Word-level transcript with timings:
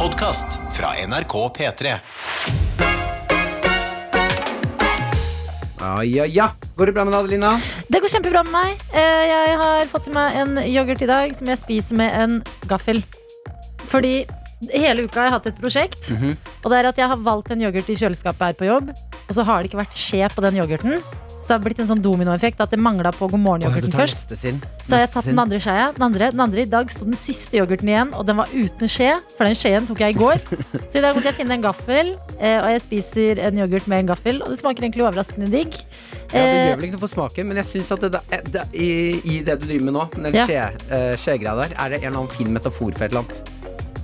podkast 0.00 0.46
fra 0.72 0.86
NRK 1.06 1.34
P3. 1.56 1.90
Ja, 5.80 6.04
ja, 6.04 6.24
ja. 6.26 6.46
Går 6.76 6.86
det 6.86 6.92
bra 6.96 7.04
med 7.04 7.12
deg, 7.12 7.20
Adelina? 7.20 7.50
Det 7.92 8.00
går 8.00 8.12
kjempebra 8.14 8.42
med 8.48 8.54
meg. 8.54 8.80
Eh, 8.96 9.24
Jeg 9.28 9.58
har 9.60 9.90
fått 9.92 10.08
i 10.08 10.14
meg 10.14 10.38
en 10.40 10.56
yoghurt 10.64 11.04
i 11.04 11.08
dag 11.10 11.34
som 11.36 11.52
jeg 11.52 11.60
spiser 11.60 12.00
med 12.00 12.16
en 12.16 12.38
gaffel. 12.70 13.02
Fordi 13.92 14.24
hele 14.72 15.04
uka 15.04 15.20
har 15.20 15.28
jeg 15.28 15.36
hatt 15.36 15.50
et 15.52 15.60
prosjekt. 15.60 16.10
Mhm. 16.16 16.36
Og 16.64 16.70
det 16.70 16.78
er 16.78 16.88
at 16.88 16.96
jeg 16.96 17.08
har 17.12 17.16
valgt 17.20 17.50
en 17.52 17.60
yoghurt 17.60 17.92
i 17.92 17.96
kjøleskapet 18.00 18.40
her 18.40 18.56
på 18.56 18.70
jobb, 18.72 18.88
og 19.28 19.34
så 19.36 19.44
har 19.44 19.60
det 19.62 19.68
ikke 19.70 19.84
vært 19.84 20.00
skje 20.00 20.24
på 20.32 20.40
den 20.48 20.56
yoghurten. 20.56 21.02
Så 21.50 21.56
det 21.56 21.64
har 21.64 21.66
blitt 21.66 21.80
en 21.82 21.88
sånn 21.88 22.02
dominoeffekt 22.04 22.60
at 22.62 22.70
det 22.70 22.78
mangla 22.78 23.10
på 23.10 23.26
God 23.26 23.40
morgen-yoghurten 23.42 23.90
først. 23.90 24.30
Så 24.38 24.92
har 24.94 25.00
jeg 25.02 25.10
tatt 25.10 25.26
den 25.26 25.40
andre 25.42 25.58
skeia. 25.58 25.88
Den 25.96 26.04
andre, 26.06 26.28
den 26.30 26.42
andre 26.44 26.62
I 26.62 26.68
dag 26.70 26.92
sto 26.94 27.02
den 27.08 27.16
siste 27.18 27.58
yoghurten 27.58 27.88
igjen, 27.90 28.12
og 28.14 28.22
den 28.28 28.38
var 28.38 28.52
uten 28.54 28.86
skje. 28.86 29.08
For 29.34 29.48
den 29.48 29.58
skjeen 29.58 29.88
tok 29.88 29.98
jeg 30.04 30.14
i 30.14 30.18
går. 30.20 30.38
Så 30.86 31.00
i 31.00 31.02
dag 31.02 31.16
måtte 31.18 31.26
jeg 31.32 31.38
finne 31.40 31.56
en 31.58 31.64
gaffel, 31.64 32.12
eh, 32.38 32.60
og 32.62 32.68
jeg 32.70 32.84
spiser 32.86 33.42
en 33.48 33.58
yoghurt 33.58 33.88
med 33.90 34.04
en 34.04 34.12
gaffel. 34.12 34.38
Og 34.46 34.54
det 34.54 34.60
smaker 34.62 34.86
egentlig 34.86 35.08
overraskende 35.08 35.50
digg. 35.50 35.74
Ja, 36.30 36.38
det 36.38 36.46
Eh, 36.46 36.68
gjør 36.70 36.76
vel 36.78 36.86
ikke 36.86 36.94
noe 37.00 37.02
for 37.02 37.14
smaken, 37.16 37.48
men 37.50 37.58
jeg 37.58 37.66
synes 37.72 37.90
at 37.96 38.00
det, 38.06 38.12
det, 38.30 38.40
det, 38.54 38.64
i, 38.78 38.90
i 39.26 39.40
det 39.42 39.58
du 39.58 39.66
driver 39.66 39.84
med 39.90 39.94
nå, 39.98 40.06
den 40.30 40.38
Ja. 40.38 40.46
eh, 40.46 41.16
skjegreia 41.18 41.56
der, 41.64 41.74
er 41.74 41.88
det 41.90 42.04
en 42.04 42.12
eller 42.12 42.20
annen 42.22 42.30
fin 42.30 42.54
metafor 42.54 42.94
for 42.94 43.02
et 43.02 43.10
eller 43.10 43.24
annet. 43.24 43.42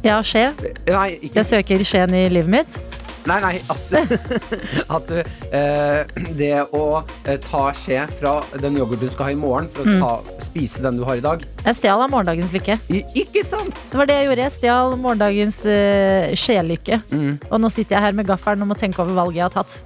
Ja, 0.02 0.18
skje. 0.26 0.48
Nei, 0.90 1.20
Jeg 1.22 1.46
søker 1.46 1.86
skjeen 1.86 2.10
i 2.18 2.26
livet 2.28 2.50
mitt. 2.50 2.80
Nei, 3.26 3.38
nei, 3.42 3.56
at, 3.72 3.94
at 4.96 5.08
uh, 5.10 6.20
det 6.38 6.52
å 6.76 6.82
eh, 7.26 7.38
ta 7.42 7.62
skje 7.74 8.04
fra 8.20 8.36
den 8.62 8.76
yoghurten 8.78 9.08
du 9.08 9.10
skal 9.12 9.28
ha 9.30 9.34
i 9.34 9.38
morgen, 9.40 9.66
for 9.72 9.82
å 9.82 9.96
Mm. 9.96 10.02
ta, 10.02 10.42
spise 10.46 10.82
den 10.84 10.98
du 11.00 11.04
har 11.06 11.18
i 11.18 11.22
dag 11.24 11.42
Jeg 11.64 11.76
stjal 11.78 12.02
av 12.04 12.10
morgendagens 12.12 12.52
lykke. 12.54 12.76
I, 12.92 13.00
Ikke 13.22 13.42
sant? 13.46 13.74
Det 13.90 13.98
var 13.98 14.08
det 14.10 14.16
jeg 14.20 14.28
gjorde. 14.28 14.44
Jeg 14.46 14.54
stjal 14.56 14.94
morgendagens 15.02 15.58
uh, 15.66 16.34
skjelykke. 16.38 17.00
Mm. 17.10 17.32
Og 17.50 17.60
nå 17.62 17.70
sitter 17.74 17.96
jeg 17.96 18.04
her 18.06 18.16
med 18.18 18.28
gaffelen 18.30 18.62
og 18.66 18.70
må 18.72 18.78
tenke 18.78 19.02
over 19.02 19.14
valget 19.18 19.40
jeg 19.40 19.46
har 19.48 19.54
tatt. 19.56 19.78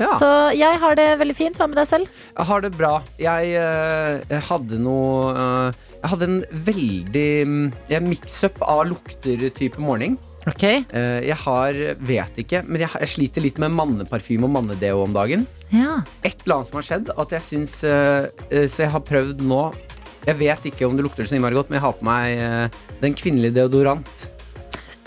Ja. 0.00 0.10
Så 0.18 0.28
jeg 0.56 0.78
har 0.80 0.96
det 0.98 1.06
veldig 1.20 1.36
fint. 1.36 1.58
Hva 1.60 1.68
med 1.70 1.76
deg 1.78 1.86
selv? 1.90 2.10
Jeg 2.32 2.48
har 2.50 2.64
det 2.64 2.72
bra. 2.78 2.92
Jeg 3.20 3.54
uh, 3.60 4.38
hadde 4.48 4.78
noe 4.80 5.34
uh, 5.36 5.86
Jeg 6.00 6.10
hadde 6.14 6.28
en 6.30 6.40
veldig 6.70 7.28
um, 7.46 7.56
mix-up 8.08 8.62
av 8.64 8.86
lukter-type 8.88 9.78
morgen. 9.82 10.16
Ok 10.48 10.64
Eh, 10.64 11.20
jeg 11.26 11.36
har 11.42 11.76
Vet 12.00 12.40
ikke, 12.40 12.62
men 12.66 12.80
jeg, 12.84 12.90
jeg 13.02 13.12
sliter 13.12 13.44
litt 13.44 13.58
med 13.60 13.74
manneparfyme 13.76 14.48
og 14.48 14.54
mannedeo 14.54 15.02
om 15.04 15.12
dagen. 15.12 15.44
Ja. 15.74 16.00
Et 16.24 16.36
eller 16.44 16.60
annet 16.60 16.70
som 16.70 16.80
har 16.80 16.86
skjedd, 16.86 17.12
at 17.12 17.36
jeg 17.36 17.46
syns 17.46 17.76
eh, 17.84 18.30
eh, 18.48 18.66
Så 18.70 18.86
jeg 18.86 18.94
har 18.94 19.04
prøvd 19.04 19.44
nå 19.44 19.60
Jeg 20.26 20.38
vet 20.40 20.70
ikke 20.72 20.88
om 20.88 20.96
det 20.96 21.04
lukter 21.06 21.28
så 21.28 21.36
innmari 21.36 21.58
godt, 21.58 21.70
men 21.70 21.80
jeg 21.80 21.86
har 21.86 21.96
på 21.96 22.08
meg 22.08 22.80
den 23.00 23.14
kvinnelige 23.16 23.56
deodorant. 23.56 24.26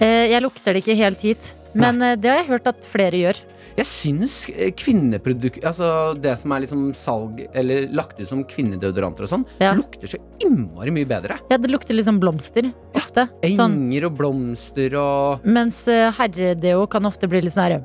Jeg 0.01 0.41
lukter 0.41 0.73
det 0.73 0.81
ikke 0.81 0.97
helt 0.97 1.21
hit. 1.21 1.51
Men 1.73 2.01
eh, 2.01 2.15
det 2.19 2.29
har 2.29 2.41
jeg 2.41 2.49
hørt 2.51 2.69
at 2.69 2.85
flere 2.87 3.19
gjør. 3.19 3.41
Jeg 3.77 3.85
syns 3.89 4.33
eh, 4.53 4.69
kvinneprodukt 4.77 5.63
Altså 5.65 5.87
det 6.21 6.35
som 6.39 6.51
er 6.53 6.61
liksom 6.61 6.83
salg 6.93 7.39
Eller 7.57 7.87
lagt 7.89 8.19
ut 8.19 8.27
som 8.29 8.43
kvinnedeodoranter 8.45 9.25
og 9.25 9.31
sånn, 9.31 9.45
Ja. 9.59 9.73
lukter 9.73 10.07
så 10.11 10.19
innmari 10.43 10.91
mye 10.93 11.07
bedre. 11.07 11.39
Ja, 11.49 11.57
det 11.57 11.71
lukter 11.71 11.95
liksom 11.95 12.19
blomster 12.19 12.67
ofte. 12.93 13.27
Ja, 13.41 13.49
Enger 13.65 14.05
og 14.09 14.17
blomster 14.19 14.93
og 14.99 15.45
Mens 15.45 15.87
uh, 15.87 16.11
herredeo 16.17 16.85
kan 16.91 17.05
ofte 17.09 17.27
bli 17.31 17.41
litt 17.41 17.53
sånn 17.55 17.63
herre 17.65 17.81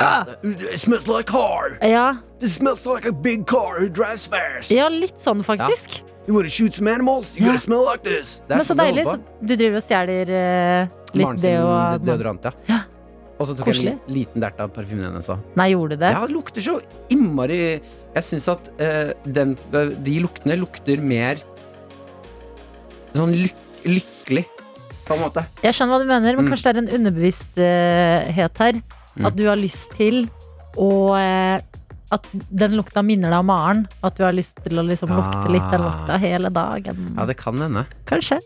ja. 0.00 0.24
It 0.42 0.78
smells 0.80 1.06
like 1.06 1.26
car. 1.30 1.78
ja, 1.82 2.16
It 2.40 2.50
smells 2.50 2.84
like 2.86 3.04
a 3.08 3.12
big 3.12 3.46
car 3.46 3.80
who 3.80 3.88
drives 3.88 4.26
fast. 4.26 4.70
ja, 4.70 4.88
litt 4.88 5.18
sånn 5.20 5.42
faktisk. 5.44 6.02
You 6.28 6.34
wanna 6.34 6.48
shoot 6.52 6.74
some 6.76 6.88
animals? 6.90 7.36
You 7.36 7.46
Ja. 7.46 7.52
gotta 7.52 7.62
smell 7.64 7.84
like 7.86 8.02
this. 8.04 8.42
Men 8.48 8.60
så 8.60 8.74
sånn 8.74 8.82
deilig. 8.82 9.04
Så 9.06 9.18
du 9.46 9.56
driver 9.56 9.76
og 9.76 9.82
stjeler 9.82 10.28
uh, 10.28 10.88
litt 11.14 11.24
Maren 11.24 11.38
sin 11.38 11.50
deo 11.50 11.98
deodorant, 12.04 12.44
ja. 12.44 12.52
Ja. 12.68 12.80
Og 13.38 13.46
så 13.46 13.54
tok 13.54 13.68
jeg 13.70 13.92
en 13.92 14.00
liten 14.10 14.42
dert 14.42 14.58
av 14.60 14.72
parfymen 14.74 15.04
hennes 15.06 15.28
òg. 15.30 15.38
Nei, 15.58 15.68
gjorde 15.72 15.94
du 15.94 16.02
det? 16.02 16.10
Ja, 16.14 16.24
det 16.26 16.34
lukter 16.34 16.64
så 16.64 16.78
innmari 17.14 17.58
Jeg 17.78 18.24
syns 18.26 18.48
at 18.50 18.70
eh, 18.82 19.12
den, 19.24 19.52
de 19.70 20.14
luktene 20.24 20.56
lukter 20.58 20.98
mer 21.04 21.38
sånn 23.14 23.32
lyk 23.34 23.54
lykkelig, 23.88 24.42
på 25.06 25.14
en 25.14 25.20
måte. 25.22 25.44
Jeg 25.62 25.72
skjønner 25.76 25.94
hva 25.94 26.02
du 26.02 26.08
mener, 26.10 26.36
men 26.36 26.44
Mm. 26.44 26.50
kanskje 26.52 26.72
det 26.72 26.76
er 26.76 26.82
en 26.82 26.94
underbevissthet 26.98 28.58
her. 28.58 28.80
Mm. 29.16 29.26
At 29.26 29.36
du 29.38 29.44
har 29.48 29.56
lyst 29.56 29.94
til 29.96 30.28
å 30.76 30.90
eh, 31.18 31.60
At 32.10 32.24
den 32.32 32.72
lukta 32.72 33.02
minner 33.04 33.28
deg 33.30 33.38
om 33.42 33.46
Maren. 33.50 33.82
At 34.02 34.16
du 34.16 34.22
har 34.24 34.32
lyst 34.32 34.56
til 34.64 34.78
å 34.80 34.82
liksom 34.82 35.10
lukte 35.12 35.50
litt 35.52 35.66
den 35.70 35.82
lukta 35.84 36.16
hele 36.18 36.48
dagen. 36.48 36.96
Ja, 37.18 37.26
det 37.28 37.36
kan 37.36 37.58
hende. 37.60 37.82
Kanskje. 38.08 38.38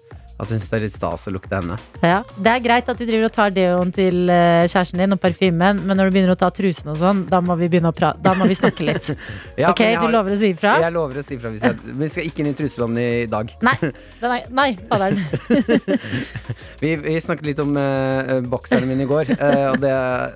Jeg 0.42 0.48
syns 0.50 0.64
det 0.72 0.74
er 0.74 0.82
litt 0.82 0.94
stas 0.96 1.28
å 1.30 1.32
lukte 1.36 1.54
henne. 1.54 1.76
Ja. 2.02 2.16
Det 2.34 2.50
er 2.50 2.62
greit 2.64 2.88
at 2.90 2.98
du 2.98 3.04
driver 3.06 3.28
og 3.28 3.34
tar 3.36 3.52
deoen 3.54 3.92
til 3.94 4.30
eh, 4.32 4.64
kjæresten 4.66 4.98
din 4.98 5.14
og 5.14 5.20
parfymen, 5.22 5.82
men 5.86 5.98
når 5.98 6.10
du 6.10 6.16
begynner 6.16 6.34
å 6.34 6.38
ta 6.40 6.48
trusen 6.50 6.90
og 6.90 6.98
sånn, 6.98 7.20
da 7.30 7.38
må 7.44 7.54
vi 7.60 7.68
begynne 7.70 7.92
å 7.92 7.94
pra 7.94 8.10
Da 8.18 8.32
må 8.34 8.48
vi 8.50 8.56
snakke 8.58 8.88
litt. 8.88 9.12
Ja, 9.62 9.70
ok, 9.70 9.82
har, 9.84 10.02
du 10.02 10.14
lover 10.16 10.34
å 10.34 10.38
si 10.40 10.50
ifra? 10.54 10.72
Jeg 10.82 10.94
lover 10.94 11.20
å 11.20 11.22
si 11.22 11.36
ifra 11.36 11.52
vi 11.52 12.08
skal 12.10 12.26
ikke 12.26 12.42
inn 12.42 12.50
i 12.50 12.54
truselandet 12.58 13.04
i 13.22 13.30
dag. 13.30 13.52
Nei, 13.68 13.76
nei, 14.24 14.40
nei 14.50 14.68
fader'n. 14.90 15.20
Vi, 16.82 16.96
vi 16.98 17.14
snakket 17.22 17.46
litt 17.46 17.60
om 17.62 17.76
uh, 17.78 18.40
bokserne 18.50 18.88
mine 18.88 19.04
i 19.04 19.06
går, 19.06 19.28
uh, 19.36 19.68
og 19.70 19.76
det, 19.84 19.92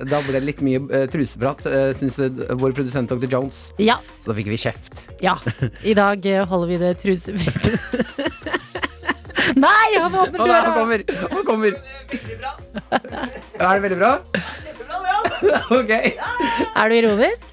da 0.06 0.20
ble 0.22 0.36
det 0.36 0.44
litt 0.44 0.60
mye 0.62 0.78
uh, 0.84 1.06
truseprat, 1.10 1.64
uh, 1.66 1.88
syns 1.96 2.20
vår 2.60 2.76
produsent 2.76 3.10
Dr. 3.10 3.26
Jones. 3.32 3.64
Ja, 3.82 3.98
Så 4.22 4.30
da 4.30 4.38
fikk 4.38 4.52
vi 4.52 4.60
kjeft. 4.62 5.02
ja. 5.24 5.34
I 5.82 5.96
dag 5.98 6.22
holder 6.46 6.70
vi 6.70 6.78
det 6.84 6.92
trusefritt. 7.02 8.85
Nei, 9.54 9.88
han 10.00 10.14
åpner 10.14 10.38
døra! 10.38 10.60
han 10.66 10.74
kommer! 10.78 11.04
Han 11.30 11.44
kommer. 11.46 11.78
Er 12.90 13.80
det 13.80 13.82
veldig 13.86 13.98
bra? 14.00 14.12
ok. 15.78 15.90
Er 15.92 16.88
du 16.90 16.94
ironisk? 16.96 17.46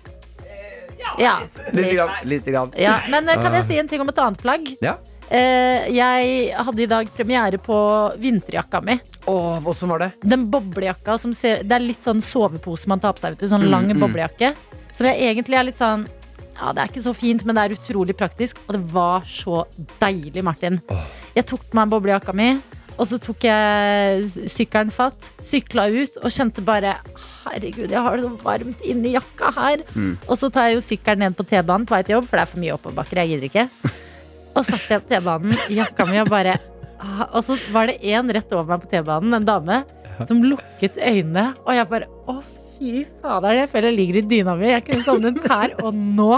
Ja. 1.19 1.37
Litt. 1.73 1.91
Grann, 1.93 2.13
litt 2.23 2.45
grann. 2.47 2.71
Ja, 2.79 2.99
men 3.11 3.27
eh, 3.29 3.37
kan 3.41 3.53
jeg 3.59 3.67
si 3.67 3.77
en 3.77 3.89
ting 3.91 4.01
om 4.01 4.09
et 4.09 4.21
annet 4.23 4.41
plagg? 4.41 4.69
Ja. 4.81 4.95
Eh, 5.33 5.87
jeg 5.93 6.53
hadde 6.57 6.83
i 6.83 6.87
dag 6.89 7.09
premiere 7.15 7.59
på 7.61 7.75
vinterjakka 8.21 8.81
mi. 8.85 8.97
Åh, 9.29 9.59
hvordan 9.63 9.93
var 9.93 10.03
det? 10.05 10.09
Den 10.33 10.47
boblejakka 10.51 11.15
som 11.21 11.31
ser 11.33 11.61
Det 11.63 11.77
er 11.77 11.83
litt 11.85 12.03
sånn 12.03 12.19
sovepose 12.23 12.89
man 12.91 13.01
tar 13.03 13.15
på 13.15 13.23
seg. 13.23 13.35
Vet 13.35 13.45
du, 13.45 13.51
sånn 13.51 13.67
Mm, 13.69 13.93
mm. 13.93 14.01
boblejakke. 14.03 14.53
Som 14.93 15.07
jeg 15.09 15.21
egentlig 15.29 15.57
er 15.59 15.67
litt 15.69 15.79
sånn 15.81 16.07
Ja, 16.53 16.71
det 16.71 16.83
er 16.83 16.91
ikke 16.91 17.01
så 17.01 17.13
fint, 17.17 17.45
men 17.45 17.57
det 17.57 17.63
er 17.63 17.75
utrolig 17.77 18.15
praktisk. 18.17 18.59
Og 18.67 18.75
det 18.77 18.83
var 18.93 19.23
så 19.27 19.63
deilig, 19.99 20.43
Martin. 20.45 20.81
Åh. 20.93 21.22
Jeg 21.33 21.47
tok 21.49 21.63
på 21.65 21.77
meg 21.79 21.89
boblejakka 21.89 22.33
mi, 22.37 22.51
og 22.93 23.07
så 23.09 23.17
tok 23.21 23.45
jeg 23.47 24.49
sykkelen 24.51 24.91
fatt. 24.93 25.31
Sykla 25.41 25.87
ut 25.89 26.19
og 26.21 26.33
kjente 26.33 26.61
bare 26.65 26.97
Herregud, 27.43 27.89
jeg 27.91 27.99
har 28.05 28.15
det 28.15 28.23
så 28.23 28.31
varmt 28.43 28.83
inni 28.87 29.15
jakka 29.15 29.49
her. 29.57 29.81
Mm. 29.97 30.13
Og 30.29 30.37
så 30.39 30.47
tar 30.53 30.69
jeg 30.69 30.77
jo 30.77 30.83
sykkelen 30.85 31.25
ned 31.25 31.37
på 31.37 31.45
T-banen 31.49 31.87
på 31.89 31.95
vei 31.95 32.03
til 32.05 32.15
jobb, 32.17 32.29
for 32.29 32.39
det 32.39 32.45
er 32.45 32.51
for 32.53 32.63
mye 32.63 32.75
oppoverbakker. 32.77 33.19
Jeg 33.23 33.33
gidder 33.33 33.49
ikke. 33.49 33.93
Og 34.53 34.67
satt 34.67 34.85
jeg 34.93 35.01
på 35.03 35.09
T-banen 35.09 35.57
jakka 35.73 36.05
mi 36.05 36.19
og 36.21 36.29
bare 36.29 36.59
ah, 37.01 37.23
Og 37.33 37.39
så 37.41 37.55
var 37.73 37.89
det 37.89 37.97
en 38.13 38.29
rett 38.37 38.51
over 38.53 38.69
meg 38.69 38.83
på 38.85 38.91
T-banen, 38.93 39.33
en 39.33 39.47
dame, 39.47 39.79
som 40.29 40.43
lukket 40.45 41.01
øynene. 41.01 41.49
Og 41.65 41.73
jeg 41.73 41.89
bare 41.89 42.11
Å, 42.29 42.37
fy 42.77 43.03
fader, 43.23 43.57
jeg 43.63 43.73
føler 43.73 43.89
jeg 43.89 43.99
ligger 43.99 44.21
i 44.21 44.25
dyna 44.29 44.55
mi. 44.59 44.69
Jeg 44.69 44.85
kunne 44.85 45.07
sovnet 45.07 45.41
her 45.49 45.75
og 45.81 45.97
nå. 45.97 46.31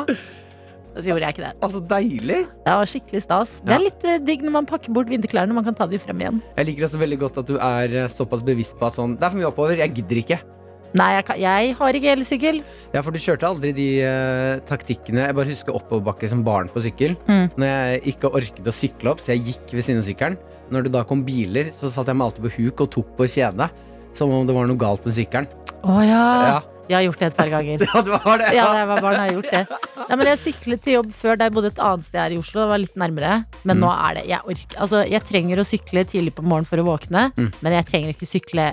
Så 0.95 1.09
gjorde 1.09 1.27
jeg 1.27 1.35
ikke 1.35 1.43
det. 1.43 1.53
Altså, 1.65 1.81
deilig. 1.91 2.41
Det 2.65 2.73
var 2.79 2.89
skikkelig 2.89 3.21
stas. 3.25 3.53
Det 3.67 3.75
er 3.75 3.83
litt 3.83 4.05
eh, 4.07 4.19
digg 4.23 4.43
når 4.45 4.53
man 4.61 4.67
pakker 4.69 4.95
bort 4.95 5.11
vinterklærne. 5.11 5.55
Man 5.55 5.65
kan 5.67 5.75
ta 5.75 5.87
de 5.91 5.99
frem 5.99 6.21
igjen. 6.23 6.41
Jeg 6.55 6.69
liker 6.71 6.87
også 6.87 7.01
veldig 7.01 7.21
godt 7.25 7.39
at 7.43 7.49
du 7.49 7.55
er 7.59 7.95
eh, 8.03 8.11
såpass 8.11 8.43
bevisst 8.47 8.77
på 8.79 8.87
at 8.87 8.99
sånn 8.99 9.17
Det 9.19 9.27
er 9.27 9.33
for 9.33 9.41
mye 9.41 9.49
oppover, 9.49 9.79
jeg 9.81 9.95
gidder 9.97 10.21
ikke. 10.23 10.41
Nei, 10.95 11.09
jeg, 11.17 11.25
kan, 11.27 11.39
jeg 11.41 11.71
har 11.75 11.97
ikke 11.99 12.11
elsykkel. 12.13 12.61
Ja, 12.93 13.01
for 13.03 13.11
du 13.11 13.19
kjørte 13.19 13.47
aldri 13.49 13.73
de 13.75 13.87
eh, 14.07 14.61
taktikkene 14.69 15.25
Jeg 15.25 15.35
bare 15.35 15.51
husker 15.51 15.75
oppoverbakke 15.75 16.29
som 16.31 16.43
barn 16.47 16.71
på 16.71 16.85
sykkel. 16.85 17.17
Mm. 17.27 17.49
Når 17.59 17.71
jeg 17.71 18.03
ikke 18.13 18.31
orket 18.31 18.69
å 18.71 18.75
sykle 18.75 19.11
opp, 19.11 19.23
så 19.23 19.33
jeg 19.33 19.43
gikk 19.49 19.75
ved 19.75 19.83
siden 19.83 19.99
av 19.99 20.07
sykkelen. 20.07 20.39
Når 20.71 20.87
det 20.87 20.93
da 20.95 21.03
kom 21.07 21.25
biler, 21.27 21.73
så 21.75 21.91
satt 21.91 22.07
jeg 22.07 22.15
meg 22.15 22.29
alltid 22.29 22.47
på 22.47 22.53
huk 22.61 22.85
og 22.85 22.93
tok 22.95 23.11
på 23.19 23.27
kjedet. 23.35 23.67
Som 24.15 24.31
om 24.31 24.47
det 24.47 24.55
var 24.55 24.71
noe 24.71 24.79
galt 24.79 25.03
med 25.03 25.17
sykkelen. 25.17 25.51
Å 25.83 25.99
ja. 26.07 26.23
Ja. 26.47 26.55
Jeg 26.89 26.95
har 26.97 27.03
gjort 27.07 27.19
det 27.19 27.27
et 27.31 27.37
par 27.37 27.49
ganger. 27.49 27.81
ja, 27.87 28.01
det 28.05 28.19
var 28.25 28.37
det. 28.41 28.49
Ja, 28.53 28.65
da 28.69 28.77
jeg 28.81 28.87
var 28.91 29.01
barn, 29.01 29.15
har 29.19 29.25
jeg 29.31 29.37
gjort 29.39 29.51
det. 29.51 29.61
Ja, 30.09 30.15
men 30.19 30.27
jeg 30.29 30.37
syklet 30.41 30.81
til 30.85 30.93
jobb 30.99 31.11
før 31.17 31.37
da 31.39 31.47
jeg 31.47 31.53
bodde 31.55 31.71
et 31.73 31.79
annet 31.81 32.05
sted 32.05 32.19
her 32.21 32.35
i 32.35 32.37
Oslo. 32.37 32.61
Det 32.61 32.69
var 32.73 32.81
litt 32.83 32.95
nærmere. 33.01 33.31
Men 33.63 33.77
Mm. 33.79 33.81
nå 33.85 33.93
er 34.09 34.13
det 34.19 34.25
jeg, 34.29 34.39
orker, 34.45 34.77
altså, 34.85 35.01
jeg 35.09 35.23
trenger 35.25 35.57
å 35.57 35.65
sykle 35.65 36.05
tidlig 36.05 36.33
på 36.37 36.43
morgenen 36.45 36.69
for 36.69 36.77
å 36.77 36.85
våkne, 36.85 37.31
Mm. 37.35 37.51
men 37.61 37.73
jeg 37.73 37.85
trenger 37.89 38.13
ikke 38.13 38.29
sykle 38.29 38.67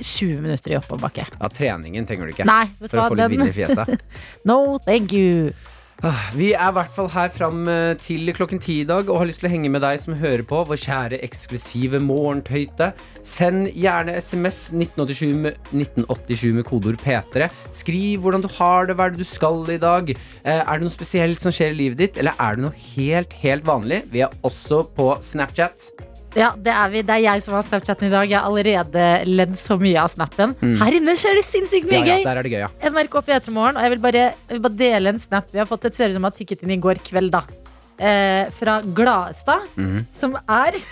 20 0.00 0.40
minutter 0.42 0.72
i 0.74 0.76
oppoverbakke. 0.76 1.24
Ja, 1.40 1.48
treningen 1.48 2.06
trenger 2.06 2.26
du 2.26 2.32
ikke. 2.34 2.44
Nei, 2.44 2.64
du 2.80 2.88
For 2.88 2.98
å 2.98 3.08
få 3.10 3.16
litt 3.16 3.30
vind 3.30 3.46
i 3.48 3.52
fjeset. 3.54 4.00
no, 4.44 4.76
thank 4.84 5.12
you. 5.12 5.52
Ah, 6.02 6.26
Vi 6.34 6.50
er 6.52 6.68
i 6.68 6.74
hvert 6.74 6.92
fall 6.92 7.06
her 7.14 7.30
fram 7.32 7.68
eh, 7.70 7.94
til 8.02 8.28
klokken 8.34 8.58
ti 8.60 8.80
i 8.82 8.86
dag 8.88 9.06
og 9.08 9.20
har 9.20 9.28
lyst 9.28 9.40
til 9.40 9.48
å 9.48 9.52
henge 9.52 9.70
med 9.72 9.84
deg 9.84 10.00
som 10.02 10.16
hører 10.18 10.42
på, 10.44 10.58
vår 10.66 10.80
kjære 10.82 11.20
eksklusive 11.24 12.00
morgentøyte. 12.02 12.90
Send 13.24 13.70
gjerne 13.72 14.16
SMS 14.18 14.58
1987 14.74 15.38
med, 15.46 15.60
1987 15.70 16.48
med 16.58 16.66
kodeord 16.68 16.98
P3. 17.00 17.48
Skriv 17.78 18.24
hvordan 18.24 18.44
du 18.44 18.50
har 18.58 18.90
det, 18.90 18.98
hva 18.98 19.06
er 19.06 19.14
det 19.14 19.22
du 19.22 19.30
skal 19.30 19.62
i 19.70 19.80
dag. 19.80 20.10
Eh, 20.10 20.60
er 20.60 20.66
det 20.74 20.84
noe 20.84 20.92
spesielt 20.96 21.40
som 21.40 21.54
skjer 21.54 21.72
i 21.72 21.78
livet 21.84 22.02
ditt, 22.02 22.18
eller 22.20 22.36
er 22.42 22.58
det 22.58 22.66
noe 22.66 22.88
helt, 22.96 23.38
helt 23.44 23.64
vanlig? 23.68 24.02
Vi 24.12 24.26
er 24.26 24.34
også 24.44 24.82
på 24.98 25.14
Snapchat. 25.24 25.92
Ja, 26.34 26.48
det 26.58 26.72
er 26.74 26.88
vi. 26.90 27.02
Det 27.06 27.14
er 27.14 27.22
jeg 27.22 27.42
som 27.44 27.54
har 27.54 27.62
Snapchatten 27.62 28.08
i 28.08 28.10
dag. 28.10 28.26
Jeg 28.26 28.38
har 28.40 28.48
allerede 28.48 29.04
ledd 29.30 29.52
så 29.60 29.76
mye 29.78 30.00
av 30.02 30.08
snappen. 30.10 30.56
Her 30.80 30.96
inne 30.98 31.14
skjer 31.20 31.38
det 31.38 31.44
sinnssykt 31.46 31.86
mye 31.86 32.00
Mm. 32.02 32.06
Ja, 32.08 32.14
ja, 32.14 32.16
gøy. 32.18 32.24
der 32.26 32.36
er 32.40 32.42
det 32.42 32.52
gøy, 32.52 32.62
ja. 32.64 32.70
NRK 32.90 33.14
P3morgen, 33.28 33.76
og 33.78 33.82
jeg 33.86 33.90
vil, 33.94 34.02
bare, 34.02 34.24
jeg 34.34 34.56
vil 34.56 34.64
bare 34.66 34.78
dele 34.80 35.08
en 35.14 35.18
snap. 35.22 35.46
Vi 35.54 35.58
har 35.62 35.66
fått 35.70 35.84
et 35.86 35.94
ser 35.94 36.08
ut 36.10 36.14
som 36.18 36.24
har 36.26 36.34
tikket 36.34 36.62
inn 36.66 36.74
i 36.74 36.80
går 36.82 36.98
kveld, 37.06 37.30
da. 37.30 37.44
Eh, 37.98 38.50
fra 38.58 38.80
Gladstad, 38.82 39.62
mm. 39.78 40.00
som 40.10 40.34
er 40.50 40.74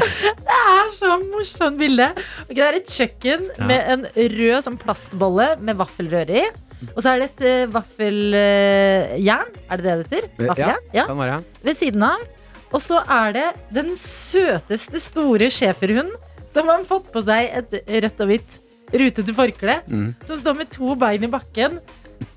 Det 0.00 0.56
er 0.56 0.92
så 0.96 1.16
morsomt 1.20 1.76
bilde. 1.80 2.06
Okay, 2.46 2.54
det 2.56 2.64
er 2.68 2.78
et 2.78 2.90
kjøkken 2.94 3.48
Ja. 3.58 3.66
med 3.66 3.80
en 3.92 4.06
rød 4.14 4.62
sånn 4.64 4.78
plastbolle 4.80 5.56
med 5.60 5.76
vaffelrøre 5.76 6.30
i. 6.30 6.46
Og 6.94 7.00
så 7.02 7.12
er 7.12 7.22
det 7.22 7.28
et 7.30 7.42
uh, 7.68 7.72
vaffeljern. 7.74 9.50
er 9.70 9.80
det 9.80 9.84
det 9.84 9.94
det 9.96 10.04
heter? 10.06 10.28
Ja, 10.30 10.48
Vaffeljern? 10.50 10.86
Ja. 10.96 11.06
kan 11.06 11.18
være. 11.20 11.38
Ved 11.62 11.78
siden 11.78 12.02
av. 12.06 12.26
Og 12.70 12.82
så 12.82 13.00
er 13.02 13.32
det 13.34 13.46
den 13.74 13.94
søteste 13.98 15.00
store 15.02 15.50
schæferhunden 15.50 16.12
som 16.50 16.68
har 16.70 16.84
fått 16.86 17.10
på 17.14 17.22
seg 17.22 17.50
et 17.60 17.74
rødt 18.04 18.22
og 18.22 18.30
hvitt 18.30 18.58
rutete 18.90 19.34
forkle. 19.34 19.80
Mm. 19.90 20.14
Som 20.26 20.38
står 20.40 20.56
med 20.62 20.70
to 20.74 20.94
bein 20.98 21.26
i 21.26 21.30
bakken 21.30 21.78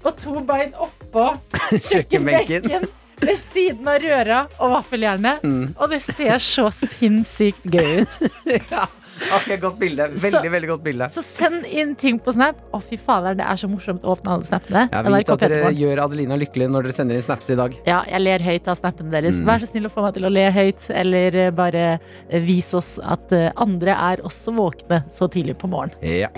og 0.04 0.12
to 0.20 0.42
bein 0.48 0.74
oppå 0.80 1.32
kjøkkenbenken. 1.90 2.88
Ved 3.24 3.38
siden 3.40 3.88
av 3.88 4.02
røra 4.04 4.40
og 4.60 4.74
vaffeljernet. 4.74 5.46
Mm. 5.48 5.76
Og 5.78 5.94
det 5.94 6.02
ser 6.04 6.42
så 6.44 6.68
sinnssykt 6.76 7.64
gøy 7.72 8.04
ut. 8.04 8.20
Ja. 8.74 8.88
Ok, 9.36 9.48
godt 9.62 9.78
bilde. 9.80 10.08
Veldig, 10.14 10.32
Så- 10.32 10.42
veldig 10.52 10.70
godt 10.70 10.84
bilde. 10.84 11.08
Så 11.10 11.24
send 11.24 11.66
inn 11.66 11.96
ting 11.96 12.20
på 12.20 12.34
Snap. 12.34 12.56
Å, 12.74 12.82
fy 12.84 12.98
fader, 12.98 13.36
det 13.36 13.46
er 13.46 13.56
så 13.56 13.70
morsomt 13.70 14.04
å 14.04 14.16
åpne 14.18 14.34
alle 14.36 14.44
snappene. 14.44 14.90
Jeg 14.92 15.04
vet 15.14 15.30
at 15.30 15.40
dere 15.40 15.72
gjør 15.74 16.04
Adelina 16.06 16.38
lykkelig 16.38 16.70
når 16.70 16.84
dere 16.90 16.94
sender 16.94 17.16
inn 17.16 17.26
snaps 17.26 17.50
i 17.50 17.56
dag. 17.56 17.76
Ja, 17.88 18.04
jeg 18.10 18.22
ler 18.22 18.40
høyt 18.40 18.68
av 18.68 18.78
snappene 18.78 19.12
deres. 19.12 19.40
Mm. 19.40 19.46
Vær 19.46 19.60
så 19.64 19.68
snill 19.72 19.86
å 19.86 19.94
få 19.94 20.02
meg 20.06 20.14
til 20.14 20.26
å 20.26 20.32
le 20.34 20.46
høyt, 20.52 20.90
eller 20.90 21.36
eh, 21.36 21.52
bare 21.52 22.00
eh, 22.30 22.40
vis 22.40 22.74
oss 22.74 23.00
at 23.04 23.32
eh, 23.32 23.52
andre 23.58 23.92
er 23.96 24.24
også 24.26 24.54
våkne 24.56 25.04
så 25.10 25.30
tidlig 25.32 25.58
på 25.58 25.70
morgenen. 25.70 25.98
Ja. 26.04 26.30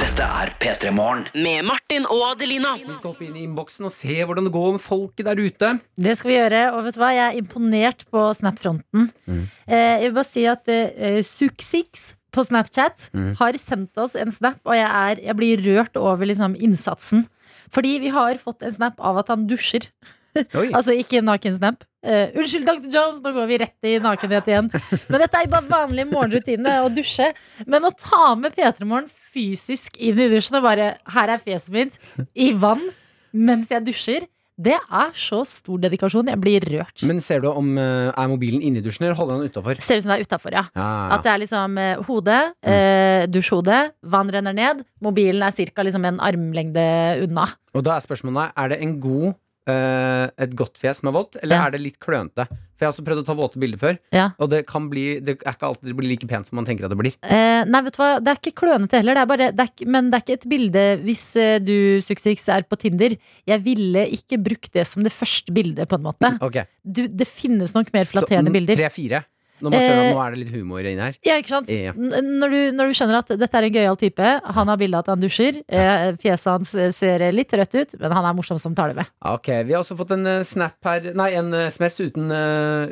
Dette 0.00 0.22
er 0.24 0.52
P3 0.60 0.92
Morgen. 0.94 1.26
Med 1.34 1.64
Martin 1.64 2.06
og 2.06 2.22
Adelina. 2.32 2.74
Vi 2.78 2.94
skal 2.96 3.12
hoppe 3.12 3.26
inn 3.26 3.36
i 3.36 3.44
innboksen 3.46 3.84
og 3.88 3.92
se 3.92 4.20
hvordan 4.24 4.46
det 4.46 4.52
går 4.54 4.72
med 4.76 4.80
folket 4.84 5.26
der 5.26 5.36
ute. 5.40 5.72
Det 6.00 6.16
skal 6.18 6.30
vi 6.30 6.36
gjøre, 6.38 6.62
og 6.76 6.84
vet 6.86 6.94
du 6.96 7.00
hva, 7.02 7.10
jeg 7.16 7.26
er 7.34 7.40
imponert 7.40 8.04
på 8.10 8.22
Snap-fronten. 8.36 9.10
Mm. 9.28 9.42
Eh, 9.66 10.00
jeg 10.00 10.08
vil 10.08 10.16
bare 10.20 10.30
si 10.30 10.46
at 10.50 10.68
eh, 10.72 11.20
Suksix 11.26 12.09
på 12.32 12.44
Snapchat 12.46 13.10
Mm. 13.14 13.34
har 13.38 13.58
sendt 13.58 13.98
oss 13.98 14.14
en 14.16 14.30
snap, 14.30 14.60
og 14.64 14.74
jeg, 14.76 14.86
er, 14.86 15.20
jeg 15.26 15.36
blir 15.36 15.60
rørt 15.66 15.96
over 15.96 16.26
liksom, 16.26 16.54
innsatsen. 16.56 17.26
Fordi 17.74 17.98
vi 18.02 18.08
har 18.14 18.38
fått 18.38 18.62
en 18.62 18.72
snap 18.72 18.98
av 19.00 19.18
at 19.22 19.28
han 19.28 19.46
dusjer. 19.50 19.88
Altså 20.70 20.94
ikke 20.94 21.18
en 21.18 21.26
nakensnap. 21.26 21.82
Uh, 22.06 22.30
unnskyld, 22.38 22.62
Dr. 22.64 22.86
Jones, 22.94 23.16
nå 23.20 23.32
går 23.34 23.48
vi 23.50 23.56
rett 23.64 23.86
i 23.90 23.96
nakenhet 23.98 24.46
igjen. 24.46 24.68
Men 25.10 25.20
dette 25.24 25.36
er 25.40 25.48
jo 25.48 25.50
bare 25.56 25.66
vanlig 25.72 26.04
morgenrutine 26.06 26.76
å 26.84 26.88
dusje. 26.94 27.32
Men 27.66 27.88
å 27.88 27.90
ta 27.98 28.36
med 28.38 28.54
P3 28.54 28.86
Morgen 28.86 29.10
fysisk 29.10 29.98
inn 29.98 30.18
i 30.22 30.28
dusjen 30.30 30.60
og 30.60 30.64
bare 30.68 30.92
Her 31.16 31.34
er 31.34 31.42
fjeset 31.42 31.74
mitt 31.74 31.98
i 32.38 32.52
vann 32.54 32.86
mens 33.34 33.74
jeg 33.74 33.82
dusjer. 33.90 34.28
Det 34.60 34.76
er 34.76 35.12
så 35.16 35.40
stor 35.48 35.80
dedikasjon. 35.80 36.28
Jeg 36.28 36.40
blir 36.42 36.66
rørt. 36.68 37.04
Men 37.08 37.22
ser 37.24 37.40
du 37.44 37.48
om 37.50 37.72
eh, 37.80 38.10
er 38.10 38.30
mobilen 38.30 38.64
inni 38.66 38.82
dusjen, 38.84 39.06
eller 39.06 39.18
holder 39.18 39.40
den 39.40 39.52
utafor? 39.52 39.80
Ser 39.80 40.00
ut 40.00 40.04
som 40.04 40.12
det 40.12 40.18
er 40.20 40.28
utafor, 40.28 40.56
ja. 40.56 40.64
Ja, 40.76 40.90
At 41.16 41.24
det 41.24 41.32
er 41.32 41.42
liksom 41.44 41.78
hode, 42.08 42.38
mm. 42.60 42.72
eh, 42.74 43.24
dusjhode, 43.32 43.80
vann 44.12 44.32
renner 44.32 44.56
ned. 44.56 44.84
Mobilen 45.04 45.44
er 45.46 45.56
ca. 45.56 45.86
Liksom 45.86 46.04
en 46.10 46.20
armlengde 46.20 46.86
unna. 47.24 47.48
Og 47.74 47.86
da 47.86 47.96
er 47.96 48.04
spørsmålet 48.04 48.52
Er 48.58 48.72
det 48.72 48.80
en 48.84 48.96
god 49.02 49.28
eh, 49.30 49.38
et 49.68 50.54
godt 50.56 50.78
fjes 50.80 50.98
som 51.00 51.08
er 51.10 51.12
vått, 51.14 51.36
eller 51.42 51.56
Ja. 51.56 51.66
er 51.66 51.70
det 51.72 51.80
litt 51.80 51.98
klønete? 52.00 52.46
For 52.48 52.86
jeg 52.86 52.88
har 52.88 52.92
også 52.94 53.04
prøvd 53.04 53.20
å 53.22 53.26
ta 53.26 53.34
våte 53.34 53.58
bilder 53.60 53.78
før, 53.78 53.98
Ja. 54.12 54.30
og 54.40 54.48
det 54.50 54.66
kan 54.66 54.88
bli 54.88 55.20
Det 55.20 55.38
er 55.44 55.52
ikke 55.52 55.68
alltid 55.68 55.84
det 55.90 55.96
blir 55.96 56.08
like 56.08 56.26
pent 56.26 56.46
som 56.46 56.56
man 56.56 56.64
tenker 56.64 56.84
at 56.84 56.90
det 56.90 56.96
blir. 56.98 57.14
Eh, 57.22 57.64
nei, 57.64 57.80
vet 57.82 57.92
du 57.92 58.02
hva, 58.02 58.20
det 58.24 58.28
er 58.32 58.40
ikke 58.40 58.54
klønete 58.56 58.92
heller. 58.96 59.14
Det 59.14 59.20
er 59.20 59.26
bare, 59.26 59.52
det 59.52 59.60
er, 59.68 59.86
men 59.86 60.10
det 60.10 60.14
er 60.16 60.24
ikke 60.24 60.38
et 60.40 60.48
bilde 60.48 60.84
hvis 61.04 61.36
eh, 61.36 61.58
du 61.58 62.00
Suksess, 62.00 62.48
er 62.48 62.62
på 62.62 62.78
Tinder. 62.78 63.16
Jeg 63.46 63.62
ville 63.62 64.06
ikke 64.10 64.42
brukt 64.42 64.72
det 64.72 64.86
som 64.86 65.02
det 65.04 65.12
første 65.12 65.52
bildet, 65.52 65.86
på 65.88 65.96
en 66.00 66.02
måte. 66.08 66.38
Okay. 66.40 66.64
Du, 66.84 67.06
det 67.06 67.28
finnes 67.28 67.74
nok 67.74 67.92
mer 67.92 68.04
flatterende 68.04 68.48
Så, 68.48 68.52
bilder. 68.52 68.76
tre-fire. 68.76 69.24
Når 69.24 69.26
man 69.62 69.74
skjønner 69.76 70.06
Eh, 70.06 70.14
nå 70.14 70.22
er 70.24 70.34
det 70.34 70.40
litt 70.44 70.54
humor 70.54 70.86
inni 70.86 71.04
her. 71.04 71.18
Ja, 71.26 71.36
ikke 71.40 71.52
sant? 71.54 71.68
Ja. 71.72 71.92
Når, 71.96 72.54
du, 72.54 72.60
når 72.78 72.90
du 72.90 72.96
skjønner 72.98 73.20
at 73.20 73.32
dette 73.40 73.60
er 73.60 73.68
en 73.68 73.76
gøyal 73.76 74.00
type, 74.00 74.30
han 74.56 74.72
har 74.72 74.80
bilde 74.80 74.96
av 74.98 75.04
at 75.04 75.12
han 75.14 75.22
dusjer, 75.22 75.60
eh, 75.68 76.06
fjeset 76.22 76.50
hans 76.52 76.74
eh, 76.74 76.90
ser 76.96 77.26
litt 77.34 77.52
rødt 77.52 77.76
ut, 77.76 77.94
men 78.00 78.16
han 78.16 78.30
er 78.30 78.36
morsom 78.38 78.60
som 78.62 78.74
tar 78.78 78.92
det 78.94 79.00
med. 79.02 79.12
Ok, 79.26 79.52
Vi 79.66 79.74
har 79.76 79.82
også 79.84 79.98
fått 79.98 80.16
en 80.16 80.26
snap 80.46 80.78
her 80.86 81.12
Nei, 81.16 81.30
en 81.38 81.52
sms 81.68 82.00
uten, 82.08 82.32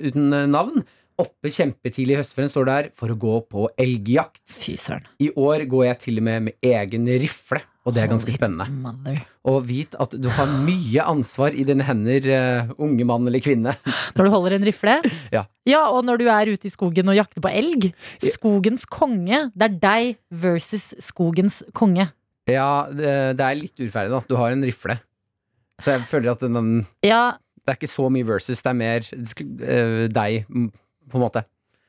uten 0.04 0.30
navn. 0.52 0.84
Oppe 1.18 1.50
kjempetidlig 1.50 2.14
i 2.14 2.18
høstferien 2.20 2.50
står 2.52 2.66
der 2.68 2.88
for 2.94 3.10
å 3.10 3.16
gå 3.18 3.40
på 3.50 3.64
elgjakt. 3.80 4.44
Fy 4.62 4.76
søren. 4.78 5.08
I 5.18 5.32
år 5.34 5.64
går 5.70 5.88
jeg 5.88 5.98
til 6.04 6.20
og 6.20 6.26
med 6.28 6.44
med 6.46 6.68
egen 6.70 7.08
rifle, 7.18 7.64
og 7.88 7.94
det 7.96 8.02
er 8.02 8.10
ganske 8.10 8.32
spennende. 8.34 9.14
Og 9.48 9.62
vit 9.64 9.94
at 9.96 10.12
du 10.20 10.28
har 10.36 10.50
mye 10.66 11.04
ansvar 11.08 11.54
i 11.56 11.64
dine 11.64 11.86
hender, 11.88 12.26
uh, 12.28 12.72
unge 12.84 13.06
mann 13.08 13.24
eller 13.30 13.40
kvinne. 13.40 13.72
Når 14.16 14.28
du 14.28 14.32
holder 14.34 14.58
en 14.58 14.68
rifle? 14.68 14.98
Ja. 15.68 15.80
og 15.92 16.04
når 16.06 16.20
du 16.20 16.28
er 16.32 16.48
ute 16.48 16.68
i 16.68 16.72
skogen 16.72 17.10
og 17.10 17.16
jakter 17.16 17.42
på 17.44 17.50
elg. 17.52 17.90
Skogens 18.24 18.86
konge. 18.88 19.48
Det 19.52 19.66
er 19.66 19.74
deg 19.82 20.16
versus 20.32 20.94
skogens 21.04 21.60
konge. 21.76 22.08
Ja, 22.48 22.88
det, 22.88 23.42
er 23.44 23.58
litt 23.58 23.76
urettferdig, 23.76 24.14
da. 24.14 24.22
Du 24.24 24.38
har 24.40 24.54
en 24.54 24.64
rifle. 24.64 24.96
Så 25.82 25.94
jeg 25.94 26.08
føler 26.08 26.32
at 26.32 26.42
den, 26.42 26.86
Ja, 27.04 27.36
det 27.60 27.74
er 27.74 27.80
ikke 27.80 27.92
så 27.92 28.08
mye 28.12 28.26
versus, 28.26 28.62
det 28.64 28.72
er 28.72 28.78
mer 28.80 29.04
uh, 29.04 30.06
deg, 30.08 30.48
på 30.48 31.20
en 31.20 31.24
måte. 31.24 31.44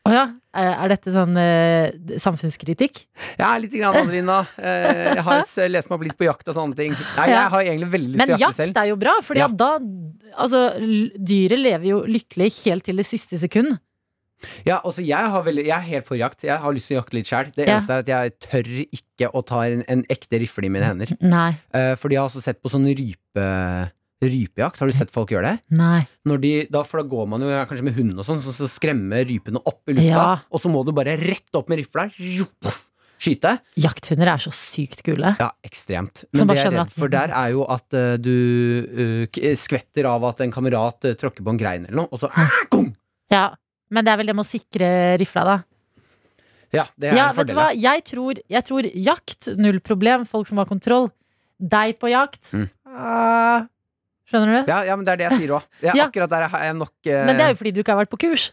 Å 0.08 0.14
ja. 0.14 0.26
Er 0.58 0.72
er 0.82 0.90
dette 0.90 1.12
sånn 1.14 1.36
eh, 1.38 1.92
samfunnskritikk? 2.18 3.04
Ja, 3.38 3.52
litt 3.62 3.76
grann, 3.76 3.94
Adelina. 4.00 4.40
Eh, 4.58 5.14
jeg 5.20 5.24
har 5.28 5.44
lest 5.70 5.92
meg 5.92 5.98
opp 6.00 6.06
litt 6.08 6.18
på 6.18 6.26
jakt 6.26 6.48
og 6.50 6.58
sånne 6.58 6.76
ting. 6.80 6.96
Nei, 7.20 7.28
jeg 7.30 7.52
har 7.54 7.62
egentlig 7.68 7.92
veldig 7.94 8.16
lyst 8.16 8.26
til 8.26 8.34
å 8.34 8.40
jakte 8.42 8.58
selv. 8.58 8.64
Men 8.66 8.74
jakt 8.74 8.82
er 8.82 8.90
jo 8.90 8.98
bra, 9.04 9.14
for 9.26 9.38
Ja. 9.38 9.48
da 9.48 9.70
Altså, 10.40 10.60
dyret 11.18 11.58
lever 11.60 11.86
jo 11.90 12.00
lykkelig 12.06 12.50
helt 12.64 12.84
til 12.86 12.98
det 13.02 13.06
siste 13.10 13.38
sekund. 13.42 13.80
Ja, 14.64 14.80
altså 14.86 15.04
jeg, 15.04 15.20
har 15.34 15.44
veldig, 15.44 15.66
jeg 15.68 15.76
er 15.76 15.88
helt 15.90 16.08
for 16.08 16.16
jakt. 16.20 16.44
Jeg 16.48 16.58
har 16.64 16.74
lyst 16.76 16.88
til 16.88 16.96
å 16.98 17.02
jakte 17.02 17.18
litt 17.18 17.28
sjæl. 17.28 17.50
Det 17.56 17.68
Ja. 17.68 17.78
eneste 17.78 17.92
er 17.96 18.00
at 18.06 18.08
jeg 18.08 18.34
tør 18.40 18.70
ikke 18.86 19.32
å 19.36 19.42
ta 19.46 19.64
en, 19.68 19.84
en 19.88 20.04
ekte 20.10 20.40
rifle 20.40 20.66
i 20.66 20.70
mine 20.70 20.86
hender. 20.86 21.12
Nei. 21.20 21.52
Uh, 21.76 21.96
fordi 22.00 22.16
jeg 22.16 22.22
har 22.24 22.30
også 22.30 22.44
sett 22.46 22.62
på 22.64 22.72
sånn 22.72 22.88
rype, 22.88 23.92
rypejakt. 24.22 24.82
Har 24.82 24.90
du 24.90 24.96
sett 24.96 25.14
folk 25.14 25.32
gjøre 25.32 25.54
det? 25.54 25.76
Nei. 25.80 26.04
De, 26.44 26.54
da, 26.72 26.84
for 26.88 27.02
da 27.02 27.08
går 27.08 27.30
man 27.32 27.46
jo 27.46 27.50
kanskje 27.70 27.88
med 27.88 27.96
hund 27.98 28.20
og 28.20 28.28
sånn, 28.28 28.42
så, 28.44 28.54
så 28.56 28.68
skremmer 28.70 29.24
rypene 29.30 29.62
opp 29.64 29.90
i 29.90 29.96
lufta. 29.96 30.12
Ja. 30.12 30.30
Og 30.52 30.64
så 30.64 30.72
må 30.72 30.84
du 30.88 30.92
bare 30.96 31.16
rett 31.22 31.56
opp 31.56 31.72
med 31.72 31.82
rifla. 31.82 32.10
Skyte. 33.20 33.58
Jakthunder 33.80 34.30
er 34.32 34.40
så 34.40 34.52
sykt 34.56 35.02
kule. 35.04 35.34
Ja, 35.42 35.50
ekstremt. 35.68 36.24
Men 36.32 36.48
det 36.48 36.56
jeg 36.60 36.70
er 36.70 36.76
redd 36.78 36.94
for 36.96 37.12
der 37.12 37.34
er 37.36 37.50
jo 37.52 37.66
at 37.68 37.96
uh, 37.96 38.14
du 38.16 39.26
uh, 39.28 39.40
skvetter 39.60 40.08
av 40.08 40.24
at 40.30 40.40
en 40.46 40.54
kamerat 40.56 41.10
uh, 41.10 41.16
tråkker 41.20 41.44
på 41.44 41.52
en 41.52 41.60
grein 41.60 41.88
eller 41.88 42.06
noe, 42.06 42.12
og 42.16 42.22
så 42.22 42.30
ah, 42.32 42.62
gong! 42.72 42.94
Ja, 43.32 43.50
Men 43.92 44.06
det 44.06 44.14
er 44.14 44.22
vel 44.22 44.32
det 44.32 44.38
med 44.38 44.46
å 44.46 44.48
sikre 44.48 44.88
rifla, 45.20 45.44
da. 45.48 45.58
Ja, 46.72 46.86
det 46.96 47.10
er 47.10 47.18
Ja, 47.18 47.28
en 47.32 47.36
vet 47.36 47.50
du 47.50 47.56
fordel. 47.56 47.60
hva? 47.60 47.68
Jeg 47.76 48.06
tror, 48.08 48.40
jeg 48.56 48.68
tror 48.68 48.88
jakt, 48.94 49.50
null 49.58 49.80
problem. 49.84 50.24
Folk 50.30 50.48
som 50.48 50.62
har 50.62 50.70
kontroll. 50.70 51.10
Deg 51.60 51.98
på 52.00 52.12
jakt. 52.14 52.54
Mm. 52.54 52.70
Skjønner 54.30 54.54
du? 54.60 54.72
Ja, 54.72 54.80
ja, 54.88 54.96
men 54.96 55.06
det 55.08 55.14
er 55.16 55.22
det 55.24 55.28
jeg 55.32 55.42
sier 55.44 55.56
òg. 55.58 55.68
Ja. 55.90 55.98
Akkurat 56.08 56.30
der 56.32 56.48
har 56.54 56.64
jeg 56.70 56.78
nok 56.80 56.94
uh... 57.10 57.20
Men 57.28 57.36
det 57.40 57.46
er 57.48 57.54
jo 57.56 57.60
fordi 57.60 57.74
du 57.76 57.84
ikke 57.84 57.96
har 57.96 58.02
vært 58.06 58.14
på 58.14 58.22
kurs. 58.26 58.50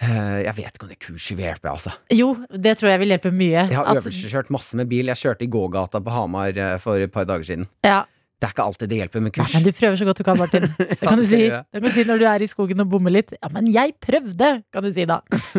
eh, 0.00 0.42
Jeg 0.46 0.54
vet 0.58 0.72
ikke 0.74 0.86
om 0.88 0.92
det 0.92 0.98
kurset 1.04 1.36
vil 1.38 1.44
hjelpe, 1.48 1.70
altså. 1.72 1.92
Jo, 2.14 2.28
det 2.50 2.76
tror 2.80 2.90
jeg 2.94 3.00
vil 3.04 3.12
hjelpe 3.14 3.32
mye. 3.34 3.64
Jeg 3.68 3.76
har 3.76 3.88
At- 3.92 4.00
øvelseskjørt 4.02 4.50
masse 4.54 4.76
med 4.78 4.88
bil. 4.90 5.06
Jeg 5.12 5.16
kjørte 5.22 5.44
i 5.46 5.50
gågata 5.50 6.00
på 6.04 6.10
Hamar 6.14 6.56
eh, 6.56 6.76
for 6.82 6.96
et 7.02 7.12
par 7.12 7.24
dager 7.28 7.44
siden. 7.54 7.68
ja. 7.86 8.04
Det 8.38 8.46
er 8.46 8.52
ikke 8.54 8.62
alltid 8.70 8.88
det 8.92 8.98
hjelper 9.00 9.18
med 9.24 9.32
Nei, 9.34 9.42
kurs. 9.42 9.54
men 9.56 9.64
du 9.66 9.72
prøver 9.74 9.96
så 9.98 10.04
godt 10.06 10.18
du 10.20 10.22
kan, 10.22 10.36
Martin. 10.38 10.66
Det 10.78 10.98
kan 11.00 11.18
du 11.18 11.24
si. 11.26 11.40
Det 11.50 11.72
kan 11.74 11.82
du 11.82 11.90
si 11.90 12.04
når 12.06 12.20
du 12.20 12.24
er 12.30 12.42
i 12.44 12.46
skogen 12.46 12.84
og 12.84 12.86
bommer 12.92 13.10
litt. 13.10 13.32
Ja, 13.34 13.48
men 13.50 13.66
jeg 13.74 13.96
prøvde, 13.98 14.50
kan 14.70 14.84
du 14.86 14.92
si 14.94 15.06
da. 15.10 15.16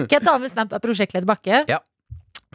Kent 0.07 0.23
med 0.39 0.47
snap 0.47 0.71
er 0.71 0.79
prosjektleder 0.85 1.27
Bakke? 1.27 1.65
Ja. 1.67 1.81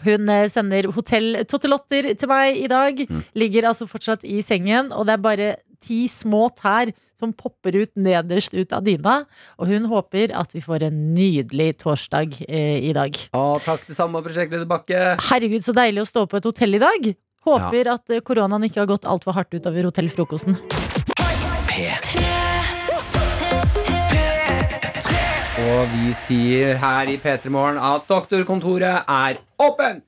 Hun 0.07 0.33
sender 0.49 0.89
hotell 0.97 1.43
Tottelotter 1.45 2.09
til 2.17 2.29
meg 2.33 2.57
i 2.57 2.65
dag. 2.73 3.05
Mm. 3.05 3.21
Ligger 3.37 3.69
altså 3.69 3.85
fortsatt 3.85 4.25
i 4.25 4.41
sengen, 4.41 4.89
og 4.97 5.05
det 5.11 5.19
er 5.19 5.23
bare 5.29 5.51
ti 5.85 6.05
små 6.11 6.49
tær 6.57 6.93
som 7.21 7.33
popper 7.37 7.77
ut 7.83 7.93
nederst 8.01 8.55
ut 8.57 8.73
av 8.75 8.85
dyna. 8.87 9.21
Og 9.61 9.71
hun 9.71 9.89
håper 9.91 10.35
at 10.37 10.55
vi 10.55 10.63
får 10.65 10.89
en 10.89 10.97
nydelig 11.15 11.75
torsdag 11.83 12.41
eh, 12.49 12.89
i 12.91 12.95
dag. 12.97 13.17
Å, 13.37 13.45
takk 13.65 13.87
det 13.89 13.97
samme, 13.99 14.23
prosjektleder 14.25 14.69
Bakke. 14.69 15.05
Herregud, 15.31 15.63
så 15.65 15.77
deilig 15.77 16.05
å 16.05 16.11
stå 16.11 16.27
på 16.31 16.41
et 16.41 16.49
hotell 16.51 16.81
i 16.81 16.83
dag. 16.83 17.13
Håper 17.45 17.93
at 17.93 18.15
eh, 18.15 18.25
koronaen 18.25 18.67
ikke 18.69 18.83
har 18.83 18.91
gått 18.91 19.09
altfor 19.09 19.37
hardt 19.37 19.55
utover 19.55 19.91
hotellfrokosten. 19.91 20.59
Og 25.65 25.95
vi 25.95 26.11
sier 26.27 26.77
her 26.83 27.09
i 27.09 27.15
P3 27.21 27.53
Morgen 27.53 27.79
at 27.81 28.05
doktorkontoret 28.11 29.09
er 29.09 29.41
åpent! 29.63 30.05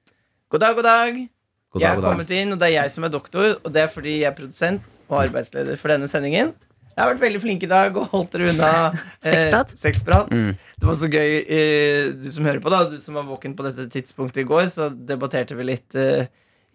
God 0.50 0.62
dag, 0.62 0.76
god 0.78 0.86
dag. 0.86 1.35
God 1.76 1.84
jeg 1.84 1.92
har 1.92 2.00
er 2.00 2.06
kommet 2.08 2.32
inn, 2.34 2.54
og 2.54 2.60
det 2.60 2.70
er 2.70 2.74
jeg 2.80 2.92
som 2.96 3.06
er 3.06 3.12
doktor. 3.12 3.50
Og 3.62 3.72
det 3.74 3.82
er 3.84 3.90
fordi 3.92 4.14
jeg 4.22 4.30
er 4.30 4.36
produsent 4.38 4.96
og 5.10 5.20
arbeidsleder 5.26 5.76
for 5.80 5.92
denne 5.94 6.08
sendingen. 6.10 6.54
Jeg 6.96 7.04
har 7.04 7.10
vært 7.12 7.24
veldig 7.26 7.40
flink 7.42 7.64
i 7.66 7.68
dag 7.68 7.96
og 8.00 8.06
holdt 8.08 8.32
dere 8.32 8.46
unna 8.54 8.68
eh, 8.88 9.28
Sexprat. 9.28 9.74
sexprat. 9.76 10.30
Mm. 10.32 10.54
Det 10.80 10.88
var 10.88 10.96
så 10.96 11.10
gøy. 11.12 11.32
Eh, 11.44 12.06
du 12.22 12.30
som 12.32 12.48
hører 12.48 12.62
på, 12.64 12.72
da 12.72 12.86
Du 12.88 12.96
som 13.02 13.18
var 13.20 13.26
våken 13.28 13.52
på 13.58 13.66
dette 13.68 13.84
tidspunktet 13.92 14.40
i 14.42 14.48
går, 14.48 14.64
så 14.72 14.88
debatterte 14.90 15.58
vi 15.58 15.68
litt 15.74 15.94
eh, 16.00 16.26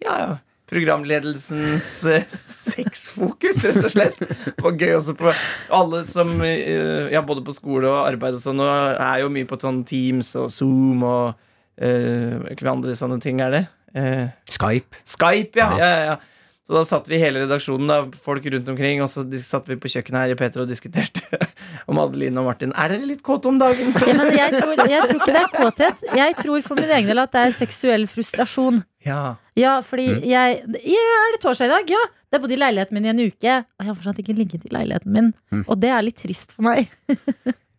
Ja. 0.06 0.38
Programledelsens 0.72 1.88
eh, 2.08 2.22
sexfokus, 2.32 3.58
rett 3.66 3.82
og 3.84 3.90
slett. 3.92 4.22
Det 4.22 4.62
var 4.64 4.78
gøy 4.80 4.94
også 4.96 5.14
på 5.18 5.32
alle 5.76 6.00
som 6.08 6.30
eh, 6.46 7.10
Ja, 7.12 7.20
både 7.26 7.42
på 7.44 7.52
skole 7.56 7.90
og 7.90 8.06
arbeid 8.06 8.38
og 8.38 8.44
sånn, 8.44 8.62
og 8.62 8.94
er 9.02 9.24
jo 9.24 9.28
mye 9.34 9.48
på 9.50 9.58
sånn 9.60 9.82
Teams 9.88 10.30
og 10.40 10.48
Zoom 10.54 11.02
og 11.04 11.34
eh, 11.82 12.38
Hvilke 12.46 12.70
andre 12.72 12.94
sånne 12.96 13.18
ting 13.20 13.42
er 13.44 13.52
det? 13.58 13.62
Eh, 13.94 14.28
Skype. 14.50 14.96
Skype, 15.04 15.58
ja. 15.58 15.70
Ja. 15.76 15.78
ja, 15.78 15.88
ja, 15.88 16.04
ja. 16.12 16.20
Så 16.62 16.76
da 16.76 16.84
satt 16.86 17.08
vi 17.10 17.18
hele 17.18 17.40
redaksjonen, 17.42 17.88
da, 17.90 17.96
folk 18.22 18.44
rundt 18.46 18.68
omkring, 18.70 19.00
og 19.02 19.08
så 19.10 19.24
satt 19.42 19.66
vi 19.66 19.74
på 19.82 19.90
kjøkkenet 19.90 20.20
her 20.22 20.30
i 20.30 20.36
Peter 20.38 20.62
og 20.62 20.68
diskuterte 20.70 21.20
om 21.90 21.98
Adeline 21.98 22.38
og 22.38 22.46
Martin. 22.46 22.70
Er 22.78 22.92
dere 22.94 23.08
litt 23.08 23.24
kåte 23.26 23.50
om 23.50 23.58
dagen? 23.58 23.90
Ja, 24.06 24.14
men 24.20 24.30
jeg 24.36 24.54
tror, 24.54 24.70
jeg 24.86 25.08
tror 25.08 25.18
ikke 25.18 25.34
det 25.34 25.42
er 25.42 25.50
kåthet. 25.56 26.04
Jeg 26.20 26.36
tror 26.38 26.62
for 26.62 26.78
min 26.78 26.92
egen 26.94 27.10
del 27.10 27.18
at 27.24 27.34
det 27.34 27.42
er 27.48 27.56
seksuell 27.56 28.06
frustrasjon. 28.06 28.78
Ja. 29.04 29.34
Ja, 29.58 29.80
fordi 29.82 30.06
Mm. 30.14 30.22
jeg 30.30 30.62
ja, 30.86 31.02
Er 31.26 31.34
det 31.34 31.40
torsdag 31.42 31.66
i 31.66 31.72
dag? 31.74 31.90
Ja. 31.90 32.04
Det 32.30 32.38
er 32.38 32.42
bodd 32.46 32.54
i 32.54 32.56
leiligheten 32.62 32.94
min 32.96 33.04
i 33.04 33.10
en 33.10 33.18
uke, 33.26 33.56
og 33.58 33.82
jeg 33.82 33.88
har 33.90 33.96
fortsatt 33.98 34.22
ikke 34.22 34.38
ligget 34.38 34.62
i 34.64 34.70
leiligheten 34.72 35.12
min. 35.12 35.32
Mm. 35.52 35.64
Og 35.66 35.80
det 35.82 35.90
er 35.90 36.06
litt 36.06 36.16
trist 36.22 36.54
for 36.54 36.62
meg. 36.70 36.86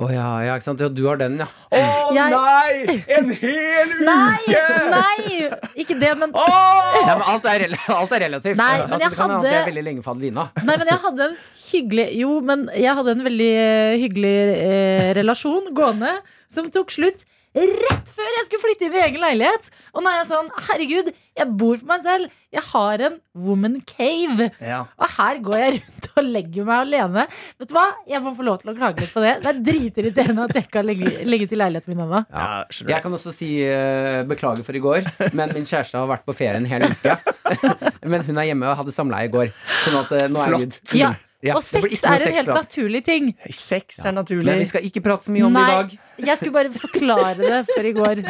Å 0.03 0.07
ja, 0.11 0.27
ja, 0.43 0.55
ikke 0.59 0.65
sant. 0.67 0.81
Ja, 0.83 0.89
du 0.91 1.01
har 1.07 1.19
den, 1.21 1.37
ja. 1.39 1.47
Å 1.71 1.81
Jeg- 2.13 2.33
nei! 2.33 2.97
En 3.17 3.29
hel 3.39 3.93
uke! 3.97 4.05
Nei! 4.07 4.57
Nei! 4.93 5.49
Ikke 5.83 5.95
det, 6.01 6.11
men 6.19 6.33
Åh! 6.35 6.99
Nei, 7.07 7.15
men 7.15 7.25
alt 7.33 7.47
er, 7.49 7.63
rel 7.65 7.75
alt 7.95 8.15
er 8.17 8.23
relativt. 8.27 8.59
Nei, 8.59 8.71
men 8.89 8.99
jeg 8.99 9.09
det 9.13 9.17
kan 9.17 9.29
hende 9.29 9.39
at 9.39 9.43
hadde- 9.43 9.51
det 9.53 9.61
er 9.61 9.69
veldig 9.71 9.85
lenge 9.89 10.03
for 10.05 10.15
Adelina. 10.17 10.47
Nei, 10.63 10.77
men 10.81 10.91
jeg 10.93 11.01
hadde 11.07 11.27
en 11.29 11.37
hyggelig 11.73 12.07
Jo, 12.19 12.33
men 12.51 12.65
jeg 12.77 12.97
hadde 12.99 13.15
en 13.17 13.23
veldig 13.29 13.51
eh, 13.63 13.93
hyggelig 14.03 14.35
eh, 14.57 15.13
relasjon 15.17 15.71
gående 15.77 16.17
som 16.53 16.67
tok 16.73 16.91
slutt 16.93 17.23
rett 17.53 18.07
før 18.13 18.29
jeg 18.37 18.45
skulle 18.47 18.63
flytte 18.63 18.87
inn 18.87 18.95
i 18.97 19.01
egen 19.03 19.21
leilighet. 19.21 19.67
Og 19.93 20.01
nå 20.01 20.09
er 20.09 20.19
jeg 20.21 20.29
sånn, 20.31 20.47
herregud, 20.69 21.11
jeg 21.37 21.49
bor 21.59 21.77
for 21.81 21.89
meg 21.89 22.03
selv. 22.05 22.31
Jeg 22.53 22.63
har 22.69 23.03
en 23.07 23.15
woman 23.45 23.79
cave. 23.89 24.47
Ja. 24.61 24.83
Og 24.97 25.13
her 25.15 25.39
går 25.45 25.57
jeg 25.61 25.75
rundt 25.79 26.09
og 26.13 26.29
legger 26.29 26.67
meg 26.67 26.83
alene. 26.87 27.25
Vet 27.61 27.71
du 27.71 27.75
hva? 27.77 27.85
Jeg 28.09 28.21
må 28.25 28.33
få 28.37 28.45
lov 28.45 28.59
til 28.61 28.73
å 28.73 28.75
klage 28.77 29.01
litt 29.01 29.13
på 29.15 29.23
det. 29.23 29.33
Det 29.41 29.51
er 29.51 29.61
dritirriterende 29.69 30.47
at 30.47 30.55
jeg 30.57 30.67
ikke 30.67 30.81
har 30.81 30.89
ligget 31.33 31.55
i 31.55 31.59
leiligheten 31.61 31.93
min 31.93 32.05
ennå. 32.05 32.23
ja, 32.29 32.47
Jeg 32.93 33.05
kan 33.05 33.17
også 33.17 33.33
si 33.33 33.51
uh, 33.65 34.21
beklager 34.29 34.65
for 34.65 34.77
i 34.77 34.83
går, 34.83 35.09
men 35.33 35.53
min 35.57 35.65
kjæreste 35.65 35.97
har 35.97 36.09
vært 36.09 36.25
på 36.29 36.37
ferie 36.37 36.61
en 36.61 36.69
hel 36.69 36.85
uke. 36.89 37.17
men 38.13 38.25
hun 38.29 38.37
er 38.41 38.49
hjemme 38.51 38.69
og 38.69 38.81
hadde 38.81 38.93
samleie 38.95 39.29
i 39.29 39.33
går. 39.33 39.53
Sånn 39.83 40.01
at 40.03 40.13
uh, 40.17 40.25
nå 40.29 40.41
er 40.45 40.53
Flott. 40.53 40.67
good. 40.67 40.97
Ja, 41.01 41.13
Ja, 41.43 41.57
og 41.57 41.63
sex 41.65 42.03
er 42.07 42.13
en 42.13 42.21
helt 42.23 42.37
sexprat. 42.37 42.55
naturlig 42.61 43.01
ting. 43.03 43.25
Sex 43.51 43.97
er 44.07 44.13
naturlig. 44.15 44.45
Men 44.47 44.61
vi 44.63 44.67
skal 44.69 44.85
ikke 44.87 45.01
prate 45.03 45.27
så 45.27 45.33
mye 45.35 45.43
om 45.43 45.57
det 45.57 45.63
i 45.63 45.67
Nei, 45.67 45.73
dag. 45.75 45.95
jeg 46.29 46.39
skulle 46.39 46.55
bare 46.55 46.71
forklare 46.71 47.35
det 47.41 47.57
for 47.67 47.89
i 47.89 47.93
går. 47.97 48.21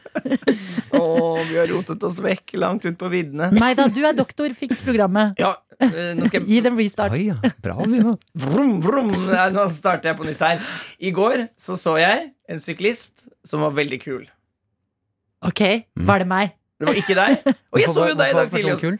Åh, 0.96 1.40
vi 1.50 1.58
har 1.58 1.68
rotet 1.68 2.06
oss 2.08 2.20
vekk 2.24 2.54
langt 2.60 2.86
ut 2.88 2.96
på 2.98 3.10
viddene. 3.12 3.50
Nei 3.56 3.72
da, 3.76 3.86
du 3.92 4.00
er 4.08 4.16
doktor. 4.16 4.52
Fiks 4.56 4.80
programmet. 4.86 5.36
Ja, 5.42 5.52
eh, 5.82 6.14
nå 6.16 6.30
skal 6.30 6.46
Gi 6.48 6.56
jeg 6.60 6.64
dem 6.64 6.78
restart. 6.80 7.12
Oi, 7.12 7.26
ja. 7.28 7.36
Bra, 7.62 7.76
Vrum, 7.84 8.78
vrum. 8.84 9.12
Nei, 9.28 9.48
Nå 9.52 9.66
starter 9.74 10.12
jeg 10.14 10.18
på 10.20 10.28
nytt 10.28 10.40
her. 10.46 10.62
I 10.96 11.12
går 11.12 11.48
så 11.60 11.76
så 11.80 11.98
jeg 12.00 12.30
en 12.48 12.62
syklist 12.62 13.26
som 13.46 13.60
var 13.66 13.74
veldig 13.76 14.00
kul. 14.00 14.24
Ok, 15.46 15.60
var 16.08 16.24
det 16.24 16.30
meg? 16.30 16.54
Det 16.80 16.88
var 16.88 16.98
ikke 16.98 17.16
deg. 17.16 17.36
Og 17.72 17.80
jeg 17.80 17.88
Hvorfor 17.90 18.00
så 18.00 18.08
jo 18.08 18.16
deg 18.20 18.32
i 18.32 18.38
dag 18.40 18.50
tidlig. 18.52 18.96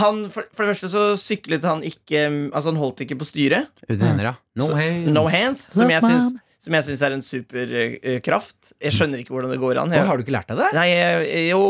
Han, 0.00 0.22
for, 0.32 0.46
for 0.56 0.64
det 0.64 0.72
første 0.72 0.88
så 0.88 1.02
syklet 1.20 1.66
han 1.68 1.82
ikke 1.84 2.22
Altså 2.48 2.70
han 2.70 2.78
holdt 2.80 3.02
ikke 3.04 3.18
på 3.20 3.26
styret. 3.28 3.66
Uten 3.90 4.06
hender, 4.06 4.30
ja. 4.30 4.34
No 4.56 4.70
hands. 4.74 5.10
No 5.12 5.24
hands, 5.28 5.66
som 5.74 5.90
jeg 5.92 6.00
syns. 6.04 6.32
Som 6.62 6.76
jeg 6.76 6.84
syns 6.86 7.00
er 7.02 7.14
en 7.16 7.24
superkraft. 7.26 8.68
Jeg 8.78 8.94
skjønner 8.94 9.18
ikke 9.18 9.34
hvordan 9.34 9.50
det 9.50 9.58
går 9.58 9.80
an. 9.82 9.90
Jeg, 9.96 10.06
har 10.06 10.18
du 10.18 10.22
ikke 10.22 10.34
lært 10.36 10.50
deg 10.52 10.60
det? 10.60 10.68
nei, 10.76 10.84
jeg, 10.92 11.40
jo, 11.48 11.62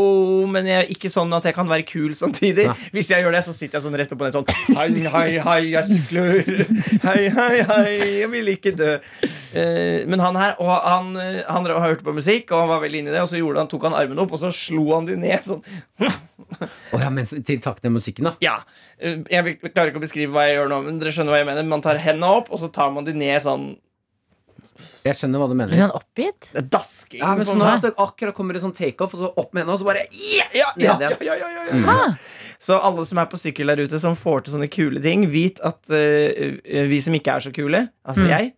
men 0.52 0.66
jeg 0.68 0.90
ikke 0.92 1.08
sånn 1.08 1.32
at 1.32 1.46
jeg 1.48 1.56
kan 1.56 1.70
være 1.70 1.86
kul 1.88 2.12
samtidig. 2.22 2.66
Nei. 2.68 2.90
Hvis 2.92 3.08
jeg 3.14 3.24
gjør 3.24 3.32
det, 3.32 3.40
så 3.46 3.54
sitter 3.56 3.78
jeg 3.78 3.86
sånn 3.86 3.96
rett 3.96 4.12
opp 4.12 4.20
og 4.20 4.28
ned 4.28 4.36
sånn 4.36 4.76
Hei, 4.76 4.88
hei, 5.14 5.28
hei, 5.46 5.60
jeg 5.70 5.88
sykler. 5.88 6.60
Hei, 7.06 7.22
hei, 7.32 7.54
hei, 7.70 7.86
jeg 8.18 8.28
vil 8.34 8.50
ikke 8.52 8.74
dø. 8.76 8.90
Uh, 9.52 10.04
men 10.12 10.20
han 10.20 10.36
her, 10.36 10.58
og 10.60 10.68
han, 10.74 11.14
han, 11.16 11.70
han 11.72 11.86
hørte 11.86 12.04
på 12.04 12.12
musikk, 12.16 12.52
og 12.52 12.66
han 12.66 12.72
var 12.74 12.82
veldig 12.84 13.00
inne 13.00 13.12
i 13.12 13.16
det, 13.16 13.22
og 13.24 13.30
så 13.30 13.40
han, 13.40 13.70
tok 13.72 13.86
han 13.88 13.96
armen 13.96 14.20
opp, 14.20 14.34
og 14.36 14.42
så 14.42 14.52
slo 14.52 14.84
han 14.92 15.08
de 15.08 15.16
ned 15.20 15.46
sånn. 15.46 15.64
Oh, 16.92 17.00
ja, 17.00 17.08
men, 17.08 17.24
til 17.24 17.62
takt 17.64 17.80
med 17.86 17.96
musikken, 17.96 18.28
da. 18.28 18.34
Ja, 18.44 18.58
eh, 19.00 19.22
jeg 19.32 19.56
klarer 19.70 19.88
ikke 19.88 20.02
å 20.02 20.04
beskrive 20.04 20.36
hva 20.36 20.44
jeg 20.50 20.58
gjør 20.58 20.68
nå, 20.68 20.82
men 20.84 21.00
dere 21.00 21.14
skjønner 21.16 21.32
hva 21.32 21.40
jeg 21.40 21.48
mener. 21.48 21.64
Man 21.72 21.84
tar 21.84 22.00
hendene 22.02 22.28
opp, 22.42 22.52
og 22.52 22.60
så 22.60 22.68
tar 22.72 22.92
man 22.92 23.08
de 23.08 23.16
ned 23.16 23.40
sånn 23.44 23.70
Jeg 25.04 25.16
skjønner 25.18 25.42
hva 25.42 25.48
du 25.50 25.54
mener. 25.58 25.72
Litt 25.72 25.80
sånn 25.82 25.94
oppgitt? 25.98 26.50
dasking. 26.70 27.20
Ja, 27.20 27.32
men 27.36 27.44
sånn 27.48 27.58
meg. 27.58 27.74
at 27.80 27.82
det 27.88 27.92
akkurat 27.98 28.34
kommer 28.36 28.54
det 28.56 28.62
sånn 28.62 28.74
takeoff, 28.76 29.14
og 29.16 29.20
så 29.24 29.30
opp 29.36 29.52
med 29.54 29.62
henda, 29.64 29.74
og 29.74 29.80
så 29.82 29.88
bare 29.88 30.04
ja, 30.12 30.46
ja, 30.54 30.70
ja, 30.76 30.96
Ned 30.98 31.02
ja, 31.02 31.16
igjen. 31.18 31.26
ja, 31.26 31.34
ja, 31.36 31.48
ja, 31.66 31.96
ja. 32.06 32.14
Så 32.62 32.76
alle 32.78 33.04
som 33.08 33.18
er 33.18 33.26
på 33.26 33.36
sykkel 33.40 33.66
der 33.72 33.82
ute, 33.82 33.98
som 33.98 34.14
får 34.16 34.44
til 34.46 34.54
sånne 34.54 34.68
kule 34.70 35.00
ting, 35.02 35.24
vit 35.32 35.58
at 35.66 35.90
eh, 35.90 36.58
vi 36.88 37.00
som 37.02 37.14
ikke 37.18 37.34
er 37.34 37.40
så 37.48 37.52
kule, 37.54 37.88
altså 38.06 38.22
Mm. 38.26 38.30
jeg, 38.36 38.52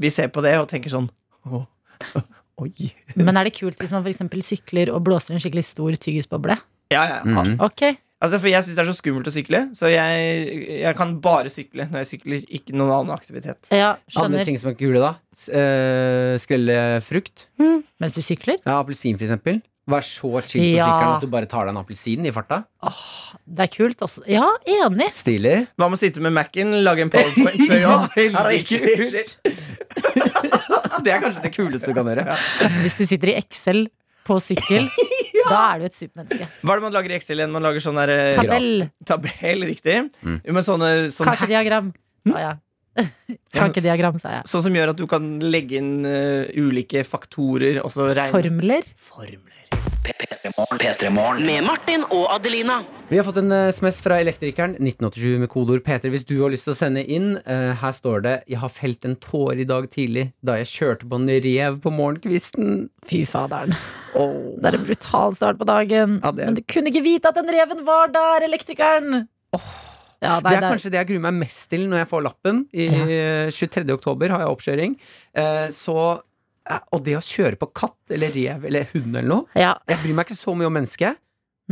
vi 0.00 0.10
ser 0.12 0.28
på 0.28 0.42
det 0.44 0.58
og 0.60 0.68
tenker 0.68 0.92
sånn 0.92 1.08
«Åh, 1.48 1.64
Oi. 2.60 2.90
Men 3.16 3.36
er 3.40 3.44
det 3.48 3.54
kult 3.56 3.78
hvis 3.80 3.90
man 3.94 4.02
for 4.04 4.10
eksempel 4.12 4.42
sykler 4.44 4.90
og 4.92 5.00
blåser 5.06 5.32
en 5.32 5.40
skikkelig 5.40 5.64
stor 5.64 5.96
tyggisboble? 5.96 6.58
Ja, 6.92 7.04
ja. 7.08 7.18
Mhm. 7.24 7.56
Ok, 7.64 7.86
Altså, 8.20 8.36
for 8.38 8.48
jeg 8.52 8.60
syns 8.66 8.76
det 8.76 8.82
er 8.84 8.88
så 8.90 8.98
skummelt 8.98 9.28
å 9.30 9.32
sykle, 9.32 9.60
så 9.74 9.88
jeg, 9.88 10.80
jeg 10.82 10.94
kan 10.98 11.14
bare 11.24 11.48
sykle 11.48 11.86
når 11.88 11.98
jeg 12.02 12.08
sykler, 12.10 12.42
ikke 12.58 12.74
noen 12.76 12.92
annen 12.98 13.14
aktivitet. 13.16 13.70
ja, 13.72 13.94
Andre 14.20 14.42
ting 14.44 14.58
som 14.60 14.68
er 14.70 14.74
kule, 14.76 15.00
da. 15.00 15.14
S- 15.32 15.48
eh, 15.48 16.36
Skrelle 16.42 17.00
frukt. 17.00 17.46
Mens 17.56 18.12
du 18.16 18.20
sykler? 18.20 18.58
Ja, 18.66 18.76
Appelsin, 18.82 19.16
for 19.16 19.24
eksempel. 19.24 19.62
Vær 19.90 20.04
så 20.06 20.28
chill 20.46 20.60
på 20.60 20.76
Ja. 20.76 20.84
sykkelen 20.86 21.14
at 21.16 21.20
du 21.24 21.28
bare 21.32 21.46
tar 21.50 21.64
deg 21.64 21.72
en 21.72 21.80
appelsin 21.80 22.26
i 22.28 22.30
farta. 22.30 22.60
Åh, 22.84 23.00
Det 23.48 23.62
er 23.64 23.70
kult 23.72 23.98
også. 24.04 24.20
Ja, 24.30 24.44
enig. 24.68 25.08
Stilig. 25.16 25.56
Hva 25.80 25.88
med 25.88 25.96
å 25.96 25.98
sitte 26.04 26.20
med 26.22 26.32
Mac-en, 26.36 26.76
lage 26.84 27.00
en 27.02 27.10
powerpoint 27.10 27.64
før 27.66 27.80
jobb? 27.86 28.04
Det 31.04 31.12
er 31.14 31.22
kanskje 31.22 31.42
det 31.46 31.52
kuleste 31.54 31.90
du 31.90 31.96
kan 31.96 32.08
gjøre. 32.10 32.24
Hvis 32.84 32.96
du 33.00 33.04
sitter 33.08 33.32
i 33.32 33.36
Excel 33.40 33.86
på 34.28 34.36
sykkel, 34.44 34.84
da 35.50 35.60
er 35.74 35.82
du 35.82 35.88
et 35.90 35.98
supermenneske. 35.98 36.48
Hva 36.62 36.74
er 36.74 36.80
det 36.80 36.86
man 36.86 36.96
lager 36.96 37.12
i 37.12 37.18
Excel 37.18 37.42
igjen? 37.42 37.52
Man 37.54 37.66
lager 37.66 37.84
sånn 37.84 38.00
der 38.00 38.14
eh, 38.14 38.38
Tabell. 38.38 38.88
tabell, 39.08 39.68
riktig. 39.68 40.00
Mm. 40.22 40.40
Men 40.46 40.66
sånne, 40.66 40.90
sånne 41.14 41.36
Kakediagram. 41.36 41.92
Å 42.30 42.42
ja. 42.42 42.56
Kankediagram, 43.54 44.18
sa 44.22 44.34
jeg. 44.34 44.48
Sånn 44.50 44.64
som 44.66 44.76
gjør 44.76 44.92
at 44.92 44.98
du 44.98 45.06
kan 45.10 45.28
legge 45.44 45.78
inn 45.80 46.02
uh, 46.04 46.50
ulike 46.58 47.04
faktorer 47.06 47.80
og 47.84 47.92
så 47.94 48.10
regne 48.10 48.34
Formler. 48.34 48.90
Formler. 49.10 50.36
P3morgen. 50.68 51.44
Med 51.46 51.64
Martin 51.64 52.02
og 52.12 52.26
Adelina. 52.34 52.80
Vi 53.10 53.18
har 53.18 53.24
fått 53.26 53.40
en 53.40 53.50
eh, 53.54 53.70
sms 53.74 54.00
fra 54.04 54.18
Elektrikeren 54.22 54.76
1987 54.76 55.38
med 55.42 55.50
kodeord 55.50 55.82
P3 55.86 56.10
hvis 56.12 56.26
du 56.28 56.36
har 56.42 56.52
lyst 56.52 56.68
til 56.68 56.74
å 56.74 56.78
sende 56.78 57.02
inn. 57.02 57.32
Uh, 57.46 57.72
her 57.80 57.94
står 57.96 58.22
det 58.26 58.34
'Jeg 58.46 58.60
har 58.62 58.70
felt 58.70 59.04
en 59.08 59.16
tåre 59.16 59.58
i 59.58 59.66
dag 59.66 59.88
tidlig 59.90 60.32
da 60.44 60.58
jeg 60.60 60.70
kjørte 60.70 61.08
på 61.10 61.18
en 61.18 61.26
rev 61.28 61.80
på 61.82 61.90
morgenkvisten'. 61.90 62.88
Fy 63.08 63.24
faderen. 63.26 63.74
Oh. 64.14 64.54
Det 64.60 64.70
er 64.74 64.78
en 64.78 64.86
brutal 64.86 65.34
start 65.34 65.58
på 65.58 65.66
dagen. 65.66 66.20
Ja, 66.22 66.28
er- 66.28 66.46
Men 66.46 66.54
du 66.54 66.62
kunne 66.62 66.92
ikke 66.92 67.02
vite 67.02 67.28
at 67.28 67.34
den 67.34 67.48
reven 67.48 67.84
var 67.84 68.08
der, 68.08 68.46
elektrikeren! 68.46 69.28
Ja, 70.22 70.38
nei, 70.38 70.50
Det 70.50 70.52
er 70.52 70.60
det 70.60 70.64
er- 70.64 70.72
kanskje 70.76 70.90
det 70.90 70.98
jeg 71.00 71.08
gruer 71.08 71.20
meg 71.32 71.34
mest 71.34 71.70
til 71.70 71.88
når 71.88 72.04
jeg 72.04 72.08
får 72.08 72.22
lappen. 72.22 72.66
I 72.74 72.86
ja. 72.86 73.50
23. 73.50 73.90
oktober 73.90 74.28
har 74.28 74.40
jeg 74.44 74.48
oppkjøring. 74.54 74.96
Uh, 75.34 75.68
så 75.72 76.20
Og 76.92 77.02
det 77.04 77.16
å 77.18 77.22
kjøre 77.24 77.56
på 77.58 77.66
katt 77.74 78.12
eller 78.14 78.30
rev 78.34 78.64
eller 78.68 78.84
hund 78.92 79.16
eller 79.16 79.28
noe 79.28 79.46
ja. 79.58 79.72
Jeg 79.88 79.98
bryr 80.02 80.14
meg 80.14 80.26
ikke 80.28 80.38
så 80.38 80.54
mye 80.54 80.66
om 80.68 80.74
mennesket, 80.76 81.16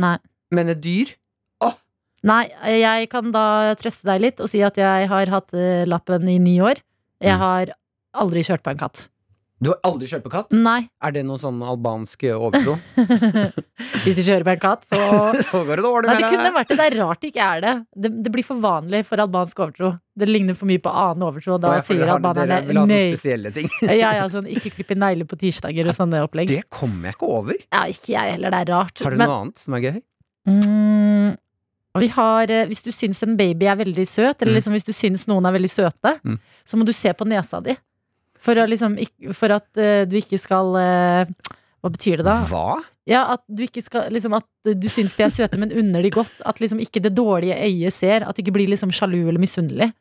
Nei. 0.01 0.17
men 0.51 0.69
et 0.73 0.81
dyr 0.83 1.15
Nei, 2.21 2.49
jeg 2.81 3.05
kan 3.13 3.29
da 3.31 3.73
trøste 3.79 4.03
deg 4.09 4.19
litt 4.19 4.41
og 4.43 4.49
si 4.51 4.59
at 4.65 4.75
jeg 4.75 5.05
har 5.07 5.29
hatt 5.31 5.53
eh, 5.55 5.85
lappen 5.87 6.25
i 6.27 6.33
ni 6.43 6.57
år. 6.59 6.81
Jeg 7.23 7.31
Mm. 7.37 7.39
har 7.39 7.71
aldri 8.13 8.41
kjørt 8.43 8.61
på 8.65 8.71
en 8.73 8.77
katt. 8.81 9.05
Du 9.59 9.69
har 9.73 9.79
aldri 9.83 10.07
kjørt 10.07 10.23
på 10.23 10.29
katt? 10.31 10.53
Nei. 10.55 10.85
Er 11.03 11.11
det 11.11 11.25
noe 11.27 11.35
sånn 11.41 11.57
albansk 11.67 12.21
overtro? 12.31 12.77
Hvis 14.05 14.15
du 14.15 14.21
kjører 14.23 14.45
på 14.47 14.53
en 14.53 14.61
katt, 14.63 14.85
så 14.87 14.99
Så 15.51 15.61
går 15.67 15.81
det 15.81 15.83
dårlig 15.83 16.07
Nei, 16.07 16.13
med 16.15 16.21
det 16.23 16.29
kunne 16.31 16.51
vært 16.55 16.69
det. 16.71 16.77
Det 16.79 16.85
er 16.85 16.95
rart 17.01 17.19
det 17.23 17.31
ikke 17.33 17.47
er 17.55 17.63
det. 17.65 17.73
det. 18.05 18.11
Det 18.23 18.31
blir 18.37 18.47
for 18.47 18.61
vanlig 18.63 19.01
for 19.09 19.19
albansk 19.23 19.59
overtro. 19.65 19.89
Det 20.19 20.29
ligner 20.29 20.55
for 20.55 20.69
mye 20.71 20.79
på 20.83 20.93
annen 21.03 21.25
overtro, 21.27 21.57
og 21.57 21.61
da 21.65 21.73
jeg 21.77 21.85
føler 21.89 22.05
sier 22.05 22.13
albanerne 22.15 22.47
dere 22.53 22.69
vil 22.69 22.79
ha 22.79 22.85
sånne 22.85 22.99
nei. 23.01 23.11
spesielle 23.17 23.51
ting. 23.55 23.67
Ja, 23.99 24.13
ja, 24.21 24.29
sånn 24.31 24.47
ikke 24.51 24.71
klippe 24.77 24.95
negler 24.99 25.27
på 25.29 25.39
tirsdager 25.43 25.91
og 25.91 25.97
sånne 25.99 26.23
opplegg. 26.23 26.47
Det 26.55 26.63
kommer 26.71 27.11
jeg 27.11 27.17
ikke 27.19 27.31
over. 27.41 27.59
Ja, 27.67 27.83
ikke 27.91 28.15
jeg 28.15 28.35
heller, 28.37 28.55
det 28.55 28.63
er 28.63 28.71
rart. 28.77 29.03
Har 29.03 29.15
du 29.15 29.19
Men 29.19 29.27
noe 29.31 29.41
annet 29.43 29.59
som 29.65 29.75
er 29.75 29.85
gøy? 29.89 29.99
mm, 30.49 31.35
vi 31.99 32.07
har, 32.15 32.51
eh, 32.53 32.65
hvis 32.69 32.83
du 32.85 32.91
syns 32.95 33.23
en 33.27 33.35
baby 33.39 33.67
er 33.67 33.75
veldig 33.79 34.05
søt, 34.07 34.39
eller 34.41 34.53
Mm. 34.53 34.57
liksom 34.61 34.73
hvis 34.77 34.87
du 34.87 34.93
syns 34.95 35.27
noen 35.27 35.45
er 35.49 35.51
veldig 35.59 35.71
søte, 35.73 36.15
Mm. 36.23 36.39
så 36.65 36.77
må 36.79 36.85
du 36.87 36.93
se 36.93 37.11
på 37.13 37.27
nesa 37.27 37.59
di. 37.63 37.75
For, 38.39 38.55
liksom, 38.71 38.95
for 39.35 39.51
at 39.51 39.67
uh, 39.75 40.05
du 40.07 40.15
ikke 40.19 40.39
skal 40.39 40.69
uh, 40.79 41.31
Hva 41.83 41.91
betyr 41.91 42.21
det 42.21 42.27
da? 42.27 42.37
Hva? 42.47 42.79
Ja, 43.09 43.23
At 43.35 43.43
du 43.47 43.63
ikke 43.65 43.81
skal 43.83 44.11
liksom, 44.13 44.35
At 44.37 44.47
du 44.79 44.87
syns 44.91 45.15
de 45.17 45.25
er 45.25 45.31
søte, 45.33 45.59
men 45.59 45.73
unner 45.75 46.03
de 46.05 46.11
godt. 46.13 46.41
At 46.47 46.61
liksom 46.61 46.79
ikke 46.83 47.01
det 47.03 47.15
dårlige 47.17 47.57
øyet 47.57 47.95
ser. 47.95 48.23
At 48.27 48.35
det 48.37 48.45
ikke 48.45 48.55
blir 48.59 48.69
liksom 48.71 48.93
sjalu 48.95 49.21
eller 49.27 49.41
misunnelig. 49.41 49.91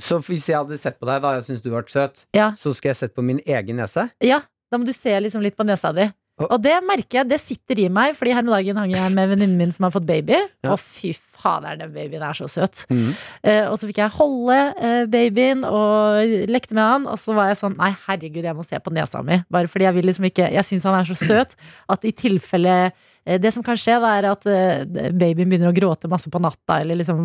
Så 0.00 0.18
hvis 0.24 0.48
jeg 0.48 0.56
hadde 0.56 0.78
sett 0.80 0.96
på 1.00 1.08
deg 1.08 1.20
da 1.22 1.34
jeg 1.36 1.44
syntes 1.48 1.64
du 1.64 1.70
var 1.72 1.84
søt, 1.88 2.24
Ja. 2.34 2.50
så 2.56 2.72
skulle 2.72 2.94
jeg 2.94 3.00
sett 3.02 3.14
på 3.14 3.24
min 3.24 3.40
egen 3.44 3.76
nese? 3.76 4.06
Ja, 4.24 4.40
da 4.72 4.78
må 4.80 4.88
du 4.88 4.92
se 4.96 5.12
liksom 5.20 5.44
litt 5.44 5.56
på 5.56 5.66
nesa 5.68 5.92
di. 5.92 6.06
Og- 6.48 6.62
det 6.62 6.78
merker 6.86 7.20
jeg, 7.20 7.28
det 7.28 7.40
sitter 7.40 7.84
i 7.84 7.88
meg, 7.88 8.16
Fordi 8.16 8.32
her 8.32 8.42
om 8.42 8.52
dagen 8.52 8.76
hang 8.76 8.90
jeg 8.90 9.12
med 9.12 9.28
venninnen 9.28 9.56
min 9.56 9.72
som 9.72 9.84
har 9.84 9.92
fått 9.94 10.06
baby. 10.06 10.38
Ja. 10.64 10.72
Og 10.72 10.80
fy 10.80 11.12
fader, 11.42 11.76
den 11.80 11.92
babyen 11.94 12.22
er 12.22 12.36
så 12.36 12.48
søt. 12.50 12.84
Mm. 12.92 13.14
Uh, 13.42 13.64
og 13.70 13.78
så 13.80 13.88
fikk 13.88 13.98
jeg 14.02 14.14
holde 14.14 14.58
uh, 14.78 15.04
babyen 15.10 15.64
og 15.66 16.46
lekte 16.50 16.76
med 16.78 16.84
han, 16.86 17.08
og 17.10 17.18
så 17.20 17.34
var 17.34 17.50
jeg 17.50 17.60
sånn 17.62 17.78
Nei, 17.78 17.90
herregud, 18.06 18.44
jeg 18.44 18.58
må 18.58 18.66
se 18.66 18.78
på 18.78 18.92
nesa 18.94 19.22
mi. 19.26 19.40
Bare 19.52 19.70
fordi 19.70 19.88
jeg 19.88 19.96
vil 19.98 20.06
liksom 20.10 20.28
ikke 20.28 20.50
Jeg 20.52 20.68
syns 20.68 20.86
han 20.86 20.98
er 21.00 21.08
så 21.08 21.16
søt 21.18 21.56
at 21.90 22.06
i 22.06 22.12
tilfelle 22.14 22.76
uh, 22.92 23.36
Det 23.42 23.52
som 23.54 23.64
kan 23.66 23.78
skje, 23.80 23.98
da 24.02 24.16
er 24.18 24.30
at 24.30 24.46
babyen 24.46 25.48
begynner 25.48 25.72
å 25.72 25.76
gråte 25.76 26.10
masse 26.10 26.30
på 26.30 26.42
natta, 26.42 26.80
eller 26.80 27.00
liksom 27.00 27.24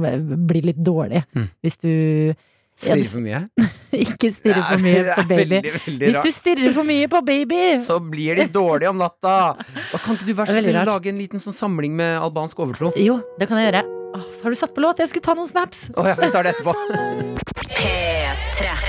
blir 0.50 0.72
litt 0.72 0.82
dårlig. 0.82 1.24
Mm. 1.36 1.50
Hvis 1.66 1.82
du 1.82 1.94
Stirrer 2.78 3.10
for 3.10 3.24
mye? 3.26 3.40
ikke 4.06 4.30
stirrer 4.30 4.62
for 4.68 4.84
mye 4.84 5.04
på 5.18 5.24
baby. 5.32 5.58
Veldig, 5.58 5.74
veldig 5.88 6.10
Hvis 6.12 6.20
du 6.22 6.32
stirrer 6.36 6.76
for 6.76 6.88
mye 6.88 7.10
på 7.10 7.22
baby! 7.26 7.62
Så 7.86 7.98
blir 8.14 8.38
de 8.38 8.46
dårlige 8.54 8.92
om 8.94 9.02
natta. 9.02 9.38
Og 9.58 10.04
kan 10.04 10.18
ikke 10.18 10.30
du 10.30 10.34
være 10.38 10.54
så 10.54 10.62
snill 10.62 10.82
lage 10.92 11.12
en 11.14 11.22
liten 11.24 11.42
sånn 11.42 11.58
samling 11.58 11.98
med 11.98 12.20
albansk 12.22 12.62
overtro? 12.62 12.94
Jo, 13.02 13.18
det 13.42 13.50
kan 13.50 13.62
jeg 13.62 13.72
gjøre. 13.72 13.86
Åh, 14.18 14.28
så 14.34 14.46
har 14.48 14.54
du 14.54 14.60
satt 14.62 14.76
på 14.78 14.86
låt? 14.86 15.02
Jeg 15.02 15.12
skulle 15.12 15.26
ta 15.26 15.36
noen 15.38 15.50
snaps. 15.50 15.88
Å 15.98 16.06
ja, 16.06 16.14
vi 16.22 16.30
tar 16.34 16.46
det 16.48 16.54
etterpå. 16.56 16.78
P3. 17.74 18.87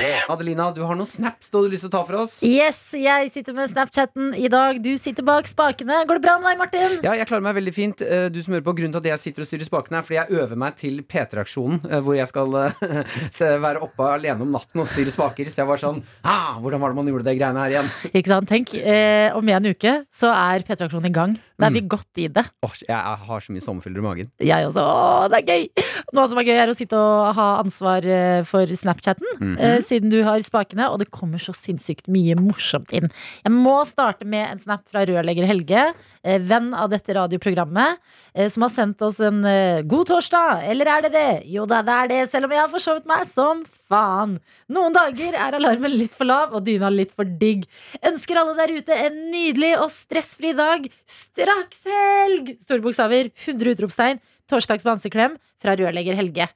P3. 0.00 0.24
Adelina, 0.32 0.70
du 0.74 0.80
har 0.86 0.96
noen 0.96 1.08
snaps 1.08 1.50
du 1.50 1.58
hadde 1.58 1.70
lyst 1.74 1.84
til 1.84 1.90
å 1.90 1.92
ta 1.92 2.00
for 2.08 2.18
oss? 2.22 2.38
Yes, 2.46 2.78
jeg 2.96 3.28
sitter 3.32 3.56
med 3.56 3.68
Snapchatten 3.70 4.30
i 4.38 4.48
dag. 4.52 4.78
Du 4.82 4.90
sitter 5.00 5.26
bak 5.26 5.48
spakene. 5.50 6.00
Går 6.08 6.20
det 6.20 6.24
bra 6.24 6.36
med 6.40 6.48
deg, 6.54 6.60
Martin? 6.62 6.94
Ja, 7.04 7.12
jeg 7.18 7.28
klarer 7.28 7.44
meg 7.44 7.58
veldig 7.58 7.74
fint. 7.76 8.00
Eh, 8.04 8.28
Du 8.32 8.40
som 8.42 8.54
hører 8.54 8.64
på, 8.64 8.74
Grunnen 8.80 8.94
til 8.94 9.02
at 9.02 9.10
jeg 9.12 9.22
sitter 9.26 9.44
og 9.44 9.50
styrer 9.50 9.68
spakene, 9.68 10.00
er 10.00 10.06
fordi 10.06 10.18
jeg 10.20 10.40
øver 10.40 10.60
meg 10.62 10.76
til 10.80 11.02
P3-aksjonen, 11.04 11.82
eh, 11.90 12.00
hvor 12.06 12.16
jeg 12.16 12.30
skal 12.30 12.56
eh, 12.62 13.60
være 13.66 13.82
oppe 13.84 14.08
alene 14.14 14.46
om 14.46 14.54
natten 14.56 14.80
og 14.84 14.88
styre 14.88 15.12
spaker. 15.12 15.50
Så 15.52 15.62
jeg 15.62 15.68
var 15.68 15.82
sånn 15.82 16.00
ah, 16.24 16.56
Hvordan 16.62 16.80
var 16.80 16.94
det 16.94 17.00
man 17.02 17.12
gjorde 17.12 17.28
det 17.28 17.36
greiene 17.40 17.66
her 17.66 17.76
igjen? 17.76 17.92
Ikke 18.14 18.32
sant? 18.32 18.48
Tenk, 18.50 18.72
eh, 18.80 19.28
om 19.36 19.52
en 19.52 19.70
uke 19.74 19.96
så 20.08 20.32
er 20.32 20.64
P3-aksjonen 20.64 21.10
i 21.10 21.14
gang. 21.20 21.36
Da 21.60 21.66
er 21.68 21.74
vi 21.76 21.82
godt 21.92 22.20
i 22.22 22.26
det. 22.32 22.44
Åh, 22.64 22.74
jeg 22.88 22.96
har 23.28 23.40
så 23.44 23.52
mye 23.52 23.64
sommerfugler 23.64 24.00
i 24.00 24.04
magen. 24.06 24.30
Jeg 24.40 24.66
også. 24.66 24.80
Åh, 24.82 25.28
det 25.30 25.40
er 25.42 25.46
gøy! 25.52 25.84
Noe 26.16 26.26
som 26.32 26.38
er 26.40 26.46
gøy, 26.48 26.56
er 26.64 26.72
å 26.72 26.76
sitte 26.76 26.96
og 26.98 27.34
ha 27.36 27.48
ansvar 27.60 28.06
eh, 28.08 28.42
for 28.48 28.66
Snapchatten, 28.66 29.26
Mhm. 29.40 29.56
eh, 29.60 29.78
siden 29.84 30.10
du 30.10 30.22
har 30.26 30.40
spakene, 30.40 30.88
og 30.90 30.98
det 30.98 31.10
kommer 31.14 31.38
så 31.38 31.52
sinnssykt 31.54 32.08
mye 32.08 32.34
morsomt 32.40 32.90
inn. 32.96 33.10
Jeg 33.44 33.52
må 33.52 33.76
starte 33.86 34.24
med 34.26 34.50
en 34.50 34.58
snap 34.58 34.88
fra 34.90 35.04
rørlegger 35.06 35.46
Helge, 35.46 35.92
eh, 36.24 36.38
venn 36.38 36.72
av 36.74 36.90
dette 36.90 37.14
radioprogrammet, 37.14 37.98
eh, 38.34 38.48
som 38.48 38.62
har 38.66 38.70
sendt 38.70 39.02
oss 39.02 39.20
en 39.20 39.44
eh, 39.44 39.82
god 39.82 40.06
torsdag. 40.08 40.64
Eller 40.70 40.86
er 40.88 41.02
det 41.02 41.12
det? 41.12 41.28
Jo 41.46 41.66
da, 41.66 41.82
det 41.82 41.92
er 41.94 42.08
det, 42.08 42.22
selv 42.32 42.44
om 42.48 42.50
jeg 42.56 42.60
har 42.64 42.68
forsovet 42.72 43.06
meg 43.06 43.26
som 43.30 43.62
faen. 43.90 44.38
Noen 44.72 44.94
dager 44.96 45.34
er 45.34 45.58
alarmen 45.58 45.92
litt 45.98 46.14
for 46.16 46.28
lav 46.30 46.54
og 46.56 46.64
dyna 46.66 46.90
litt 46.94 47.12
for 47.16 47.28
digg. 47.40 47.66
Ønsker 48.06 48.40
alle 48.40 48.56
der 48.58 48.74
ute 48.78 48.98
en 49.06 49.20
nydelig 49.32 49.74
og 49.82 49.90
stressfri 49.92 50.54
dag. 50.58 50.86
Straks 51.10 51.82
helg! 51.90 52.54
Store 52.62 52.84
bokstaver, 52.84 53.32
100 53.44 53.74
utropstegn. 53.76 54.22
Torsdags 54.50 54.86
bamseklem 54.86 55.36
fra 55.62 55.76
rørlegger 55.78 56.16
Helge. 56.18 56.48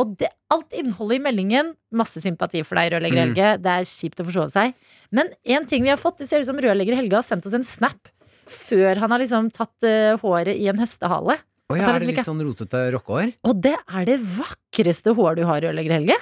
Og 0.00 0.14
det, 0.16 0.30
alt 0.52 0.72
innholdet 0.72 1.18
i 1.18 1.24
meldingen, 1.26 1.74
masse 1.92 2.20
sympati 2.24 2.62
for 2.64 2.80
deg, 2.80 2.94
rørlegger 2.94 3.18
Mm. 3.18 3.26
Helge. 3.26 3.48
Det 3.60 3.72
er 3.74 3.88
kjipt 3.90 4.22
å 4.22 4.24
forsove 4.24 4.48
seg. 4.54 4.74
Men 5.12 5.28
en 5.44 5.66
ting 5.68 5.84
vi 5.84 5.92
har 5.92 6.00
fått, 6.00 6.18
det 6.22 6.28
ser 6.30 6.40
ut 6.40 6.48
som 6.48 6.56
rørlegger 6.56 6.96
Helge 6.96 7.18
har 7.18 7.26
sendt 7.26 7.44
oss 7.46 7.56
en 7.58 7.66
snap 7.66 8.08
før 8.48 8.98
han 8.98 9.12
har 9.12 9.20
liksom 9.22 9.50
tatt 9.54 9.84
uh, 9.86 10.16
håret 10.20 10.56
i 10.56 10.66
en 10.68 10.80
hestehale. 10.80 11.36
Å 11.72 11.76
ja, 11.76 11.86
er 11.86 11.94
liksom 11.94 12.08
det 12.08 12.16
litt 12.16 12.26
sånn 12.28 12.42
rotete 12.44 12.80
rockehår? 12.96 13.30
Og 13.48 13.60
det 13.64 13.76
er 13.78 14.08
det 14.08 14.18
vakreste 14.20 15.14
håret 15.16 15.40
du 15.40 15.46
har, 15.48 15.62
rørlegger 15.64 15.94
Helge. 16.00 16.16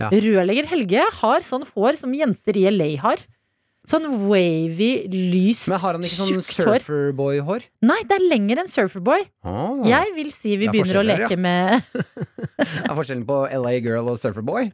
Ja. 0.00 0.10
Rørlegger 0.12 0.68
Helge 0.70 1.06
har 1.20 1.46
sånn 1.46 1.64
hår 1.74 2.00
som 2.00 2.12
jenter 2.16 2.58
i 2.58 2.66
LA 2.70 2.90
har. 3.02 3.22
Sånn 3.82 4.04
wavy, 4.28 4.90
lyst, 5.10 5.66
Men 5.72 5.80
har 5.82 5.96
han 5.96 6.04
ikke 6.06 6.14
sånn 6.14 6.44
surferboy-hår? 6.46 7.64
Nei, 7.82 7.96
det 8.06 8.14
er 8.14 8.22
lenger 8.30 8.60
enn 8.62 8.70
Surferboy. 8.70 9.24
Oh. 9.42 9.80
Jeg 9.88 10.12
vil 10.14 10.30
si 10.30 10.54
vi 10.54 10.68
er 10.68 10.76
begynner 10.76 11.00
å 11.00 11.02
leke 11.02 11.34
ja. 11.34 11.40
med 11.42 11.88
Er 12.86 12.94
forskjellen 12.94 13.24
på 13.26 13.40
LA 13.50 13.74
Girl 13.82 14.12
og 14.12 14.20
Surferboy? 14.22 14.70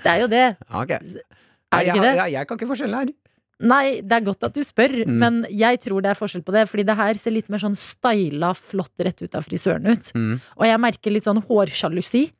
Det 0.00 0.14
er 0.14 0.22
jo 0.22 0.30
det. 0.32 0.46
Okay. 0.64 0.96
Er 0.96 1.84
det 1.84 1.90
jeg, 1.90 1.92
ikke 1.92 2.06
det? 2.06 2.14
Jeg, 2.22 2.34
jeg 2.38 2.48
kan 2.48 2.60
ikke 2.60 2.70
forskjellen 2.72 2.98
her. 3.02 3.12
Nei, 3.60 4.00
det 4.06 4.12
er 4.12 4.20
godt 4.22 4.44
at 4.46 4.54
du 4.54 4.60
spør, 4.62 4.92
Mm. 5.04 5.16
men 5.18 5.38
jeg 5.50 5.80
tror 5.82 6.00
det 6.02 6.10
er 6.12 6.18
forskjell 6.18 6.44
på 6.46 6.52
det. 6.54 6.68
Fordi 6.70 6.84
det 6.86 6.94
her 6.96 7.14
ser 7.18 7.32
litt 7.34 7.48
mer 7.50 7.58
sånn 7.58 7.74
styla, 7.74 8.52
flott 8.54 8.94
rett 9.02 9.20
ut 9.22 9.34
av 9.34 9.42
frisøren 9.42 9.86
ut. 9.90 10.12
Mm. 10.14 10.40
Og 10.58 10.64
jeg 10.68 10.78
merker 10.80 11.10
litt 11.10 11.24
sånn 11.26 11.42
hårsjalusi. 11.42 12.30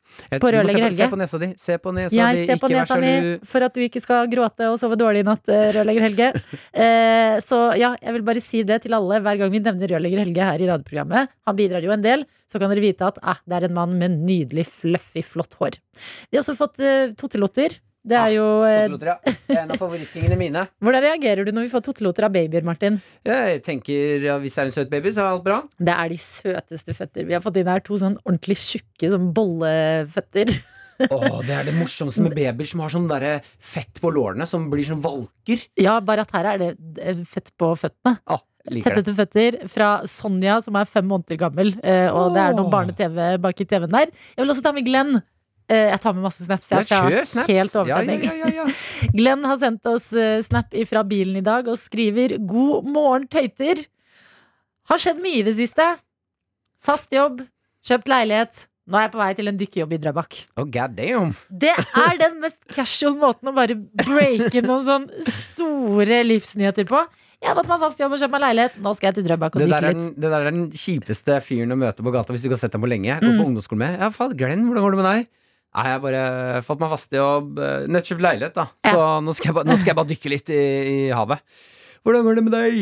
På 0.41 0.49
rørlegger 0.51 0.87
Helge. 0.89 1.05
Se 1.05 1.09
på 1.11 1.19
nesa 1.21 1.39
di. 1.39 1.49
Se 1.59 1.77
på 1.79 1.93
nesa 1.93 2.15
Jeg 2.17 2.37
di. 2.39 2.47
ser 2.47 2.57
på 2.57 2.69
nesa 2.71 2.97
mi 2.99 3.39
for 3.45 3.61
at 3.63 3.75
du 3.75 3.81
ikke 3.85 4.01
skal 4.01 4.27
gråte 4.27 4.65
og 4.71 4.79
sove 4.81 4.97
dårlig 4.97 5.21
i 5.21 5.27
natt, 5.29 5.47
eh, 5.53 5.73
rørlegger 5.77 6.07
Helge. 6.09 6.29
Eh, 6.79 7.37
så 7.45 7.77
ja, 7.77 7.95
jeg 8.01 8.13
vil 8.15 8.23
bare 8.23 8.41
si 8.41 8.63
det 8.63 8.83
til 8.83 8.95
alle 8.95 9.21
hver 9.21 9.39
gang 9.39 9.51
vi 9.51 9.59
nevner 9.61 9.89
rørlegger 9.91 10.23
Helge 10.25 10.45
her 10.49 10.63
i 10.63 10.67
radioprogrammet. 10.71 11.29
Han 11.47 11.57
bidrar 11.57 11.83
jo 11.83 11.91
en 11.93 12.03
del, 12.03 12.25
så 12.51 12.59
kan 12.59 12.71
dere 12.71 12.81
vite 12.81 13.03
at 13.07 13.19
eh, 13.23 13.35
det 13.47 13.57
er 13.59 13.69
en 13.69 13.75
mann 13.75 13.99
med 13.99 14.11
nydelig, 14.25 14.67
fluffy, 14.67 15.23
flott 15.23 15.55
hår. 15.61 15.77
Vi 16.31 16.39
har 16.39 16.43
også 16.43 16.57
fått 16.57 16.79
eh, 16.81 17.11
tottelotter. 17.19 17.79
Det 18.09 18.17
er 18.19 18.33
jo 18.35 18.47
eh, 18.67 18.87
ja. 18.89 19.17
Det 19.25 19.55
er 19.55 19.61
en 19.65 19.75
av 19.75 19.81
favorittingene 19.81 20.39
mine. 20.41 20.65
Hvordan 20.85 21.05
reagerer 21.05 21.47
du 21.47 21.53
når 21.55 21.67
vi 21.67 21.73
får 21.75 21.85
toteloter 21.89 22.27
av 22.29 22.35
babyer, 22.35 22.65
Martin? 22.67 22.99
Jeg 23.27 23.61
tenker 23.67 24.25
ja, 24.25 24.39
Hvis 24.43 24.57
det 24.57 24.65
er 24.65 24.71
en 24.71 24.77
søt 24.79 24.91
baby, 24.93 25.13
så 25.15 25.25
er 25.25 25.31
alt 25.35 25.45
bra. 25.47 25.61
Det 25.77 25.95
er 25.95 26.13
de 26.15 26.19
søteste 26.23 26.97
føtter. 26.97 27.29
Vi 27.29 27.37
har 27.37 27.45
fått 27.45 27.61
inn 27.61 27.71
her 27.71 27.85
to 27.85 28.01
sånn 28.01 28.19
ordentlig 28.25 28.59
tjukke 28.63 29.13
sånn 29.13 29.31
bolleføtter. 29.37 30.53
Åh, 30.99 31.39
det 31.47 31.55
er 31.55 31.69
det 31.69 31.77
morsomste 31.77 32.25
med 32.25 32.35
babyer 32.35 32.67
som 32.67 32.83
har 32.83 32.91
sånn 32.91 33.07
der 33.11 33.27
fett 33.63 34.01
på 34.03 34.11
lårene, 34.11 34.49
som 34.51 34.67
blir 34.73 34.87
sånn 34.89 35.05
valker. 35.05 35.63
Ja, 35.79 36.01
bare 36.03 36.25
at 36.27 36.35
her 36.35 36.53
er 36.57 36.63
det 36.65 36.71
eh, 36.99 37.25
fett 37.29 37.53
på 37.61 37.71
føttene. 37.79 38.19
Liker. 38.69 38.91
Fettete 38.91 39.15
føtter 39.17 39.55
fra 39.73 39.93
Sonja, 40.11 40.59
som 40.61 40.77
er 40.77 40.89
fem 40.91 41.07
måneder 41.09 41.39
gammel. 41.41 41.71
Og 41.79 42.19
Og 42.21 42.35
det 42.35 42.43
er 42.43 42.57
noen 42.59 42.67
Åh. 42.67 42.73
barne-TV 42.75 43.39
bak 43.41 43.63
i 43.63 43.65
TV-en 43.65 43.95
der. 43.95 44.11
Jeg 44.35 44.43
vil 44.43 44.53
også 44.53 44.67
ta 44.67 44.75
med 44.77 44.85
Glenn. 44.85 45.21
Eh, 45.69 45.91
Jeg 45.93 46.01
tar 46.01 46.15
med 46.17 46.23
masse 46.25 46.45
snaps. 46.47 46.71
Jeg 46.73 46.87
har 46.89 47.11
helt 47.49 47.75
overtenning. 47.77 48.23
ja, 48.25 48.33
ja, 48.41 48.49
ja. 48.63 48.67
Glenn 49.19 49.45
har 49.45 49.59
sendt 49.61 49.85
oss 49.87 50.13
eh, 50.17 50.41
snap 50.43 50.73
fra 50.89 51.03
bilen 51.05 51.37
i 51.37 51.45
dag 51.45 51.69
og 51.69 51.77
skriver 51.77 52.39
'God 52.41 52.89
morgen, 52.89 53.29
tøyter'. 53.29 53.87
Har 54.89 54.99
skjedd 54.99 55.21
mye 55.21 55.43
i 55.43 55.45
det 55.45 55.55
siste. 55.59 55.85
Fast 56.81 57.13
jobb, 57.13 57.43
kjøpt 57.85 58.09
leilighet. 58.09 58.67
Nå 58.89 58.97
er 58.97 59.03
jeg 59.05 59.13
på 59.13 59.19
vei 59.21 59.33
til 59.37 59.49
en 59.51 59.57
dykkerjobb 59.61 59.91
i 59.93 59.99
Drøbak. 60.01 60.37
Oh, 60.57 60.65
god 60.65 60.95
damn. 60.97 61.35
Det 61.53 61.75
er 61.77 62.15
den 62.17 62.39
mest 62.41 62.63
casual 62.73 63.19
måten 63.21 63.51
å 63.51 63.53
bare 63.53 63.75
breake 63.77 64.63
noen 64.65 64.85
sånn 64.87 65.05
store 65.29 66.23
livsnyheter 66.25 66.89
på. 66.89 67.03
Jeg 67.43 67.51
har 67.53 67.59
fått 67.61 67.69
meg 67.69 67.83
fast 67.85 68.01
jobb 68.01 68.15
og 68.17 68.23
kjøpt 68.23 68.33
meg 68.33 68.41
leilighet. 68.47 68.79
Nå 68.81 68.95
skal 68.97 69.11
jeg 69.11 69.19
til 69.21 69.27
Drøbak 69.29 69.59
og 69.59 69.61
dykke 69.67 69.83
litt. 69.85 70.01
En, 70.01 70.15
det 70.17 70.31
der 70.33 70.39
er 70.41 70.49
den 70.51 70.65
kjipeste 70.73 71.37
fyren 71.45 71.77
å 71.77 71.79
møte 71.79 72.01
på 72.07 72.15
gata 72.17 72.33
hvis 72.33 72.41
du 72.43 72.49
ikke 72.49 72.57
har 72.57 72.63
sett 72.65 72.79
ham 72.79 72.87
på 72.87 72.89
lenge. 72.89 73.19
Gå 73.21 73.29
Mm. 73.29 73.37
på 73.37 73.47
ungdomsskolen 73.51 73.85
med. 73.85 74.01
Ja, 74.01 74.09
faen, 74.17 74.33
Glenn, 74.41 74.65
hvordan 74.65 74.87
går 74.89 74.97
det 74.97 75.03
med 75.03 75.11
deg? 75.13 75.29
Nei, 75.79 75.85
jeg 75.87 75.95
har 75.95 76.03
bare 76.03 76.61
fått 76.67 76.81
meg 76.83 76.91
fast 76.91 77.13
jobb. 77.15 77.59
eh, 77.63 77.87
Nettkjøpt 77.95 78.23
leilighet, 78.25 78.55
da. 78.59 78.65
Så 78.83 79.03
nå, 79.23 79.35
skal 79.39 79.53
jeg 79.53 79.59
ba, 79.61 79.63
nå 79.69 79.77
skal 79.79 79.93
jeg 79.93 79.99
bare 80.03 80.11
dykke 80.11 80.33
litt 80.33 80.51
i, 80.51 80.63
i 80.91 80.97
havet. 81.15 81.45
Hvordan 82.07 82.25
går 82.25 82.37
det 82.39 82.43
med 82.47 82.55
deg? 82.55 82.75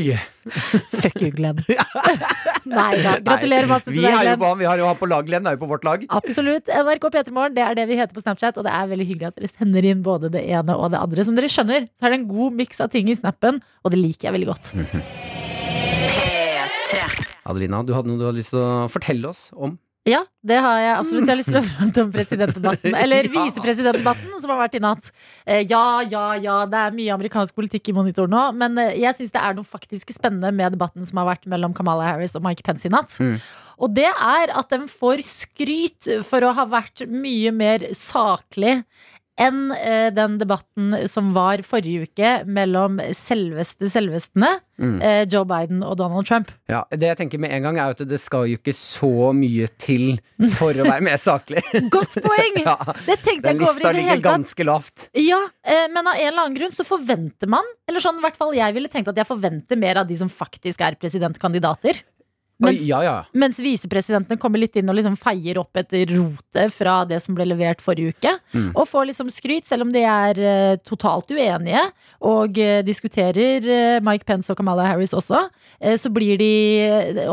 Fuck 1.02 1.20
you, 1.24 1.30
Glenn. 1.34 1.58
Nei 2.68 2.90
da. 3.02 3.14
Gratulerer 3.24 3.66
masse 3.68 3.88
til 3.88 3.96
deg, 4.00 4.12
jo 4.12 4.20
Glenn. 4.22 4.40
på, 4.42 4.50
vi 4.60 4.68
har 4.68 4.80
jo 4.80 4.86
han 4.88 4.98
på 5.00 5.08
lag, 5.10 5.26
Glenn. 5.28 5.48
Er 5.48 5.56
jo 5.56 5.62
på 5.64 5.68
vårt 5.72 5.84
lag. 5.88 6.04
Absolutt. 6.14 6.68
NRK 6.72 7.08
P3morgen, 7.16 7.56
det 7.56 7.64
er 7.66 7.78
det 7.80 7.86
vi 7.90 7.96
heter 8.00 8.14
på 8.16 8.22
Snapchat. 8.24 8.60
Og 8.60 8.64
det 8.68 8.72
er 8.76 8.90
veldig 8.92 9.06
hyggelig 9.08 9.30
at 9.32 9.40
dere 9.40 9.50
sender 9.52 9.88
inn 9.92 10.04
både 10.06 10.30
det 10.36 10.44
ene 10.46 10.76
og 10.76 10.92
det 10.94 11.00
andre. 11.00 11.26
Som 11.26 11.36
dere 11.40 11.50
skjønner, 11.52 11.88
så 11.98 12.06
er 12.08 12.14
det 12.14 12.20
en 12.22 12.28
god 12.30 12.60
miks 12.60 12.80
av 12.84 12.92
ting 12.94 13.08
i 13.12 13.16
snappen, 13.18 13.60
og 13.84 13.92
det 13.96 14.00
liker 14.04 14.28
jeg 14.30 14.36
veldig 14.38 14.50
godt. 14.52 14.72
P3. 16.16 17.02
Adelina, 17.46 17.82
du 17.86 17.92
hadde 17.96 18.10
noe 18.12 18.20
du 18.20 18.24
hadde 18.28 18.38
lyst 18.40 18.52
til 18.54 18.62
å 18.62 18.86
fortelle 18.92 19.32
oss 19.32 19.48
om? 19.56 19.76
Ja, 20.06 20.20
det 20.46 20.60
har 20.62 20.76
jeg 20.78 20.92
absolutt. 21.00 21.26
Jeg 21.26 21.32
har 21.34 21.38
lyst 21.40 21.50
til 21.50 21.58
å 21.58 21.64
prate 21.80 22.02
om 22.04 22.10
presidentdebatten. 22.14 22.94
Eller 22.94 23.26
Ja. 23.26 23.32
visepresidentdebatten, 23.42 24.36
som 24.40 24.52
har 24.54 24.60
vært 24.68 24.76
i 24.78 24.82
natt. 24.84 25.10
Eh, 25.44 25.64
Ja, 25.66 26.00
ja, 26.06 26.34
ja, 26.38 26.60
det 26.70 26.78
er 26.78 26.94
mye 26.94 27.14
amerikansk 27.16 27.56
politikk 27.58 27.90
i 27.90 27.96
monitor 27.96 28.30
nå. 28.30 28.44
Men 28.54 28.78
eh, 28.78 28.94
jeg 29.02 29.16
syns 29.18 29.34
det 29.34 29.42
er 29.42 29.54
noe 29.58 29.66
faktisk 29.66 30.14
spennende 30.14 30.52
med 30.54 30.76
debatten 30.78 31.04
som 31.08 31.18
har 31.18 31.26
vært 31.34 31.46
mellom 31.50 31.74
Kamala 31.74 32.06
Harris 32.12 32.36
og 32.38 32.44
Mike 32.46 32.62
Pence 32.62 32.86
i 32.86 32.92
natt. 32.94 33.18
Mm. 33.18 33.40
Og 33.82 33.92
det 33.98 34.06
er 34.08 34.54
at 34.56 34.70
den 34.72 34.86
får 34.88 35.20
skryt 35.26 36.06
for 36.24 36.40
å 36.46 36.54
ha 36.56 36.64
vært 36.70 37.02
mye 37.10 37.50
mer 37.52 37.90
saklig 37.92 38.78
enn 39.38 39.70
eh, 39.76 40.08
den 40.16 40.38
debatten 40.40 40.94
som 41.12 41.32
var 41.36 41.60
forrige 41.66 42.06
uke 42.08 42.30
mellom 42.48 43.00
selveste 43.16 43.90
selvestene, 43.92 44.60
Mm. 44.76 44.98
eh, 45.00 45.22
Joe 45.32 45.46
Biden 45.48 45.78
og 45.80 45.94
Donald 45.96 46.26
Trump. 46.28 46.50
Ja, 46.68 46.82
det 46.92 47.06
jeg 47.08 47.16
tenker 47.16 47.40
med 47.40 47.48
en 47.56 47.62
gang 47.64 47.78
er 47.80 47.94
at 47.94 48.02
det 48.04 48.18
skal 48.20 48.44
jo 48.50 48.58
ikke 48.58 48.74
så 48.76 49.30
mye 49.32 49.70
til 49.80 50.18
for 50.52 50.76
å 50.76 50.84
være 50.84 51.00
mer 51.06 51.16
saklig. 51.16 51.62
Godt 51.94 52.18
poeng! 52.20 52.58
ja, 52.66 52.74
Det 53.06 53.16
tenkte 53.24 53.48
jeg 53.48 53.56
den 53.56 53.62
ikke 53.64 53.70
over 53.70 53.80
i 53.80 53.86
det 53.86 53.86
hele 53.86 53.86
tatt. 53.86 53.96
Lista 53.96 54.12
ligger 54.12 54.26
ganske 54.26 54.66
lavt. 54.68 55.06
Ja, 55.16 55.38
eh, 55.64 55.86
men 55.88 56.04
av 56.04 56.12
en 56.20 56.26
eller 56.28 56.42
annen 56.44 56.58
grunn 56.60 56.76
så 56.76 56.84
forventer 56.84 57.48
man 57.48 57.64
Eller 57.88 58.04
sånn 58.04 58.20
i 58.20 58.24
hvert 58.26 58.36
fall 58.36 58.52
jeg 58.52 58.76
ville 58.76 58.90
tenkt 58.92 59.08
at 59.08 59.16
jeg 59.16 59.30
forventer 59.32 59.80
mer 59.80 60.02
av 60.02 60.10
de 60.12 60.20
som 60.20 60.28
faktisk 60.28 60.84
er 60.84 60.98
presidentkandidater. 61.00 62.02
Oi, 62.56 62.70
Mens, 62.70 62.84
ja, 62.88 62.98
ja. 63.04 63.14
mens 63.36 63.58
visepresidentene 63.60 64.38
kommer 64.40 64.56
litt 64.62 64.78
inn 64.80 64.88
og 64.88 64.96
liksom 64.96 65.18
feier 65.20 65.58
opp 65.60 65.76
etter 65.76 66.08
rotet 66.08 66.72
fra 66.72 67.02
det 67.04 67.18
som 67.20 67.34
ble 67.36 67.44
levert 67.50 67.82
forrige 67.84 68.14
uke. 68.16 68.30
Mm. 68.54 68.70
Og 68.72 68.86
får 68.88 69.10
liksom 69.10 69.28
skryt, 69.28 69.66
selv 69.68 69.84
om 69.84 69.90
de 69.92 70.00
er 70.08 70.40
uh, 70.40 70.76
totalt 70.88 71.28
uenige 71.36 71.82
og 72.24 72.56
uh, 72.56 72.78
diskuterer 72.86 73.66
uh, 73.68 73.98
Mike 74.00 74.24
Pence 74.24 74.48
og 74.48 74.56
Kamala 74.56 74.86
Harris 74.88 75.12
også. 75.12 75.42
så 76.00 76.08
blir 76.12 76.38
de, 76.40 76.48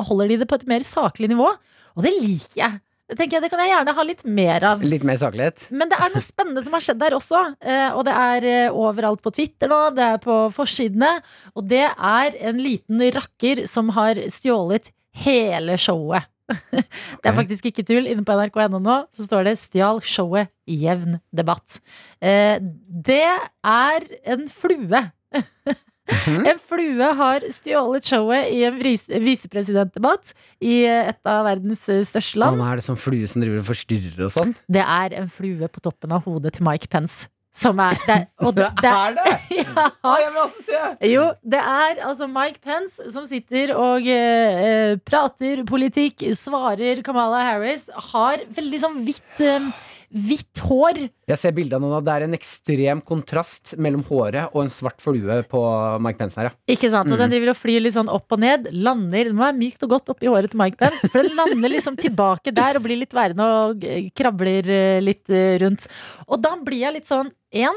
holder 0.10 0.34
de 0.34 0.38
det 0.42 0.48
på 0.50 0.58
et 0.60 0.66
mer 0.68 0.84
saklig 0.84 1.30
nivå. 1.32 1.48
Og 1.96 2.04
det 2.04 2.12
liker 2.18 2.60
jeg. 2.60 2.82
Jeg, 3.14 3.30
det 3.44 3.50
kan 3.52 3.62
jeg 3.62 3.70
gjerne 3.72 3.94
ha 3.96 4.04
litt 4.08 4.24
mer 4.26 4.66
av. 4.68 4.84
Litt 4.84 5.04
mer 5.08 5.20
saklighet. 5.22 5.68
Men 5.72 5.92
det 5.92 6.00
er 6.02 6.12
noe 6.12 6.24
spennende 6.24 6.64
som 6.66 6.76
har 6.76 6.84
skjedd 6.84 7.00
der 7.00 7.16
også. 7.16 7.42
eh, 7.62 7.96
Og 7.96 8.04
det 8.08 8.16
er 8.18 8.48
overalt 8.74 9.22
på 9.24 9.32
Twitter 9.36 9.70
nå, 9.72 9.80
det 9.96 10.04
er 10.16 10.20
på 10.24 10.38
forsidene. 10.56 11.14
Og 11.56 11.68
det 11.70 11.86
er 11.94 12.36
en 12.50 12.60
liten 12.60 13.04
rakker 13.16 13.64
som 13.72 13.94
har 13.96 14.20
stjålet 14.34 14.92
hele 15.14 15.78
showet. 15.78 16.26
Det 16.74 17.30
er 17.30 17.36
faktisk 17.38 17.70
ikke 17.70 17.86
tull. 17.88 18.06
Inne 18.12 18.26
på 18.28 18.36
nrk.no 18.36 18.80
nå 18.84 18.98
så 19.16 19.26
står 19.26 19.46
det 19.48 19.54
'stjal 19.62 20.02
showet 20.04 20.52
jevn 20.68 21.20
debatt'. 21.36 21.80
Eh, 22.22 22.60
Det 22.60 23.24
er 23.64 24.00
en 24.26 24.48
flue. 24.50 25.04
Mm. 25.34 26.44
En 26.52 26.60
flue 26.60 27.08
har 27.16 27.40
stjålet 27.48 28.04
showet 28.04 28.50
i 28.52 28.66
en 28.68 28.76
vis- 28.76 29.08
visepresidentdebatt 29.08 30.34
i 30.60 30.82
et 30.84 31.20
av 31.26 31.46
verdens 31.48 31.86
største 32.10 32.42
land. 32.42 32.60
nå 32.60 32.66
er 32.68 32.76
det 32.76 32.84
sånn 32.84 33.00
flue 33.00 33.26
som 33.32 33.40
driver 33.42 33.62
og 33.62 33.70
forstyrrer 33.70 34.26
og 34.28 34.34
sånn. 34.36 34.52
Det 34.68 34.84
er 34.84 35.16
en 35.22 35.30
flue 35.32 35.70
på 35.72 35.80
toppen 35.80 36.12
av 36.12 36.26
hodet 36.28 36.54
til 36.58 36.66
Mike 36.68 36.90
Pence. 36.92 37.30
Som 37.54 37.78
er 37.84 37.98
det, 38.08 38.20
og 38.42 38.56
det, 38.58 38.68
det, 38.82 38.90
er 38.92 39.16
det! 39.20 39.34
ja, 39.62 40.14
jeg 40.24 40.32
vil 40.34 40.42
også 40.42 40.66
se! 40.66 40.82
Jo, 41.12 41.30
det 41.46 41.62
er 41.62 42.04
altså 42.10 42.28
Mike 42.32 42.64
Pence 42.66 43.14
som 43.14 43.28
sitter 43.30 43.76
og 43.78 44.10
eh, 44.10 44.62
eh, 44.66 44.94
prater 45.06 45.62
politikk, 45.70 46.26
svarer 46.38 47.04
Kamala 47.06 47.44
Harris, 47.52 47.90
har 48.14 48.42
veldig 48.58 48.82
sånn 48.82 49.02
hvitt 49.06 49.44
eh, 49.46 49.74
Hvitt 50.14 50.60
hår. 50.68 51.00
Jeg 51.26 51.40
ser 51.42 51.54
bilde 51.58 51.74
av 51.74 51.82
noen 51.82 51.96
av 51.98 52.04
Det 52.06 52.14
er 52.14 52.24
en 52.28 52.38
ekstrem 52.38 53.00
kontrast 53.02 53.72
mellom 53.82 54.04
håret 54.06 54.54
og 54.54 54.60
en 54.62 54.70
svart 54.70 55.02
flue 55.02 55.40
på 55.50 55.62
Mike 56.06 56.20
Pence 56.20 56.38
her, 56.38 56.52
ja. 56.52 56.54
Ikke 56.70 56.92
sant? 56.94 57.10
Og 57.10 57.18
den 57.18 57.34
driver 57.34 57.50
og 57.56 57.58
flyr 57.58 57.82
litt 57.82 57.96
sånn 57.96 58.12
opp 58.14 58.36
og 58.36 58.44
ned. 58.44 58.70
Lander, 58.78 59.32
Det 59.32 59.34
må 59.34 59.48
være 59.48 59.58
mykt 59.58 59.88
og 59.88 59.96
godt 59.96 60.14
oppi 60.14 60.30
håret 60.30 60.54
til 60.54 60.62
Mike 60.62 60.78
Pence. 60.78 61.10
For 61.10 61.26
den 61.26 61.34
lander 61.40 61.74
liksom 61.74 61.98
tilbake 61.98 62.54
der 62.54 62.78
og 62.78 62.86
blir 62.86 63.02
litt 63.02 63.18
værende 63.18 63.48
og 63.64 63.88
eh, 63.90 64.12
krabler 64.14 64.70
eh, 64.70 65.02
litt 65.02 65.34
rundt. 65.64 65.90
Og 66.30 66.46
da 66.46 66.54
blir 66.62 66.86
jeg 66.86 67.00
litt 67.00 67.10
sånn 67.10 67.34
Én, 67.54 67.76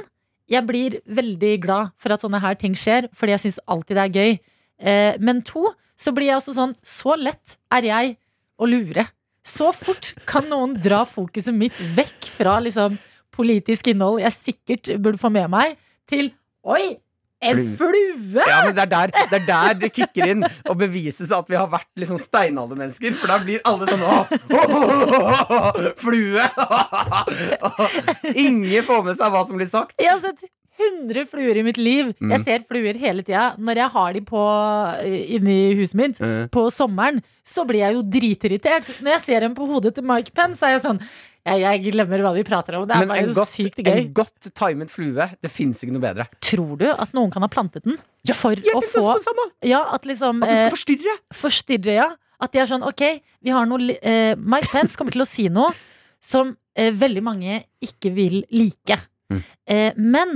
jeg 0.48 0.66
blir 0.66 1.00
veldig 1.04 1.54
glad 1.62 1.92
for 2.00 2.14
at 2.14 2.22
sånne 2.24 2.40
her 2.40 2.56
ting 2.58 2.76
skjer, 2.78 3.10
fordi 3.16 3.34
jeg 3.34 3.44
syns 3.44 3.58
alltid 3.66 3.98
det 3.98 4.04
er 4.04 4.14
gøy. 4.16 4.38
Eh, 4.78 5.18
men 5.20 5.42
to, 5.46 5.68
så 5.96 6.12
blir 6.12 6.28
jeg 6.28 6.36
altså 6.36 6.52
sånn 6.52 6.74
Så 6.84 7.14
lett 7.16 7.56
er 7.72 7.86
jeg 7.88 8.16
å 8.60 8.68
lure. 8.68 9.06
Så 9.46 9.70
fort 9.76 10.12
kan 10.28 10.48
noen 10.50 10.74
dra 10.82 11.04
fokuset 11.08 11.54
mitt 11.56 11.76
vekk 11.96 12.28
fra 12.36 12.58
liksom 12.60 12.98
politisk 13.36 13.88
innhold 13.92 14.20
jeg 14.24 14.34
sikkert 14.34 14.90
burde 15.00 15.20
få 15.20 15.30
med 15.32 15.50
meg, 15.52 15.76
til 16.08 16.32
Oi! 16.66 16.96
En 17.46 17.62
flue! 17.78 18.42
Ja, 18.46 18.58
men 18.66 18.74
det 18.76 18.84
er, 18.86 18.90
der, 18.92 19.12
det 19.30 19.40
er 19.40 19.46
der 19.46 19.78
det 19.80 19.92
kicker 19.94 20.32
inn 20.34 20.44
og 20.46 20.74
bevises 20.80 21.32
at 21.34 21.48
vi 21.50 21.58
har 21.58 21.70
vært 21.72 21.88
liksom 22.00 22.18
steinaldermennesker. 22.22 23.14
For 23.16 23.32
da 23.32 23.38
blir 23.44 23.62
alle 23.68 23.88
sånn 23.90 24.04
åh, 24.06 24.34
åh, 24.56 25.56
åh, 25.60 25.80
Flue! 26.02 26.44
Ingen 28.46 28.86
får 28.86 29.08
med 29.10 29.18
seg 29.20 29.32
hva 29.34 29.46
som 29.48 29.60
blir 29.60 29.70
sagt. 29.70 29.96
Ja, 30.02 30.18
sett 30.22 30.48
100 30.78 31.26
fluer 31.30 31.56
i 31.60 31.62
mitt 31.66 31.78
liv. 31.80 32.10
Mm. 32.20 32.32
Jeg 32.34 32.40
ser 32.44 32.64
fluer 32.68 32.98
hele 33.00 33.22
tida. 33.26 33.54
Når 33.58 33.80
jeg 33.82 33.90
har 33.94 34.12
de 34.16 34.20
på 34.28 34.42
eh, 35.04 35.34
inni 35.36 35.58
huset 35.78 35.94
mitt 35.98 36.18
Mm. 36.20 36.48
på 36.50 36.66
sommeren, 36.72 37.22
så 37.46 37.64
blir 37.68 37.80
jeg 37.84 37.94
jo 37.94 38.02
dritirritert. 38.02 38.86
Når 39.02 39.12
jeg 39.16 39.20
ser 39.24 39.40
dem 39.46 39.54
på 39.54 39.66
hodet 39.68 39.94
til 39.94 40.04
Mike 40.04 40.32
Penn, 40.34 40.54
så 40.58 40.66
er 40.68 40.76
jeg 40.76 40.84
sånn 40.86 41.00
jeg, 41.46 41.60
jeg 41.62 41.92
glemmer 41.92 42.18
hva 42.24 42.32
vi 42.34 42.42
prater 42.42 42.74
om. 42.74 42.86
Det 42.88 42.96
er 42.96 43.04
Men 43.04 43.08
bare 43.12 43.26
så 43.30 43.36
godt, 43.38 43.52
sykt 43.52 43.76
gøy. 43.78 43.92
en 44.00 44.12
godt 44.16 44.48
timet 44.58 44.90
flue, 44.90 45.28
det 45.40 45.50
fins 45.54 45.78
ikke 45.84 45.92
noe 45.94 46.02
bedre. 46.02 46.26
Tror 46.42 46.72
du 46.80 46.86
at 46.90 47.12
noen 47.14 47.30
kan 47.30 47.44
ha 47.46 47.48
plantet 47.52 47.84
den? 47.86 47.98
For 48.34 48.50
Jeg 48.58 48.74
å 48.74 48.80
få. 48.82 49.14
Ja, 49.62 49.84
at 49.94 50.02
liksom 50.10 50.42
At 50.42 50.48
eh, 50.50 50.64
skal 50.66 50.74
forstyrre. 50.74 51.14
forstyrre, 51.32 51.94
ja. 51.94 52.08
At 52.42 52.50
de 52.52 52.58
er 52.58 52.66
sånn, 52.66 52.82
ok, 52.84 53.20
vi 53.46 53.54
har 53.54 53.64
noe 53.70 53.94
eh, 54.02 54.34
Mike 54.36 54.68
Pence 54.72 54.98
kommer 54.98 55.14
til 55.14 55.22
å 55.22 55.28
si 55.30 55.46
noe 55.48 55.70
som 56.20 56.50
eh, 56.74 56.90
veldig 56.90 57.22
mange 57.22 57.62
ikke 57.80 58.10
vil 58.12 58.42
like. 58.50 58.98
Mm. 59.30 59.42
Eh, 59.70 59.92
men 59.96 60.34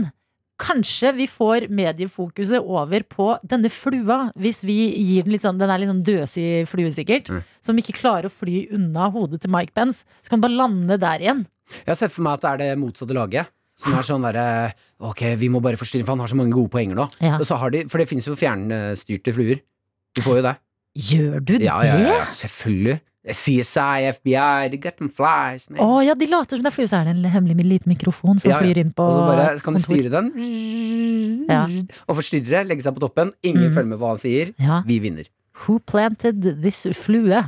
kanskje 0.61 1.11
vi 1.17 1.27
får 1.31 1.67
mediefokuset 1.73 2.61
over 2.61 3.03
på 3.09 3.31
denne 3.49 3.71
flua, 3.73 4.19
hvis 4.39 4.63
vi 4.69 4.77
gir 5.01 5.25
den 5.27 5.33
litt 5.35 5.45
sånn 5.47 5.59
Den 5.61 5.73
er 5.73 5.81
litt 5.83 5.91
sånn 5.91 6.05
døsig 6.07 6.67
flue, 6.71 6.93
sikkert. 6.95 7.31
Mm. 7.33 7.43
Som 7.65 7.81
ikke 7.81 7.97
klarer 7.97 8.29
å 8.29 8.35
fly 8.35 8.67
unna 8.77 9.09
hodet 9.15 9.41
til 9.43 9.51
Mike 9.55 9.73
Pence. 9.77 10.05
Så 10.23 10.29
kan 10.33 10.39
den 10.41 10.47
bare 10.49 10.59
lande 10.61 11.01
der 11.01 11.25
igjen. 11.25 11.47
Jeg 11.87 11.97
ser 12.01 12.11
for 12.13 12.27
meg 12.27 12.39
at 12.39 12.45
det 12.45 12.51
er 12.53 12.63
det 12.63 12.79
motsatte 12.83 13.17
laget. 13.17 13.51
Som 13.81 13.95
er 13.97 14.05
sånn 14.05 14.25
derre 14.27 14.47
Ok, 15.01 15.23
vi 15.41 15.49
må 15.49 15.63
bare 15.65 15.79
forstyrre, 15.81 16.05
for 16.05 16.13
han 16.13 16.21
har 16.21 16.29
så 16.29 16.37
mange 16.37 16.53
gode 16.53 16.69
poenger 16.75 16.99
nå. 16.99 17.07
Ja. 17.25 17.39
Og 17.41 17.47
så 17.49 17.57
har 17.57 17.73
de, 17.73 17.87
for 17.89 18.03
det 18.03 18.09
finnes 18.11 18.27
jo 18.29 18.37
fjernstyrte 18.37 19.33
fluer. 19.33 19.63
Du 20.17 20.21
får 20.27 20.41
jo 20.41 20.43
det. 20.51 20.57
Gjør 21.11 21.39
du 21.41 21.53
Ja, 21.63 21.79
det? 21.81 21.89
ja, 21.89 21.97
ja, 22.03 22.19
ja, 22.19 22.25
selvfølgelig. 22.35 22.99
CSI, 23.29 24.07
FBI, 24.17 24.71
they 24.71 24.79
get 24.81 24.97
them 24.97 25.11
flies, 25.13 25.67
Å 25.69 25.77
oh, 25.85 25.99
ja, 26.01 26.15
de 26.17 26.25
later 26.31 26.57
som 26.57 26.63
det 26.65 26.71
er 26.71 26.77
flue, 26.77 26.89
så 26.89 27.01
er 27.03 27.11
det 27.11 27.17
en 27.19 27.25
hemmelig 27.35 27.67
liten 27.69 27.91
mikrofon 27.93 28.39
som 28.41 28.49
Ja, 28.51 28.57
ja. 28.57 28.63
flyr 28.65 28.79
inn 28.81 28.93
på 28.97 29.05
Og 29.05 29.13
så 29.13 29.27
bare 29.27 29.45
kan 29.61 29.75
du 29.77 29.81
kontor. 29.81 29.93
styre 29.93 30.11
den. 30.15 31.45
Ja. 31.51 31.67
Og 32.09 32.17
forstyrre, 32.17 32.63
legge 32.65 32.83
seg 32.87 32.95
på 32.97 33.03
toppen. 33.05 33.33
Ingen 33.45 33.69
Mm. 33.69 33.75
følger 33.75 33.91
med 33.93 33.99
hva 34.01 34.09
han 34.15 34.17
sier. 34.23 34.55
Ja. 34.59 34.83
Vi 34.87 34.99
vinner. 35.05 35.29
Who 35.67 35.79
planted 35.81 36.63
this 36.63 36.87
flue? 36.97 37.45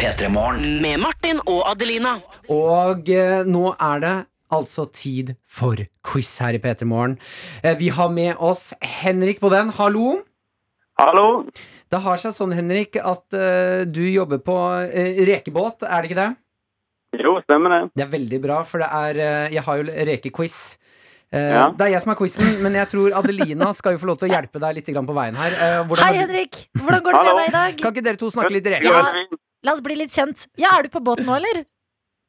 P3 0.00 0.28
Morgen. 0.32 0.80
Med 0.82 0.98
Martin 0.98 1.38
og 1.46 1.62
Adelina. 1.70 2.16
Og 2.48 3.08
eh, 3.08 3.44
nå 3.46 3.74
er 3.78 4.00
det 4.00 4.26
altså 4.50 4.88
tid 4.92 5.36
for 5.46 5.76
quiz 6.02 6.38
her 6.42 6.56
i 6.56 6.58
P3 6.58 6.84
Morgen. 6.90 7.18
Eh, 7.62 7.76
vi 7.78 7.88
har 7.88 8.08
med 8.10 8.34
oss 8.38 8.72
Henrik 8.82 9.38
på 9.40 9.50
den. 9.52 9.70
Hallo. 9.78 10.22
Hallo. 11.00 11.26
Det 11.90 11.98
har 12.04 12.20
seg 12.20 12.34
sånn, 12.36 12.52
Henrik, 12.54 12.98
at 13.00 13.24
uh, 13.34 13.82
du 13.88 14.02
jobber 14.04 14.42
på 14.44 14.56
uh, 14.56 15.22
rekebåt, 15.26 15.86
er 15.88 16.04
det 16.04 16.10
ikke 16.10 16.20
det? 16.20 16.30
Jo, 17.24 17.38
stemmer 17.42 17.72
det. 17.74 17.80
Det 17.96 18.04
er 18.04 18.12
veldig 18.12 18.40
bra, 18.44 18.60
for 18.68 18.84
det 18.84 18.90
er 18.94 19.18
uh, 19.18 19.46
Jeg 19.56 19.64
har 19.66 19.80
jo 19.80 20.04
rekequiz. 20.10 20.58
Eh, 21.30 21.52
Ja. 21.54 21.70
Det 21.70 21.86
er 21.86 21.92
jeg 21.94 22.02
som 22.02 22.10
er 22.12 22.18
quizen, 22.18 22.48
men 22.64 22.74
jeg 22.74 22.90
tror 22.90 23.14
Adelina 23.20 23.68
skal 23.78 23.94
jo 23.94 24.00
få 24.02 24.08
lov 24.10 24.16
til 24.18 24.26
å 24.28 24.32
hjelpe 24.32 24.58
deg 24.62 24.78
litt 24.80 24.88
på 24.90 25.14
veien 25.14 25.36
her. 25.38 25.52
Eh, 25.54 25.82
hvordan 25.86 26.08
Hei, 26.08 26.16
Henrik! 26.18 26.58
Hvordan 26.74 27.04
går 27.06 27.12
det 27.18 27.20
med 27.22 27.36
deg 27.38 27.50
i 27.50 27.54
dag? 27.54 27.76
Kan 27.82 27.94
ikke 27.94 28.06
dere 28.08 28.18
to 28.18 28.30
snakke 28.34 28.54
litt 28.56 28.66
reke? 28.66 28.90
Ja. 28.90 29.38
La 29.62 29.74
oss 29.76 29.82
bli 29.84 29.94
litt 29.94 30.10
kjent. 30.10 30.48
Ja, 30.58 30.74
Er 30.78 30.82
du 30.82 30.88
på 30.90 31.02
båten 31.04 31.28
nå, 31.28 31.36
eller? 31.38 31.62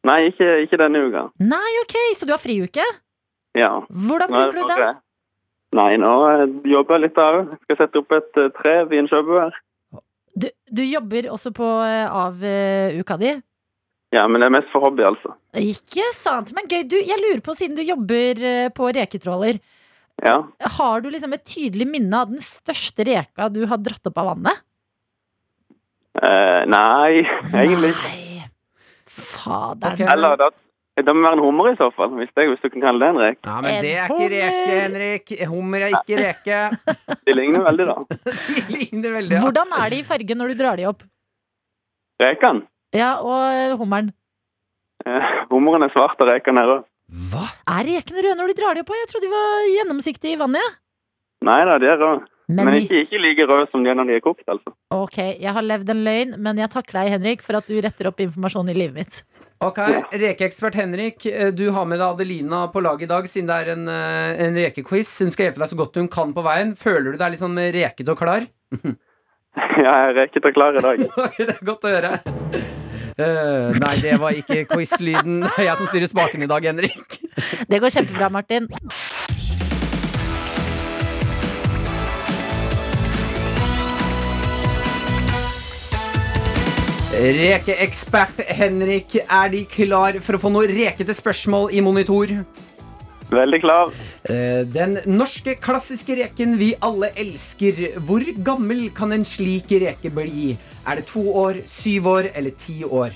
Nei, 0.05 0.19
ikke, 0.29 0.49
ikke 0.65 0.77
denne 0.81 1.01
uka. 1.07 1.23
Nei, 1.41 1.71
ok, 1.81 1.97
så 2.17 2.29
du 2.29 2.33
har 2.35 2.41
friuke? 2.41 2.85
Ja. 3.57 3.71
Hvordan 3.89 4.29
er 4.29 4.51
bruker 4.53 4.61
du 4.61 4.69
det 4.69 4.91
Nei, 5.77 5.91
nå 6.01 6.11
eh, 6.27 6.45
jobber 6.73 6.97
jeg 6.97 7.05
litt 7.05 7.15
der 7.19 7.37
òg. 7.41 7.51
Skal 7.65 7.77
sette 7.79 8.01
opp 8.01 8.15
et 8.17 8.39
eh, 8.41 8.49
tre 8.57 8.73
ved 8.89 8.97
en 9.03 9.07
sjøbuer. 9.11 9.53
Du, 10.35 10.47
du 10.71 10.81
jobber 10.83 11.29
også 11.31 11.51
på 11.55 11.67
eh, 11.85 12.07
av 12.07 12.43
eh, 12.43 12.97
uka 12.99 13.17
di? 13.21 13.31
Ja, 14.11 14.25
men 14.27 14.43
det 14.43 14.49
er 14.49 14.55
mest 14.57 14.71
for 14.73 14.83
hobby, 14.83 15.05
altså. 15.07 15.37
Ikke 15.55 16.03
sant, 16.15 16.51
men 16.57 16.67
gøy. 16.67 16.81
Du, 16.91 16.97
jeg 16.99 17.19
lurer 17.21 17.39
på, 17.45 17.55
siden 17.55 17.77
du 17.79 17.83
jobber 17.87 18.41
på 18.75 18.89
reketråler, 18.97 19.61
Ja. 20.21 20.33
har 20.75 21.01
du 21.01 21.07
liksom 21.09 21.31
et 21.33 21.45
tydelig 21.47 21.87
minne 21.87 22.19
av 22.19 22.27
den 22.33 22.43
største 22.43 23.05
reka 23.07 23.47
du 23.49 23.63
har 23.71 23.79
dratt 23.79 24.05
opp 24.11 24.19
av 24.19 24.27
vannet? 24.33 24.59
Eh, 26.19 26.65
nei, 26.67 27.23
egentlig 27.63 27.93
ikke. 27.95 28.11
Fader. 29.11 29.95
Okay. 29.95 30.07
Eller 30.11 30.35
da, 30.91 31.03
det 31.07 31.13
må 31.15 31.23
være 31.23 31.37
en 31.37 31.43
hummer 31.43 31.69
i 31.71 31.77
så 31.79 31.87
fall, 31.95 32.11
hvis, 32.19 32.31
det, 32.35 32.47
hvis 32.51 32.63
du 32.63 32.69
kan 32.73 32.83
kalle 32.83 32.99
det 32.99 33.09
en 33.13 33.19
rek. 33.21 33.37
Ja, 33.47 33.57
men 33.63 33.69
En 33.71 33.85
det 33.85 33.91
er 33.95 34.11
ikke 34.11 34.29
reke, 34.33 34.73
Henrik. 34.81 35.33
Hummer 35.51 35.85
er 35.85 35.95
ikke 35.95 36.17
reke. 36.19 36.59
De 37.27 37.35
ligner 37.37 37.63
veldig, 37.67 37.87
da. 37.87 37.95
De 38.57 38.65
ligner 38.75 39.15
veldig. 39.17 39.37
Ja. 39.37 39.43
Hvordan 39.45 39.75
er 39.79 39.93
de 39.93 40.01
i 40.01 40.07
fargen 40.07 40.41
når 40.41 40.51
du 40.51 40.59
drar 40.59 40.81
de 40.81 40.87
opp? 40.91 41.05
Rekene. 42.21 42.67
Ja, 42.93 43.13
og 43.23 43.77
hummeren. 43.79 44.11
Eh, 45.07 45.31
hummeren 45.49 45.87
er 45.87 45.93
svart 45.95 46.19
og 46.21 46.29
rekene 46.29 46.61
er 46.61 46.69
rød. 46.73 46.83
Hva? 47.31 47.47
Er 47.77 47.87
rekene 47.87 48.23
røde 48.27 48.37
når 48.39 48.51
du 48.51 48.59
drar 48.59 48.75
de 48.75 48.83
opp? 48.83 48.91
Jeg 48.99 49.09
trodde 49.11 49.25
de 49.25 49.31
var 49.31 49.63
gjennomsiktige 49.71 50.35
i 50.35 50.41
vannet. 50.43 50.67
Ja. 50.67 50.77
Nei 51.47 51.61
da, 51.65 51.79
de 51.81 51.87
er 51.89 51.97
røde. 52.03 52.27
Men, 52.51 52.67
Men 52.67 52.81
ikke, 52.81 53.05
ikke 53.05 53.19
like 53.21 53.45
røde 53.47 53.67
som 53.71 53.83
de 53.85 53.91
er 53.93 53.95
når 53.95 54.09
de 54.09 54.15
er 54.19 54.23
kokt, 54.25 54.43
altså. 54.51 54.73
Ok, 54.91 55.17
jeg 55.39 55.53
har 55.55 55.63
levd 55.63 55.93
en 55.93 56.01
løgn, 56.03 56.33
men 56.43 56.59
jeg 56.59 56.71
takker 56.73 56.97
deg, 56.99 57.13
Henrik, 57.15 57.45
for 57.45 57.55
at 57.61 57.69
du 57.69 57.77
retter 57.79 58.09
opp 58.09 58.19
informasjonen 58.19 58.73
i 58.73 58.75
livet 58.75 58.97
mitt. 58.97 59.21
Ok, 59.61 59.77
Rekeekspert 60.11 60.75
Henrik, 60.75 61.25
eh, 61.25 61.51
du 61.53 61.67
har 61.69 61.85
med 61.85 61.99
deg 62.01 62.07
Adelina 62.15 62.63
på 62.73 62.81
laget 62.81 63.05
i 63.05 63.09
dag 63.11 63.27
siden 63.29 63.49
det 63.51 63.57
er 63.61 63.67
en, 63.75 63.83
eh, 63.93 64.41
en 64.47 64.55
rekequiz. 64.57 65.11
Hun 65.21 65.29
skal 65.29 65.45
hjelpe 65.45 65.61
deg 65.61 65.69
så 65.69 65.77
godt 65.77 65.99
hun 66.01 66.09
kan 66.09 66.33
på 66.33 66.41
veien. 66.41 66.73
Føler 66.73 67.11
du 67.11 67.17
deg 67.21 67.35
litt 67.35 67.43
sånn 67.43 67.59
reket 67.75 68.09
og 68.09 68.17
klar? 68.17 68.47
Jeg 69.77 69.85
er 69.85 70.15
reket 70.17 70.47
og 70.49 70.55
klar 70.55 70.73
i 70.73 70.81
dag. 70.81 71.05
Det 71.37 71.53
er 71.53 71.65
godt 71.67 71.85
å 71.85 71.93
høre. 71.93 72.15
Uh, 73.19 73.75
nei, 73.75 73.91
det 74.01 74.15
var 74.17 74.33
ikke 74.33 74.63
quiz-lyden. 74.71 75.43
Det 75.43 75.51
er 75.59 75.67
jeg 75.67 75.77
som 75.77 75.89
styrer 75.91 76.09
spaken 76.09 76.45
i 76.45 76.49
dag, 76.49 76.65
Henrik. 76.65 77.19
Det 77.69 77.81
går 77.83 77.93
kjempebra, 77.93 78.31
Martin. 78.33 78.69
Rekeekspert 87.11 88.37
Henrik, 88.55 89.17
er 89.27 89.49
De 89.51 89.65
klar 89.67 90.15
for 90.23 90.37
å 90.37 90.39
få 90.39 90.51
noe 90.53 90.69
rekete 90.71 91.11
spørsmål 91.11 91.73
i 91.75 91.81
monitor? 91.83 92.31
Veldig 93.31 93.59
klar. 93.63 93.91
Eh, 94.31 94.63
Den 94.63 94.97
norske 95.05 95.57
klassiske 95.59 96.15
reken 96.15 96.55
vi 96.59 96.71
alle 96.79 97.11
elsker. 97.19 97.99
Hvor 98.07 98.23
gammel 98.43 98.89
kan 98.95 99.11
en 99.11 99.25
slik 99.27 99.71
reke 99.83 100.11
bli? 100.11 100.55
Er 100.87 101.01
det 101.01 101.07
to 101.11 101.25
år, 101.35 101.59
syv 101.67 102.07
år 102.07 102.31
eller 102.33 102.55
ti 102.55 102.81
år? 102.87 103.11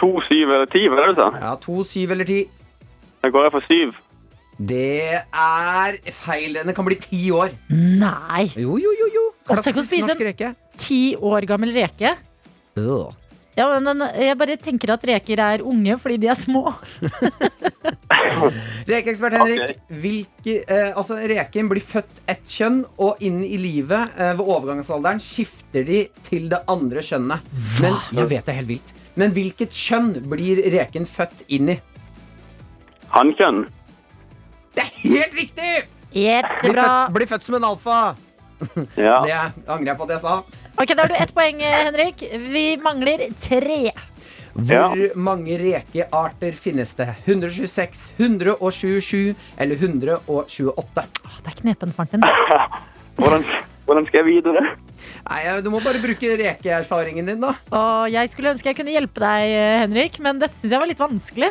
To, 0.00 0.14
syv 0.30 0.48
eller 0.48 0.66
ti, 0.72 0.86
hva 0.88 0.96
er 1.02 1.06
det 1.12 1.16
du 1.16 1.20
sa? 1.20 1.30
Ja, 1.42 1.54
to, 1.60 1.82
syv 1.84 2.12
eller 2.16 2.24
ti. 2.24 2.46
Da 3.20 3.28
går 3.34 3.48
jeg 3.50 3.52
for 3.52 3.68
syv. 3.68 3.96
Det 4.58 5.04
er 5.12 5.98
feil. 6.24 6.56
Den 6.64 6.74
kan 6.74 6.86
bli 6.88 6.96
ti 6.98 7.28
år. 7.30 7.52
Nei. 7.70 8.48
Jo, 8.56 8.78
jo, 8.80 8.94
jo. 8.96 9.07
Og 9.48 9.62
tenk 9.64 9.80
å 9.80 9.86
spise 9.86 10.14
en-. 10.14 10.58
Ti 10.78 11.02
år 11.16 11.48
gammel 11.48 11.72
reke. 11.76 12.16
Ja, 13.58 13.64
men 13.82 14.04
jeg 14.14 14.36
bare 14.38 14.54
tenker 14.62 14.92
at 14.94 15.02
reker 15.08 15.40
er 15.42 15.62
unge 15.66 15.96
fordi 15.98 16.20
de 16.22 16.28
er 16.30 16.36
små. 16.38 16.70
Rekeekspert 18.92 19.34
Henrik. 19.34 19.62
Okay. 19.64 19.98
Hvilke, 20.04 20.54
eh, 20.62 20.92
altså, 20.92 21.16
reken 21.18 21.70
blir 21.72 21.82
født 21.82 22.20
ett 22.30 22.46
kjønn, 22.46 22.84
og 23.02 23.18
inn 23.24 23.40
i 23.42 23.58
livet 23.58 24.14
eh, 24.14 24.30
ved 24.38 24.44
overgangsalderen 24.44 25.18
skifter 25.22 25.82
de 25.88 26.04
til 26.28 26.46
det 26.52 26.62
andre 26.70 27.02
kjønnet. 27.02 27.50
Men 27.82 27.98
jeg 28.14 28.30
vet 28.30 28.46
det 28.46 28.54
er 28.54 28.60
helt 28.60 28.70
vilt. 28.70 28.94
Men 29.18 29.34
hvilket 29.34 29.74
kjønn 29.74 30.12
blir 30.30 30.62
reken 30.76 31.08
født 31.10 31.42
inn 31.58 31.74
i? 31.74 31.78
Hannkjønn. 33.16 33.64
Det 34.76 34.86
er 34.86 34.94
helt 35.02 35.34
riktig! 35.34 35.74
Blir 36.62 36.78
født, 36.78 37.12
blir 37.18 37.28
født 37.34 37.50
som 37.50 37.58
en 37.58 37.66
alfa. 37.72 37.98
Ja. 38.98 39.20
Det 39.26 39.34
angrer 39.66 39.92
jeg 39.92 39.98
på 40.00 40.06
at 40.08 40.14
jeg 40.16 40.22
sa. 40.24 40.36
Ok, 40.78 40.94
Da 40.94 41.02
har 41.04 41.12
du 41.12 41.16
ett 41.18 41.34
poeng, 41.34 41.60
eh, 41.62 41.80
Henrik. 41.88 42.24
Vi 42.52 42.64
mangler 42.82 43.26
tre. 43.42 43.92
Hvor 44.58 44.98
mange 45.14 45.54
rekearter 45.60 46.56
finnes 46.58 46.90
det? 46.98 47.12
126, 47.26 48.12
127 48.18 49.34
eller 49.58 49.76
128? 49.78 51.04
Åh, 51.06 51.38
det 51.44 51.52
er 51.52 51.60
knepent, 51.62 51.98
Martin. 51.98 52.24
Hvordan, 53.18 53.44
hvordan 53.86 54.06
skal 54.06 54.20
jeg 54.22 54.26
videre? 54.28 54.62
Nei, 55.28 55.40
Du 55.62 55.70
må 55.70 55.80
bare 55.82 55.98
bruke 56.02 56.34
rekeerfaringen 56.38 57.26
din, 57.26 57.40
da. 57.42 57.54
Og 57.74 58.10
jeg 58.12 58.30
skulle 58.30 58.52
ønske 58.54 58.70
jeg 58.70 58.78
kunne 58.78 58.94
hjelpe 58.94 59.22
deg, 59.22 59.54
eh, 59.54 59.78
Henrik, 59.84 60.18
men 60.22 60.38
dette 60.42 60.58
syns 60.58 60.74
jeg 60.74 60.82
var 60.82 60.90
litt 60.90 61.02
vanskelig. 61.02 61.50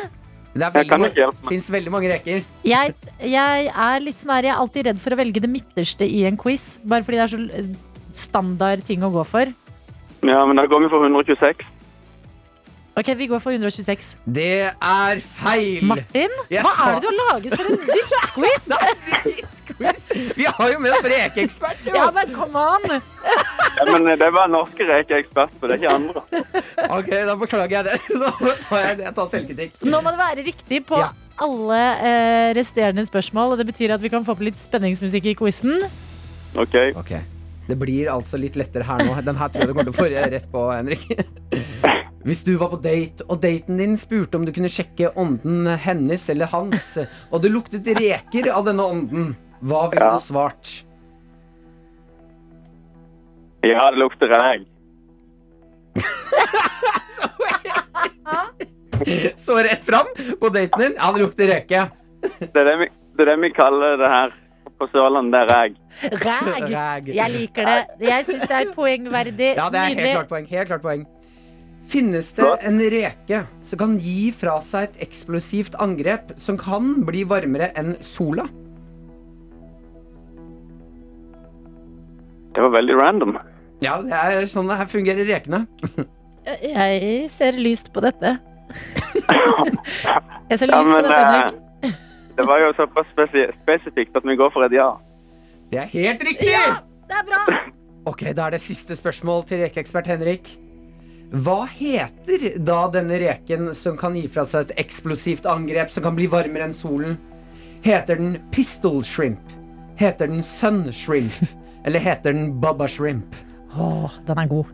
Det 0.54 0.64
er 0.64 0.88
veldig, 0.88 1.26
fins 1.48 1.68
veldig 1.70 1.92
mange 1.92 2.10
reker. 2.10 2.42
Jeg, 2.66 2.94
jeg 3.20 3.68
er 3.68 4.02
litt 4.02 4.18
sånn 4.20 4.32
her, 4.34 4.48
jeg 4.48 4.54
er 4.54 4.62
alltid 4.62 4.88
redd 4.88 5.00
for 5.02 5.14
å 5.14 5.18
velge 5.20 5.42
det 5.44 5.50
midterste 5.52 6.08
i 6.08 6.24
en 6.28 6.38
quiz. 6.40 6.78
Bare 6.88 7.06
fordi 7.06 7.20
det 7.20 7.26
er 7.26 7.34
så 7.34 7.66
standard 8.26 8.84
ting 8.88 9.04
å 9.06 9.12
gå 9.14 9.24
for. 9.28 9.52
Ja, 10.26 10.40
men 10.48 10.58
da 10.58 10.64
går 10.66 10.86
vi 10.86 10.90
for 10.90 11.04
126. 11.06 11.66
Ok, 12.98 13.08
vi 13.14 13.26
går 13.30 13.38
for 13.44 13.52
126. 13.54 14.16
Det 14.26 14.46
er 14.74 15.20
feil! 15.36 15.84
Martin, 15.86 16.32
Jeg 16.50 16.64
hva 16.66 16.72
sa- 16.74 16.86
er 16.88 16.94
det 16.96 17.02
du 17.04 17.08
har 17.12 17.18
laget 17.34 17.52
for 17.54 17.64
en 17.68 17.78
drittquiz? 17.92 18.64
Vi 20.38 20.44
har 20.48 20.72
jo 20.72 20.78
med 20.82 20.90
oss 20.96 21.04
rekeekspert, 21.12 21.84
jo! 21.86 21.92
Ja, 21.94 22.08
men 22.16 22.32
come 22.34 22.58
on! 22.58 22.82
Ja, 22.90 23.84
men 23.92 24.08
det 24.08 24.16
er 24.26 24.32
bare 24.34 24.50
norske 24.50 24.82
rekeekspert 24.88 25.54
på, 25.60 25.68
det 25.70 25.76
er 25.76 25.82
ikke 25.84 25.94
andre. 25.94 26.20
Ok, 26.96 27.10
da 27.28 27.36
beklager 27.38 27.76
jeg 27.76 27.84
det. 27.86 27.96
Da 28.24 28.32
tar 28.66 28.82
jeg, 28.82 28.98
jeg 29.06 29.14
tar 29.20 29.30
selvkritikk. 29.36 29.78
Nå 29.86 30.00
må 30.02 30.10
det 30.16 30.20
være 30.24 30.46
riktig 30.50 30.82
på 30.90 30.98
Ja. 30.98 31.12
alle 31.44 31.78
eh, 32.02 32.48
resterende 32.58 33.04
spørsmål. 33.06 33.54
Og 33.54 33.58
det 33.62 33.68
betyr 33.70 33.94
at 33.94 34.02
vi 34.02 34.10
kan 34.10 34.26
få 34.26 34.34
på 34.40 34.48
litt 34.48 34.58
spenningsmusikk 34.58 35.30
i 35.30 35.36
quizen. 35.38 35.78
Ok. 36.58 36.74
Ok, 36.98 37.14
Det 37.68 37.76
blir 37.78 38.10
altså 38.10 38.40
litt 38.40 38.56
lettere 38.58 38.82
her 38.88 39.06
nå. 39.06 39.14
Den 39.22 39.36
her 39.38 39.48
tror 39.54 39.62
jeg 39.62 39.70
du 39.70 39.74
kommer 39.78 39.92
til 39.92 39.94
å 39.94 40.00
få 40.02 40.10
rett 40.34 40.50
på, 40.50 40.66
Henrik. 40.74 41.06
Hvis 42.28 42.42
du 42.44 42.50
var 42.60 42.68
på 42.74 42.78
date, 42.84 43.24
og 43.32 43.40
daten 43.40 43.78
din 43.80 43.94
spurte 43.96 44.36
om 44.36 44.44
du 44.44 44.52
kunne 44.52 44.68
sjekke 44.68 45.08
ånden 45.16 45.64
hennes 45.80 46.26
eller 46.28 46.50
hans, 46.52 46.90
og 47.32 47.40
det 47.44 47.50
luktet 47.54 47.88
reker 47.96 48.50
av 48.52 48.66
denne 48.68 48.84
ånden, 48.84 49.30
hva 49.64 49.86
ville 49.90 50.04
Ja. 50.10 50.18
du 50.18 50.20
svart? 50.26 50.72
Ja, 53.64 53.88
det 53.90 53.98
lukter 53.98 54.28
reg. 54.38 54.66
Så 59.36 59.56
rett 59.62 59.84
fram 59.86 60.06
på 60.40 60.48
daten 60.52 60.80
din? 60.82 60.94
Ja, 60.98 61.12
det 61.14 61.22
lukter 61.22 61.48
reke. 61.52 61.84
Det 62.40 62.50
er 62.60 62.64
det 62.68 62.76
vi, 62.80 62.88
det 63.16 63.24
er 63.24 63.30
det 63.32 63.36
vi 63.46 63.50
kaller 63.56 63.96
det 64.00 64.08
her 64.10 64.34
på 64.78 64.86
Sørlandet, 64.92 65.32
det 65.34 65.40
er 65.40 65.48
ræg. 65.54 65.76
Ræg! 66.22 66.66
Ræg. 66.74 67.08
Jeg 67.16 67.30
liker 67.34 67.66
det. 67.66 68.06
Jeg 68.06 68.26
syns 68.28 68.44
det 68.46 68.56
er 68.60 68.72
poengverdig. 68.74 69.54
Ja, 69.58 69.68
det 69.74 69.80
er 69.80 69.94
helt 69.94 70.10
klart 70.12 70.28
poeng. 70.30 70.46
Helt 70.50 70.68
klart 70.70 70.84
poeng. 70.84 71.06
Finnes 71.88 72.26
det 72.36 72.48
en 72.68 72.80
reke 72.92 73.38
som 73.64 73.78
kan 73.80 73.94
gi 74.02 74.30
fra 74.36 74.58
seg 74.64 74.90
et 74.90 74.98
eksplosivt 75.08 75.76
angrep 75.80 76.34
som 76.40 76.58
kan 76.60 76.90
bli 77.08 77.22
varmere 77.28 77.70
enn 77.80 77.94
sola? 78.04 78.44
Det 82.54 82.60
var 82.64 82.72
veldig 82.74 82.96
random. 82.98 83.36
Ja, 83.84 84.00
det 84.02 84.12
er 84.18 84.46
sånn 84.50 84.68
det 84.68 84.76
her 84.80 84.88
fungerer 84.90 85.28
rekene. 85.28 85.62
Jeg 86.64 87.28
ser 87.30 87.56
lyst 87.60 87.92
på 87.94 88.02
dette. 88.04 88.36
Jeg 90.48 90.58
ser 90.62 90.70
Ja, 90.72 90.78
lyst 90.80 90.90
på 90.92 91.00
dette, 91.04 91.18
Henrik. 91.24 91.58
eh, 91.84 91.96
det 92.38 92.44
var 92.48 92.60
jo 92.62 92.68
såpass 92.76 93.08
spesi 93.12 93.42
spesifikt 93.62 94.16
at 94.16 94.24
vi 94.28 94.36
går 94.40 94.50
for 94.54 94.64
et 94.64 94.72
ja. 94.76 94.90
Det 95.72 95.80
er 95.82 95.88
helt 95.92 96.22
riktig! 96.24 96.48
Ja, 96.52 96.78
Det 97.08 97.16
er 97.22 97.26
bra! 97.28 97.42
Ok, 98.08 98.22
Da 98.36 98.46
er 98.48 98.54
det 98.56 98.62
siste 98.64 98.96
spørsmål 98.96 99.42
til 99.50 99.60
rekeekspert 99.66 100.06
Henrik. 100.08 100.48
Hva 101.28 101.66
heter 101.68 102.54
da 102.64 102.86
denne 102.92 103.18
reken 103.20 103.74
som 103.76 103.98
kan 104.00 104.14
gi 104.16 104.24
fra 104.32 104.46
seg 104.48 104.68
et 104.70 104.78
eksplosivt 104.86 105.48
angrep 105.48 105.90
som 105.92 106.06
kan 106.06 106.16
bli 106.16 106.28
varmere 106.30 106.68
enn 106.68 106.76
solen? 106.76 107.18
Heter 107.84 108.16
den 108.16 108.38
pistol 108.54 109.02
shrimp? 109.04 109.42
Heter 110.00 110.30
den 110.30 110.42
sun 110.42 110.86
shrimp? 110.92 111.42
Eller 111.86 112.00
heter 112.00 112.32
den 112.32 112.54
baba 112.60 112.88
shrimp? 112.88 113.36
Åh, 113.76 114.10
den 114.26 114.40
er 114.40 114.48
god. 114.48 114.72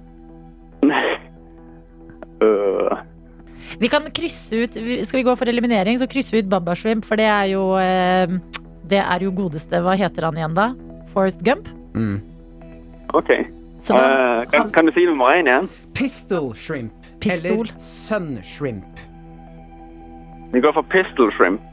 uh. 2.44 3.02
Vi 3.80 3.88
kan 3.90 4.06
krysse 4.14 4.64
ut 4.64 4.76
Skal 4.76 5.18
vi 5.18 5.24
gå 5.26 5.32
for 5.40 5.48
eliminering, 5.50 5.98
så 5.98 6.06
krysser 6.06 6.36
vi 6.36 6.42
ut 6.44 6.50
Baba 6.52 6.74
Shrimp, 6.76 7.02
for 7.08 7.18
det 7.18 7.24
er 7.26 7.48
jo 7.54 7.62
eh, 7.80 8.34
Det 8.86 9.00
er 9.00 9.24
jo 9.24 9.32
godeste 9.34 9.80
Hva 9.82 9.96
heter 9.98 10.28
han 10.28 10.36
igjen, 10.38 10.54
da? 10.54 10.68
Forest 11.14 11.40
Gump? 11.46 11.66
OK. 13.16 13.32
Så 13.84 13.92
da 13.92 14.40
uh, 14.40 14.50
kan, 14.50 14.70
kan 14.72 14.86
du 14.86 14.92
si 14.92 15.04
nummer 15.04 15.34
én 15.36 15.46
igjen? 15.46 15.68
Pistol 15.94 16.54
shrimp. 16.54 16.92
Pistol. 17.20 17.50
Eller 17.50 17.66
sun 17.78 18.42
shrimp. 18.42 19.00
Vi 20.52 20.60
går 20.60 20.72
for 20.72 20.82
pistol 20.82 21.32
shrimp. 21.36 21.60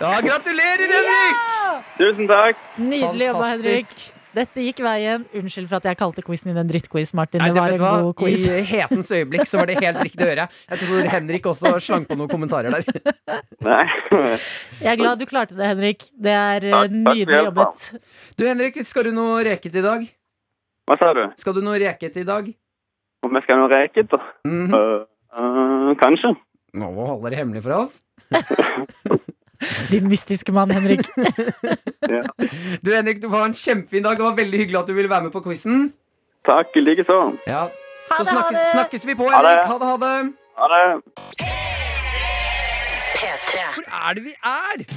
Ja, 0.00 0.20
gratulerer, 0.20 0.88
Henrik! 0.94 1.36
Tusen 1.98 2.28
takk. 2.28 2.56
Nydelig 2.76 3.26
jobba, 3.26 3.44
Henrik. 3.44 4.13
Dette 4.34 4.64
gikk 4.64 4.80
veien. 4.82 5.24
Unnskyld 5.36 5.68
for 5.70 5.78
at 5.78 5.86
jeg 5.88 5.98
kalte 6.00 6.24
quizen 6.26 6.50
din 6.50 6.58
en 6.58 6.70
drittquiz, 6.70 7.12
Martin. 7.14 7.40
Nei, 7.42 7.50
Det 7.52 7.54
det 7.54 7.62
var 7.62 7.74
en 7.74 7.82
hva? 7.82 7.92
god 8.08 8.16
quiz. 8.18 8.42
I 8.50 8.64
hetens 8.66 9.12
øyeblikk 9.14 9.46
så 9.46 9.60
var 9.60 9.70
det 9.70 9.76
helt 9.78 10.00
riktig 10.02 10.26
å 10.26 10.30
gjøre. 10.32 10.46
Jeg 10.72 10.80
tror 10.82 11.10
Henrik 11.14 11.46
også 11.52 11.72
slang 11.84 12.08
på 12.08 12.18
noen 12.18 12.32
kommentarer 12.32 12.74
der. 12.74 12.82
Nei. 13.68 13.84
Jeg 14.82 14.90
er 14.92 14.98
glad 14.98 15.22
du 15.22 15.26
klarte 15.30 15.54
det, 15.54 15.68
Henrik. 15.70 16.04
Det 16.18 16.34
er 16.34 16.66
eh, 16.66 16.74
takk 16.74 16.96
nydelig 16.98 17.30
takk, 17.30 17.48
jobbet. 17.48 17.88
Du, 18.34 18.46
Henrik, 18.48 18.82
skal 18.88 19.08
du 19.08 19.12
noe 19.14 19.38
reket 19.46 19.78
i 19.78 19.84
dag? 19.86 20.06
Hva 20.84 20.98
sa 21.00 21.12
du? 21.16 21.22
Skal 21.40 21.56
du 21.56 21.62
noe 21.64 21.78
reket 21.80 22.18
i 22.20 22.26
dag? 22.28 22.50
Om 23.24 23.38
jeg 23.38 23.46
skal 23.46 23.62
noe 23.62 23.70
reket, 23.72 24.10
da? 24.10 24.20
Mm 24.44 24.66
-hmm. 24.66 24.74
uh, 24.74 25.06
uh, 25.38 25.94
kanskje. 26.02 26.34
Nå 26.74 26.90
holder 26.90 27.30
det 27.30 27.38
hemmelig 27.38 27.62
for 27.62 27.72
oss. 27.78 28.02
Din 29.90 30.08
mystiske 30.08 30.52
mann, 30.52 30.70
Henrik. 30.70 31.06
Ja. 32.04 32.20
Du, 32.84 32.90
Henrik, 32.94 33.22
du 33.22 33.28
får 33.30 33.36
ha 33.38 33.44
en 33.48 33.54
kjempefin 33.56 34.02
dag. 34.04 34.16
Det 34.18 34.24
var 34.26 34.34
veldig 34.36 34.58
hyggelig 34.60 34.78
at 34.82 34.86
du 34.88 34.92
ville 34.92 35.08
være 35.10 35.22
med 35.24 35.30
på 35.32 35.40
quizen. 35.46 35.92
Takk 36.44 36.74
likeså. 36.76 37.16
Ja. 37.48 37.62
Ha 38.10 38.16
Så 38.18 38.24
snakkes, 38.24 38.28
ha 38.28 38.32
snakkes, 38.34 38.58
det! 38.58 38.66
snakkes 38.74 39.06
vi 39.08 39.14
på, 39.14 39.24
Henrik. 39.32 39.64
Ha 39.70 39.74
det, 39.80 39.86
ha 39.88 39.96
det. 40.04 40.16
Ha 40.60 40.66
det. 40.74 40.84
P3. 43.16 43.52
Hvor 43.78 43.86
er 44.10 44.14
det 44.14 44.22
vi 44.24 44.34
er? 44.44 44.78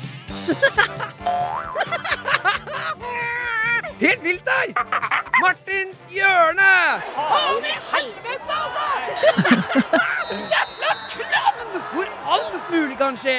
Helt 4.03 4.23
vilt 4.23 4.45
der! 4.45 4.67
Martins 5.41 5.97
hjørne! 6.13 6.73
Faen 7.15 7.65
i 7.65 7.67
helvete, 7.93 8.53
altså! 8.63 8.85
Jævla 10.53 10.91
klovn! 11.09 11.36
Alt 12.67 12.75
mulig 12.75 12.97
kan 12.99 13.15
skje! 13.15 13.33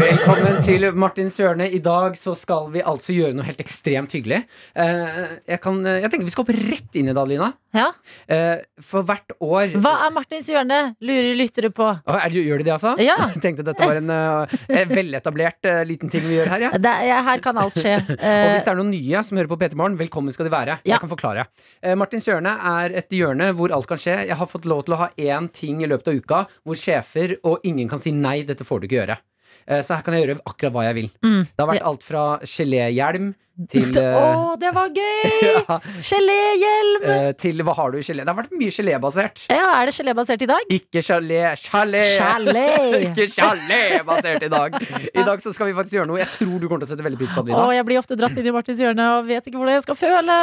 Velkommen 0.00 0.56
til 0.64 0.86
Martins 0.96 1.34
hjørne. 1.36 1.66
I 1.68 1.80
dag 1.84 2.14
så 2.16 2.32
skal 2.38 2.70
vi 2.72 2.80
altså 2.80 3.12
gjøre 3.12 3.34
noe 3.36 3.44
helt 3.44 3.60
ekstremt 3.60 4.14
hyggelig. 4.16 4.38
Eh, 4.72 5.34
jeg, 5.50 5.58
kan, 5.60 5.82
jeg 5.84 6.08
tenker 6.08 6.24
vi 6.24 6.32
skal 6.32 6.46
hoppe 6.46 6.56
rett 6.56 6.96
inn 6.96 7.10
i 7.10 7.12
det, 7.12 7.20
Adelina. 7.20 7.50
Ja. 7.74 7.88
Eh, 8.30 8.62
for 8.86 9.02
hvert 9.04 9.34
år 9.42 9.72
Hva 9.82 9.92
er 10.06 10.12
Martins 10.14 10.46
hjørne? 10.48 10.78
Lurer 11.04 11.34
lyttere 11.36 11.72
på. 11.74 11.88
Å, 11.90 12.14
er 12.22 12.30
det, 12.32 12.44
Gjør 12.46 12.62
de 12.62 12.66
det, 12.70 12.72
altså? 12.78 12.94
Ja. 13.04 13.16
Jeg 13.34 13.42
tenkte 13.44 13.66
dette 13.68 13.88
var 13.90 14.00
en 14.00 14.14
eh, 14.14 14.54
eh, 14.78 14.86
veletablert 14.94 15.68
eh, 15.68 15.82
liten 15.90 16.12
ting 16.14 16.24
vi 16.24 16.38
gjør 16.38 16.52
her. 16.54 16.66
Ja. 16.68 16.72
Det, 16.86 16.94
er- 17.10 17.22
her 17.28 17.44
kan 17.44 17.60
alt 17.60 17.76
skje. 17.80 17.98
Og 18.14 18.24
Eh, 18.24 18.54
hvis 18.54 18.64
det 18.64 18.72
er 18.72 18.78
noen 18.80 18.92
nye 18.94 19.20
som 19.28 19.36
hører 19.36 19.50
på 19.52 19.58
P3 19.60 19.76
Morgen, 19.76 19.98
velkommen 20.00 20.32
skal 20.32 20.48
de 20.48 20.54
være. 20.54 20.78
Ja. 20.86 20.94
Jeg 20.94 21.02
kan 21.04 21.10
forklare. 21.12 21.44
Eh, 21.84 21.92
Martins 22.00 22.24
hjørne 22.30 22.54
er 22.72 22.94
et 23.02 23.12
hjørne 23.12 23.50
hvor 23.58 23.74
alt 23.76 23.90
kan 23.90 24.00
skje. 24.00 24.16
Jeg 24.30 24.38
har 24.40 24.48
fått 24.48 24.64
lov 24.70 24.86
til 24.86 24.96
å 24.96 25.02
ha 25.04 25.10
én 25.20 25.50
ting 25.52 25.82
i 25.84 25.90
løpet 25.90 26.08
av 26.14 26.22
uka 26.22 26.42
hvor 26.64 26.78
sjefer 26.80 27.36
og 27.42 27.58
ingen 27.66 27.73
kan 27.90 27.98
si 28.02 28.12
nei, 28.14 28.42
dette 28.48 28.64
får 28.66 28.80
du 28.82 28.88
ikke 28.90 29.00
gjøre. 29.02 29.18
Eh, 29.66 29.80
så 29.86 29.94
her 29.96 30.02
kan 30.04 30.14
jeg 30.16 30.26
gjøre 30.26 30.40
akkurat 30.44 30.72
hva 30.74 30.82
jeg 30.90 30.94
vil. 30.98 31.08
Mm. 31.24 31.40
Det 31.48 31.62
har 31.62 31.70
vært 31.70 31.86
alt 31.88 32.02
fra 32.04 32.24
geléhjelm 32.44 33.32
til 33.70 33.94
Å, 34.02 34.10
oh, 34.18 34.56
det 34.58 34.72
var 34.74 34.88
gøy! 34.90 35.30
ja, 35.68 35.76
Geléhjelm! 36.02 37.04
eh, 37.06 37.28
Til 37.38 37.62
hva 37.62 37.76
har 37.78 37.94
du 37.94 38.00
i 38.00 38.02
gelé? 38.02 38.24
Det 38.26 38.32
har 38.32 38.38
vært 38.40 38.54
mye 38.58 38.74
gelébasert. 38.74 39.44
Ja, 39.52 39.68
er 39.78 39.86
det 39.88 39.94
gelébasert 39.94 40.42
i 40.42 40.50
dag? 40.50 40.66
Ikke 40.74 41.04
gelé, 41.06 41.40
gelé! 41.62 42.02
Gelé. 42.18 42.66
Ikke 43.12 43.28
gelé-basert 43.30 44.42
i 44.48 44.50
dag. 44.52 44.76
I 45.14 45.22
dag 45.30 45.46
så 45.46 45.54
skal 45.54 45.70
vi 45.70 45.78
faktisk 45.78 46.00
gjøre 46.00 46.10
noe 46.10 46.20
jeg 46.24 46.32
tror 46.34 46.58
du 46.58 46.66
kommer 46.68 46.82
til 46.82 46.90
å 46.90 46.94
sette 46.96 47.06
veldig 47.06 47.22
pris 47.22 47.34
på, 47.36 47.46
Å, 47.54 47.62
Oh, 47.64 47.70
jeg 47.78 47.86
blir 47.86 48.02
ofte 48.02 48.18
dratt 48.18 48.34
inn 48.36 48.50
i 48.50 48.54
Martins 48.58 48.82
hjørne 48.82 49.10
og 49.20 49.30
vet 49.30 49.46
ikke 49.46 49.60
hvordan 49.62 49.78
jeg 49.78 49.86
skal 49.86 50.00
føle. 50.02 50.38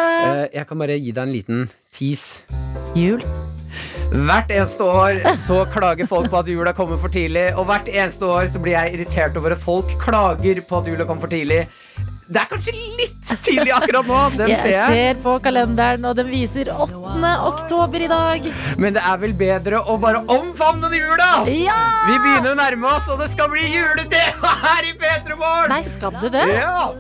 Jeg 0.56 0.68
kan 0.72 0.86
bare 0.88 0.96
gi 1.02 1.12
deg 1.12 1.26
en 1.28 1.36
liten 1.36 1.66
tease. 1.92 2.46
Jul. 2.96 3.20
Hvert 4.12 4.50
eneste 4.52 4.84
år 4.84 5.22
så 5.46 5.62
klager 5.72 6.08
folk 6.10 6.28
på 6.32 6.40
at 6.42 6.50
jula 6.52 6.74
kommer 6.76 7.00
for 7.00 7.12
tidlig, 7.14 7.46
og 7.56 7.64
hvert 7.70 7.88
eneste 7.88 8.28
år 8.28 8.50
så 8.52 8.60
blir 8.60 8.76
jeg 8.76 8.98
irritert 8.98 9.38
over 9.40 9.56
at 9.56 9.62
folk 9.64 9.94
klager 10.02 10.60
på 10.68 10.82
at 10.82 10.90
jula 10.92 11.06
kommer 11.08 11.24
for 11.24 11.32
tidlig. 11.32 11.62
Det 12.32 12.40
er 12.40 12.48
kanskje 12.48 12.72
litt 12.96 13.32
tidlig 13.44 13.72
akkurat 13.76 14.08
nå, 14.08 14.20
den 14.38 14.52
Jeg 14.54 14.60
ser 14.64 14.72
jeg. 14.72 14.92
ser 14.92 15.22
på 15.24 15.34
kalenderen, 15.44 16.06
og 16.08 16.16
den 16.16 16.30
viser 16.32 16.70
8. 16.72 17.32
oktober 17.48 18.04
i 18.06 18.08
dag. 18.12 18.46
Men 18.80 18.96
det 18.96 19.04
er 19.04 19.18
vel 19.24 19.34
bedre 19.40 19.82
å 19.84 19.98
bare 20.00 20.22
omfavne 20.32 20.92
jula! 20.96 21.30
Ja! 21.52 21.80
Vi 22.08 22.16
begynner 22.24 22.54
å 22.54 22.60
nærme 22.60 22.92
oss, 22.98 23.08
og 23.12 23.20
det 23.24 23.32
skal 23.34 23.52
bli 23.52 23.64
juletema 23.74 24.54
her 24.64 24.88
i 24.88 24.94
P3 25.00 25.40
Morgen! 25.40 25.72
Nei, 25.72 25.82
skal 25.88 26.16
det 26.22 26.34
det? 26.36 26.46
Ja. 26.56 26.92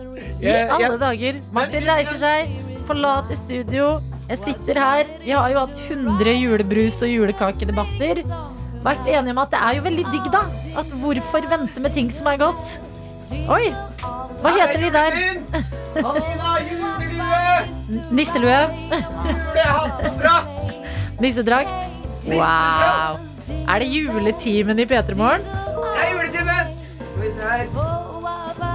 I 0.42 0.56
alle 0.80 0.98
dager. 1.00 1.40
Martin 1.56 1.88
reiser 1.88 2.20
seg, 2.24 2.56
forlater 2.88 3.40
studio. 3.40 3.94
Jeg 4.32 4.40
sitter 4.40 4.78
her. 4.80 5.10
Vi 5.20 5.34
har 5.36 5.52
jo 5.52 5.60
hatt 5.66 5.80
100 5.92 6.32
julebrus- 6.40 7.02
og 7.04 7.10
julekakedebatter. 7.12 8.22
Vært 8.82 9.10
enige 9.12 9.34
om 9.36 9.42
at 9.44 9.52
det 9.52 9.60
er 9.60 9.76
jo 9.76 9.82
veldig 9.90 10.06
digg, 10.08 10.30
da. 10.32 10.46
At 10.80 10.94
hvorfor 11.02 11.48
vente 11.52 11.84
med 11.84 11.92
ting 11.98 12.08
som 12.16 12.30
er 12.32 12.40
godt? 12.40 12.78
Oi! 13.52 13.66
Hva 14.42 14.54
heter 14.56 14.80
de 14.80 14.90
der? 14.96 15.12
Nisselue? 18.16 18.62
Nissedrakt? 21.20 21.92
Wow. 22.32 23.20
Er 23.68 23.84
det 23.84 23.92
juletimen 23.92 24.80
i 24.80 24.88
P3 24.88 25.20
Morgen? 25.20 25.44
Det 25.44 26.06
er 26.06 26.12
juletimen! 26.16 26.76
Skal 27.04 27.22
vi 27.22 27.36
se 27.36 27.42
her. 27.52 27.66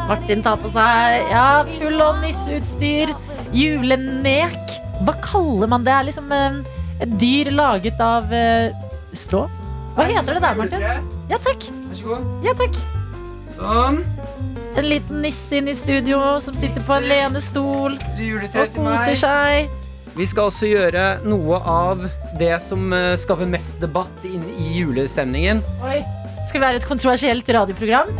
Martin 0.06 0.42
tar 0.44 0.60
på 0.60 0.68
seg 0.70 1.30
ja, 1.32 1.46
full 1.78 2.02
on 2.04 2.20
nisseutstyr. 2.22 3.16
Julenek. 3.56 4.84
Hva 5.04 5.14
kaller 5.24 5.68
man 5.70 5.84
det? 5.84 5.92
Det 5.92 5.96
er 5.98 6.08
liksom 6.08 6.32
eh, 6.32 6.58
et 7.04 7.16
dyr 7.20 7.50
laget 7.52 8.00
av 8.00 8.32
eh, 8.32 8.72
strå. 9.16 9.46
Hva 9.96 10.04
heter 10.08 10.36
det 10.36 10.42
der, 10.44 10.58
Martin? 10.58 10.84
Ja 11.30 11.40
takk. 11.40 11.68
Vær 11.88 11.98
så 11.98 12.12
god. 12.12 12.30
Ja, 12.44 12.54
takk. 12.56 12.78
Sånn. 13.56 14.02
En 14.76 14.88
liten 14.90 15.22
nisse 15.24 15.56
inn 15.56 15.70
i 15.72 15.74
studio 15.76 16.18
som 16.44 16.56
sitter 16.56 16.84
på 16.84 16.98
en 16.98 17.08
lenestol 17.08 17.96
og 17.96 18.74
koser 18.76 19.16
seg. 19.16 19.70
Vi 20.16 20.24
skal 20.28 20.48
også 20.50 20.68
gjøre 20.68 21.06
noe 21.28 21.60
av 21.68 22.04
det 22.40 22.54
som 22.64 22.92
eh, 22.96 23.14
skaper 23.20 23.48
mest 23.48 23.76
debatt 23.82 24.24
inn 24.28 24.44
i 24.56 24.78
julestemningen. 24.78 25.60
Oi. 25.84 26.00
Skal 26.46 26.60
vi 26.60 26.64
være 26.64 26.80
et 26.80 26.88
kontroversielt 26.88 27.48
radioprogram? 27.52 28.12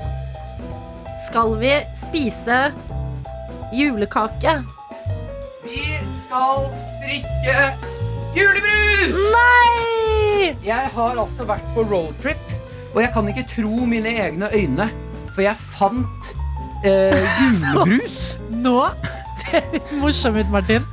Skal 1.29 1.55
vi 1.61 1.73
spise 1.97 2.59
julekake? 3.77 4.59
Skal 6.27 6.65
drikke 7.05 7.59
julebrus! 8.35 9.19
Nei! 9.31 10.49
Jeg 10.67 10.89
har 10.97 11.21
altså 11.23 11.45
vært 11.47 11.69
på 11.77 11.85
roadtrip, 11.87 12.49
og 12.97 12.99
jeg 13.05 13.13
kan 13.15 13.29
ikke 13.31 13.45
tro 13.53 13.87
mine 13.87 14.11
egne 14.25 14.49
øyne. 14.51 14.89
For 15.37 15.45
jeg 15.45 15.55
fant 15.77 16.33
eh, 16.83 17.15
julebrus. 17.45 18.17
Nå 18.51 18.81
ser 19.45 19.69
litt 19.71 19.93
morsom 20.01 20.41
ut, 20.41 20.51
Martin. 20.51 20.89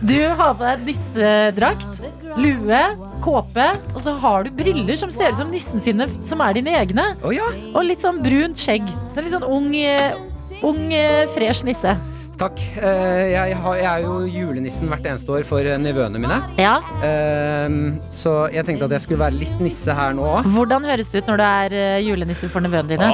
Du 0.00 0.16
har 0.16 0.56
på 0.56 0.64
deg 0.64 0.88
nissedrakt, 0.88 2.00
lue, 2.40 2.80
kåpe, 3.24 3.68
og 3.92 4.00
så 4.00 4.16
har 4.24 4.48
du 4.48 4.56
briller 4.56 4.96
som 4.96 5.12
ser 5.12 5.36
ut 5.36 5.42
som 5.42 5.52
nissen 5.52 5.84
sine, 5.84 6.08
som 6.24 6.40
er 6.40 6.56
dine 6.56 6.72
egne. 6.80 7.10
Oh, 7.20 7.36
ja. 7.36 7.52
Og 7.74 7.84
litt 7.90 8.00
sånn 8.00 8.24
brunt 8.24 8.64
skjegg. 8.64 8.88
En 9.12 9.20
litt 9.26 9.36
sånn 9.36 9.44
ung, 9.44 9.68
eh, 9.76 10.16
ung 10.64 10.88
eh, 10.96 11.28
fresh 11.36 11.68
nisse. 11.68 11.98
Takk. 12.38 12.58
Eh, 12.82 13.30
jeg, 13.30 13.54
er 13.54 14.02
jo 14.02 14.14
julenissen 14.26 14.90
hvert 14.90 15.06
eneste 15.06 15.30
år 15.36 15.44
for 15.46 15.62
nivøene 15.62 15.84
nevøene 15.86 16.22
mine. 16.22 16.38
Ja. 16.58 16.76
Eh, 17.06 17.76
så 18.14 18.34
jeg 18.54 18.66
tenkte 18.66 18.88
at 18.88 18.96
jeg 18.96 19.04
skulle 19.06 19.22
være 19.22 19.38
litt 19.38 19.62
nisse 19.62 19.94
her 19.94 20.16
nå 20.16 20.26
òg. 20.40 20.50
Hvordan 20.56 20.88
høres 20.88 21.12
det 21.12 21.22
ut 21.22 21.30
når 21.30 21.40
du 21.40 21.46
er 21.46 21.76
eh, 21.78 22.02
julenisse 22.08 22.50
for 22.50 22.64
nevøene 22.64 22.90
dine? 22.90 23.08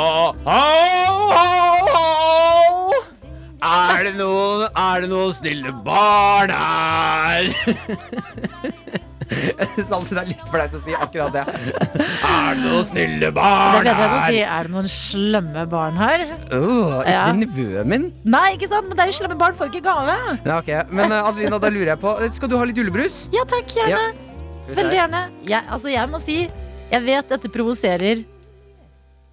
Er 3.61 4.07
det 4.07 4.15
noen, 4.17 4.65
er 4.73 5.03
det 5.05 5.11
noen 5.13 5.35
snille 5.37 5.75
barn 5.85 6.55
her? 6.57 7.53
Jeg 9.61 9.69
syns 9.75 9.91
alltid 9.93 10.17
det 10.17 10.23
er 10.23 10.29
litt 10.31 10.45
flaut 10.49 10.75
å 10.77 10.81
si 10.85 10.95
akkurat 10.97 11.35
det. 11.35 11.43
Er 12.31 12.55
det 12.57 12.63
noen 12.65 12.87
snille 12.89 13.19
Det 13.21 13.29
er 13.29 13.35
barn 13.37 13.85
bedre 13.85 14.07
å 14.17 14.21
si? 14.27 14.39
'er 14.41 14.63
det 14.69 14.73
noen 14.75 14.89
slemme 14.89 15.65
barn 15.69 15.99
her'? 16.01 16.25
Åh, 16.57 16.95
ikke 17.03 17.13
Ja. 17.13 17.25
til 17.29 17.41
nevøen 17.45 17.87
min? 17.93 18.07
Nei, 18.25 18.47
ikke 18.57 18.69
sant? 18.73 18.89
Men 18.89 18.97
det 18.97 19.05
er 19.05 19.13
jo 19.13 19.17
slemme 19.21 19.39
barn, 19.39 19.55
får 19.59 19.69
ikke 19.71 19.83
gave. 19.85 20.17
Ja, 20.47 20.59
okay. 20.59 20.83
Men 20.91 21.13
eh, 21.13 21.29
Adelina, 21.29 21.59
da 21.61 21.69
lurer 21.69 21.93
jeg 21.95 22.01
på 22.01 22.15
Skal 22.33 22.49
du 22.49 22.57
ha 22.57 22.65
litt 22.65 22.77
julebrus? 22.81 23.27
Ja 23.33 23.45
takk, 23.45 23.67
gjerne. 23.77 23.91
Ja. 24.11 24.75
Veldig 24.75 24.97
gjerne. 24.97 25.23
Jeg, 25.45 25.63
altså, 25.69 25.89
jeg 25.93 26.09
må 26.09 26.21
si, 26.23 26.39
jeg 26.91 27.03
vet 27.05 27.29
dette 27.29 27.49
provoserer. 27.53 28.25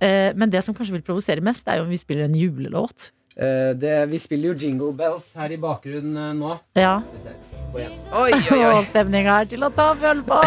eh, 0.01 0.33
men 0.35 0.49
det 0.49 0.63
som 0.63 0.75
kanskje 0.75 0.91
vil 0.97 1.01
provosere 1.07 1.41
mest, 1.41 1.67
er 1.67 1.77
jo 1.79 1.83
om 1.83 1.89
vi 1.89 1.97
spiller 1.97 2.25
en 2.25 2.35
julelåt. 2.35 3.11
Eh, 3.37 3.71
det, 3.77 3.93
vi 4.09 4.17
spiller 4.17 4.49
jo 4.49 4.55
Jingle 4.57 4.93
Bells 4.97 5.27
her 5.37 5.51
i 5.53 5.57
bakgrunnen 5.61 6.17
eh, 6.17 6.33
nå. 6.37 6.55
Ja. 6.77 6.95
Oi, 7.75 7.83
oi, 8.15 8.31
oi. 8.55 8.61
Og 8.77 8.85
stemninga 8.87 9.41
er 9.43 9.49
til 9.51 9.65
å 9.67 9.69
ta 9.75 9.91
føl 9.99 10.23
på. 10.25 10.37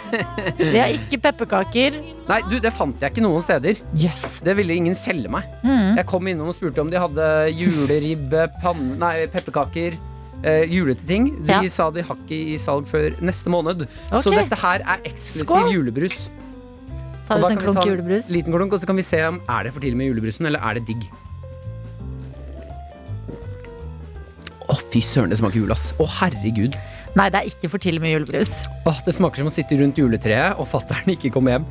Vi 0.58 0.74
har 0.76 0.90
ikke 0.92 1.20
pepperkaker. 1.22 1.96
Nei, 2.26 2.40
du, 2.50 2.56
det 2.60 2.72
fant 2.76 3.00
jeg 3.00 3.14
ikke 3.14 3.22
noen 3.24 3.44
steder. 3.46 3.78
Yes. 3.96 4.40
Det 4.44 4.56
ville 4.58 4.74
ingen 4.76 4.96
selge 4.98 5.30
meg. 5.32 5.46
Mm. 5.62 5.94
Jeg 6.02 6.06
kom 6.10 6.28
innom 6.28 6.50
og 6.50 6.56
spurte 6.58 6.82
om 6.82 6.90
de 6.92 7.00
hadde 7.00 7.28
juleribbe, 7.54 8.48
panne, 8.60 8.96
nei, 9.00 9.14
pepperkaker. 9.32 9.96
Eh, 10.44 10.66
julete 10.68 11.06
ting. 11.08 11.30
De 11.46 11.54
Ja. 11.54 11.62
sa 11.72 11.86
de 11.94 12.02
har 12.04 12.18
ikke 12.26 12.36
i 12.52 12.58
salg 12.60 12.90
før 12.90 13.14
neste 13.24 13.48
måned. 13.48 13.86
Så 14.12 14.34
dette 14.34 14.58
her 14.60 14.82
er 14.84 15.06
eksklusiv 15.08 15.46
Skål. 15.46 15.70
julebrus. 15.72 16.26
Tar 17.26 17.40
vi 17.40 17.46
oss 17.46 17.54
en 17.54 17.62
klunk 17.62 17.86
julebrus. 17.86 18.28
Liten 18.28 18.52
klunk, 18.52 18.74
og 18.76 18.82
så 18.82 18.90
kan 18.90 18.98
vi 19.00 19.06
se 19.06 19.22
om 19.30 19.40
er 19.48 19.64
det 19.64 19.72
for 19.72 19.80
tidlig 19.80 19.96
med 20.02 20.10
julebrusen, 20.12 20.50
eller 20.50 20.60
er 20.60 20.76
det 20.76 20.84
digg. 20.90 21.06
Å, 24.66 24.76
fy 24.90 25.00
søren, 25.04 25.30
det 25.30 25.38
smaker 25.40 25.62
jul, 25.62 25.72
ass. 25.74 25.92
Å, 26.02 26.06
herregud. 26.20 26.76
Nei, 27.16 27.30
det 27.32 27.40
er 27.40 27.48
ikke 27.48 27.70
for 27.72 27.80
tidlig 27.80 28.02
med 28.02 28.12
julebrus. 28.12 28.50
Oh, 28.84 28.98
det 29.06 29.14
smaker 29.16 29.40
som 29.40 29.48
å 29.48 29.54
sitte 29.54 29.78
rundt 29.80 29.96
juletreet, 29.96 30.58
og 30.60 30.68
fattern 30.68 31.08
ikke 31.14 31.30
komme 31.32 31.54
hjem. 31.54 31.66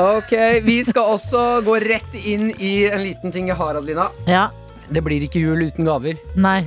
Ok, 0.00 0.32
Vi 0.64 0.80
skal 0.88 1.16
også 1.18 1.60
gå 1.66 1.76
rett 1.84 2.16
inn 2.16 2.48
i 2.56 2.86
en 2.88 3.02
liten 3.04 3.34
ting 3.34 3.50
jeg 3.50 3.58
har, 3.60 3.76
Adelina. 3.76 4.08
Ja. 4.30 4.48
Det 4.90 5.02
blir 5.06 5.22
ikke 5.26 5.42
jul 5.42 5.66
uten 5.68 5.86
gaver. 5.86 6.16
Nei. 6.38 6.62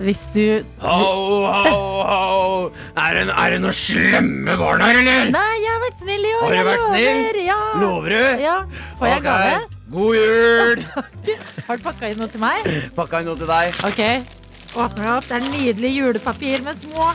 Hvis 0.00 0.24
du 0.32 0.64
Ho, 0.80 1.44
ho, 1.44 1.76
ho! 2.08 2.70
Er 2.96 3.18
det, 3.18 3.26
er 3.28 3.52
det 3.52 3.60
noen 3.66 3.76
slemme 3.76 4.56
barn 4.58 4.80
her, 4.82 5.02
eller? 5.02 5.28
Nei, 5.34 5.52
jeg 5.60 5.74
har 5.74 5.84
vært 5.84 6.00
snill 6.00 6.24
i 6.24 6.34
år. 6.38 6.42
Har 6.46 6.56
du 6.56 6.70
vært 6.70 6.88
snill? 6.88 7.40
Ja. 7.44 7.60
Lover 7.82 8.16
du? 8.16 8.42
Ja. 8.46 8.56
Får 8.96 9.12
jeg 9.12 9.22
okay. 9.22 9.28
gave? 9.28 9.78
God 9.90 10.16
jul! 10.16 10.84
Har 11.68 11.78
du 11.78 11.88
pakka 11.90 12.10
inn 12.14 12.20
noe 12.22 12.32
til 12.32 12.42
meg? 12.42 12.76
Pakka 12.96 13.20
inn 13.20 13.28
noe 13.34 13.38
til 13.38 13.50
deg. 13.50 13.82
Ok. 13.90 14.39
Åpner 14.76 15.04
det 15.04 15.12
opp. 15.16 15.26
Det 15.28 15.36
er 15.40 15.46
nydelig 15.50 15.90
julepapir 15.96 16.62
med 16.66 16.76
små 16.78 17.10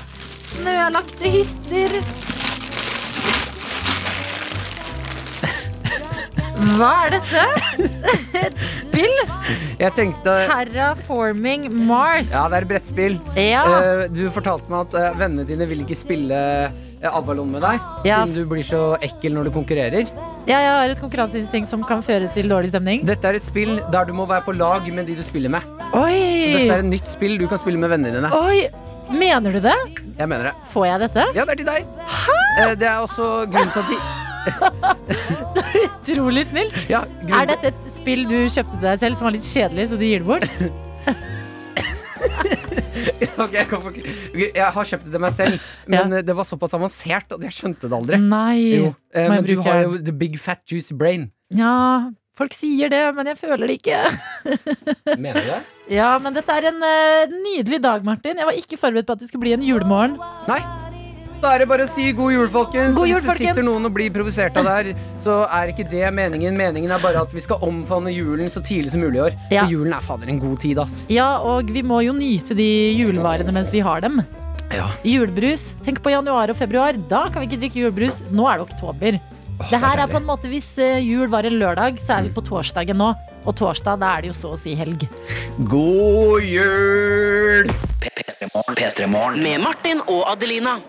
snølagte 0.45 1.31
hytter. 1.31 1.99
Hva 6.75 6.89
er 7.05 7.13
dette? 7.15 7.43
Et 8.41 8.61
spill? 8.67 9.13
Jeg 9.79 9.91
tenkte 9.95 10.33
Terraforming 10.47 11.67
Mars. 11.87 12.31
Ja, 12.33 12.45
det 12.51 12.57
er 12.61 12.65
et 12.65 12.69
brettspill. 12.71 13.17
Ja. 13.39 13.63
Eh, 13.75 14.03
du 14.11 14.25
fortalte 14.33 14.71
meg 14.71 14.87
at 14.89 14.97
eh, 14.99 15.17
vennene 15.19 15.45
dine 15.47 15.67
vil 15.69 15.83
ikke 15.85 15.97
spille 15.99 16.39
eh, 16.65 17.09
Avalon 17.11 17.51
med 17.53 17.61
deg, 17.63 17.83
Ja. 18.07 18.23
siden 18.23 18.33
du 18.39 18.49
blir 18.49 18.65
så 18.65 18.81
ekkel 19.03 19.35
når 19.37 19.49
du 19.49 19.53
konkurrerer. 19.59 20.07
Ja, 20.49 20.57
jeg 20.63 20.71
har 20.73 20.89
et 20.95 21.01
konkurranseinstinkt 21.03 21.69
som 21.69 21.83
kan 21.85 22.01
føre 22.05 22.31
til 22.33 22.49
dårlig 22.49 22.71
stemning. 22.73 23.03
Dette 23.07 23.29
er 23.29 23.37
et 23.39 23.45
spill 23.45 23.77
der 23.93 24.07
du 24.09 24.15
må 24.17 24.25
være 24.29 24.47
på 24.47 24.55
lag 24.57 24.87
med 24.95 25.05
de 25.11 25.19
du 25.19 25.23
spiller 25.27 25.53
med. 25.53 25.74
Så 25.93 26.57
dette 26.57 26.73
er 26.73 26.81
et 26.81 26.89
nytt 26.89 27.07
spill 27.09 27.37
du 27.39 27.45
kan 27.51 27.59
spille 27.61 27.79
med 27.81 27.91
vennene 27.93 28.17
dine. 28.19 28.31
Oi! 28.35 28.65
Mener 29.15 29.53
du 29.53 29.59
det? 29.61 29.75
Jeg 30.17 30.27
mener 30.31 30.49
det. 30.49 30.53
Får 30.73 30.85
jeg 30.89 31.01
dette? 31.05 31.25
Ja, 31.37 31.45
det 31.45 31.53
er 31.53 31.59
til 31.61 31.67
deg. 31.69 31.89
Hæ? 32.09 32.37
Det 32.79 32.87
er 32.89 33.03
også 33.03 33.27
grunnen 33.51 33.73
til 33.75 33.81
at 33.83 33.89
de 33.91 33.97
Utrolig 35.85 36.43
snill. 36.45 36.69
ja, 36.89 37.01
Er 37.33 37.47
dette 37.49 37.71
et 37.71 37.85
spill 37.89 38.25
du 38.29 38.35
kjøpte 38.45 38.77
deg 38.83 38.99
selv 39.01 39.17
som 39.19 39.25
var 39.29 39.33
litt 39.35 39.47
kjedelig, 39.47 39.87
så 39.91 39.97
du 39.99 40.05
gir 40.05 40.21
det 40.25 40.29
bort? 40.29 40.49
Ok, 43.35 43.51
jeg, 43.53 43.67
kan 43.69 43.81
forkl- 43.83 44.05
jeg 44.55 44.67
har 44.75 44.87
kjøpt 44.87 45.05
det 45.05 45.11
til 45.13 45.21
meg 45.21 45.33
selv, 45.35 45.65
men 45.91 46.13
ja. 46.15 46.21
det 46.25 46.35
var 46.37 46.47
såpass 46.47 46.73
avansert 46.77 47.33
at 47.35 47.43
jeg 47.43 47.53
skjønte 47.53 47.89
det 47.91 47.97
aldri. 47.97 48.19
Nei. 48.21 48.59
Jo, 48.79 48.91
eh, 49.13 49.27
men 49.29 49.43
du 49.45 49.59
har 49.65 49.81
jo 49.83 49.97
the 49.99 50.13
big 50.15 50.37
fat 50.41 50.61
juicy 50.71 50.95
brain. 50.97 51.27
Ja, 51.53 52.09
folk 52.39 52.55
sier 52.55 52.89
det, 52.93 53.03
men 53.17 53.27
jeg 53.29 53.37
føler 53.41 53.67
det 53.67 53.77
ikke. 53.81 53.99
Mener 55.25 55.41
du 55.43 55.51
det? 55.51 55.59
Ja, 55.91 56.15
men 56.21 56.33
dette 56.33 56.49
er 56.49 56.71
en 56.71 56.81
eh, 56.81 57.29
nydelig 57.29 57.77
dag, 57.83 58.01
Martin. 58.05 58.39
Jeg 58.41 58.47
var 58.47 58.57
ikke 58.57 58.79
forberedt 58.81 59.05
på 59.05 59.13
at 59.13 59.21
det 59.21 59.29
skulle 59.29 59.45
bli 59.45 59.53
en 59.53 59.65
julemorgen. 59.65 60.15
Nei. 60.49 60.61
Da 61.43 61.51
er 61.53 61.61
det 61.61 61.67
bare 61.69 61.85
å 61.85 61.89
si 61.93 62.07
god 62.15 62.31
jul, 62.33 62.47
folkens. 62.49 62.95
God 62.95 63.09
jul, 63.09 63.19
Hvis 63.19 63.27
det 63.27 63.35
sitter 63.35 63.51
folkens. 63.51 63.67
noen 63.67 63.85
og 63.85 63.93
blir 63.93 64.13
provosert 64.15 64.55
av 64.57 64.65
det 64.65 64.71
her, 64.73 64.87
så 65.21 65.35
er 65.53 65.69
ikke 65.73 65.85
det 65.91 66.07
meningen. 66.15 66.55
Meningen 66.57 66.93
er 66.95 67.03
bare 67.03 67.21
at 67.21 67.35
vi 67.35 67.43
skal 67.43 67.61
omfavne 67.67 68.13
julen 68.15 68.49
så 68.49 68.63
tidlig 68.65 68.95
som 68.95 69.03
mulig 69.03 69.19
i 69.19 69.23
år. 69.27 69.37
Ja. 69.53 69.65
For 69.67 69.75
julen 69.75 69.93
er 69.93 70.07
fader 70.07 70.31
en 70.31 70.41
god 70.41 70.57
tid, 70.63 70.81
ass. 70.81 71.03
Ja, 71.11 71.27
og 71.45 71.69
vi 71.75 71.83
må 71.85 71.99
jo 72.07 72.15
nyte 72.17 72.57
de 72.57 72.69
julevarene 72.97 73.53
mens 73.53 73.69
vi 73.75 73.83
har 73.85 74.01
dem. 74.07 74.23
Ja. 74.73 74.87
Julebrus. 75.05 75.67
Tenk 75.85 76.01
på 76.01 76.15
januar 76.15 76.49
og 76.49 76.57
februar. 76.57 76.97
Da 77.11 77.27
kan 77.29 77.43
vi 77.43 77.51
ikke 77.51 77.61
drikke 77.67 77.83
julebrus. 77.83 78.23
Nå 78.33 78.49
er 78.49 78.57
det 78.63 78.65
oktober. 78.71 79.19
det 79.69 79.83
her 79.85 80.01
er 80.01 80.09
på 80.09 80.17
en 80.17 80.25
måte 80.27 80.49
Hvis 80.49 80.73
eh, 80.81 80.97
jul 81.05 81.29
var 81.29 81.45
en 81.45 81.59
lørdag, 81.61 82.01
så 82.01 82.17
er 82.17 82.25
vi 82.25 82.33
på 82.33 82.41
torsdagen 82.47 82.97
nå. 82.97 83.13
Og 83.45 83.53
torsdag, 83.57 83.99
da 84.01 84.15
er 84.15 84.25
det 84.25 84.33
jo 84.33 84.37
så 84.37 84.53
å 84.55 84.59
si 84.59 84.73
helg. 84.77 85.05
God 85.69 86.45
jul! 86.45 87.69
P3morgen. 88.01 89.41
Med 89.41 89.61
Martin 89.63 90.01
og 90.09 90.25
Adelina. 90.33 90.79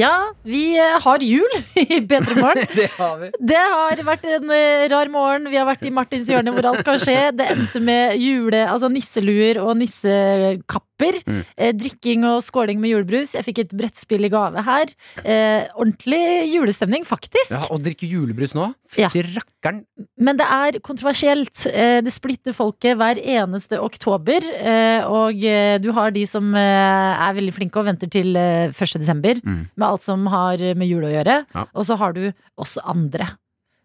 Ja, 0.00 0.30
vi 0.46 0.78
eh, 0.78 0.96
har 1.02 1.22
jul 1.24 1.50
i 1.82 2.00
P3 2.08 2.36
Morgen. 2.38 2.68
Det 2.78 2.88
har 2.96 3.16
vi. 3.20 3.30
Det 3.52 3.64
har 3.74 4.02
vært 4.06 4.28
en 4.36 4.52
eh, 4.54 4.84
rar 4.92 5.10
morgen. 5.12 5.48
Vi 5.50 5.58
har 5.58 5.66
vært 5.68 5.84
i 5.84 5.92
Martins 5.92 6.30
hjørne 6.30 6.54
hvor 6.54 6.70
alt 6.70 6.84
kan 6.86 7.00
skje. 7.02 7.18
Det 7.36 7.48
endte 7.52 7.82
med 7.84 8.16
jule, 8.20 8.62
altså 8.70 8.88
nisseluer 8.92 9.60
og 9.64 9.74
nissekapper. 9.80 10.86
Eh, 11.00 11.72
drikking 11.76 12.24
og 12.28 12.42
skåling 12.44 12.80
med 12.82 12.90
julebrus. 12.92 13.32
Jeg 13.34 13.46
fikk 13.46 13.58
et 13.64 13.72
brettspill 13.76 14.24
i 14.26 14.30
gave 14.32 14.62
her. 14.66 14.92
Eh, 15.24 15.66
ordentlig 15.74 16.20
julestemning, 16.52 17.04
faktisk. 17.08 17.50
Ja, 17.54 17.62
Å 17.70 17.78
drikke 17.80 18.08
julebrus 18.10 18.52
nå? 18.56 18.68
Ja. 18.98 19.08
Rakkeren. 19.14 19.84
Men 20.18 20.36
det 20.40 20.46
er 20.50 20.78
kontroversielt. 20.84 21.66
Eh, 21.70 22.00
det 22.04 22.12
splitter 22.12 22.52
folket 22.56 22.96
hver 23.00 23.18
eneste 23.22 23.78
oktober. 23.80 24.40
Eh, 24.60 25.04
og 25.08 25.40
du 25.82 25.90
har 25.96 26.10
de 26.14 26.26
som 26.26 26.52
er 26.54 27.34
veldig 27.36 27.54
flinke 27.56 27.80
og 27.80 27.86
venter 27.90 28.10
til 28.10 28.36
eh, 28.36 28.68
1. 28.72 28.98
desember 29.00 29.40
Mm. 29.40 29.68
med 29.76 29.86
alt 29.86 30.02
som 30.02 30.26
har 30.26 30.58
med 30.76 30.88
jul 30.88 31.04
å 31.06 31.10
gjøre. 31.12 31.44
Ja. 31.54 31.64
Og 31.74 31.84
så 31.86 31.96
har 31.96 32.12
du 32.12 32.32
oss 32.58 32.76
andre. 32.84 33.30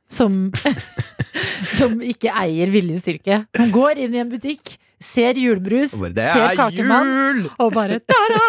Som, 0.10 0.52
som 1.80 1.98
ikke 2.04 2.32
eier 2.36 2.70
viljestyrke. 2.74 3.44
Som 3.56 3.72
går 3.74 4.02
inn 4.06 4.16
i 4.16 4.22
en 4.22 4.30
butikk, 4.32 4.76
ser 5.02 5.38
julebrus, 5.40 5.94
ser 5.98 6.42
er 6.46 6.56
kakemann 6.60 7.12
jul! 7.12 7.50
og 7.62 7.74
bare 7.76 8.00
ta-da! 8.00 8.44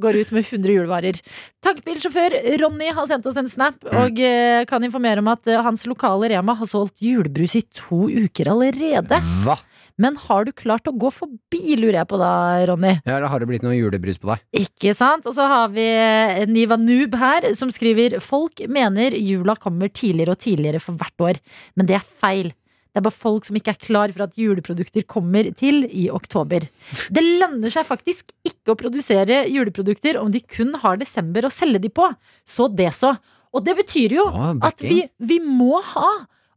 Går 0.00 0.18
ut 0.22 0.30
med 0.34 0.44
100 0.48 0.72
julevarer. 0.74 1.18
Tankbilsjåfør 1.64 2.34
Ronny 2.62 2.90
har 2.96 3.06
sendt 3.10 3.26
oss 3.30 3.38
en 3.40 3.48
snap 3.50 3.76
Mm. 3.80 3.96
og 3.96 4.18
eh, 4.22 4.64
kan 4.68 4.82
informere 4.84 5.22
om 5.22 5.28
at 5.32 5.46
eh, 5.48 5.60
hans 5.64 5.82
lokale 5.88 6.28
Rema 6.32 6.54
har 6.58 6.68
solgt 6.68 7.00
julebrus 7.02 7.54
i 7.58 7.62
to 7.74 8.06
uker 8.10 8.50
allerede. 8.52 9.18
Hva? 9.44 9.56
Men 10.00 10.16
har 10.16 10.46
du 10.46 10.52
klart 10.56 10.86
å 10.88 10.94
gå 10.96 11.10
forbi, 11.12 11.74
lurer 11.76 11.98
jeg 12.00 12.08
på 12.08 12.18
da, 12.20 12.30
Ronny? 12.70 12.94
Ja, 13.04 13.16
eller 13.18 13.28
har 13.32 13.42
det 13.42 13.48
blitt 13.50 13.64
noe 13.66 13.74
julebrus 13.76 14.20
på 14.20 14.30
deg? 14.30 14.44
Ikke 14.62 14.94
sant? 14.96 15.26
Og 15.28 15.34
så 15.36 15.44
har 15.50 15.72
vi 15.74 15.84
eh, 15.84 16.44
Niva 16.48 16.78
Noob 16.80 17.16
her, 17.20 17.50
som 17.58 17.72
skriver 17.74 18.18
Folk 18.24 18.62
mener 18.70 19.16
jula 19.18 19.56
kommer 19.60 19.90
tidligere 19.92 20.36
og 20.36 20.40
tidligere 20.44 20.80
for 20.82 20.96
hvert 21.00 21.26
år, 21.32 21.42
men 21.76 21.88
det 21.90 21.98
er 22.00 22.06
feil. 22.22 22.52
Det 22.90 22.98
er 22.98 23.06
bare 23.06 23.14
folk 23.14 23.46
som 23.46 23.58
ikke 23.58 23.74
er 23.74 23.80
klar 23.80 24.12
for 24.14 24.26
at 24.26 24.34
juleprodukter 24.38 25.04
kommer 25.06 25.50
til 25.58 25.84
i 25.86 26.08
oktober. 26.10 26.66
Det 27.10 27.22
lønner 27.22 27.70
seg 27.72 27.86
faktisk 27.86 28.34
ikke 28.46 28.74
å 28.74 28.78
produsere 28.80 29.44
juleprodukter 29.50 30.18
om 30.20 30.32
de 30.34 30.42
kun 30.42 30.74
har 30.82 30.98
desember 31.00 31.46
å 31.46 31.52
selge 31.54 31.82
de 31.84 31.92
på. 31.94 32.08
Så 32.42 32.66
det 32.74 32.90
så. 32.98 33.14
Og 33.54 33.64
det 33.66 33.76
betyr 33.78 34.18
jo 34.18 34.26
at 34.66 34.82
vi, 34.82 35.04
vi 35.18 35.38
må 35.42 35.80
ha 35.94 36.10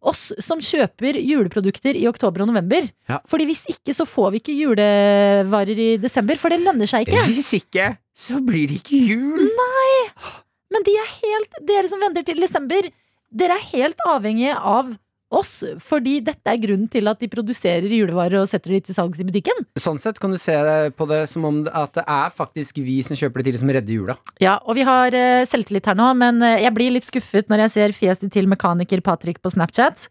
oss 0.04 0.32
som 0.44 0.60
kjøper 0.62 1.18
juleprodukter 1.22 1.96
i 1.96 2.06
oktober 2.10 2.44
og 2.44 2.50
november. 2.52 2.90
Ja. 3.10 3.22
Fordi 3.30 3.48
hvis 3.48 3.64
ikke 3.72 3.96
så 3.96 4.06
får 4.10 4.34
vi 4.34 4.42
ikke 4.42 4.58
julevarer 4.58 5.80
i 5.80 5.90
desember, 6.02 6.40
for 6.40 6.54
det 6.54 6.60
lønner 6.64 6.90
seg 6.90 7.08
ikke. 7.08 7.24
Hvis 7.30 7.54
ikke, 7.62 7.94
så 8.18 8.42
blir 8.44 8.68
det 8.72 8.82
ikke 8.82 9.00
jul. 9.00 9.46
Nei! 9.48 10.34
Men 10.74 10.86
de 10.88 10.98
er 10.98 11.16
helt, 11.22 11.58
dere 11.70 11.90
som 11.92 12.02
venter 12.04 12.26
til 12.28 12.42
desember, 12.44 12.90
dere 13.34 13.58
er 13.58 13.68
helt 13.72 14.04
avhengige 14.10 14.58
av 14.58 14.92
oss, 15.36 15.52
fordi 15.84 16.18
dette 16.26 16.50
er 16.52 16.62
grunnen 16.62 16.90
til 16.92 17.10
at 17.12 17.22
de 17.22 17.30
produserer 17.32 17.90
julevarer 17.90 18.42
og 18.42 18.50
setter 18.50 18.76
de 18.76 18.82
til 18.88 18.98
salgs 18.98 19.22
i 19.22 19.28
butikken. 19.28 19.66
Sånn 19.82 20.00
sett 20.02 20.20
kan 20.22 20.34
du 20.34 20.40
se 20.42 20.56
på 20.98 21.08
det 21.10 21.24
som 21.32 21.48
om 21.50 21.62
at 21.68 21.96
det 21.98 22.06
er 22.06 22.34
faktisk 22.34 22.82
vi 22.84 23.00
som 23.06 23.18
kjøper 23.18 23.42
det 23.42 23.52
til 23.52 23.62
som 23.64 23.72
redder 23.74 23.98
jula. 23.98 24.18
Ja, 24.44 24.60
og 24.64 24.78
vi 24.80 24.86
har 24.88 25.16
eh, 25.18 25.46
selvtillit 25.50 25.90
her 25.90 25.98
nå, 26.00 26.12
men 26.20 26.42
eh, 26.46 26.62
jeg 26.66 26.76
blir 26.76 26.94
litt 26.96 27.08
skuffet 27.08 27.50
når 27.52 27.66
jeg 27.66 27.76
ser 27.78 27.98
fjeset 27.98 28.34
til 28.34 28.50
mekaniker 28.52 29.04
Patrick 29.06 29.42
på 29.44 29.54
Snapchat, 29.54 30.08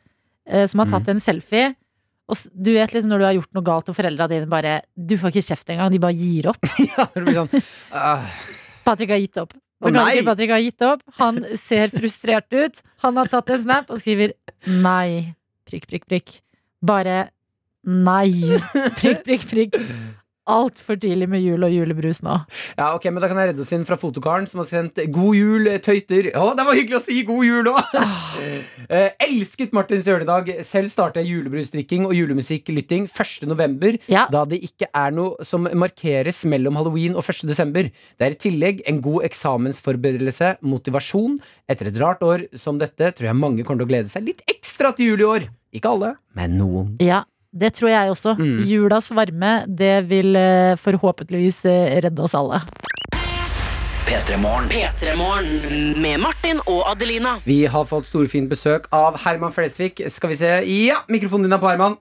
eh, 0.50 0.66
som 0.70 0.82
har 0.82 0.92
tatt 0.92 1.12
en 1.12 1.22
selfie. 1.22 1.72
Og 2.30 2.38
du 2.54 2.72
vet 2.74 2.94
liksom 2.94 3.10
når 3.12 3.20
du 3.20 3.26
har 3.26 3.36
gjort 3.36 3.56
noe 3.56 3.66
galt, 3.66 3.90
og 3.90 3.98
foreldra 3.98 4.28
dine 4.30 4.48
bare 4.48 4.80
Du 4.94 5.16
får 5.20 5.32
ikke 5.32 5.48
kjeft 5.50 5.72
engang, 5.74 5.90
de 5.92 6.00
bare 6.02 6.16
gir 6.16 6.52
opp. 6.52 6.70
Ja, 6.92 7.08
det 7.12 7.24
blir 7.26 7.42
sånn 7.42 7.66
ah, 7.98 8.26
Patrick 8.86 9.12
har 9.12 9.20
gitt 9.22 9.40
opp. 9.42 9.54
Nei! 9.82 9.92
Mekaniker 9.92 10.26
Patrick 10.30 10.54
har 10.54 10.62
gitt 10.62 10.86
opp. 10.86 11.02
Han 11.18 11.42
ser 11.58 11.92
frustrert 11.94 12.54
ut. 12.54 12.82
Han 13.04 13.18
har 13.18 13.30
tatt 13.32 13.50
en 13.50 13.62
snap 13.64 13.90
og 13.90 14.00
skriver 14.02 14.34
nei. 14.82 15.34
Prikk, 15.68 15.88
prikk, 15.90 16.06
prikk. 16.10 16.34
Bare 16.82 17.30
nei. 17.82 18.30
Prikk, 19.00 19.24
prikk, 19.26 19.46
prikk. 19.50 19.78
Altfor 20.50 20.96
tidlig 20.98 21.28
med 21.30 21.38
jul 21.44 21.62
og 21.62 21.70
julebrus 21.70 22.18
nå. 22.26 22.34
Ja, 22.74 22.88
ok, 22.96 23.04
men 23.12 23.22
Da 23.22 23.28
kan 23.30 23.38
jeg 23.38 23.52
redde 23.52 23.62
oss 23.62 23.70
inn 23.76 23.84
fra 23.86 23.94
fotokaren, 24.00 24.48
som 24.50 24.58
har 24.58 24.66
sendt 24.66 24.98
'God 25.14 25.36
jul, 25.38 25.68
tøyter'. 25.78 26.32
Å, 26.34 26.56
det 26.58 26.64
var 26.66 26.74
hyggelig 26.74 26.98
å 26.98 27.04
si 27.04 27.22
'god 27.22 27.44
jul' 27.46 27.70
òg! 27.70 27.94
eh, 28.90 29.14
elsket 29.22 29.72
Martins 29.72 30.04
hjørnedag. 30.08 30.50
Selv 30.66 30.90
startet 30.90 31.22
jeg 31.22 31.36
julebrusdrikking 31.36 32.08
og 32.08 32.16
julemusikklytting 32.18 33.06
1.11., 33.06 34.00
Ja. 34.10 34.26
da 34.32 34.44
det 34.44 34.58
ikke 34.66 34.90
er 34.90 35.14
noe 35.14 35.46
som 35.46 35.68
markeres 35.78 36.42
mellom 36.44 36.74
halloween 36.80 37.14
og 37.14 37.22
1.12. 37.22 37.92
Det 38.18 38.26
er 38.26 38.34
i 38.34 38.42
tillegg 38.48 38.82
en 38.90 39.00
god 39.00 39.22
eksamensforberedelse, 39.30 40.56
motivasjon. 40.66 41.38
Etter 41.70 41.86
et 41.86 42.00
rart 42.02 42.22
år 42.26 42.48
som 42.58 42.82
dette 42.82 43.14
tror 43.14 43.30
jeg 43.30 43.38
mange 43.38 43.62
kommer 43.62 43.84
til 43.84 43.86
å 43.86 43.92
glede 43.94 44.10
seg 44.10 44.26
litt 44.26 44.42
ekstra 44.50 44.90
til 44.96 45.12
jul 45.14 45.22
i 45.22 45.30
år. 45.38 45.48
Ikke 45.72 45.88
alle, 45.94 46.16
men 46.36 46.58
noen. 46.58 46.96
Ja, 47.00 47.22
det 47.52 47.74
tror 47.76 47.92
jeg 47.92 48.12
også. 48.12 48.34
Mm. 48.40 48.60
Julas 48.68 49.10
varme, 49.12 49.52
det 49.68 50.08
vil 50.08 50.36
eh, 50.36 50.72
forhåpentligvis 50.80 51.64
eh, 51.68 51.98
redde 52.04 52.24
oss 52.24 52.34
alle. 52.38 52.62
P3morgen. 54.08 54.70
P3morgen. 54.72 56.00
Med 56.00 56.20
Martin 56.20 56.62
og 56.66 56.86
Adelina. 56.90 57.36
Vi 57.44 57.62
har 57.68 57.84
fått 57.88 58.08
storfint 58.08 58.48
besøk 58.50 58.88
av 58.92 59.20
Herman 59.24 59.52
Flesvig. 59.52 60.00
Skal 60.12 60.32
vi 60.32 60.40
se. 60.40 60.54
Ja, 60.68 61.02
mikrofonen 61.12 61.46
din 61.46 61.56
er 61.56 61.60
på, 61.62 61.68
Herman. 61.70 61.98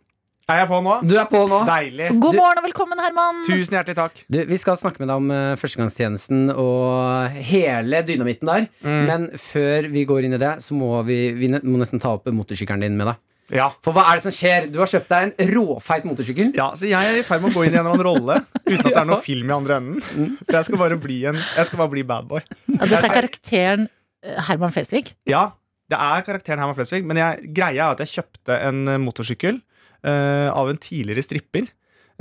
Er 0.52 0.64
jeg 0.64 0.68
på 0.72 0.80
nå? 0.84 0.95
Du 1.08 1.14
er 1.16 1.28
på 1.30 1.43
nå. 1.47 1.62
Deilig. 1.68 2.08
God 2.20 2.36
morgen 2.36 2.60
og 2.60 2.66
velkommen, 2.66 2.99
Herman! 2.99 3.43
Tusen 3.47 3.76
hjertelig 3.78 3.95
takk. 3.99 4.24
Du, 4.28 4.41
vi 4.49 4.58
skal 4.60 4.80
snakke 4.80 4.99
med 4.99 5.12
deg 5.12 5.22
om 5.22 5.32
eh, 5.32 5.54
førstegangstjenesten 5.60 6.49
og 6.52 7.38
hele 7.52 8.02
dynamitten 8.08 8.49
der. 8.49 8.66
Mm. 8.84 9.02
Men 9.08 9.28
før 9.39 9.88
vi 9.93 10.04
går 10.10 10.28
inn 10.28 10.36
i 10.36 10.41
det, 10.41 10.58
så 10.66 10.76
må 10.76 10.95
vi, 11.08 11.22
vi 11.38 11.52
må 11.54 11.80
nesten 11.80 12.04
ta 12.04 12.18
opp 12.18 12.28
motorsykkelen 12.32 12.84
din 12.88 12.97
med 12.99 13.14
deg. 13.14 13.22
Ja. 13.52 13.68
For 13.84 13.95
hva 13.95 14.06
er 14.10 14.20
det 14.20 14.26
som 14.26 14.36
skjer? 14.36 14.68
Du 14.72 14.80
har 14.82 14.89
kjøpt 14.89 15.10
deg 15.12 15.30
en 15.30 15.54
råfeit 15.56 16.06
motorsykkel. 16.08 16.52
ja, 16.58 16.70
så 16.78 16.89
jeg 16.89 17.14
er 17.14 17.20
i 17.20 17.24
ferd 17.28 17.43
med 17.43 17.52
å 17.52 17.60
gå 17.60 17.66
inn 17.68 17.76
i 17.76 17.80
en 17.80 17.84
eller 17.84 17.97
annen 17.97 18.08
rolle 18.08 18.38
uten 18.64 18.86
at 18.86 18.91
det 18.91 19.02
er 19.02 19.10
noe 19.12 19.24
film 19.26 19.52
i 19.52 19.56
andre 19.56 19.80
enden. 19.82 20.38
For 20.45 20.60
jeg 20.60 20.70
skal 20.70 20.84
bare 20.84 20.99
bli 21.02 21.18
en 21.32 21.39
Jeg 21.39 21.68
skal 21.70 21.82
bare 21.84 21.93
bli 21.95 22.06
bad 22.08 22.30
boy. 22.32 22.45
Ja, 22.72 22.86
dette 22.86 23.02
er 23.02 23.18
karakteren 23.18 23.89
eh, 24.24 24.39
Herman 24.47 24.74
Flesvig. 24.76 25.12
Ja, 25.30 25.49
det 25.91 25.99
er 25.99 26.24
karakteren 26.28 26.64
Herman 26.64 26.78
Flesvig, 26.80 27.04
men 27.08 27.20
jeg, 27.20 27.52
greia 27.58 27.89
er 27.89 27.97
at 27.97 28.06
jeg 28.06 28.16
kjøpte 28.16 28.58
en 28.70 28.82
eh, 28.88 29.02
motorsykkel 29.02 29.60
uh, 30.08 30.49
av 30.56 30.72
en 30.72 30.80
tidligere 30.82 31.26
stripper. 31.26 31.68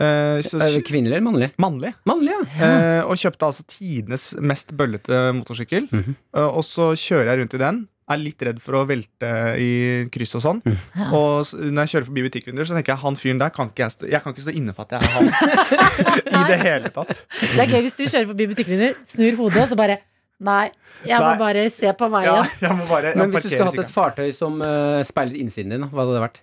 Uh, 0.01 0.41
så, 0.41 0.57
Kvinnelig 0.87 1.19
eller 1.19 1.27
mannlig? 1.27 1.51
mannlig. 1.61 1.93
Mannlig, 2.09 2.35
ja. 2.57 2.69
uh, 3.05 3.11
og 3.11 3.21
kjøpte 3.21 3.51
altså 3.51 3.67
tidenes 3.69 4.31
mest 4.41 4.73
bøllete 4.77 5.31
motorsykkel. 5.37 5.89
Mm 5.93 6.03
-hmm. 6.03 6.19
uh, 6.39 6.49
og 6.57 6.65
så 6.65 6.95
kjører 6.97 7.33
jeg 7.33 7.41
rundt 7.41 7.55
i 7.55 7.63
den. 7.65 7.89
Er 8.11 8.19
litt 8.19 8.43
redd 8.43 8.59
for 8.63 8.75
å 8.81 8.83
velte 8.89 9.29
i 9.63 9.71
kryss 10.11 10.35
og 10.39 10.43
sånn. 10.43 10.61
Ja. 10.67 11.09
Og 11.15 11.51
når 11.55 11.85
jeg 11.85 11.93
kjører 11.95 12.07
forbi 12.09 12.25
butikkvinduer, 12.27 12.67
så 12.67 12.75
tenker 12.75 12.97
jeg 12.97 13.03
han 13.05 13.19
fyren 13.21 13.39
der 13.43 13.53
kan 13.55 13.71
ikke 13.71 13.85
jeg 13.87 13.95
stå, 13.95 14.09
jeg 14.11 14.25
kan 14.25 14.35
ikke 14.35 14.45
stå 14.49 14.55
inne 14.59 14.75
for 14.75 14.89
at 14.89 14.97
jeg 14.97 15.07
er 15.07 15.15
han. 15.15 15.31
I 16.41 16.45
det 16.51 16.59
hele 16.65 16.91
tatt. 16.95 17.13
Det 17.39 17.63
er 17.65 17.71
gøy 17.71 17.85
hvis 17.87 17.99
du 18.01 18.05
kjører 18.09 18.31
forbi 18.33 18.49
butikkvinduer, 18.51 18.97
snur 19.07 19.39
hodet, 19.45 19.63
og 19.65 19.71
så 19.73 19.79
bare 19.79 20.01
Nei, 20.41 20.71
jeg 21.05 21.21
må 21.21 21.35
Nei. 21.35 21.39
bare 21.43 21.63
se 21.69 21.91
på 22.01 22.07
Ja, 22.09 22.13
veien. 22.15 22.53
jeg 22.65 22.77
må 22.79 22.85
bare 22.89 23.11
jeg 23.11 23.19
Men 23.21 23.33
hvis 23.35 23.43
du 23.45 23.51
skulle 23.51 23.67
hatt 23.69 23.83
et 23.83 23.91
fartøy 23.93 24.31
som 24.33 24.55
uh, 24.65 25.03
speiler 25.05 25.37
innsiden 25.37 25.75
din, 25.75 25.85
hva 25.93 26.01
hadde 26.07 26.15
det 26.17 26.23
vært? 26.25 26.41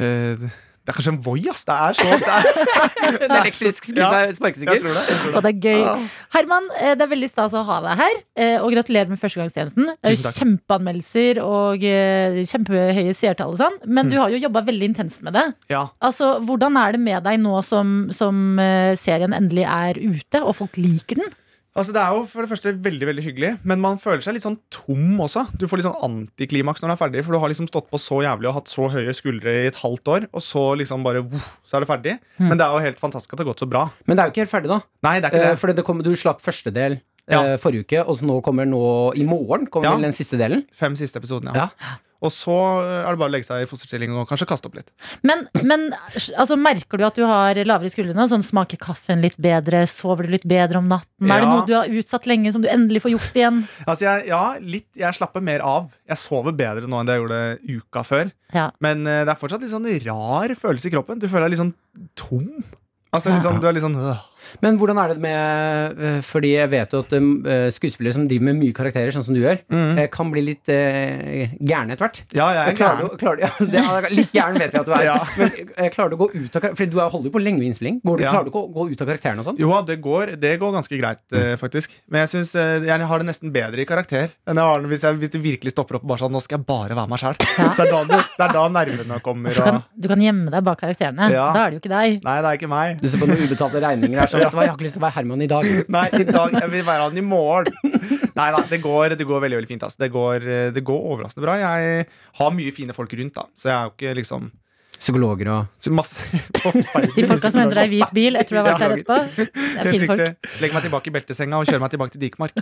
Eh, 0.00 0.44
Det 0.90 0.96
er 0.96 0.96
kanskje 0.98 1.12
en 1.14 1.20
Voi, 1.22 1.38
ass. 1.52 1.62
Det 1.68 1.74
er 1.76 1.92
så 1.94 2.06
det 2.10 2.30
er, 2.34 3.18
En 3.28 3.34
elektrisk 3.36 3.84
sparkesykkel? 3.92 4.88
Ja, 4.90 5.04
det. 5.06 5.16
Og 5.30 5.42
det. 5.42 5.42
det 5.44 5.52
er 5.52 5.58
gøy. 5.70 6.08
Herman, 6.34 6.66
eh, 6.80 6.94
det 6.98 7.04
er 7.06 7.10
veldig 7.12 7.28
stas 7.30 7.54
å 7.54 7.62
ha 7.68 7.76
deg 7.84 8.00
her. 8.00 8.18
eh, 8.36 8.56
Og 8.64 8.72
gratulerer 8.74 9.08
med 9.12 9.20
førstegangstjenesten. 9.22 9.86
Det 10.00 10.10
er 10.10 10.16
jo 10.16 10.32
kjempeanmeldelser 10.40 11.40
og 11.44 11.84
eh, 11.86 12.40
kjempehøye 12.50 13.14
seertall 13.14 13.54
og 13.54 13.60
sånn. 13.62 13.78
Men 13.86 14.08
Mm. 14.10 14.10
du 14.10 14.16
har 14.18 14.30
jo 14.34 14.38
jobba 14.42 14.62
veldig 14.66 14.88
intenst 14.90 15.22
med 15.22 15.34
det. 15.36 15.46
Ja. 15.70 15.84
Altså, 16.02 16.40
Hvordan 16.42 16.76
er 16.80 16.92
det 16.96 17.00
med 17.04 17.22
deg 17.22 17.38
nå 17.38 17.62
som, 17.62 18.08
som 18.10 18.56
serien 18.98 19.32
endelig 19.36 19.66
er 19.68 19.94
ute, 20.00 20.40
og 20.42 20.56
folk 20.56 20.74
liker 20.80 21.20
den? 21.22 21.30
Altså, 21.76 21.92
det 21.94 22.00
er 22.02 22.14
jo 22.16 22.24
for 22.26 22.42
det 22.42 22.50
første 22.50 22.72
veldig 22.82 23.06
veldig 23.06 23.22
hyggelig, 23.22 23.50
men 23.62 23.78
man 23.80 23.98
føler 24.02 24.20
seg 24.24 24.34
litt 24.34 24.42
sånn 24.42 24.56
tom 24.74 25.20
også. 25.22 25.44
Du 25.56 25.68
får 25.70 25.78
litt 25.78 25.86
sånn 25.86 26.02
antiklimaks 26.02 26.82
når 26.82 26.90
du 26.90 26.94
er 26.96 27.00
ferdig, 27.04 27.22
for 27.24 27.36
du 27.36 27.38
har 27.38 27.52
liksom 27.52 27.68
stått 27.70 27.86
på 27.92 28.00
så 28.02 28.18
jævlig 28.26 28.48
og 28.50 28.56
hatt 28.58 28.72
så 28.72 28.88
høye 28.90 29.14
skuldre 29.14 29.54
i 29.62 29.68
et 29.70 29.78
halvt 29.78 30.10
år, 30.10 30.26
og 30.34 30.42
så 30.42 30.64
liksom 30.80 31.04
bare 31.06 31.22
voff, 31.22 31.46
så 31.62 31.78
er 31.78 31.84
det 31.86 31.90
ferdig. 31.92 32.16
Men 32.42 32.58
det 32.58 32.66
er 32.66 32.74
jo 32.74 32.82
helt 32.88 32.98
fantastisk 32.98 33.32
at 33.32 33.38
det 33.38 33.46
har 33.46 33.52
gått 33.52 33.62
så 33.62 33.70
bra. 33.70 33.84
Men 34.10 34.16
det 34.18 34.24
er 34.24 34.26
jo 34.26 34.34
ikke 34.34 34.44
helt 34.46 34.54
ferdig, 34.56 34.72
da. 34.74 34.80
Nei, 35.06 35.14
det 35.20 35.30
er 35.30 35.30
ikke 35.36 35.44
Eh, 35.46 35.54
det. 35.54 35.60
Fordi 35.62 35.76
det 35.78 35.84
kom, 35.86 36.02
du 36.02 36.10
slapp 36.18 36.42
første 36.42 36.72
del 36.74 36.92
eh, 36.98 37.00
Ja. 37.38 37.56
forrige 37.62 37.86
uke, 37.86 38.02
og 38.04 38.18
så 38.18 38.26
nå 38.26 38.40
kommer 38.42 38.66
nå 38.66 38.82
i 39.14 39.22
morgen 39.24 39.68
kommer 39.70 39.92
Ja. 39.92 39.96
den 39.96 40.12
siste 40.12 40.36
delen. 40.36 40.66
Fem 40.74 40.96
siste 40.98 41.22
episoden, 41.22 41.54
ja. 41.54 41.70
Ja. 41.78 41.96
Og 42.20 42.32
så 42.34 42.54
er 42.84 43.08
det 43.08 43.20
bare 43.20 43.30
å 43.30 43.32
legge 43.32 43.48
seg 43.48 43.64
i 43.64 43.68
fosterstilling 43.68 44.12
og 44.12 44.28
kanskje 44.28 44.48
kaste 44.50 44.68
opp 44.68 44.76
litt. 44.76 44.90
Men, 45.26 45.46
men 45.64 45.86
altså, 45.94 46.58
merker 46.60 47.00
du 47.00 47.06
at 47.06 47.16
du 47.16 47.24
har 47.28 47.56
lavere 47.64 47.92
skuldrene? 47.92 48.26
Sånn, 48.28 48.44
smaker 48.44 48.80
kaffen 48.80 49.24
litt 49.24 49.38
bedre? 49.40 49.82
Sover 49.88 50.28
du 50.28 50.34
litt 50.34 50.44
bedre 50.48 50.82
om 50.82 50.90
natten? 50.90 51.30
Er 51.30 51.40
det 51.40 51.48
noe 51.48 51.64
du 51.68 51.74
har 51.78 51.88
utsatt 52.00 52.28
lenge, 52.28 52.52
som 52.52 52.64
du 52.64 52.68
endelig 52.68 53.04
får 53.06 53.14
gjort 53.14 53.40
igjen? 53.40 53.62
Altså, 53.86 54.04
jeg, 54.04 54.28
ja, 54.32 54.42
litt, 54.60 54.88
jeg 55.00 55.16
slapper 55.16 55.44
mer 55.44 55.64
av. 55.64 55.88
Jeg 56.10 56.20
sover 56.20 56.56
bedre 56.56 56.90
nå 56.90 57.00
enn 57.00 57.08
det 57.08 57.16
jeg 57.16 57.24
gjorde 57.24 57.40
uka 57.80 58.04
før. 58.06 58.34
Ja. 58.52 58.68
Men 58.84 59.06
uh, 59.08 59.22
det 59.24 59.32
er 59.32 59.40
fortsatt 59.40 59.64
litt 59.64 59.72
sånn 59.72 59.88
rar 60.04 60.56
følelse 60.58 60.90
i 60.90 60.94
kroppen. 60.94 61.22
Du 61.22 61.28
føler 61.30 61.48
deg 61.48 61.56
litt 61.56 61.64
sånn 61.64 61.76
tom. 62.18 62.50
Altså, 63.10 63.32
sånn, 63.42 63.58
du 63.62 63.66
er 63.66 63.74
litt 63.74 63.86
sånn 63.86 63.96
øh. 63.98 64.26
Men 64.62 64.78
hvordan 64.80 64.98
er 65.02 65.12
det 65.14 65.20
med 65.22 66.00
eh, 66.00 66.20
Fordi 66.26 66.52
jeg 66.56 66.70
vet 66.72 66.92
jo 66.94 67.00
at 67.04 67.12
eh, 67.16 67.68
skuespillere 67.74 68.14
som 68.16 68.26
driver 68.30 68.48
med 68.50 68.58
mye 68.60 68.74
karakterer, 68.76 69.12
sånn 69.14 69.24
som 69.26 69.34
du 69.36 69.40
gjør, 69.42 69.58
Mm. 69.70 69.98
kan 70.10 70.30
bli 70.32 70.42
litt 70.44 70.68
eh, 70.72 71.52
gærne 71.60 71.94
etter 71.94 72.04
hvert. 72.06 72.20
Ja, 72.34 72.48
jeg 72.56 72.72
er 72.72 72.76
Klarer 72.78 73.00
gæren. 73.00 73.10
du, 73.10 73.16
klarer 73.20 73.36
du, 73.36 73.42
ja, 73.46 73.50
det 73.70 73.80
er, 73.80 74.08
litt 74.14 74.32
gæren 74.34 74.58
vet 74.60 74.72
jeg 74.74 74.80
at 74.80 74.86
du 74.88 74.92
er. 74.96 75.04
Ja. 75.10 75.16
Men 75.36 75.90
klarer 75.94 76.10
du 76.12 76.16
å 76.16 76.20
gå 76.24 76.28
ut 76.34 76.56
av 76.56 76.62
Fordi 76.70 76.76
For 76.80 76.90
du 76.92 76.98
er- 77.00 77.10
holder 77.10 77.30
jo 77.30 77.34
på 77.34 77.42
lenge 77.42 77.58
med 77.60 77.70
innspilling. 77.70 78.00
Går 78.04 78.18
du, 78.20 78.24
Ja. 78.24 78.30
Klarer 78.34 78.46
du 78.46 78.50
ikke 78.52 78.62
å 78.64 78.72
gå 78.74 78.86
ut 78.92 79.00
av 79.04 79.08
karakteren 79.10 79.38
og 79.42 79.46
sånn? 79.48 79.58
Jo, 79.60 79.70
det 79.86 79.96
går, 80.04 80.34
det 80.40 80.52
går 80.60 80.74
ganske 80.76 80.98
greit, 81.00 81.22
mm. 81.32 81.56
faktisk. 81.60 81.94
Men 82.10 82.24
jeg 82.26 82.32
synes 82.34 82.54
eh, 82.54 82.86
jeg 82.88 83.08
har 83.12 83.18
det 83.22 83.26
nesten 83.30 83.52
bedre 83.54 83.82
i 83.82 83.86
karakter 83.88 84.28
enn 84.46 84.60
jeg 84.60 84.66
har 84.70 84.80
det 84.84 84.90
hvis, 84.92 85.04
jeg, 85.06 85.18
hvis 85.22 85.32
du 85.34 85.38
virkelig 85.42 85.72
stopper 85.74 85.98
opp 85.98 86.04
og 86.06 86.12
bare 86.14 86.22
sånn 86.24 86.32
Nå 86.34 86.40
skal 86.44 86.58
jeg 86.60 86.66
bare 86.68 86.94
være 86.98 87.10
meg 87.10 87.18
sjæl. 87.22 87.38
Ja. 87.58 87.70
Det 87.80 87.86
det, 88.10 88.18
er 88.44 88.52
da 88.54 88.62
nervene 88.72 89.16
kommer. 89.24 89.50
Du, 89.54 89.60
kan, 89.64 89.80
Og, 89.80 90.00
du 90.02 90.06
kan 90.10 90.20
gjemme 90.22 90.50
deg 90.52 90.62
bak 90.66 90.78
karakterene. 90.80 91.26
Ja. 91.32 91.48
Da 91.54 91.64
er 91.66 91.72
det 91.72 91.78
jo 91.78 91.82
ikke 91.82 91.92
deg. 91.92 92.20
nei, 92.24 92.36
det 92.44 92.50
er 92.50 92.58
ikke 92.60 92.70
meg. 92.70 93.00
Du 93.02 93.08
ser 93.10 93.20
på 93.22 93.28
noen 93.28 93.42
ubetalte 93.44 93.82
regninger 93.82 94.20
her, 94.22 94.29
sånn 94.30 94.42
vet 94.42 94.54
du 94.54 94.58
hva, 94.58 94.64
jeg 94.64 94.72
har 94.72 94.78
ikke 94.78 94.86
lyst 94.86 94.96
til 94.96 95.02
å 95.02 95.06
være 95.06 95.16
Herman 95.18 95.44
i 95.44 95.50
dag. 95.50 95.68
Nei, 95.96 96.06
i 96.20 96.26
dag, 96.30 96.56
jeg 96.56 96.72
vil 96.76 96.86
være 96.86 97.08
han 97.08 97.20
i 97.20 97.26
morgen. 97.26 97.98
Nei 98.38 98.48
da, 98.54 98.64
det 98.70 98.80
går, 98.84 99.18
det 99.18 99.26
går 99.28 99.44
veldig 99.44 99.60
veldig 99.60 99.70
fint. 99.70 99.84
Altså. 99.86 100.00
Det, 100.04 100.10
går, 100.14 100.48
eh, 100.48 100.72
det 100.74 100.84
går 100.86 101.06
overraskende 101.12 101.46
bra. 101.46 101.58
Jeg 101.60 102.08
har 102.40 102.56
mye 102.56 102.74
fine 102.76 102.96
folk 102.96 103.14
rundt, 103.20 103.36
da 103.36 103.46
så 103.58 103.70
jeg 103.70 103.76
er 103.76 103.88
jo 103.88 103.96
ikke 103.96 104.18
liksom 104.22 104.50
Psykologer 105.00 105.48
og 105.48 105.86
masse 105.96 106.20
De 107.16 107.22
folka 107.24 107.48
som 107.48 107.62
henter 107.62 107.78
deg 107.80 107.88
i 107.88 107.94
hvit 107.94 108.12
bil 108.12 108.36
etter 108.36 108.52
du 108.52 108.60
har 108.60 108.66
vært 108.68 108.82
der 108.82 108.96
etterpå. 108.98 109.16
Det 109.48 109.80
er 109.80 109.88
fine 109.94 110.08
folk. 110.10 110.50
Legg 110.60 110.76
meg 110.76 110.84
tilbake 110.84 111.08
i 111.08 111.14
beltesenga 111.14 111.60
og 111.62 111.70
kjør 111.70 111.80
meg 111.80 111.94
tilbake 111.94 112.12
til 112.16 112.24
Dikmark. 112.26 112.52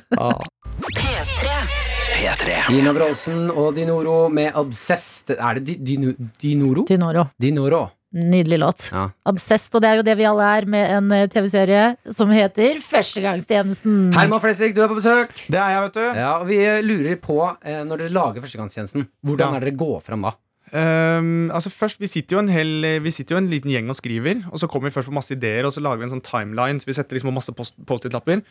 P3. 2.14 2.54
Dina 2.70 2.94
Wroldsen 2.94 3.50
og 3.50 3.74
Dinoro 3.74 4.28
med 4.30 4.54
Obsessed. 4.58 5.34
Er 5.34 5.58
det 5.58 5.80
Dinoro? 5.82 6.86
Dinoro. 6.86 7.28
Dinoro. 7.42 7.82
Nydelig 8.16 8.56
låt. 8.62 8.86
Ja. 8.88 9.10
Obsessed, 9.28 9.74
og 9.76 9.82
det 9.84 9.88
er 9.90 9.98
jo 10.00 10.04
det 10.06 10.14
vi 10.16 10.24
alle 10.24 10.46
er 10.56 10.64
med 10.70 10.90
en 10.96 11.10
eh, 11.12 11.26
TV-serie 11.28 11.82
som 12.16 12.30
heter 12.32 12.78
Førstegangstjenesten. 12.80 13.98
Herman 14.16 14.40
Flesvig, 14.40 14.72
du 14.74 14.80
er 14.80 14.88
på 14.88 14.96
besøk. 14.96 15.34
Det 15.52 15.58
er 15.60 15.74
jeg, 15.74 15.82
vet 15.84 15.98
du. 15.98 16.04
Ja, 16.16 16.30
og 16.40 16.46
Vi 16.48 16.56
lurer 16.88 17.18
på, 17.20 17.36
eh, 17.68 17.82
når 17.84 18.04
dere 18.06 18.14
lager 18.16 18.40
førstegangstjenesten, 18.44 19.08
hvordan 19.26 19.52
Ja. 19.52 19.56
er 19.60 19.66
dere 19.68 19.76
går 19.76 20.00
fram 20.06 20.22
da? 20.24 20.32
Um, 20.68 21.48
altså 21.50 21.70
først, 21.72 21.96
Vi 21.98 22.06
sitter 22.06 22.36
jo 22.36 22.40
en 22.42 22.48
hel 22.52 23.00
Vi 23.00 23.10
sitter 23.10 23.32
jo 23.36 23.38
en 23.40 23.48
liten 23.48 23.70
gjeng 23.72 23.88
og 23.88 23.96
skriver, 23.96 24.42
og 24.52 24.58
så 24.60 24.68
kommer 24.68 24.90
vi 24.90 24.94
først 25.00 25.08
på 25.08 25.14
masse 25.16 25.32
ideer, 25.32 25.64
og 25.64 25.72
så 25.72 25.80
lager 25.80 25.96
vi 25.98 26.04
en 26.04 26.20
sånn 26.20 26.24
timeline. 26.24 26.80
Så 26.80 26.84
vi 26.86 26.92
setter 26.96 27.16
liksom 27.16 27.32
masse 27.32 27.52
post- 27.56 27.76
Post-It-lapper. 27.86 28.42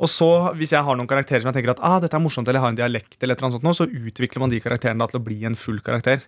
Og 0.00 0.08
så, 0.08 0.52
hvis 0.56 0.72
jeg 0.72 0.84
har 0.84 0.96
noen 0.96 1.08
karakterer 1.08 1.40
som 1.40 1.52
jeg 1.52 1.60
tenker 1.62 1.70
at 1.76 1.80
ah, 1.84 1.98
dette 2.00 2.12
er 2.16 2.20
morsomt, 2.20 2.48
eller 2.48 2.60
jeg 2.60 2.64
har 2.64 2.72
en 2.76 2.80
dialekt, 2.80 3.16
eller 3.22 3.32
et 3.32 3.38
eller 3.40 3.48
annet 3.48 3.60
sånt, 3.60 3.64
nå, 3.64 3.72
så 3.76 3.88
utvikler 3.88 4.40
man 4.40 4.50
de 4.52 4.60
karakterene 4.60 4.98
da 5.00 5.06
til 5.06 5.20
å 5.20 5.24
bli 5.24 5.44
en 5.48 5.56
full 5.56 5.80
karakter. 5.80 6.20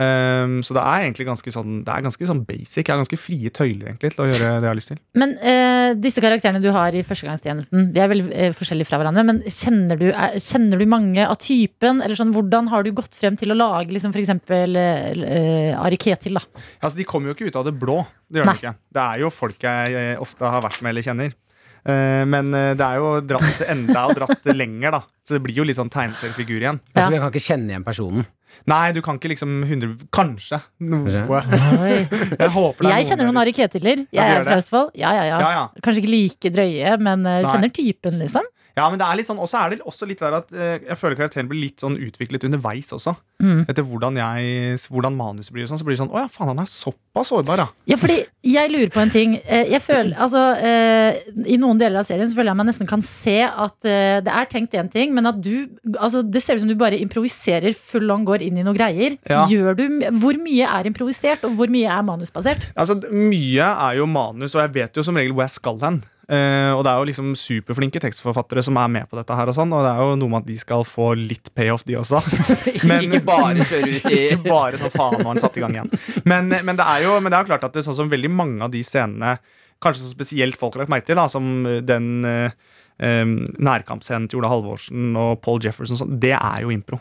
Ehm, 0.00 0.60
så 0.64 0.72
det 0.72 0.80
er 0.80 1.02
egentlig 1.04 1.26
ganske 1.28 1.52
sånn 1.52 1.82
Det 1.84 1.92
er 1.92 2.04
ganske 2.06 2.28
sånn 2.28 2.40
basic. 2.48 2.80
Jeg 2.80 2.94
har 2.94 3.02
ganske 3.02 3.18
frie 3.20 3.50
tøyler 3.52 3.90
egentlig 3.90 4.14
til 4.14 4.24
å 4.24 4.28
gjøre 4.30 4.46
det 4.46 4.64
jeg 4.64 4.70
har 4.70 4.78
lyst 4.78 4.92
til. 4.94 5.00
Men 5.20 5.34
uh, 5.42 5.90
disse 6.00 6.22
karakterene 6.24 6.62
du 6.64 6.70
har 6.72 6.96
i 6.96 7.02
Førstegangstjenesten, 7.04 7.90
de 7.92 8.00
er 8.00 8.08
veldig 8.12 8.30
uh, 8.30 8.54
forskjellige 8.56 8.88
fra 8.88 9.02
hverandre. 9.02 9.26
Men 9.28 9.42
kjenner 9.44 10.00
du, 10.00 10.06
er, 10.08 10.38
kjenner 10.40 10.80
du 10.80 10.86
mange 10.88 11.26
av 11.26 11.36
typen? 11.42 12.00
Eller 12.00 12.16
sånn, 12.16 12.32
hvordan 12.32 12.72
har 12.72 12.86
du 12.86 12.92
gått 12.96 13.18
frem 13.20 13.36
til 13.36 13.52
å 13.52 13.58
lage 13.58 13.92
liksom, 13.92 14.16
for 14.16 14.22
eksempel 14.24 14.80
eh, 14.80 15.76
Ari 15.76 16.00
Ketil? 16.00 16.40
Da? 16.40 16.64
Altså, 16.80 16.96
De 16.96 17.08
kommer 17.08 17.30
jo 17.30 17.36
ikke 17.36 17.52
ut 17.52 17.60
av 17.60 17.68
det 17.68 17.76
blå. 17.76 18.00
Det 18.32 18.40
gjør 18.40 18.48
Nei. 18.48 18.56
de 18.56 18.64
ikke. 18.64 18.76
Det 18.96 19.04
er 19.04 19.22
jo 19.22 19.32
folk 19.34 19.68
jeg 19.68 19.96
eh, 20.00 20.20
ofte 20.22 20.56
har 20.56 20.64
vært 20.64 20.80
med 20.80 20.94
eller 20.94 21.04
kjenner. 21.04 21.36
Eh, 21.82 22.22
men 22.28 22.52
eh, 22.54 22.72
det 22.78 22.86
er 22.86 23.00
jo 23.02 23.14
dratt 23.26 23.64
enda 23.72 24.04
og 24.08 24.14
dratt 24.18 24.46
lenger, 24.60 24.94
da. 24.94 25.02
Så 25.26 25.36
det 25.36 25.42
blir 25.44 25.60
jo 25.62 25.66
litt 25.66 25.78
sånn 25.78 25.90
tegneseriefigur 25.92 26.60
igjen. 26.60 26.80
Ja. 26.92 27.02
Altså, 27.02 27.10
Vi 27.14 27.22
kan 27.22 27.34
ikke 27.34 27.46
kjenne 27.50 27.74
igjen 27.74 27.86
personen. 27.86 28.28
Nei, 28.70 28.92
du 28.94 29.00
kan 29.04 29.18
ikke 29.18 29.32
liksom 29.32 29.62
100 29.66 30.06
Kanskje. 30.14 30.60
Noe. 30.86 31.10
Jeg 31.10 32.50
håper 32.54 32.86
det 32.86 32.90
er 32.92 32.98
Jeg 33.00 33.08
kjenner 33.10 33.28
noen. 33.28 33.40
Ari 33.42 33.54
Ketiler. 33.56 34.04
Jeg 34.14 34.36
er 34.36 34.46
fra? 34.46 34.58
Østfold. 34.60 34.92
Ja, 34.98 35.12
ja, 35.16 35.24
ja. 35.28 35.38
Ja, 35.42 35.52
ja. 35.56 35.64
Kanskje 35.84 36.04
ikke 36.04 36.12
like 36.12 36.52
drøye, 36.54 36.96
men 37.02 37.26
eh, 37.26 37.42
kjenner 37.48 37.72
typen, 37.74 38.20
liksom. 38.22 38.46
Ja, 38.76 38.86
men 38.88 38.98
det 39.00 39.04
er 39.06 39.18
litt 39.20 39.28
sånn 39.28 39.40
Og 39.42 39.48
så 39.50 39.58
er 39.60 39.74
det 39.74 39.82
også 39.84 40.06
litt 40.08 40.22
der 40.22 40.36
at 40.38 40.52
eh, 40.54 40.78
jeg 40.88 40.96
føler 40.96 41.18
karakteren 41.18 41.48
blir 41.50 41.60
litt 41.66 41.82
sånn 41.82 41.98
utviklet 42.00 42.46
underveis 42.48 42.88
også. 42.96 43.12
Mm. 43.42 43.64
Etter 43.68 43.82
hvordan, 43.82 44.16
jeg, 44.20 44.78
hvordan 44.88 45.16
manuset 45.18 45.52
blir. 45.52 45.66
Sånn, 45.66 45.80
så 45.80 45.84
blir 45.86 45.96
det 45.96 46.02
sånn 46.04 46.12
Å 46.14 46.20
ja, 46.22 46.28
faen, 46.30 46.52
han 46.52 46.62
er 46.62 46.68
såpass 46.70 47.32
sårbar, 47.32 47.64
ja. 47.64 47.66
Ja, 47.90 47.98
fordi 47.98 48.20
jeg 48.46 48.70
lurer 48.72 48.92
på 48.94 49.02
en 49.02 49.10
ting. 49.12 49.34
Eh, 49.42 49.66
Jeg 49.72 49.82
føler, 49.82 50.14
altså, 50.22 50.42
eh, 50.62 51.18
I 51.50 51.58
noen 51.60 51.80
deler 51.80 52.00
av 52.00 52.06
serien 52.08 52.28
så 52.30 52.38
føler 52.38 52.52
jeg 52.52 52.60
man 52.62 52.70
nesten 52.70 52.88
kan 52.90 53.02
se 53.06 53.38
at 53.44 53.88
eh, 53.88 54.20
det 54.24 54.32
er 54.32 54.48
tenkt 54.52 54.76
én 54.78 54.90
ting, 54.92 55.12
men 55.16 55.26
at 55.28 55.40
du 55.42 55.66
altså, 55.98 56.22
Det 56.22 56.42
ser 56.42 56.56
ut 56.56 56.64
som 56.64 56.70
du 56.70 56.78
bare 56.78 57.00
improviserer 57.02 57.74
full 57.76 58.08
on, 58.14 58.24
går 58.28 58.46
inn 58.46 58.62
i 58.62 58.64
noen 58.64 58.78
greier. 58.78 59.18
Ja. 59.28 59.44
Gjør 59.50 59.76
du, 59.78 59.84
hvor 60.22 60.38
mye 60.40 60.70
er 60.70 60.88
improvisert, 60.88 61.44
og 61.48 61.58
hvor 61.58 61.70
mye 61.72 61.90
er 61.90 62.06
manusbasert? 62.06 62.70
Altså, 62.78 62.96
Mye 63.12 63.66
er 63.88 63.98
jo 63.98 64.06
manus, 64.08 64.54
og 64.56 64.62
jeg 64.64 64.74
vet 64.78 64.96
jo 64.96 65.04
som 65.04 65.18
regel 65.18 65.34
hvor 65.36 65.44
jeg 65.48 65.56
skal 65.58 65.80
hen. 65.82 66.02
Eh, 66.32 66.70
og 66.72 66.80
det 66.86 66.90
er 66.92 67.00
jo 67.02 67.06
liksom 67.10 67.32
superflinke 67.36 68.00
tekstforfattere 68.00 68.62
som 68.64 68.78
er 68.80 68.88
med 68.94 69.08
på 69.10 69.18
dette 69.18 69.36
her, 69.36 69.50
og 69.50 69.56
sånn 69.56 69.72
Og 69.76 69.82
det 69.84 69.90
er 69.90 69.98
jo 70.00 70.14
noe 70.16 70.32
med 70.32 70.44
at 70.44 70.48
de 70.48 70.54
skal 70.62 70.84
få 70.88 71.10
litt 71.18 71.50
payoff, 71.58 71.82
de 71.84 71.98
også. 72.00 72.22
Men- 72.88 73.04
ikke 73.08 73.20
bare 73.26 73.66
kjøre 73.68 73.90
ut 73.98 74.06
i 74.08 74.20
Ikke 74.30 74.38
bare 74.46 74.80
ta 74.80 74.88
faen 74.94 75.18
når 75.20 75.28
han 75.34 75.42
satt 75.42 75.58
i 75.60 75.64
gang 75.64 75.76
igjen. 75.76 75.90
Men, 76.24 76.48
men, 76.64 76.78
det 76.78 76.86
er 76.88 77.04
jo, 77.04 77.18
men 77.20 77.28
det 77.34 77.36
er 77.36 77.44
jo 77.44 77.50
klart 77.52 77.66
at 77.68 77.74
det 77.76 77.82
er 77.82 77.88
sånn 77.90 77.98
som 78.00 78.12
veldig 78.12 78.30
mange 78.32 78.64
av 78.64 78.72
de 78.72 78.80
scenene, 78.86 79.34
kanskje 79.82 80.06
så 80.06 80.12
spesielt 80.14 80.56
folk 80.56 80.78
har 80.78 80.84
lagt 80.86 80.94
merke 80.94 81.10
til, 81.10 81.18
da, 81.20 81.26
som 81.28 81.66
den 81.84 82.08
uh, 82.24 82.54
um, 83.02 83.36
nærkampscenen 83.58 84.28
til 84.30 84.40
Ola 84.40 84.50
Halvorsen 84.54 85.12
og 85.18 85.40
Paul 85.44 85.60
Jefferson, 85.64 85.98
sånn, 86.00 86.16
det 86.22 86.36
er 86.38 86.62
jo 86.64 86.70
impro. 86.72 87.00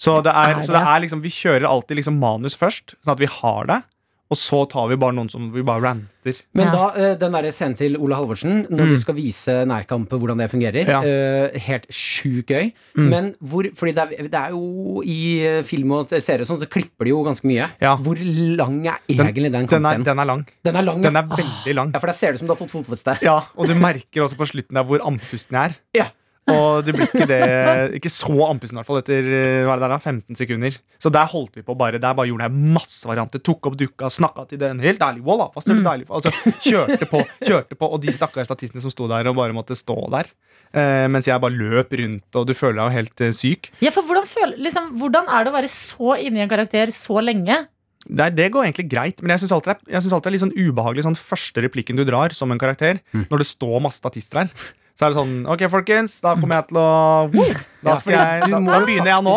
Så 0.00 0.20
det 0.24 0.32
er, 0.32 0.54
Er 0.54 0.62
så 0.64 0.72
det 0.72 0.78
det? 0.78 0.86
er 0.94 1.02
liksom, 1.04 1.20
vi 1.26 1.32
kjører 1.34 1.66
alltid 1.68 1.98
liksom 2.00 2.20
manus 2.22 2.54
først, 2.56 2.94
sånn 3.04 3.12
at 3.18 3.20
vi 3.20 3.28
har 3.28 3.66
det. 3.68 3.80
Og 4.30 4.38
så 4.38 4.60
tar 4.70 4.86
vi 4.86 4.94
bare 4.94 5.10
noen 5.16 5.28
som 5.28 5.48
vi 5.50 5.62
bare 5.66 5.82
ranter. 5.82 6.36
Men 6.54 6.66
Ja. 6.68 6.70
da, 6.70 6.84
eh, 6.94 7.14
den 7.18 7.32
der 7.32 7.50
scenen 7.50 7.74
til 7.76 7.96
Ola 7.98 8.14
Halvorsen, 8.20 8.66
når 8.70 8.86
du 8.92 9.00
skal 9.00 9.14
vise 9.16 9.64
nærkampet 9.66 10.20
hvordan 10.20 10.38
det 10.38 10.46
fungerer, 10.52 10.84
Mm. 10.86 10.88
Ja. 10.88 11.00
uh, 11.02 11.58
helt 11.58 11.86
sjukt 11.90 12.46
gøy. 12.46 12.72
Men 12.94 13.34
hvor 13.42 13.64
Fordi 13.74 13.92
det 13.92 13.98
er, 14.20 14.22
det 14.28 14.34
er 14.34 14.50
jo 14.50 15.02
i 15.04 15.40
eh, 15.44 15.62
film 15.64 15.90
og 15.92 16.08
serier 16.10 16.42
og 16.42 16.46
sånn, 16.46 16.60
så 16.62 16.68
klipper 16.70 17.04
de 17.04 17.10
jo 17.10 17.24
ganske 17.24 17.42
mye. 17.44 17.66
Ja. 17.80 17.96
Hvor 17.96 18.14
lang 18.56 18.86
er 18.86 18.98
egentlig 19.08 19.50
den 19.50 19.66
Den 19.66 19.66
kampscenen? 19.66 20.04
den 20.04 20.18
er 20.18 20.24
lang. 20.24 20.46
Den 20.64 20.76
er 20.76 20.82
lang, 20.82 21.02
Den 21.02 21.14
ja. 21.14 21.20
er 21.22 21.26
veldig 21.36 21.74
lang. 21.74 21.92
Ja, 21.92 21.98
for 21.98 22.06
der 22.06 22.14
ser 22.14 22.26
det 22.32 22.34
ut 22.34 22.38
som 22.38 22.46
du 22.46 22.54
har 22.54 22.60
fått 22.66 22.70
fotfeste. 22.70 23.18
Ja, 23.22 23.40
Og 23.56 23.66
du 23.66 23.74
merker 23.74 24.22
også 24.22 24.36
på 24.36 24.46
slutten 24.46 24.74
der 24.74 24.84
hvor 24.84 25.00
andpusten 25.00 25.56
er. 25.56 25.74
Ja. 25.92 26.06
Og 26.50 26.84
det 26.86 26.94
blir 26.96 27.06
ikke 27.08 27.26
det 27.30 27.40
Ikke 27.98 28.10
så 28.12 28.34
andpusten, 28.48 28.76
i 28.76 28.80
hvert 28.80 28.88
fall, 28.90 28.98
etter 29.02 29.28
eh, 29.30 29.62
hva 29.66 29.74
er 29.74 29.80
det 29.80 29.86
der, 29.86 29.94
da, 29.94 29.98
15 30.02 30.38
sekunder. 30.40 30.76
Så 31.00 31.12
der 31.14 31.30
holdt 31.32 31.56
vi 31.58 31.64
på 31.66 31.76
bare. 31.78 32.00
Der 32.02 32.14
bare 32.18 32.28
gjorde 32.30 32.46
jeg 32.48 32.74
masse 32.76 33.08
varianter. 33.08 33.42
Tok 33.46 33.70
opp 33.70 33.78
dukka, 33.80 34.10
snakka 34.12 34.46
til 34.50 34.60
den. 34.62 34.80
Helt 34.84 35.00
ærlig, 35.06 35.22
voilà, 35.26 35.48
hva 35.54 35.62
ser 35.64 35.78
du 35.80 35.84
deilig 35.86 36.06
for? 36.10 36.20
Altså, 36.20 36.54
kjørte 36.66 37.08
på, 37.10 37.22
kjørte 37.46 37.78
på. 37.80 37.90
Og 37.94 38.00
de 38.04 38.14
stakkars 38.16 38.50
statistene 38.50 38.82
som 38.84 38.92
sto 38.94 39.08
der 39.10 39.30
og 39.30 39.38
bare 39.40 39.56
måtte 39.56 39.76
stå 39.78 39.96
der. 40.12 40.30
Eh, 40.70 41.06
mens 41.10 41.26
jeg 41.26 41.40
bare 41.42 41.56
løp 41.56 41.92
rundt, 41.98 42.28
og 42.38 42.46
du 42.46 42.54
føler 42.54 42.78
deg 42.78 42.86
jo 42.92 42.96
helt 43.00 43.24
eh, 43.26 43.34
syk. 43.34 43.70
Ja, 43.82 43.90
for 43.94 44.06
hvordan, 44.06 44.28
føler, 44.30 44.56
liksom, 44.62 44.92
hvordan 45.00 45.26
er 45.30 45.44
det 45.46 45.50
å 45.52 45.56
være 45.58 45.70
så 45.72 46.14
inni 46.22 46.44
en 46.44 46.50
karakter 46.52 46.92
så 46.94 47.18
lenge? 47.24 47.56
Nei, 48.08 48.30
det 48.32 48.46
går 48.54 48.64
egentlig 48.64 48.86
greit, 48.88 49.18
men 49.20 49.34
jeg 49.34 49.42
syns 49.42 49.50
alltid, 49.52 49.74
det 49.74 49.74
er- 49.90 49.92
jeg 49.96 50.02
synes 50.06 50.14
alltid 50.16 50.24
det 50.24 50.30
er 50.30 50.34
litt 50.38 50.44
sånn 50.46 50.70
ubehagelig 50.70 51.02
sånn 51.04 51.18
første 51.20 51.62
replikken 51.66 51.98
du 51.98 52.04
drar 52.08 52.32
som 52.32 52.50
en 52.54 52.58
karakter, 52.62 53.02
når 53.12 53.42
det 53.42 53.46
står 53.50 53.76
masse 53.84 54.00
statister 54.00 54.40
her. 54.40 54.48
Så 55.00 55.06
er 55.06 55.14
det 55.14 55.16
sånn 55.16 55.36
Ok, 55.48 55.62
folkens, 55.72 56.18
da 56.20 56.34
kommer 56.36 56.58
jeg 56.60 56.66
til 56.68 56.76
å! 56.76 56.88
Da, 57.80 57.94
skal 58.00 58.12
jeg, 58.16 58.42
du 58.44 58.52
da, 58.52 58.60
må 58.60 58.74
da 58.74 58.80
begynner 58.84 59.10
jeg 59.12 59.24
nå. 59.24 59.34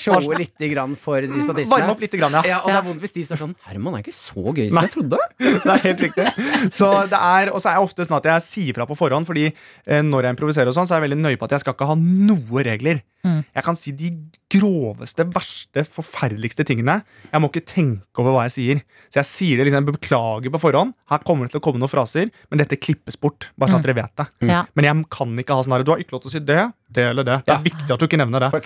showe 0.00 0.38
litt 0.38 0.64
grann 0.72 0.94
for 0.96 1.20
de 1.20 1.28
statistene. 1.44 1.68
Varme 1.72 1.92
opp 1.92 2.00
litt, 2.04 2.16
grann, 2.16 2.36
ja. 2.38 2.42
Ja, 2.48 2.60
og 2.64 2.70
det 2.70 2.78
er 2.78 2.86
vondt 2.86 3.04
hvis 3.04 3.14
de 3.18 3.24
står 3.28 3.40
sånn 3.42 3.54
Herman 3.68 3.98
er 3.98 4.04
ikke 4.04 4.16
så 4.16 4.44
gøy 4.48 4.66
som 4.70 4.78
Nei. 4.78 4.84
jeg 4.86 4.94
trodde. 4.96 5.20
Det 5.62 5.74
er 5.74 5.84
helt 5.86 6.02
riktig. 6.06 6.26
Så 6.74 6.88
det 7.12 7.18
er, 7.18 7.52
og 7.52 7.60
så 7.62 7.70
er 7.70 7.78
jeg 7.78 7.86
ofte 7.86 8.06
sånn 8.08 8.18
at 8.18 8.28
jeg 8.32 8.44
sier 8.48 8.76
fra 8.78 8.86
på 8.88 8.96
forhånd, 8.98 9.28
fordi 9.28 9.46
eh, 9.50 10.02
når 10.02 10.28
jeg 10.28 10.36
improviserer, 10.36 10.72
og 10.72 10.76
sånn, 10.76 10.88
så 10.88 10.96
er 10.96 11.02
jeg 11.02 11.08
veldig 11.10 11.20
nøye 11.22 11.38
på 11.40 11.48
at 11.48 11.56
jeg 11.56 11.64
skal 11.64 11.76
ikke 11.76 11.90
ha 11.92 11.96
noe 12.00 12.64
regler. 12.66 13.02
Jeg 13.22 13.62
kan 13.62 13.76
si 13.78 13.92
de 13.94 14.08
groveste, 14.50 15.24
verste, 15.30 15.84
forferdeligste 15.86 16.64
tingene. 16.66 16.98
Jeg 17.30 17.40
må 17.42 17.48
ikke 17.52 17.62
tenke 17.70 18.18
over 18.22 18.34
hva 18.34 18.46
jeg 18.48 18.54
sier. 18.56 18.80
Så 19.12 19.20
jeg 19.20 19.28
sier 19.30 19.60
det 19.60 19.68
liksom, 19.68 19.86
jeg 19.86 19.94
beklager 19.94 20.52
på 20.52 20.60
forhånd. 20.64 20.90
Her 21.12 21.22
kommer 21.26 21.46
det 21.46 21.54
til 21.54 21.62
å 21.62 21.64
komme 21.64 21.78
noen 21.80 21.92
fraser, 21.92 22.32
men 22.50 22.60
dette 22.60 22.80
klippes 22.82 23.16
bort. 23.22 23.46
Bare 23.54 23.70
så 23.70 23.78
at 23.78 23.86
dere 23.86 23.94
vet 24.00 24.14
det. 24.18 24.26
Ja. 24.50 24.64
Men 24.74 24.88
jeg 24.88 25.06
kan 25.14 25.38
ikke 25.38 25.54
ha 25.54 25.62
sånn 25.64 25.76
her 25.76 25.86
Du 25.86 25.92
har 25.94 26.02
ikke 26.02 26.16
lov 26.16 26.24
til 26.24 26.32
å 26.32 26.34
si 26.34 26.42
det, 26.50 26.64
det 26.92 27.04
eller 27.10 27.24
det. 27.26 27.36
Det 27.46 27.52
er 27.52 27.58
Ja. 27.58 27.62
viktig 27.64 27.90
at 27.94 27.98
du 28.02 28.06
ikke 28.06 28.18
nevner 28.20 28.40
det. 28.44 28.50
For. 28.52 28.60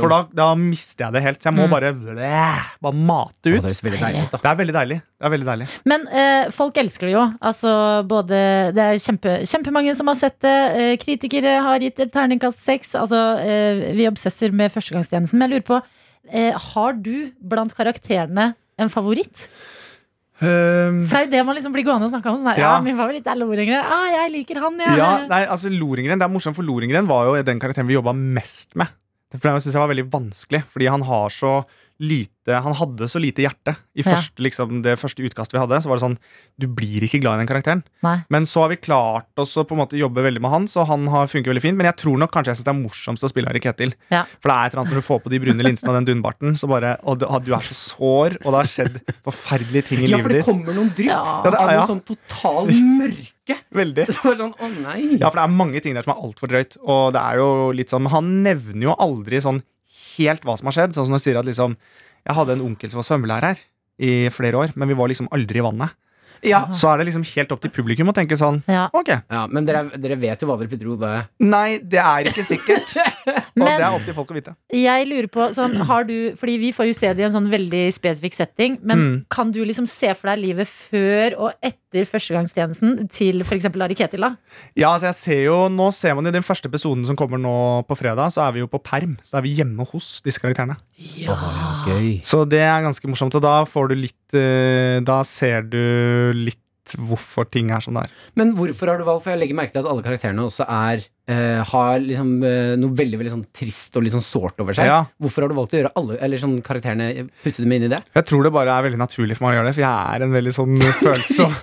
For 0.00 0.08
da, 0.12 0.18
da 0.34 0.48
mister 0.58 1.06
jeg 1.06 1.12
det 1.16 1.22
helt. 1.22 1.40
Så 1.42 1.50
jeg 1.50 1.56
må 1.58 1.68
bare, 1.70 1.92
bare 1.94 2.94
mate 2.94 3.50
Å, 3.50 3.56
ut. 3.56 3.62
det 3.62 3.70
er 3.72 3.82
veldig 3.86 4.00
deilig. 4.02 4.24
Det 4.30 4.50
er 4.50 4.58
veldig 4.60 4.76
deilig. 4.76 4.98
Det 5.20 5.26
er 5.28 5.34
veldig 5.34 5.48
deilig. 5.50 5.68
Men 5.92 6.06
eh, 6.08 6.50
folk 6.56 6.76
elsker 6.82 7.06
det 7.10 7.14
jo. 7.14 7.24
Altså, 7.40 7.72
både, 8.08 8.40
det 8.76 8.84
er 8.86 9.00
kjempe, 9.02 9.36
kjempemange 9.46 9.94
som 9.98 10.06
har 10.12 10.18
sett 10.20 10.38
det. 10.44 10.56
Eh, 10.80 10.94
kritikere 11.02 11.58
har 11.64 11.78
gitt 11.84 12.00
et 12.00 12.12
terningkast 12.14 12.62
seks. 12.64 12.94
Altså, 12.98 13.20
eh, 13.44 13.92
vi 13.96 14.08
obsesser 14.10 14.52
med 14.52 14.72
førstegangstjenesten. 14.72 15.38
Men 15.38 15.50
jeg 15.50 15.60
lurer 15.60 15.68
på, 15.70 15.82
eh, 16.32 16.52
har 16.74 16.92
du 16.94 17.30
blant 17.42 17.74
karakterene 17.76 18.54
en 18.80 18.88
favoritt? 18.88 19.48
Um, 20.40 21.02
For 21.04 21.18
det 21.18 21.20
er 21.20 21.26
jo 21.26 21.32
det 21.34 21.40
man 21.44 21.56
liksom 21.58 21.74
blir 21.74 21.84
gående 21.84 22.06
og 22.08 22.12
snakke 22.14 22.30
om. 22.32 22.38
Sånn 22.40 22.48
her, 22.52 22.60
ja. 22.62 22.70
Ja. 22.76 22.80
min 22.84 22.96
favoritt 22.96 23.26
er 23.28 23.36
Loringren. 23.36 23.84
Ah, 23.84 24.06
jeg 24.14 24.32
liker 24.38 24.60
han, 24.64 24.78
jeg. 24.80 24.96
Ja, 24.96 25.10
nei, 25.28 25.42
altså 25.44 25.68
Loringren, 25.72 26.18
Det 26.18 26.24
er 26.24 26.32
morsomt, 26.32 26.56
for 26.56 26.64
Loringren 26.64 27.08
var 27.10 27.28
jo 27.28 27.42
den 27.44 27.60
karakteren 27.60 27.88
vi 27.90 27.98
jobba 27.98 28.14
mest 28.16 28.74
med. 28.80 28.88
For 29.36 29.46
jeg 29.52 29.62
synes 29.66 29.76
jeg 29.76 29.82
var 29.84 29.92
veldig 29.92 30.08
vanskelig, 30.10 30.64
fordi 30.72 30.88
han 30.90 31.04
har 31.06 31.28
så 31.30 31.52
lite 32.00 32.56
Han 32.64 32.74
hadde 32.74 33.06
så 33.06 33.20
lite 33.20 33.44
hjerte. 33.44 33.76
I 33.94 34.02
Ja. 34.02 34.16
liksom, 34.40 34.80
det 34.82 34.96
første 34.98 35.22
utkastet 35.22 35.52
vi 35.54 35.60
hadde, 35.60 35.76
så 35.84 35.86
var 35.90 35.98
det 36.00 36.02
sånn 36.02 36.16
Du 36.58 36.66
blir 36.66 37.04
ikke 37.06 37.20
glad 37.20 37.36
i 37.38 37.44
den 37.44 37.50
karakteren. 37.50 37.82
Nei. 38.02 38.24
Men 38.32 38.42
så 38.48 38.62
har 38.64 38.70
vi 38.72 38.76
klart 38.80 39.28
oss 39.38 39.54
å 39.60 39.62
på 39.68 39.76
en 39.76 39.82
måte 39.84 39.98
jobbe 40.00 40.24
veldig 40.24 40.40
med 40.40 40.50
han, 40.50 40.64
så 40.66 40.84
han 40.88 41.06
har 41.12 41.28
funker 41.28 41.52
veldig 41.52 41.62
fint. 41.62 41.76
Men 41.76 41.86
jeg 41.92 41.96
tror 42.02 42.18
nok 42.18 42.32
kanskje 42.32 42.50
jeg 42.54 42.56
synes 42.58 42.64
det 42.66 42.74
er 42.74 42.80
morsomst 42.80 43.22
å 43.24 43.30
spille 43.30 43.46
Harry 43.52 43.60
Ketil. 43.60 43.94
Ja. 44.10 44.24
For 44.40 44.48
det 44.50 44.56
er 44.56 44.66
et 44.66 44.72
eller 44.74 44.82
annet 44.82 44.92
når 44.96 45.00
du 45.04 45.06
får 45.06 45.20
på 45.22 45.30
de 45.30 45.38
brune 45.44 45.62
linsene 45.68 45.92
og 45.92 45.98
den 46.00 46.08
dunbarten, 46.10 46.56
så 46.58 46.66
bare 46.68 46.96
Og 47.04 47.18
du, 47.20 47.26
du 47.26 47.54
er 47.54 47.60
så 47.60 47.76
sår, 47.76 48.38
og 48.44 48.50
det 48.50 48.58
har 48.58 48.70
skjedd 48.74 49.00
forferdelige 49.22 49.84
ting 49.92 50.02
i 50.04 50.10
Ja, 50.10 50.18
for 50.18 50.28
det 50.34 50.44
kommer 50.44 50.74
noen 50.74 50.90
drypp 50.96 51.06
Ja. 51.12 51.22
Ja, 51.44 51.50
det 51.50 51.60
er- 51.60 51.78
av 51.78 51.88
noe 51.88 51.90
sånn 51.94 52.04
total 52.04 52.66
mørke. 52.66 53.56
Veldig. 53.80 54.06
Det 54.06 54.18
var 54.24 54.36
sånn, 54.40 54.54
å 54.58 54.68
nei. 54.82 55.18
Ja, 55.20 55.30
for 55.30 55.38
det 55.40 55.44
er 55.46 55.54
mange 55.54 55.80
ting 55.82 55.94
der 55.94 56.02
som 56.06 56.14
er 56.16 56.22
altfor 56.24 56.48
drøyt. 56.50 56.76
Og 56.82 57.12
det 57.14 57.20
er 57.22 57.36
jo 57.38 57.70
litt 57.72 57.90
sånn, 57.90 58.08
han 58.10 58.42
nevner 58.42 58.82
jo 58.90 58.96
aldri 58.98 59.40
sånn 59.42 59.62
helt 60.16 60.44
hva 60.46 60.56
som 60.58 60.70
har 60.70 60.76
skjedd. 60.76 60.94
Sånn 60.96 61.08
som 61.08 61.16
han 61.16 61.22
sier 61.22 61.40
at 61.40 61.48
liksom 61.48 61.76
Jeg 62.20 62.36
hadde 62.36 62.52
en 62.52 62.66
onkel 62.66 62.90
som 62.92 63.00
var 63.00 63.06
svømmelærer 63.08 63.60
i 64.04 64.28
flere 64.28 64.58
år, 64.60 64.72
men 64.76 64.90
vi 64.90 64.96
var 64.98 65.08
liksom 65.08 65.30
aldri 65.32 65.60
i 65.60 65.64
vannet. 65.64 65.94
Ja. 66.46 66.66
Så 66.72 66.88
er 66.92 66.98
det 66.98 67.06
liksom 67.10 67.24
helt 67.34 67.52
opp 67.52 67.60
til 67.60 67.70
publikum 67.70 68.08
å 68.08 68.14
tenke 68.16 68.36
sånn 68.38 68.62
Ja. 68.68 68.88
Ok. 68.94 69.08
ja, 69.08 69.46
Men 69.50 69.64
dere, 69.66 69.84
dere 69.98 70.16
vet 70.16 70.40
jo 70.40 70.48
hva 70.48 70.56
dere 70.58 70.68
putter 70.68 70.86
i 70.86 70.90
hodet. 70.94 71.26
Nei, 71.40 71.78
det 71.78 71.98
er 72.00 72.30
ikke 72.30 72.44
sikkert. 72.44 72.94
Og 73.30 73.64
Men- 73.66 73.76
det 73.76 73.84
er 73.84 73.92
opp 73.92 74.04
til 74.04 74.14
folk 74.14 74.30
å 74.30 74.34
vite. 74.38 74.54
Jeg 74.72 75.06
lurer 75.10 75.28
på, 75.28 75.48
sånn, 75.54 75.74
har 75.86 76.04
du 76.04 76.32
Fordi 76.40 76.58
vi 76.58 76.72
får 76.72 76.86
jo 76.86 76.92
se 76.96 77.12
det 77.12 77.20
i 77.20 77.26
en 77.28 77.32
sånn 77.34 77.50
veldig 77.50 77.92
spesifikk 77.92 78.34
setting. 78.34 78.78
Men 78.82 78.98
Mm. 79.00 79.24
kan 79.30 79.50
du 79.50 79.64
liksom 79.64 79.86
se 79.88 80.12
for 80.14 80.28
deg 80.30 80.38
livet 80.44 80.68
før 80.68 81.36
og 81.38 81.52
etter 81.62 82.04
førstegangstjenesten 82.06 83.08
til 83.10 83.40
f.eks. 83.42 83.66
Ari 83.66 83.94
Ketila? 83.98 84.36
Ja, 84.76 84.94
altså 84.94 85.08
jeg 85.10 85.16
ser 85.16 85.42
jo, 85.44 85.56
Nå 85.68 85.90
ser 85.92 86.14
man 86.14 86.24
jo 86.24 86.30
den 86.34 86.42
første 86.46 86.68
episoden 86.70 87.04
som 87.06 87.16
kommer 87.16 87.38
nå 87.40 87.54
på 87.88 87.96
fredag, 87.98 88.30
så 88.32 88.46
er 88.48 88.52
vi 88.52 88.60
jo 88.60 88.68
på 88.70 88.80
perm. 88.82 89.16
Så 89.22 89.38
er 89.38 89.42
vi 89.42 89.54
hjemme 89.56 89.86
hos 89.88 90.20
disse 90.24 90.38
karakterene. 90.42 90.76
Ja. 91.16 91.34
Gøy. 91.86 92.20
Så 92.26 92.44
det 92.48 92.60
er 92.60 92.82
ganske 92.84 93.08
morsomt, 93.10 93.34
og 93.34 93.42
da 93.42 93.64
får 93.64 93.88
du 93.90 93.94
litt 93.96 94.16
Da 94.32 95.20
ser 95.26 95.64
du 95.66 95.80
litt 96.36 96.60
hvorfor 96.98 97.48
ting 97.50 97.70
er 97.74 97.82
som 97.84 97.96
det 97.96 98.06
er. 98.06 98.18
Men 98.38 98.52
hvorfor 98.56 98.90
har 98.90 99.00
du 99.00 99.06
valgt 99.06 99.24
For 99.24 99.34
jeg 99.34 99.42
legger 99.42 99.58
merke 99.58 99.74
til 99.74 99.82
at 99.84 99.90
alle 99.90 100.04
karakterene 100.04 100.46
også 100.46 100.66
er 100.66 101.02
eh, 101.30 101.60
har 101.70 102.00
liksom 102.02 102.30
eh, 102.46 102.72
noe 102.80 102.96
veldig 102.96 103.20
veldig 103.20 103.32
sånn 103.34 103.44
trist 103.54 103.96
og 103.96 104.04
litt 104.04 104.14
sånn 104.14 104.24
sårt 104.24 104.62
over 104.62 104.76
seg. 104.76 104.88
Ja. 104.90 105.00
Hvorfor 105.20 105.44
har 105.44 105.52
du 105.52 105.56
valgt 105.58 105.76
å 105.76 105.80
gjøre 105.80 105.92
alle 106.00 106.18
Eller 106.24 106.42
sånn 106.42 106.58
karakterene 106.66 107.26
Putte 107.44 107.62
dem 107.62 107.74
inn 107.76 107.86
i 107.86 107.92
det? 107.92 108.00
Jeg 108.16 108.28
tror 108.30 108.46
det 108.46 108.54
bare 108.54 108.74
er 108.74 108.86
veldig 108.88 109.00
naturlig 109.00 109.38
for 109.38 109.46
meg 109.46 109.54
å 109.54 109.60
gjøre 109.60 109.70
det, 109.70 109.76
for 109.78 109.84
jeg 109.84 110.14
er 110.14 110.26
en 110.26 110.36
veldig 110.38 110.54
sånn 110.56 110.86
følsom, 111.04 111.58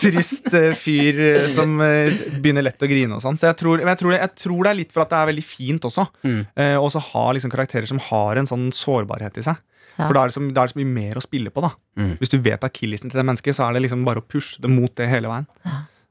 trist 0.00 0.48
eh, 0.58 0.70
fyr 0.78 1.22
eh, 1.28 1.50
som 1.52 1.76
eh, 1.84 2.22
begynner 2.38 2.66
lett 2.68 2.86
å 2.86 2.90
grine 2.90 3.18
og 3.18 3.24
sånn. 3.24 3.40
Så 3.40 3.50
jeg 3.50 3.58
tror, 3.60 3.82
jeg, 3.82 4.00
tror, 4.00 4.16
jeg 4.16 4.34
tror 4.44 4.62
det 4.62 4.72
er 4.72 4.80
litt 4.80 4.94
for 4.94 5.04
at 5.04 5.12
det 5.12 5.20
er 5.20 5.30
veldig 5.32 5.46
fint 5.46 5.90
også. 5.90 6.06
Mm. 6.24 6.40
Eh, 6.64 6.76
og 6.78 6.88
så 6.94 7.02
ha 7.12 7.26
liksom 7.36 7.52
karakterer 7.52 7.88
som 7.90 8.00
har 8.10 8.40
en 8.40 8.48
sånn 8.48 8.70
sårbarhet 8.76 9.38
i 9.42 9.46
seg. 9.46 9.60
Ja. 9.98 10.06
For 10.06 10.16
da 10.16 10.22
er, 10.24 10.30
det 10.30 10.36
så, 10.36 10.42
da 10.48 10.62
er 10.62 10.70
det 10.70 10.74
så 10.74 10.80
mye 10.80 10.92
mer 10.92 11.18
å 11.20 11.24
spille 11.24 11.52
på. 11.52 11.64
da 11.64 11.72
Mm. 11.92 12.14
Hvis 12.16 12.30
du 12.32 12.38
vet 12.40 12.62
akillesen 12.64 13.10
til 13.12 13.18
det 13.20 13.24
mennesket, 13.28 13.52
så 13.52 13.66
er 13.66 13.74
det 13.76 13.82
liksom 13.84 14.04
bare 14.06 14.22
å 14.22 14.24
pushe 14.24 14.56
det 14.64 14.70
mot 14.72 14.88
det 14.96 15.10
hele 15.10 15.28
veien. 15.28 15.44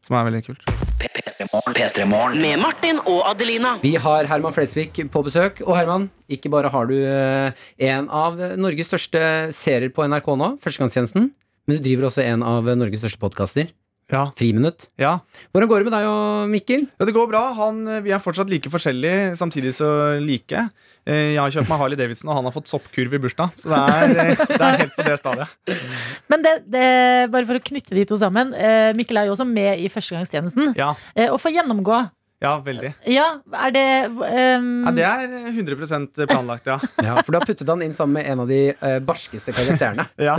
Som 0.05 0.13
er 0.17 0.27
veldig 0.27 0.41
kult. 0.45 0.61
P3morgen. 1.01 1.73
P3morgen. 1.73 2.37
Med 2.41 2.61
Martin 2.61 2.99
og 3.01 3.23
Adelina. 3.31 3.75
Vi 3.81 3.95
har 3.97 4.29
Herman 4.29 4.53
Flesvig 4.53 4.93
på 5.09 5.23
besøk. 5.25 5.63
Og 5.65 5.73
Herman, 5.77 6.05
ikke 6.29 6.51
bare 6.53 6.69
har 6.69 6.85
du 6.85 6.95
eh, 7.01 7.65
en 7.89 8.09
av 8.13 8.37
Norges 8.61 8.91
største 8.93 9.23
serier 9.57 9.89
på 9.89 10.05
NRK 10.05 10.29
nå, 10.37 10.51
Førstegangstjenesten, 10.61 11.31
men 11.65 11.77
du 11.77 11.81
driver 11.81 12.09
også 12.11 12.21
en 12.27 12.45
av 12.45 12.69
Norges 12.77 13.01
største 13.01 13.21
podkaster, 13.21 13.73
Ja, 14.11 14.25
Friminutt. 14.35 14.89
ja. 14.99 15.17
Hvordan 15.53 15.69
går 15.71 15.79
det 15.83 15.87
med 15.89 15.93
deg 15.95 16.07
og 16.11 16.49
Mikkel? 16.51 16.81
Ja, 16.99 17.05
det 17.07 17.13
går 17.15 17.29
bra. 17.31 17.41
Han, 17.55 17.81
eh, 17.87 18.01
vi 18.03 18.11
er 18.11 18.19
fortsatt 18.19 18.49
like 18.51 18.69
forskjellige, 18.69 19.37
samtidig 19.39 19.71
så 19.77 20.19
like. 20.19 20.65
Eh, 21.07 21.31
Jeg 21.33 21.39
har 21.39 21.49
kjøpt 21.55 21.69
meg 21.71 21.79
Harley 21.79 21.97
Davidson, 21.97 22.29
og 22.29 22.35
han 22.35 22.45
har 22.49 22.53
fått 22.53 22.67
soppkurv 22.69 23.13
i 23.15 23.21
bursdag. 23.23 23.55
Så 23.57 23.71
det 23.71 23.79
er, 23.79 24.15
eh, 24.35 24.45
det 24.51 24.61
er 24.61 24.77
helt 24.83 24.95
på 24.99 25.05
det 25.07 25.17
stadiet. 25.17 25.47
Men 26.29 26.43
det, 26.43 26.55
det, 26.69 26.85
bare 27.31 27.47
for 27.47 27.55
å 27.57 27.63
knytte 27.63 27.95
de 27.95 28.03
to 28.05 28.19
sammen. 28.19 28.51
Eh, 28.53 28.91
Mikkel 28.99 29.17
er 29.23 29.29
jo 29.31 29.37
også 29.37 29.47
med 29.47 29.79
i 29.79 29.87
førstegangstjenesten. 29.89 30.75
Ja, 30.77 30.91
Eh, 31.15 31.31
og 31.31 31.39
får 31.41 31.55
gjennomgå. 31.55 31.97
ja 32.41 32.53
veldig. 32.65 32.93
Ja, 33.07 33.25
er 33.53 33.71
det 33.71 33.85
um... 34.11 34.85
Ja, 34.85 34.91
det 34.91 35.03
er 35.07 35.51
100% 35.53 36.25
planlagt, 36.27 36.65
ja. 36.67 36.79
Ja, 37.05 37.15
For 37.21 37.31
du 37.31 37.37
har 37.39 37.45
puttet 37.47 37.67
han 37.69 37.81
inn 37.85 37.93
sammen 37.95 38.19
med 38.19 38.25
en 38.31 38.39
av 38.43 38.47
de 38.49 38.73
barskeste 39.05 39.53
karakterene. 39.55 40.07
ja. 40.29 40.35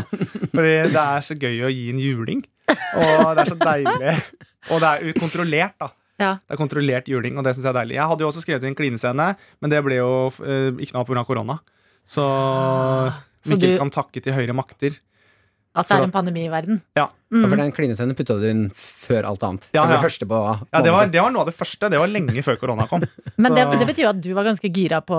Fordi 0.52 0.72
det 0.92 1.02
er 1.02 1.20
så 1.24 1.34
gøy 1.38 1.62
å 1.66 1.70
gi 1.72 1.88
en 1.92 2.00
juling. 2.02 2.42
Og 2.72 3.34
det 3.36 3.44
er 3.44 3.50
så 3.52 3.58
deilig. 3.60 4.14
Og 4.70 4.80
det 4.82 4.90
er 4.92 5.18
kontrollert, 5.20 5.76
da. 5.82 5.90
Ja. 6.22 6.32
Det 6.46 6.54
er 6.54 6.60
kontrollert 6.60 7.08
juling, 7.10 7.38
og 7.40 7.44
det 7.46 7.54
syns 7.56 7.64
jeg 7.66 7.72
er 7.72 7.78
deilig. 7.80 7.96
Jeg 7.98 8.08
hadde 8.12 8.22
jo 8.22 8.28
også 8.30 8.42
skrevet 8.44 8.66
inn 8.68 8.76
klinescene, 8.78 9.30
men 9.60 9.72
det 9.72 9.80
ble 9.86 9.96
jo 9.98 10.10
eh, 10.44 10.68
ikke 10.84 10.94
noe 10.94 11.02
av 11.02 11.08
pga. 11.08 11.24
korona. 11.26 11.56
Så, 12.06 12.26
Så 13.42 13.54
Mikkel 13.54 13.74
du- 13.74 13.78
kan 13.80 13.90
takke 13.90 14.22
til 14.22 14.36
høyre 14.36 14.54
makter. 14.54 14.98
At 15.74 15.88
det 15.88 15.96
er 15.96 16.02
en 16.04 16.12
pandemi 16.12 16.42
i 16.44 16.50
verden? 16.52 16.82
Ja. 16.94 17.06
Mm. 17.32 17.42
Ja, 17.42 17.48
For 17.48 17.56
den 17.56 17.72
klinescenen 17.72 18.14
putta 18.14 18.34
du 18.36 18.44
inn 18.44 18.66
før 18.76 19.24
alt 19.30 19.40
annet. 19.46 19.62
Ja, 19.72 19.86
Det 19.88 19.96
var 19.96 20.04
ja. 20.04 20.08
det 20.20 20.28
på 20.28 20.40
Ja, 20.68 20.82
det 20.84 20.92
var, 20.92 21.06
det 21.08 21.22
var 21.22 21.30
noe 21.32 21.40
av 21.40 21.48
det 21.48 21.54
første. 21.56 21.88
Det 21.88 21.98
var 21.98 22.08
lenge 22.12 22.42
før 22.44 22.58
korona 22.60 22.84
kom. 22.90 23.00
Men 23.40 23.54
det, 23.56 23.64
det 23.80 23.86
betyr 23.88 24.04
jo 24.04 24.10
at 24.12 24.20
du 24.20 24.34
var 24.36 24.44
ganske 24.44 24.68
gira 24.68 25.00
på, 25.00 25.16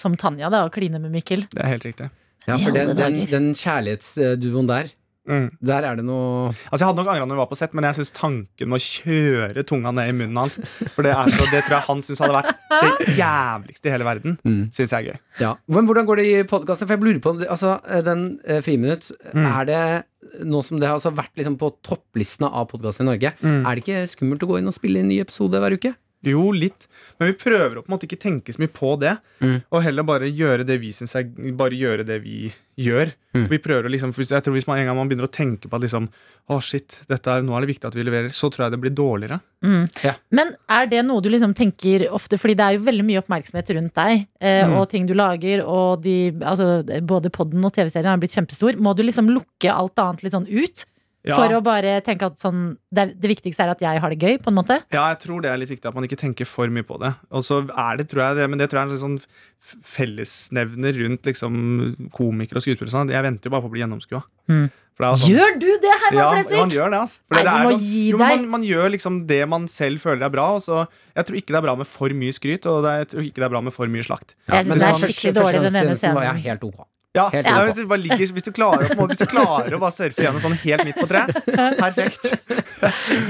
som 0.00 0.16
Tanja, 0.16 0.48
da, 0.48 0.64
å 0.64 0.72
kline 0.72 0.96
med 0.98 1.12
Mikkel. 1.12 1.44
Det 1.52 1.60
er 1.60 1.68
helt 1.74 1.84
riktig. 1.84 2.08
Ja, 2.48 2.56
for 2.56 2.72
den, 2.72 2.94
den, 2.96 3.18
den 3.28 3.50
kjærlighetsduoen 3.54 4.70
der, 4.72 4.88
Mm. 5.28 5.50
der 5.60 5.84
er 5.84 5.96
det 5.98 6.04
noe 6.08 6.48
Altså 6.72 6.78
Jeg 6.80 6.86
hadde 6.88 7.02
nok 7.02 7.10
angra 7.12 7.26
når 7.28 7.36
vi 7.36 7.40
var 7.42 7.48
på 7.50 7.56
sett, 7.60 7.74
men 7.76 7.84
jeg 7.84 7.98
syns 7.98 8.10
tanken 8.16 8.70
med 8.72 8.80
å 8.80 8.82
kjøre 8.82 9.64
tunga 9.68 9.92
ned 9.92 10.08
i 10.08 10.14
munnen 10.16 10.38
hans 10.40 10.56
For 10.94 11.04
det, 11.04 11.12
er 11.12 11.28
så, 11.28 11.44
det 11.52 11.60
tror 11.66 11.74
jeg 11.76 11.84
han 11.90 12.00
syns 12.06 12.22
hadde 12.24 12.38
vært 12.38 12.54
det 12.70 13.16
jævligste 13.18 13.90
i 13.90 13.92
hele 13.92 14.06
verden. 14.08 14.38
Mm. 14.46 14.62
Synes 14.72 14.94
jeg 14.94 14.96
er 14.96 15.08
gøy. 15.12 15.18
Ja. 15.44 15.50
Men 15.68 15.84
hvordan 15.90 16.08
går 16.08 16.22
det 16.22 16.26
i 16.30 16.42
podkasten? 16.48 16.88
For 16.88 16.96
jeg 16.96 17.04
lurer 17.04 17.20
på 17.26 17.34
altså, 17.44 17.76
Den 18.06 18.24
eh, 18.48 18.62
Friminutt, 18.64 19.10
Mm. 19.34 19.44
er 19.46 19.64
det 19.68 19.82
nå 20.46 20.60
som 20.64 20.78
det 20.80 20.88
har 20.88 20.96
altså 20.98 21.10
vært 21.16 21.36
liksom 21.36 21.56
på 21.60 21.68
topplistene 21.84 22.48
av 22.52 22.66
podkaster 22.72 23.04
i 23.04 23.08
Norge, 23.12 23.32
Mm. 23.44 23.64
er 23.66 23.74
det 23.76 23.84
ikke 23.84 24.02
skummelt 24.08 24.42
å 24.44 24.48
gå 24.50 24.58
inn 24.58 24.68
og 24.72 24.74
spille 24.76 25.00
en 25.04 25.08
ny 25.08 25.20
episode 25.20 25.60
hver 25.60 25.76
uke? 25.76 25.92
Jo, 26.26 26.50
litt. 26.52 26.86
Men 27.18 27.30
vi 27.30 27.36
prøver 27.40 27.78
å 27.78 27.82
på 27.82 27.88
en 27.88 27.94
måte 27.94 28.04
ikke 28.08 28.18
tenke 28.20 28.52
så 28.52 28.60
mye 28.60 28.72
på 28.72 28.90
det. 29.00 29.14
Mm. 29.40 29.54
Og 29.72 29.82
heller 29.86 30.04
bare 30.04 30.28
gjøre 30.28 30.66
det 30.68 30.76
vi 30.82 30.90
syns 30.92 31.14
er 31.16 31.24
Bare 31.56 31.72
gjøre 31.76 32.04
det 32.04 32.18
vi 32.24 32.50
gjør. 32.80 33.12
Mm. 33.36 33.46
Vi 33.48 33.58
prøver 33.62 33.86
å 33.88 33.92
liksom 33.92 34.12
for 34.12 34.24
Jeg 34.26 34.42
tror 34.42 34.56
Hvis 34.56 34.66
man 34.66 34.80
en 34.80 34.88
gang 34.88 34.96
man 34.98 35.08
begynner 35.08 35.28
å 35.28 35.32
tenke 35.32 35.68
på 35.70 35.76
at 35.78 35.84
liksom 35.84 36.08
Å 36.50 36.58
shit, 36.64 36.96
dette 37.08 37.30
er, 37.30 37.44
nå 37.46 37.54
er 37.56 37.62
det 37.64 37.70
viktig 37.70 37.86
at 37.88 37.94
vi 37.96 38.02
leverer, 38.04 38.28
så 38.34 38.50
tror 38.50 38.66
jeg 38.66 38.72
det 38.74 38.80
blir 38.82 38.94
dårligere. 38.96 39.38
Mm. 39.62 39.84
Ja. 40.02 40.14
Men 40.34 40.50
er 40.68 40.88
det 40.90 41.04
noe 41.06 41.22
du 41.22 41.28
liksom 41.30 41.52
tenker 41.54 42.08
ofte, 42.10 42.40
fordi 42.42 42.56
det 42.58 42.64
er 42.66 42.74
jo 42.74 42.84
veldig 42.88 43.04
mye 43.06 43.20
oppmerksomhet 43.22 43.70
rundt 43.76 43.94
deg, 43.94 44.24
eh, 44.40 44.64
Mm. 44.66 44.74
og 44.80 44.88
ting 44.90 45.06
du 45.06 45.14
lager, 45.14 45.62
og 45.62 46.02
de, 46.02 46.32
altså, 46.42 46.82
både 47.06 47.30
podden 47.30 47.64
og 47.64 47.72
TV-serien 47.72 48.10
har 48.10 48.18
blitt 48.18 48.34
kjempestor. 48.34 48.74
Må 48.82 48.96
du 48.98 49.04
liksom 49.06 49.30
lukke 49.30 49.70
alt 49.70 49.94
annet 50.02 50.24
litt 50.24 50.34
sånn 50.34 50.48
ut? 50.50 50.84
Ja. 51.28 51.36
For 51.36 51.52
å 51.52 51.60
bare 51.60 51.98
tenke 52.00 52.24
at 52.30 52.38
sånn 52.40 52.78
det, 52.90 53.20
det 53.20 53.28
viktigste 53.28 53.60
er 53.66 53.74
at 53.74 53.82
jeg 53.84 54.00
har 54.00 54.08
det 54.14 54.16
gøy, 54.24 54.38
på 54.40 54.48
en 54.48 54.56
måte? 54.56 54.78
Ja, 54.88 55.10
jeg 55.12 55.18
tror 55.26 55.42
det 55.44 55.50
er 55.52 55.58
litt 55.60 55.68
viktig 55.68 55.84
at 55.90 55.94
man 55.94 56.06
ikke 56.08 56.16
tenker 56.16 56.48
for 56.48 56.66
mye 56.72 56.86
på 56.88 56.96
det. 57.02 57.10
Og 57.30 57.44
så 57.44 57.58
er 57.68 57.98
det, 58.00 58.06
tror 58.08 58.22
jeg, 58.24 58.36
det, 58.40 58.46
men 58.48 58.58
det 58.62 58.70
tror 58.72 58.80
jeg 58.80 58.88
er 58.88 58.94
en 58.96 59.02
sånn 59.04 59.18
fellesnevner 59.94 60.96
rundt 61.02 61.26
liksom 61.28 61.58
komikere 62.16 62.60
og 62.60 62.64
skuespillere. 62.64 62.92
Sånn. 62.94 63.12
Jeg 63.12 63.24
venter 63.26 63.50
jo 63.50 63.54
bare 63.54 63.64
på 63.66 63.70
å 63.70 63.74
bli 63.74 63.82
gjennomskua. 63.82 64.22
Mm. 64.48 64.70
For 64.70 65.00
For 65.00 65.04
det 65.04 65.10
er 65.10 65.20
sånn- 65.20 65.34
Gjør 65.36 65.52
du 65.60 65.68
det, 65.80 65.92
Herman 66.04 66.20
ja, 66.20 66.56
man 66.60 66.70
gjør 66.74 66.90
det, 66.90 67.00
altså. 67.00 67.18
Nei, 67.30 67.38
det 67.40 67.44
du 67.44 67.50
er 67.56 67.64
må 67.64 67.70
sånn- 67.70 67.84
gi 67.84 68.04
jo, 68.10 68.18
deg. 68.18 68.38
Man, 68.40 68.48
man 68.50 68.62
gjør 68.62 68.90
liksom 68.96 69.26
det 69.26 69.48
man 69.48 69.68
selv 69.68 70.00
føler 70.00 70.24
er 70.26 70.30
bra. 70.30 70.46
Og 70.56 70.62
så, 70.64 70.86
jeg 71.16 71.24
tror 71.26 71.36
ikke 71.40 71.52
det 71.52 71.56
er 71.60 71.66
bra 71.68 71.76
med 71.76 71.86
for 71.86 72.08
mye 72.08 72.32
skryt, 72.36 72.66
og 72.66 72.82
det 72.84 72.90
er, 72.90 72.98
jeg 73.04 73.08
tror 73.12 73.22
ikke 73.28 73.34
det 73.40 73.44
er 73.48 73.54
bra 73.54 73.60
med 73.60 73.72
for 73.72 73.86
mye 73.86 74.04
slakt. 74.04 74.34
Jeg 74.48 74.64
synes 74.66 74.80
det 74.80 74.88
er 74.88 75.00
skikkelig 75.04 75.34
dårlig, 75.36 75.62
den 75.68 75.76
ene 75.84 75.96
scenen. 75.96 76.14
var 76.16 76.24
jeg 76.32 76.42
helt 76.48 76.64
ok. 76.64 76.86
Ja, 77.10 77.24
ja, 77.34 77.64
hvis, 77.66 77.74
du 77.74 77.88
bare 77.90 77.98
ligger, 77.98 78.20
hvis, 78.22 78.44
du 78.46 78.52
klarer, 78.54 78.92
hvis 78.94 79.18
du 79.18 79.26
klarer 79.26 79.74
å 79.74 79.80
bare 79.82 79.90
surfe 79.90 80.22
gjennom 80.22 80.38
sånn 80.44 80.52
helt 80.62 80.84
midt 80.86 81.00
på 81.00 81.08
tre, 81.10 81.24
perfekt. 81.80 82.28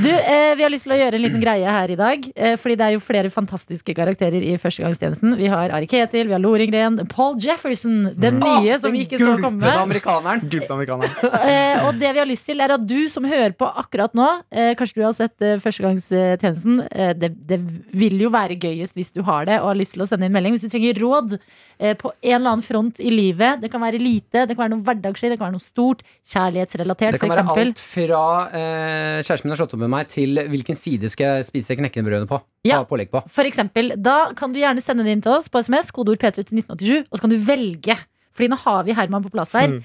Du, 0.05 0.11
eh, 0.11 0.53
Vi 0.55 0.63
har 0.63 0.71
lyst 0.71 0.85
til 0.87 0.93
å 0.95 0.99
gjøre 0.99 1.17
en 1.17 1.23
liten 1.25 1.41
greie 1.43 1.67
her 1.67 1.91
i 1.91 1.97
dag. 1.99 2.27
Eh, 2.37 2.53
fordi 2.61 2.77
det 2.79 2.87
er 2.87 2.93
jo 2.95 3.01
flere 3.03 3.31
fantastiske 3.33 3.95
karakterer 3.97 4.45
i 4.47 4.53
førstegangstjenesten. 4.61 5.33
Vi 5.39 5.49
har 5.51 5.73
Ari 5.75 5.89
Ketil, 5.91 6.29
vi 6.29 6.37
har 6.37 6.43
Loringren, 6.43 7.01
Paul 7.11 7.39
Jefferson, 7.41 8.13
den 8.21 8.39
nye 8.43 8.77
som 8.79 8.95
vi 8.95 9.07
ikke 9.07 9.19
så 9.19 9.33
komme. 9.41 9.73
amerikaneren. 9.87 10.45
Amerikaneren. 10.45 11.17
Eh, 11.51 11.81
og 11.87 11.97
det 11.99 12.11
vi 12.13 12.21
har 12.21 12.29
lyst 12.29 12.45
til, 12.47 12.61
er 12.63 12.75
at 12.75 12.83
du 12.87 13.09
som 13.11 13.25
hører 13.27 13.55
på 13.59 13.67
akkurat 13.81 14.13
nå, 14.15 14.27
eh, 14.53 14.75
kanskje 14.79 15.01
du 15.01 15.05
har 15.07 15.15
sett 15.17 15.45
eh, 15.45 15.57
førstegangstjenesten, 15.63 16.83
eh, 16.91 17.13
det, 17.17 17.33
det 17.49 17.59
vil 17.97 18.21
jo 18.21 18.31
være 18.35 18.59
gøyest 18.61 18.99
hvis 18.99 19.13
du 19.17 19.23
har 19.27 19.49
det 19.49 19.57
og 19.63 19.73
har 19.73 19.81
lyst 19.81 19.97
til 19.97 20.05
å 20.05 20.09
sende 20.11 20.29
inn 20.29 20.37
melding. 20.37 20.55
Hvis 20.55 20.69
du 20.69 20.73
trenger 20.73 21.01
råd 21.01 21.39
eh, 21.39 21.97
på 21.99 22.13
en 22.13 22.37
eller 22.37 22.53
annen 22.53 22.67
front 22.67 23.01
i 23.01 23.13
livet, 23.15 23.63
det 23.65 23.70
kan 23.73 23.83
være 23.83 24.01
lite, 24.03 24.45
det 24.45 24.57
kan 24.57 24.65
være 24.65 24.75
noe 24.75 24.85
hverdagslig, 24.87 25.33
det 25.33 25.39
kan 25.41 25.49
være 25.49 25.57
noe 25.57 25.65
stort, 25.65 26.05
kjærlighetsrelatert, 26.33 27.17
Det 27.17 27.23
kan 27.23 27.33
være 27.35 27.57
alt 27.65 27.83
fra 27.83 28.23
eh, 28.51 29.19
kjæresten 29.25 29.49
min 29.49 29.55
har 29.55 29.63
slått 29.63 29.75
opp 29.77 29.85
med 29.85 29.93
meg, 29.95 30.11
til 30.13 30.43
hvilken 30.53 30.79
side 30.79 31.11
skal 31.13 31.41
jeg 31.41 31.49
spise 31.51 31.79
knekkebrødene 31.81 32.31
på. 32.31 32.41
Ja. 32.69 32.83
På. 32.85 33.23
For 33.33 33.49
eksempel, 33.49 33.95
da 33.97 34.33
kan 34.37 34.53
du 34.53 34.61
gjerne 34.61 34.83
sende 34.85 35.07
det 35.07 35.15
inn 35.17 35.25
til 35.25 35.33
oss 35.39 35.49
på 35.49 35.63
SMS, 35.65 35.93
kodeord 35.97 36.21
P3 36.21 36.43
til 36.43 36.61
1987, 36.61 37.07
og 37.09 37.17
så 37.17 37.25
kan 37.25 37.33
du 37.33 37.39
velge. 37.45 37.97
Fordi 38.41 38.49
nå 38.49 38.57
har 38.63 38.87
vi 38.87 38.95
Herman 38.97 39.25
på 39.27 39.33
plass 39.35 39.53
her. 39.53 39.69
Mm. 39.69 39.83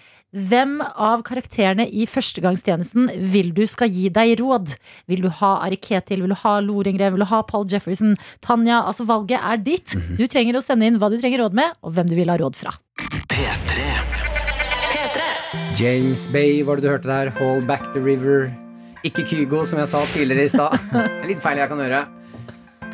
Hvem 0.47 0.77
av 0.83 1.23
karakterene 1.27 1.85
i 1.91 2.05
førstegangstjenesten 2.07 3.09
vil 3.31 3.51
du 3.55 3.65
skal 3.67 3.91
gi 3.91 4.07
deg 4.15 4.37
råd? 4.39 4.77
Vil 5.11 5.25
du 5.25 5.29
ha 5.41 5.51
Ari 5.65 5.75
Ketil? 5.75 6.23
Vil 6.23 6.31
du 6.31 6.39
ha 6.39 6.53
Lorengren? 6.63 7.11
Vil 7.15 7.23
du 7.23 7.27
ha 7.27 7.41
Paul 7.43 7.67
Jefferson? 7.71 8.15
Tanja, 8.43 8.81
altså 8.87 9.03
valget 9.07 9.43
er 9.43 9.59
ditt. 9.59 9.95
Mhm. 9.95 10.15
Du 10.19 10.25
trenger 10.31 10.55
å 10.55 10.63
sende 10.63 10.87
inn 10.87 10.99
hva 10.99 11.11
du 11.11 11.19
trenger 11.19 11.43
råd 11.43 11.55
med, 11.59 11.75
og 11.83 11.95
hvem 11.95 12.07
du 12.07 12.15
vil 12.15 12.31
ha 12.31 12.39
råd 12.39 12.55
fra. 12.55 12.71
James 15.75 16.27
Bay 16.31 16.63
var 16.63 16.79
det 16.79 16.87
du 16.87 16.89
hørte 16.93 17.11
der. 17.11 17.31
Hold 17.35 17.67
back 17.67 17.83
the 17.93 17.99
river. 17.99 18.47
Ikke 19.03 19.27
Kygo, 19.27 19.65
som 19.67 19.79
jeg 19.79 19.91
sa 19.91 20.03
tidligere 20.15 20.47
i 20.47 20.51
stad. 20.51 20.79
Litt 21.29 21.43
feil 21.43 21.59
jeg 21.59 21.71
kan 21.71 21.83
gjøre. 21.83 22.05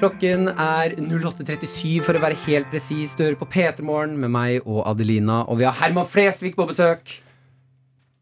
Klokken 0.01 0.47
er 0.49 0.95
08.37 0.97 1.99
for 2.01 2.17
å 2.17 2.21
være 2.23 2.39
helt 2.47 2.71
presis. 2.71 3.11
Du 3.13 3.21
hører 3.21 3.35
på 3.37 3.45
P3 3.53 3.83
Morgen 3.85 4.15
med 4.17 4.31
meg 4.33 4.63
og 4.65 4.79
Adelina. 4.89 5.43
Og 5.45 5.59
vi 5.59 5.67
har 5.67 5.75
Herman 5.77 6.07
Flesvig 6.09 6.55
på 6.57 6.65
besøk. 6.65 7.11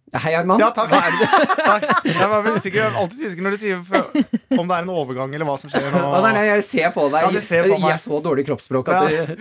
Ja, 0.09 0.19
Hei, 0.23 0.31
Herman. 0.33 0.57
Ja, 0.61 0.71
takk. 0.73 0.89
Hva 0.89 0.99
er 1.05 1.15
det? 1.19 1.27
takk. 1.59 2.05
Jeg 2.09 2.27
var 2.31 2.47
usikker, 2.55 2.77
jeg 2.79 2.85
er 2.87 2.95
alltid 2.97 3.25
usikker 3.29 3.45
når 3.45 3.51
du 3.53 3.57
sier 3.61 3.81
for- 3.85 4.59
om 4.59 4.67
det 4.67 4.75
er 4.75 4.81
en 4.81 4.89
overgang 4.89 5.33
eller 5.37 5.45
hva 5.45 5.55
som 5.61 5.69
skjer 5.69 5.85
nå. 5.93 5.99
Å, 6.01 6.21
nei, 6.25 6.31
nei, 6.33 6.45
jeg 6.47 6.63
ser 6.65 6.89
på 6.95 7.03
deg. 7.13 7.21
Ja, 7.21 7.29
du 7.35 7.39
ser 7.45 7.67
på 7.69 7.77
meg. 7.77 7.91
Jeg 7.91 7.97
er 7.99 8.01
så 8.01 8.21
dårlig 8.25 8.45
kroppsspråk 8.47 8.89
at 8.89 9.11
Ja. 9.13 9.25
du 9.29 9.35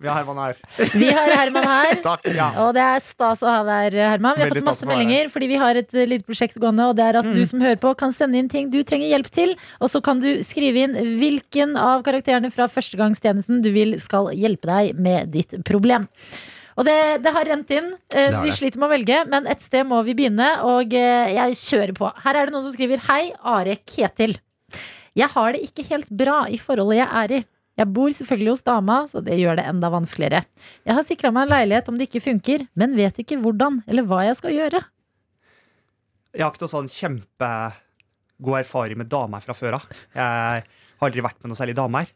Vi 0.00 0.08
har 0.10 0.18
Herman 0.20 0.36
her. 0.42 0.60
Vi 0.92 1.08
har 1.16 1.32
Herman 1.38 1.64
her. 1.70 1.94
Takk. 2.10 2.28
Ja. 2.36 2.50
Og 2.66 2.74
det 2.76 2.84
er 2.84 3.00
stas 3.00 3.40
å 3.42 3.48
ha 3.48 3.62
deg 3.64 3.94
her, 3.96 4.10
Herman. 4.12 4.36
Vi 4.36 4.44
har 4.44 4.50
Veldig 4.50 4.60
fått 4.62 4.70
masse 4.72 4.90
meldinger 4.92 5.32
fordi 5.32 5.48
vi 5.54 5.56
har 5.64 5.74
et 5.80 5.94
eh, 5.96 6.06
lite 6.12 6.28
prosjekt 6.28 6.60
gående. 6.60 6.90
Og 6.92 6.96
det 7.00 7.08
er 7.08 7.20
at 7.22 7.32
du 7.34 7.42
som 7.48 7.60
hører 7.64 7.80
på, 7.80 7.94
kan 7.96 8.12
sende 8.12 8.36
inn 8.36 8.48
ting 8.52 8.68
du 8.70 8.82
trenger 8.84 9.08
hjelp 9.14 9.30
til. 9.32 9.56
Og 9.80 9.88
så 9.88 10.02
kan 10.04 10.20
du 10.20 10.28
skrive 10.44 10.84
inn 10.84 10.94
hvilken 11.20 11.76
av 11.80 12.04
karakterene 12.04 12.52
fra 12.52 12.68
førstegangstjenesten 12.68 13.62
du 13.64 13.72
vil 13.72 13.96
skal 14.04 14.28
hjelpe 14.36 14.68
deg 14.68 15.00
med 15.00 15.32
ditt 15.32 15.56
problem. 15.64 16.08
Og 16.80 16.86
det, 16.88 17.20
det 17.20 17.32
har 17.36 17.44
rent 17.44 17.72
inn. 17.76 17.90
Eh, 18.14 18.30
har 18.32 18.40
vi 18.40 18.48
det. 18.48 18.56
sliter 18.56 18.80
med 18.80 18.88
å 18.88 18.94
velge, 18.94 19.20
men 19.28 19.48
et 19.52 19.60
sted 19.60 19.84
må 19.84 19.98
vi 20.06 20.14
begynne. 20.16 20.48
Og 20.64 20.94
eh, 20.96 21.32
jeg 21.36 21.58
kjører 21.60 21.92
på. 21.98 22.08
Her 22.24 22.38
er 22.40 22.48
det 22.48 22.54
noen 22.54 22.64
som 22.64 22.72
skriver 22.72 23.02
Hei, 23.04 23.34
Are 23.44 23.76
Ketil. 23.84 24.38
Jeg 25.18 25.28
har 25.34 25.52
det 25.52 25.60
ikke 25.66 25.84
helt 25.90 26.08
bra 26.14 26.44
i 26.48 26.56
forholdet 26.60 27.02
jeg 27.02 27.10
er 27.22 27.34
i. 27.36 27.40
Jeg 27.80 27.88
bor 27.96 28.12
selvfølgelig 28.12 28.54
hos 28.54 28.64
dama, 28.66 28.96
så 29.08 29.22
det 29.24 29.36
gjør 29.40 29.60
det 29.60 29.66
enda 29.68 29.90
vanskeligere. 29.92 30.42
Jeg 30.88 30.96
har 30.96 31.04
sikra 31.06 31.30
meg 31.32 31.46
en 31.46 31.52
leilighet 31.54 31.88
om 31.92 32.00
det 32.00 32.08
ikke 32.08 32.24
funker, 32.24 32.64
men 32.76 32.96
vet 32.96 33.20
ikke 33.22 33.38
hvordan 33.40 33.80
eller 33.88 34.08
hva 34.08 34.24
jeg 34.26 34.36
skal 34.40 34.56
gjøre. 34.56 34.82
Jeg 36.36 36.44
har 36.44 36.52
ikke 36.52 36.64
noe 36.64 36.74
sånn 36.74 36.90
kjempegod 36.92 38.58
erfaring 38.60 39.00
med 39.00 39.08
damer 39.12 39.44
fra 39.44 39.56
før 39.56 39.78
av. 39.80 39.86
Jeg 40.14 40.64
har 40.64 41.08
aldri 41.08 41.24
vært 41.24 41.40
med 41.40 41.52
noe 41.52 41.60
særlig 41.60 41.76
damer. 41.78 42.12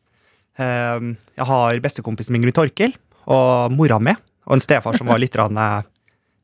Um, 0.55 1.17
Jeg 1.35 1.49
har 1.49 1.81
bestekompisen 1.83 2.37
min 2.37 2.45
Gry 2.45 2.53
Torkel 2.55 2.93
og 3.27 3.73
mora 3.75 3.97
mi 3.99 4.13
og 4.45 4.57
en 4.57 4.65
stefar 4.65 4.97
som 4.99 5.09
var 5.09 5.21
litt, 5.23 5.37
rann, 5.37 5.59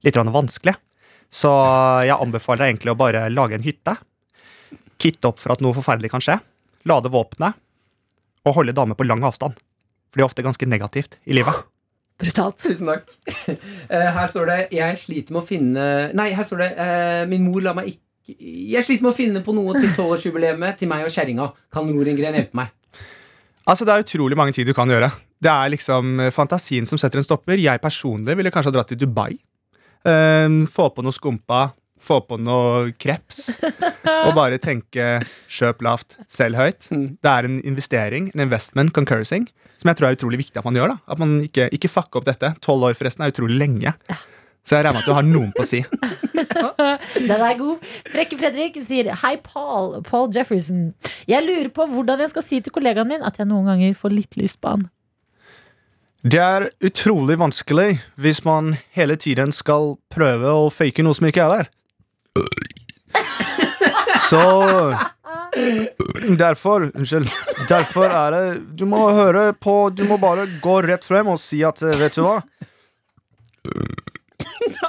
litt 0.04 0.16
rann 0.16 0.32
vanskelig. 0.32 0.74
Så 1.30 1.50
jeg 2.08 2.16
anbefaler 2.18 2.64
deg 2.64 2.72
egentlig 2.72 2.94
å 2.94 2.98
bare 2.98 3.26
lage 3.30 3.58
en 3.58 3.64
hytte. 3.64 3.96
Kitte 5.00 5.30
opp 5.30 5.40
for 5.40 5.54
at 5.54 5.62
noe 5.64 5.76
forferdelig 5.76 6.10
kan 6.12 6.24
skje. 6.24 6.40
Lade 6.90 7.12
våpenet. 7.12 7.58
Og 8.48 8.56
holde 8.56 8.74
damer 8.76 8.98
på 8.98 9.06
lang 9.06 9.22
avstand. 9.26 9.58
For 10.10 10.18
det 10.18 10.24
er 10.24 10.30
ofte 10.30 10.44
ganske 10.44 10.66
negativt 10.66 11.20
i 11.28 11.36
livet. 11.36 11.54
Brutalt. 12.20 12.58
Tusen 12.60 12.90
takk. 12.90 13.16
Eh, 13.90 14.10
her 14.14 14.26
står 14.28 14.46
det 14.46 14.58
'Jeg 14.70 14.96
sliter 14.98 15.32
med 15.32 15.42
å 15.42 15.46
finne 15.46 16.12
Nei, 16.14 16.30
her 16.36 16.44
står 16.44 16.58
det 16.58 16.68
eh, 16.78 17.26
'Min 17.26 17.48
mor 17.48 17.60
la 17.60 17.72
meg 17.74 17.88
ikke 17.90 18.36
Jeg 18.38 18.84
sliter 18.84 19.02
med 19.02 19.12
å 19.12 19.16
finne 19.16 19.40
på 19.42 19.54
noe 19.54 19.72
til 19.74 19.90
tolvårsjubileet 19.96 20.78
til 20.78 20.88
meg 20.88 21.02
og 21.04 21.10
kjerringa. 21.10 21.52
Kan 21.72 21.88
Lorengren 21.88 22.36
hjelpe 22.36 22.54
meg?' 22.54 22.70
Altså, 23.66 23.84
Det 23.84 23.94
er 23.94 24.04
utrolig 24.04 24.36
mange 24.36 24.52
ting 24.52 24.66
du 24.66 24.74
kan 24.74 24.88
gjøre. 24.88 25.10
Det 25.40 25.50
er 25.50 25.72
liksom 25.72 26.20
eh, 26.20 26.32
fantasien 26.34 26.88
som 26.88 27.00
setter 27.00 27.20
en 27.20 27.26
stopper. 27.26 27.60
Jeg 27.60 27.80
personlig 27.82 28.36
ville 28.38 28.52
kanskje 28.52 28.72
ha 28.72 28.78
dratt 28.78 28.92
til 28.92 29.00
Dubai. 29.00 29.32
Um, 30.00 30.62
få 30.68 30.86
på 30.96 31.04
noe 31.04 31.12
skumpa, 31.12 31.74
få 32.00 32.22
på 32.24 32.38
noe 32.40 32.92
kreps. 33.00 33.50
og 34.26 34.34
bare 34.36 34.60
tenke 34.60 35.20
kjøp 35.52 35.84
lavt, 35.84 36.18
selg 36.28 36.60
høyt. 36.60 36.90
Mm. 36.92 37.06
Det 37.20 37.32
er 37.32 37.48
en 37.48 37.60
investering, 37.68 38.28
en 38.34 38.44
investment 38.46 38.92
concursing, 38.96 39.48
som 39.80 39.92
jeg 39.92 40.00
tror 40.00 40.10
er 40.10 40.18
utrolig 40.18 40.42
viktig 40.42 40.60
at 40.60 40.68
man 40.68 40.76
gjør. 40.76 40.94
da 40.94 41.14
At 41.14 41.22
man 41.22 41.38
ikke, 41.46 41.70
ikke 41.76 41.92
fucker 41.92 42.20
opp 42.20 42.28
dette. 42.28 42.52
Tolv 42.64 42.90
år 42.90 42.98
forresten 42.98 43.24
er 43.24 43.32
utrolig 43.32 43.56
lenge. 43.60 43.94
Så 44.60 44.76
jeg 44.76 44.84
regner 44.84 45.00
med 45.00 45.06
at 45.06 45.08
du 45.08 45.16
har 45.16 45.24
noen 45.24 45.52
på 45.56 45.64
å 45.64 45.68
si. 45.68 45.80
Den 47.30 47.40
er 47.40 47.56
god. 47.56 47.90
Frekke 48.10 48.36
Fredrik 48.36 48.76
sier 48.84 49.08
Hei, 49.22 49.38
Paul. 49.40 50.02
Paul 50.04 50.28
Jefferson. 50.34 50.90
Jeg 51.30 51.46
lurer 51.46 51.70
på 51.72 51.86
hvordan 51.88 52.20
jeg 52.20 52.32
skal 52.34 52.44
si 52.44 52.60
til 52.60 52.74
kollegaen 52.74 53.08
min 53.08 53.24
at 53.24 53.40
jeg 53.40 53.48
noen 53.48 53.72
ganger 53.72 53.96
får 53.96 54.12
litt 54.12 54.36
lyst 54.36 54.60
på 54.60 54.76
han. 54.76 54.90
Det 56.20 56.36
er 56.36 56.66
utrolig 56.84 57.38
vanskelig 57.40 57.94
hvis 58.20 58.42
man 58.44 58.74
hele 58.92 59.16
tiden 59.16 59.54
skal 59.56 59.94
prøve 60.12 60.50
å 60.52 60.66
fake 60.68 61.00
noe 61.06 61.16
som 61.16 61.30
ikke 61.30 61.46
er 61.46 61.54
der. 61.54 61.70
Så 64.28 64.42
Derfor 66.38 66.84
Unnskyld. 66.92 67.30
Derfor 67.68 68.04
er 68.06 68.34
det 68.36 68.42
Du 68.78 68.84
må 68.86 69.00
høre 69.10 69.48
på 69.58 69.90
Du 69.90 70.04
må 70.06 70.14
bare 70.22 70.44
gå 70.62 70.76
rett 70.86 71.02
frem 71.02 71.32
og 71.32 71.40
si 71.42 71.58
at 71.66 71.80
eh, 71.82 71.96
Vet 71.98 72.14
du 72.14 72.22
hva? 72.22 72.36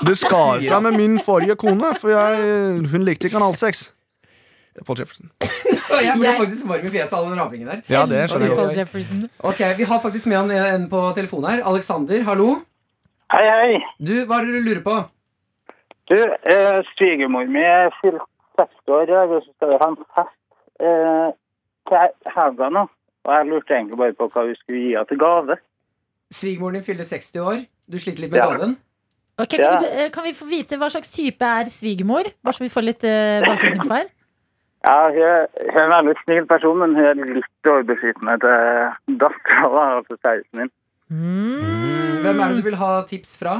Det 0.06 0.14
skar 0.20 0.62
seg 0.62 0.84
med 0.86 1.00
min 1.00 1.18
forrige 1.22 1.56
kone, 1.60 1.94
for 1.98 2.12
jeg, 2.14 2.86
hun 2.92 3.04
likte 3.08 3.30
Kanal 3.32 3.56
6. 3.58 3.88
Det 4.76 4.82
er 4.82 4.86
Paul 4.88 5.00
Jefferson. 5.00 5.30
Jeg 6.02 6.14
ble 6.16 6.30
faktisk 6.40 6.68
varm 6.70 6.86
i 6.88 6.92
fjeset 6.94 7.14
av 7.18 7.26
den 7.28 7.40
rapingen 7.42 7.68
der. 7.68 7.82
Ja, 7.92 8.06
det 8.08 8.22
skjønner 8.32 8.48
jeg 8.48 8.88
godt. 8.88 9.32
Ok, 9.50 9.60
Vi 9.78 9.84
har 9.90 10.00
faktisk 10.00 10.30
med 10.32 10.38
han 10.38 10.52
en 10.76 10.86
på 10.90 11.02
telefonen 11.18 11.50
her. 11.52 11.64
Alexander, 11.68 12.24
hallo. 12.24 12.54
Hei, 13.34 13.42
hei. 13.48 13.82
Du, 14.00 14.14
Hva 14.30 14.40
er 14.40 14.48
det 14.48 14.54
du 14.56 14.70
lurer 14.70 14.82
på? 14.86 14.96
Du, 16.12 16.16
eh, 16.20 16.80
svigermor 16.96 17.48
mi 17.52 17.60
er 17.64 17.92
fylt 18.02 18.24
60 18.60 18.96
år, 18.96 19.12
og 19.26 19.36
så 19.44 19.52
skal 19.58 19.74
vi 19.74 19.78
ha 19.82 19.90
en 19.92 20.00
fest 20.16 20.40
eh, 20.88 21.28
til 21.92 22.32
helga 22.38 22.70
nå. 22.78 22.86
Og 23.28 23.36
jeg 23.36 23.48
lurte 23.52 23.76
egentlig 23.76 24.00
bare 24.00 24.16
på 24.18 24.30
hva 24.34 24.46
vi 24.50 24.56
skulle 24.62 24.80
gi 24.86 24.96
henne 24.96 25.08
til 25.12 25.20
gave. 25.22 25.60
Svigermoren 26.32 26.80
din 26.80 26.88
fyller 26.88 27.08
60 27.12 27.44
år. 27.44 27.62
Du 27.92 28.00
sliter 28.00 28.24
litt 28.26 28.32
med 28.32 28.40
Ja. 28.42 28.48
gaven. 28.56 28.78
Okay, 29.38 29.58
kan, 29.58 29.68
Ja. 29.68 29.80
du, 29.80 29.86
eh, 30.06 30.10
kan 30.12 30.24
vi 30.24 30.34
få 30.34 30.46
vite 30.48 30.78
hva 30.80 30.90
slags 30.92 31.12
type 31.12 31.42
er 31.44 31.66
svigermor? 31.72 32.24
Bare 32.44 32.54
så 32.56 32.64
vi 32.64 32.70
får 32.72 32.84
litt 32.88 33.04
eh, 33.04 33.42
bakgrunnsinfo 33.46 33.90
her. 34.00 34.08
Ja, 34.88 34.98
hun 35.14 35.22
er, 35.22 35.48
hun 35.72 35.78
er 35.78 35.84
en 35.86 35.92
veldig 35.94 36.16
snill 36.24 36.48
person, 36.50 36.80
men 36.82 36.96
hun 36.98 37.10
er 37.10 37.34
litt 37.38 37.70
overbeskyttende 37.70 38.38
til 38.42 39.18
dattera, 39.22 39.84
altså 40.00 40.18
kjæresten 40.18 40.64
min. 40.64 40.72
Mm. 41.12 42.22
Hvem 42.24 42.40
er 42.40 42.48
det 42.48 42.62
du 42.62 42.68
vil 42.70 42.80
ha 42.80 42.92
tips 43.10 43.36
fra? 43.38 43.60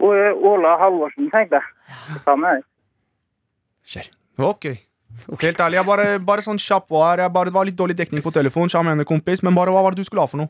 Åla 0.00 0.28
eh, 0.30 0.44
Ola 0.50 0.76
Halvorsen, 0.80 1.28
tenkte 1.32 1.60
jeg. 1.60 1.66
Ja. 2.24 2.54
Kjør. 3.92 4.08
Ok. 4.50 4.64
Helt 5.40 5.60
ærlig, 5.60 5.76
jeg 5.80 5.86
bare, 5.88 6.06
bare 6.24 6.44
sånn 6.44 6.60
kjapp 6.60 6.88
var. 6.94 7.20
Jeg 7.20 7.32
bare, 7.34 7.50
det 7.50 7.56
var 7.58 7.68
litt 7.68 7.78
dårlig 7.78 7.98
dekning 7.98 8.24
på 8.24 8.32
telefonen, 8.32 8.70
så 8.72 8.80
jeg 8.80 8.88
mener, 8.88 9.08
kompis, 9.08 9.42
men 9.44 9.56
bare 9.56 9.74
hva 9.74 9.82
var 9.84 9.92
det 9.92 10.04
du 10.04 10.08
skulle 10.08 10.24
ha 10.24 10.30
for 10.30 10.40
noe? 10.40 10.48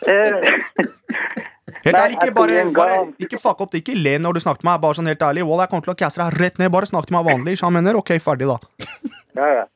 Helt 1.84 1.96
ærlig, 1.96 2.16
ikke 2.18 2.34
bare, 2.36 2.62
bare 2.76 2.96
Ikke 3.18 3.38
fuck 3.40 3.60
opp 3.64 3.72
det, 3.72 3.82
ikke 3.84 3.96
le 3.96 4.18
når 4.20 4.36
du 4.36 4.40
snakker 4.44 4.64
med 4.64 4.72
meg. 4.72 4.80
Bare 4.84 4.98
sånn 4.98 5.10
helt 5.10 5.22
ærlig, 5.24 5.44
Wall, 5.48 5.62
jeg 5.64 5.72
kommer 5.72 5.88
til 5.88 5.94
å 5.94 5.98
caste 6.02 6.22
deg 6.22 6.40
rett 6.42 6.58
ned. 6.60 6.72
Bare 6.74 6.88
snakk 6.90 7.08
til 7.08 7.16
meg 7.16 7.28
vanlig. 7.28 7.58
Så 7.60 7.68
han 7.68 7.76
mener 7.76 7.98
ok, 8.00 8.14
ferdig, 8.22 8.48
da. 8.50 8.58
ja, 9.40 9.52
ja. 9.60 9.68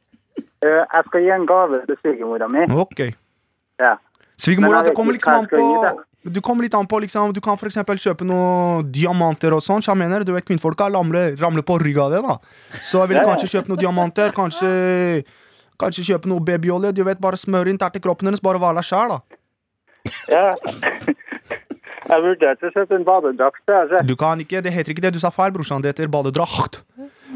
Uh, 0.65 0.81
jeg 0.81 1.07
skal 1.09 1.23
gi 1.25 1.31
en 1.35 1.47
gave 1.49 1.85
til 1.89 2.01
svigermora 2.01 2.49
mi. 2.51 2.67
Ok. 2.73 3.07
Ja. 3.81 3.95
Svigermora, 4.41 4.83
det 4.87 4.97
kommer 4.97 5.17
liksom 5.17 5.45
an 5.45 5.49
på. 5.51 5.95
Du 6.25 6.41
kommer 6.41 6.65
litt 6.65 6.75
an 6.75 6.87
på, 6.89 6.99
liksom 7.05 7.35
Du 7.37 7.41
kan 7.45 7.59
eksempel 7.61 7.99
kjøpe 8.01 8.25
noen 8.25 8.87
diamanter 8.93 9.53
og 9.53 9.61
sånn. 9.61 9.83
så 9.85 9.93
Jeg 9.93 10.01
mener, 10.01 10.25
du 10.25 10.33
vet, 10.33 10.45
Kvinnfolka 10.49 10.89
ramler, 10.89 11.37
ramler 11.37 11.63
på 11.63 11.77
rygg 11.83 11.99
av 12.01 12.15
det. 12.15 12.23
da 12.25 12.39
Så 12.81 13.03
jeg 13.03 13.13
ville 13.13 13.25
ja. 13.25 13.29
kanskje 13.29 13.51
kjøpe 13.53 13.69
noen 13.69 13.83
diamanter. 13.83 14.33
Kanskje 14.33 15.25
Kanskje 15.81 16.07
kjøpe 16.07 16.31
noe 16.31 16.41
babyolje. 16.41 16.95
Du 16.97 17.05
vet, 17.05 17.21
Bare 17.21 17.37
smøre 17.37 17.69
inn 17.69 17.81
der 17.81 17.93
til 17.93 18.01
kroppen 18.01 18.31
hennes. 18.31 18.41
Bare 18.41 18.59
der 18.59 18.83
sjæl, 18.83 19.19
da. 19.19 19.21
Ja. 20.29 20.55
Jeg 22.05 22.21
vurderte 22.25 22.69
å 22.69 22.73
kjøpe 22.75 22.99
en 22.99 23.05
badedrakt. 23.07 23.63
Du 24.07 24.15
kan 24.21 24.41
ikke, 24.41 24.61
Det 24.63 24.73
heter 24.73 24.93
ikke 24.93 25.05
det 25.05 25.15
du 25.17 25.21
sa 25.23 25.31
feil, 25.33 25.53
brorsan. 25.55 25.83
Det 25.83 25.95
heter 25.95 26.11
badedrakt. 26.13 26.83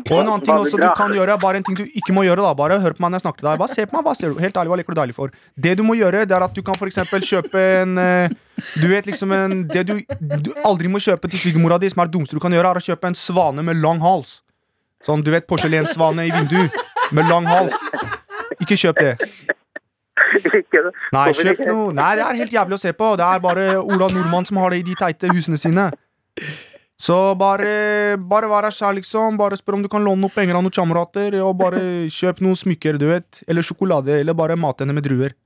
Og 0.07 0.21
en 0.21 0.29
annen 0.29 0.45
ting 0.45 0.55
også 0.55 0.79
du 0.79 0.87
kan 0.97 1.13
gjøre, 1.13 1.37
bare 1.43 1.59
en 1.59 1.65
ting 1.67 1.77
du 1.79 1.85
ikke 1.87 2.15
må 2.15 2.23
gjøre. 2.27 2.45
da 2.47 2.55
Bare 2.55 2.79
hør 2.81 2.95
på 2.95 3.03
meg 3.03 3.13
når 3.13 3.19
jeg 3.19 3.25
snakker 3.27 3.43
til 3.43 3.49
deg. 3.49 3.59
Bare 3.63 3.75
se 3.75 3.87
på 3.89 3.97
meg, 3.97 4.05
hva 4.07 4.15
ser 4.17 4.33
du? 4.33 4.41
Helt 4.43 4.61
ærlig, 4.61 4.73
hva 4.73 4.79
leker 4.81 4.95
du 4.95 5.01
deilig 5.01 5.17
for? 5.17 5.33
Det 5.57 5.75
du 5.79 5.83
må 5.87 5.97
gjøre, 5.99 6.25
det 6.29 6.37
er 6.37 6.47
at 6.47 6.55
du 6.55 6.63
kan 6.63 6.79
eksempel 6.89 7.25
kjøpe 7.25 7.65
en 7.83 7.99
eh, 7.99 8.37
Du 8.79 8.87
vet 8.91 9.07
liksom 9.07 9.33
en 9.33 9.67
Det 9.69 9.85
du, 9.87 9.95
du 10.45 10.53
aldri 10.67 10.91
må 10.91 11.01
kjøpe 11.03 11.31
til 11.31 11.43
svigermora 11.43 11.81
di, 11.83 11.91
som 11.91 12.03
er 12.03 12.11
det 12.11 12.17
dummeste 12.17 12.39
du 12.39 12.43
kan 12.43 12.55
gjøre, 12.55 12.71
er 12.77 12.83
å 12.83 12.87
kjøpe 12.91 13.11
en 13.11 13.19
svane 13.19 13.65
med 13.65 13.83
lang 13.83 14.03
hals. 14.05 14.41
Sånn, 15.05 15.23
du 15.23 15.31
vet 15.35 15.47
porselenssvane 15.51 16.27
i 16.27 16.35
vinduet 16.35 16.75
med 17.15 17.29
lang 17.31 17.47
hals. 17.49 17.75
Ikke 18.59 18.79
kjøp 18.79 19.03
det. 19.03 19.15
Ikke 20.61 20.83
det. 20.87 20.95
Nei, 21.15 21.27
kjøp 21.37 21.63
noe. 21.67 21.93
Nei, 21.97 22.11
det 22.19 22.25
er 22.25 22.41
helt 22.43 22.57
jævlig 22.59 22.79
å 22.79 22.83
se 22.83 22.95
på. 22.97 23.13
Det 23.19 23.29
er 23.29 23.45
bare 23.45 23.69
Ola 23.81 24.09
Nordmann 24.13 24.49
som 24.49 24.61
har 24.63 24.75
det 24.75 24.83
i 24.83 24.89
de 24.89 24.97
teite 24.99 25.31
husene 25.33 25.61
sine. 25.61 25.91
Så 26.99 27.17
bare, 27.39 28.17
bare 28.19 28.49
vær 28.51 28.67
deg 28.67 28.75
sjæl, 28.75 28.99
liksom. 28.99 29.37
Bare 29.39 29.59
spør 29.59 29.79
om 29.79 29.85
du 29.85 29.91
kan 29.93 30.03
låne 30.03 30.25
noe 30.25 30.35
penger 30.35 30.59
av 30.59 30.65
noen 30.67 30.75
kamerater. 30.75 31.39
Og 31.47 31.55
bare 31.61 31.83
kjøp 32.11 32.43
noen 32.43 32.59
smykker, 32.59 32.99
du 32.99 33.07
vet. 33.13 33.43
Eller 33.47 33.67
sjokolade. 33.67 34.19
Eller 34.19 34.37
bare 34.39 34.59
mat 34.59 34.83
henne 34.83 34.97
med 34.97 35.07
druer. 35.07 35.37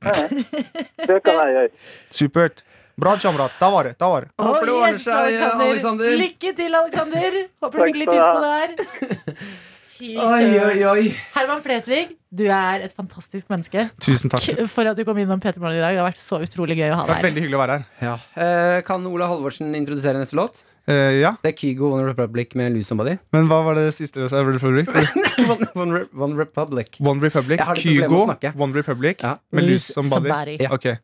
Det 0.00 1.18
kan 1.26 1.40
jeg 1.42 1.56
gjøre. 1.56 1.72
Supert. 2.14 2.62
Bra, 3.00 3.16
kamerat. 3.16 3.56
Da 3.58 3.70
var 3.72 3.88
det. 3.88 3.96
Da 3.98 4.12
var 4.12 4.26
det. 4.26 4.30
Håper 4.38 4.66
det 4.68 4.76
ordner 4.76 4.94
yes, 4.94 5.04
seg, 5.08 5.42
Alexander. 5.66 6.14
Lykke 6.20 6.54
til, 6.56 6.78
Alexander. 6.82 7.42
Håper 7.64 7.80
du 7.80 7.84
fikk 7.88 8.00
litt 8.02 8.14
skal 8.14 8.32
på 8.36 8.40
det 8.44 8.54
her. 8.60 9.52
Fy 10.00 10.14
søren. 10.16 11.10
Herman 11.34 11.60
Flesvig, 11.64 12.14
du 12.32 12.46
er 12.48 12.86
et 12.86 12.94
fantastisk 12.96 13.50
menneske. 13.52 13.82
Tusen 14.00 14.32
takk. 14.32 14.46
For 14.72 14.88
at 14.88 14.96
du 14.96 15.04
kom 15.04 15.18
innom 15.20 15.40
Peter 15.42 15.60
Morgen 15.60 15.76
i 15.76 15.82
dag. 15.82 15.92
Det 15.92 16.00
har 16.00 16.08
vært 16.08 16.22
så 16.22 16.38
utrolig 16.40 16.78
gøy 16.78 16.88
å 16.94 16.96
ha 17.02 17.04
deg 17.04 17.12
er 17.12 17.18
her. 17.20 17.26
veldig 17.28 17.44
hyggelig 17.44 17.58
å 17.58 17.62
være 17.62 17.76
her. 17.76 17.84
Ja. 18.06 18.14
Eh, 18.46 18.80
kan 18.86 19.04
Ola 19.10 19.28
Halvorsen 19.28 19.74
introdusere 19.76 20.16
neste 20.22 20.38
låt? 20.40 20.62
Eh, 20.88 21.20
ja, 21.20 21.34
Det 21.44 21.52
er 21.52 21.56
Kygo 21.60 21.92
One 21.94 22.06
Republic 22.08 22.54
med 22.58 22.72
Lose 22.72 22.88
Somebody. 22.88 23.18
Men 23.36 23.46
hva 23.50 23.60
var 23.66 23.76
det 23.78 23.90
siste 23.94 24.22
du 24.24 24.28
sa? 24.32 24.40
One, 24.40 25.68
One, 25.74 25.92
Re- 25.92 26.08
One 26.16 26.34
Republic. 26.40 26.96
One 27.00 27.20
Republic. 27.20 27.60
Kygo. 27.76 28.24
One 28.56 28.72
Republic. 28.72 29.20
Ja. 29.22 29.36
Med 29.52 29.64
Lose 29.68 29.92
Somebody. 29.92 30.28
somebody. 30.30 30.56
Ja. 30.64 30.72
Ok 30.74 30.96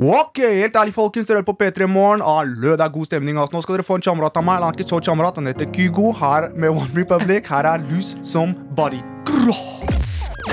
Ok, 0.00 0.38
helt 0.40 0.76
ærlig 0.80 0.94
folkens, 0.96 1.26
dere 1.28 1.42
hører 1.42 1.48
på 1.50 1.54
P3 1.60 1.84
Morgen. 1.84 2.22
Allø, 2.24 2.72
det 2.72 2.80
er 2.86 2.94
god 2.94 3.04
stemning 3.04 3.36
altså. 3.36 3.52
Nå 3.52 3.60
skal 3.60 3.76
dere 3.76 3.84
få 3.84 3.98
en 4.00 4.06
kamerat 4.06 4.40
av 4.40 4.46
meg. 4.46 4.56
Han 4.56 4.72
er 4.72 4.80
ikke 4.80 4.88
så 4.88 5.02
kamerat, 5.04 5.36
han 5.36 5.52
heter 5.52 5.68
Kygo 5.76 6.14
Her 6.16 6.48
med 6.56 6.72
One 6.72 6.88
Republic, 6.96 7.52
her 7.52 7.68
er 7.68 7.84
Lus 7.90 8.14
som 8.24 8.56
body 8.76 9.04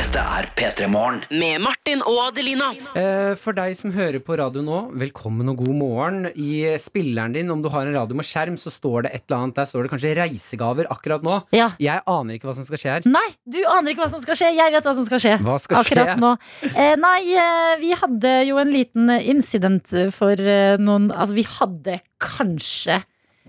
Dette 0.08 0.22
er 0.24 0.46
P3 0.56 0.86
Morgen. 0.88 1.18
Med 1.36 1.60
Martin 1.60 2.00
og 2.08 2.30
Adelina. 2.30 2.70
Eh, 2.96 3.34
for 3.36 3.52
deg 3.58 3.74
som 3.76 3.92
hører 3.92 4.22
på 4.24 4.38
radio 4.40 4.62
nå, 4.64 4.78
velkommen 4.96 5.52
og 5.52 5.60
god 5.66 5.74
morgen. 5.76 6.30
I 6.32 6.78
spilleren 6.80 7.36
din, 7.36 7.52
om 7.52 7.60
du 7.60 7.68
har 7.74 7.84
en 7.84 7.92
radio 7.92 8.16
med 8.16 8.24
skjerm, 8.24 8.56
så 8.56 8.72
står 8.72 9.04
det 9.04 9.12
et 9.18 9.26
eller 9.26 9.42
annet 9.42 9.60
Der 9.60 9.68
står 9.68 9.84
det 9.84 9.92
kanskje 9.92 10.14
reisegaver 10.16 10.88
akkurat 10.96 11.28
nå. 11.28 11.42
Ja. 11.52 11.74
Jeg 11.84 12.06
aner 12.08 12.38
ikke 12.38 12.48
hva 12.48 12.56
som 12.56 12.64
skal 12.70 12.80
skje 12.80 12.94
her. 12.94 13.10
Nei, 13.18 13.26
du 13.52 13.60
aner 13.68 13.92
ikke 13.92 14.06
hva 14.06 14.10
som 14.14 14.24
skal 14.24 14.40
skje. 14.40 14.54
Jeg 14.56 14.76
vet 14.78 14.88
hva 14.88 14.96
som 14.96 15.10
skal 15.10 15.24
skje. 15.26 15.36
Hva 15.44 15.60
skal 15.66 15.84
skje? 15.84 16.00
Akkurat 16.00 16.24
nå. 16.24 16.32
Eh, 16.72 16.96
nei, 17.04 17.20
eh, 17.44 17.76
vi 17.84 17.92
hadde 18.00 18.34
jo 18.48 18.64
en 18.64 18.72
liten 18.78 19.12
incident 19.18 19.92
for 20.16 20.48
noen 20.88 21.12
Altså, 21.12 21.36
vi 21.36 21.50
hadde 21.60 22.00
kanskje 22.24 23.02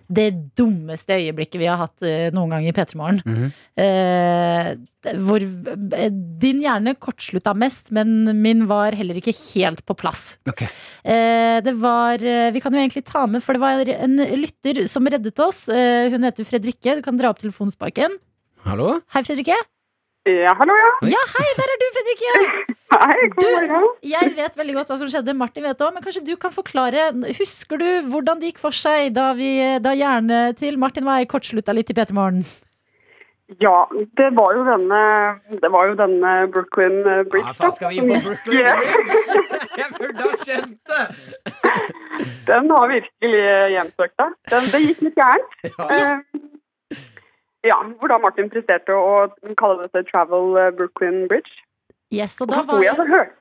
det 0.09 0.29
dummeste 0.57 1.17
øyeblikket 1.19 1.61
vi 1.61 1.67
har 1.69 1.77
hatt 1.83 2.03
eh, 2.07 2.31
noen 2.33 2.55
gang 2.55 2.65
i 2.65 2.73
P3 2.73 2.97
Morgen. 2.97 3.19
Mhm. 3.29 3.51
eh, 3.77 4.71
hvor 5.25 5.41
eh, 5.45 6.09
din 6.43 6.61
hjerne 6.65 6.95
kortslutta 7.01 7.55
mest, 7.57 7.93
men 7.95 8.41
min 8.43 8.67
var 8.69 8.97
heller 8.99 9.21
ikke 9.21 9.35
helt 9.55 9.85
på 9.89 9.97
plass. 10.01 10.39
Ok. 10.49 10.65
Eh, 11.05 11.61
det 11.65 11.75
var 11.81 12.21
eh, 12.25 12.51
Vi 12.57 12.61
kan 12.65 12.73
jo 12.73 12.81
egentlig 12.81 13.05
ta 13.09 13.27
med, 13.27 13.45
for 13.45 13.53
det 13.57 13.63
var 13.63 13.93
en 13.95 14.17
lytter 14.41 14.87
som 14.89 15.07
reddet 15.07 15.39
oss. 15.45 15.67
Eh, 15.69 16.09
hun 16.13 16.25
heter 16.25 16.45
Fredrikke. 16.49 16.97
Du 16.99 17.03
kan 17.05 17.17
dra 17.21 17.31
opp 17.33 17.41
telefonsparken. 17.45 18.17
Hallo? 18.65 18.99
Hei, 19.15 19.23
Fredrikke. 19.23 19.57
Ja, 20.27 20.53
hallo, 20.59 20.75
ja. 20.75 20.91
Ja, 21.14 21.21
hei, 21.37 21.47
der 21.57 21.71
er 21.73 21.79
du, 21.81 21.87
Fredrikke! 21.95 22.33
Hei, 22.89 23.29
god 23.37 23.51
morgen. 23.69 23.89
Jeg 24.03 24.31
vet 24.35 24.57
veldig 24.57 24.75
godt 24.79 24.91
hva 24.91 24.97
som 24.99 25.11
skjedde. 25.12 25.35
Martin 25.37 25.64
vet 25.64 25.83
òg, 25.85 25.93
men 25.95 26.03
kanskje 26.03 26.25
du 26.27 26.33
kan 26.41 26.53
forklare. 26.53 27.11
Husker 27.39 27.81
du 27.81 27.87
hvordan 28.09 28.41
det 28.41 28.51
gikk 28.51 28.62
for 28.62 28.75
seg 28.75 29.12
da, 29.16 29.31
vi, 29.37 29.51
da 29.85 29.93
hjernen 29.97 30.57
til 30.59 30.81
Martin 30.81 31.07
Wei 31.07 31.23
kortslutta 31.29 31.77
litt 31.77 31.93
i 31.93 31.97
P3 31.97 32.16
Morgen? 32.16 32.43
Ja, 33.61 33.87
det 34.21 34.29
var 34.37 34.57
jo 34.57 34.64
denne, 34.66 35.03
det 35.62 35.71
var 35.73 35.89
jo 35.89 35.95
denne 36.01 36.33
Brooklyn 36.53 36.99
eh, 37.05 37.23
Bridge. 37.29 37.47
Ja, 37.49 37.55
faen, 37.57 37.77
skal 37.77 37.95
vi 37.95 38.03
inn 38.03 38.11
på 38.11 38.19
Brooklyn 38.27 38.66
Bridge? 38.66 39.39
Jeg 39.81 39.95
burde 39.95 40.27
ha 40.27 40.43
skjønt 40.43 40.93
det! 40.93 41.07
Den 42.49 42.73
har 42.75 42.91
virkelig 42.91 43.39
gjensøkt 43.39 43.73
hjemsøkt 43.77 44.21
deg. 44.21 44.69
Det 44.73 44.83
gikk 44.85 45.07
litt 45.07 45.23
gærent. 45.23 45.59
Eh, 45.87 46.49
ja, 47.67 47.79
hvor 47.99 48.13
da 48.13 48.19
Martin 48.23 48.51
presterte 48.53 48.95
å 48.95 49.27
kalle 49.59 49.87
dette 49.87 50.05
Travel 50.13 50.55
eh, 50.61 50.71
Brooklyn 50.79 51.27
Bridge. 51.31 51.51
Yes, 52.15 52.39
og 52.41 52.53
da 52.53 52.63
var 52.65 52.85
jeg 52.85 52.97
hørte 52.97 53.35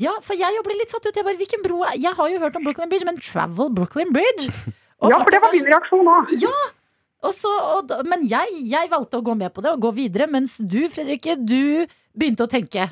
Ja, 0.00 0.14
for 0.24 0.32
jeg 0.32 0.64
ble 0.64 0.74
litt 0.78 0.92
satt 0.92 1.04
ut. 1.04 1.16
Jeg 1.16 1.24
bare, 1.26 1.36
hvilken 1.36 1.60
bro 1.64 1.82
Jeg 1.92 2.12
har 2.16 2.28
jo 2.32 2.40
hørt 2.40 2.54
om 2.56 2.64
Brooklyn 2.64 2.88
Bridge, 2.88 3.04
men 3.04 3.18
Travel 3.20 3.72
Brooklyn 3.76 4.14
Bridge? 4.16 4.48
Og 5.00 5.12
Ja, 5.12 5.18
for 5.20 5.32
det 5.32 5.40
var 5.40 5.52
min 5.52 5.68
reaksjon 5.68 6.08
òg. 6.12 6.32
Ja! 6.42 6.56
Så, 7.36 7.50
og, 7.52 7.90
men 8.08 8.22
jeg, 8.24 8.62
jeg 8.68 8.88
valgte 8.88 9.18
å 9.20 9.24
gå 9.24 9.34
med 9.36 9.52
på 9.52 9.60
det 9.64 9.74
og 9.74 9.82
gå 9.84 9.90
videre, 9.96 10.24
mens 10.28 10.54
du, 10.56 10.86
Fredrikke, 10.92 11.34
du 11.36 11.84
begynte 12.16 12.46
å 12.46 12.48
tenke. 12.48 12.86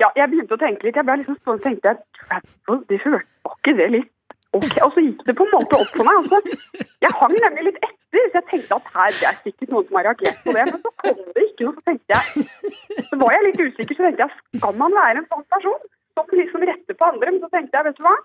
Ja, 0.00 0.08
jeg 0.16 0.30
begynte 0.32 0.56
å 0.56 0.60
tenke 0.60 0.88
litt. 0.88 0.96
Jeg 0.96 1.04
ble 1.04 1.18
liksom 1.20 1.36
stående 1.40 1.60
og 1.60 1.66
tenkte 1.66 1.92
jeg, 1.92 2.00
Travel, 2.20 2.80
det 2.88 3.00
hørte 3.04 3.52
ikke 3.58 3.76
det 3.76 3.88
litt 3.96 4.14
Ok, 4.56 4.78
Og 4.80 4.94
så 4.94 5.04
gikk 5.04 5.24
det 5.28 5.34
på 5.36 5.44
en 5.44 5.52
måte 5.52 5.76
opp 5.76 5.90
for 5.92 6.08
meg. 6.08 6.22
Altså. 6.22 6.86
Jeg 7.04 7.16
hang 7.20 7.34
nemlig 7.44 7.66
litt 7.66 7.80
etter, 7.82 7.97
så 8.32 8.40
jeg 8.40 8.48
tenkte 8.52 8.78
at 8.78 8.90
her 8.94 9.14
det 9.18 9.28
er 9.30 9.38
sikkert 9.44 9.72
noen 9.74 9.86
som 9.88 9.98
har 9.98 10.08
reagert 10.08 10.42
på 10.44 10.54
det. 10.56 10.64
Men 10.70 10.82
så 10.82 10.92
kom 11.04 11.22
det 11.36 11.44
ikke 11.46 11.68
noe, 11.68 11.76
så 11.78 11.86
tenkte 11.90 12.16
jeg 12.16 13.06
Så 13.08 13.20
var 13.22 13.36
jeg 13.36 13.46
litt 13.46 13.62
usikker, 13.64 13.98
så 13.98 14.06
tenkte 14.06 14.26
jeg 14.26 14.58
skal 14.58 14.78
man 14.82 14.98
være 14.98 15.22
en 15.22 15.30
sånn 15.32 15.46
person 15.54 15.80
som 16.18 16.36
liksom 16.40 16.66
retter 16.70 16.98
på 16.98 17.10
andre? 17.12 17.34
Men 17.34 17.42
så 17.44 17.52
tenkte 17.54 17.78
jeg, 17.78 17.88
vet 17.88 18.00
du 18.00 18.06
hva? 18.06 18.16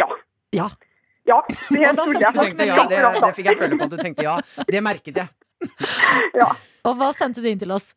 Ja. 0.00 0.10
Ja. 0.56 0.70
Ja, 1.28 1.42
det 1.46 1.86
Og 1.90 1.96
da 1.96 2.04
sendte 2.08 2.24
jeg 2.24 2.32
Du 2.34 2.40
tenkte 2.40 2.66
ja, 2.66 2.84
det, 2.88 3.00
det 3.20 3.32
fikk 3.36 3.48
jeg 3.50 3.58
føle 3.60 3.76
på 3.76 3.86
at 3.86 3.92
du 3.92 3.98
tenkte 4.00 4.24
ja. 4.24 4.36
Det 4.66 4.82
merket 4.82 5.20
jeg. 5.20 5.28
Og 6.88 6.94
hva 6.96 7.10
sendte 7.12 7.44
du 7.44 7.48
inn 7.50 7.60
til 7.60 7.74
oss? 7.76 7.90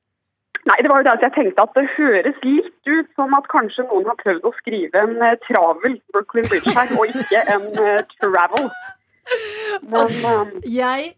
Nei, 0.64 0.78
det 0.84 0.90
var 0.92 1.02
jo 1.02 1.08
det 1.08 1.14
at 1.18 1.24
jeg 1.26 1.34
tenkte 1.36 1.64
at 1.66 1.74
det 1.76 1.84
høres 1.98 2.38
litt 2.48 2.88
ut 2.88 3.10
som 3.20 3.34
at 3.36 3.48
kanskje 3.52 3.84
noen 3.90 4.08
har 4.08 4.16
prøvd 4.22 4.46
å 4.48 4.52
skrive 4.62 5.02
en 5.02 5.18
eh, 5.20 5.36
travel 5.44 5.98
Brooklyn 6.16 6.48
Bridge 6.48 6.72
her, 6.72 6.94
og 6.96 7.12
ikke 7.12 7.42
en 7.52 7.66
uh, 7.76 8.00
travel. 8.22 8.70
Men 9.92 10.16
um, 10.24 10.54
Jeg, 10.64 11.14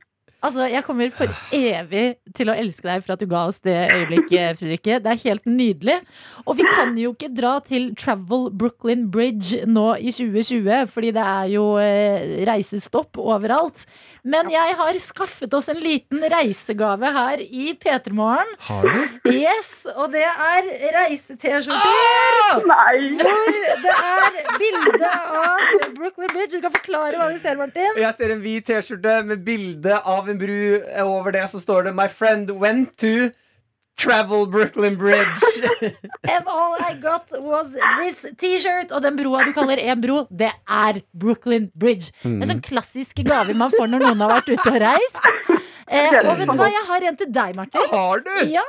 altså, 0.46 0.68
jeg 0.70 0.86
kommer 0.86 1.12
for 1.16 1.32
evig 1.56 2.06
til 2.38 2.52
å 2.52 2.56
elske 2.56 2.88
deg 2.88 3.04
for 3.04 3.16
at 3.16 3.22
du 3.24 3.28
ga 3.32 3.44
oss 3.50 3.60
det 3.66 3.76
øyeblikket, 3.94 4.60
Fredrikke. 4.62 5.00
Det 5.04 5.12
er 5.12 5.22
helt 5.24 5.46
nydelig. 5.50 5.98
Og 6.46 6.58
vi 6.60 6.66
kan 6.70 6.96
jo 7.00 7.14
ikke 7.16 7.32
dra 7.36 7.56
til 7.66 7.90
Travel 8.00 8.50
Brooklyn 8.56 9.08
Bridge 9.14 9.64
nå 9.70 9.88
i 10.00 10.14
2020, 10.16 10.90
fordi 10.94 11.12
det 11.16 11.26
er 11.26 11.50
jo 11.54 11.66
eh, 11.82 12.44
reisestopp 12.48 13.20
overalt. 13.22 13.86
Men 14.24 14.50
jeg 14.54 14.78
har 14.80 15.00
skaffet 15.04 15.54
oss 15.58 15.70
en 15.74 15.82
liten 15.82 16.24
reisegave 16.32 17.12
her 17.16 17.44
i 17.46 17.74
P3 17.82 18.14
Morgen. 18.16 18.56
Har 18.70 18.86
du? 18.86 19.32
Yes, 19.32 19.86
og 19.96 20.12
det 20.14 20.26
er 20.26 20.70
reise-T-skjorter. 21.00 22.64
nei. 22.70 22.96
Hvor 23.20 23.60
det 23.86 23.96
er 23.96 24.40
bilde 24.62 25.12
av 25.12 25.94
Brooklyn 25.98 26.32
Bridge. 26.34 26.56
Du 26.56 26.62
kan 26.64 26.74
forklare 26.76 27.20
hva 27.20 27.30
du 27.34 27.40
ser, 27.42 27.58
Martin. 27.60 28.00
Jeg 28.02 28.18
ser 28.18 28.34
en 28.36 28.44
hvit 28.44 28.66
T-skjorte 28.66 29.18
med 29.30 29.44
bilde 29.46 30.00
av 30.02 30.30
en 30.32 30.35
bru. 30.42 30.82
Over 31.04 31.32
det 31.36 31.48
så 31.52 31.60
står 31.64 31.84
det 31.90 31.96
'My 31.96 32.08
friend 32.10 32.52
went 32.52 32.98
to 32.98 33.32
travel 33.98 34.46
Brooklyn 34.52 34.98
Bridge'. 35.00 35.44
And 36.34 36.48
all 36.48 36.76
I 36.80 36.94
got 37.02 37.30
was 37.40 37.76
this 38.00 38.26
T-shirt. 38.38 38.92
Og 38.92 39.02
den 39.02 39.16
broa 39.16 39.46
du 39.46 39.54
kaller 39.56 39.80
en 39.80 40.02
bro, 40.02 40.26
det 40.30 40.52
er 40.68 41.02
Brooklyn 41.14 41.70
Bridge. 41.80 42.12
En 42.26 42.44
sånn 42.50 42.62
klassisk 42.62 43.24
gave 43.24 43.56
man 43.56 43.72
får 43.72 43.88
når 43.88 44.04
noen 44.08 44.26
har 44.26 44.34
vært 44.40 44.50
ute 44.52 44.68
og 44.74 44.82
reist. 44.84 45.22
Eh, 45.86 46.16
og 46.26 46.40
vet 46.40 46.50
du 46.50 46.58
hva, 46.58 46.66
jeg 46.74 46.86
har 46.88 47.04
en 47.12 47.16
til 47.20 47.28
deg, 47.32 47.56
Martin. 47.56 47.84
Har 47.92 48.24
du? 48.26 48.32
Ja, 48.50 48.64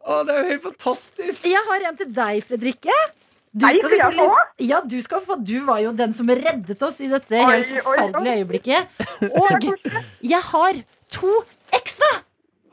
Å, 0.00 0.22
det 0.24 0.32
er 0.32 0.38
jo 0.40 0.46
helt 0.48 0.62
fantastisk. 0.64 1.44
jeg 1.44 1.60
har 1.68 1.82
en 1.90 1.96
til 2.00 2.08
deg, 2.16 2.40
Fredrikke. 2.48 2.96
Du 3.54 3.66
Nei, 3.66 3.74
skal 3.76 3.90
selvfølgelig- 3.92 4.30
få? 4.32 4.64
Ja, 4.66 4.80
du 4.80 4.96
skal 5.04 5.20
få. 5.22 5.36
Du 5.44 5.60
var 5.66 5.78
jo 5.84 5.92
den 5.92 6.10
som 6.12 6.26
reddet 6.26 6.80
oss 6.82 6.96
i 7.04 7.06
dette 7.12 7.36
helt 7.36 7.68
forferdelige 7.84 8.40
øyeblikket. 8.40 8.88
Og 9.44 9.68
jeg 10.24 10.40
har 10.48 10.80
to 11.14 11.32
ekstra. 11.76 12.12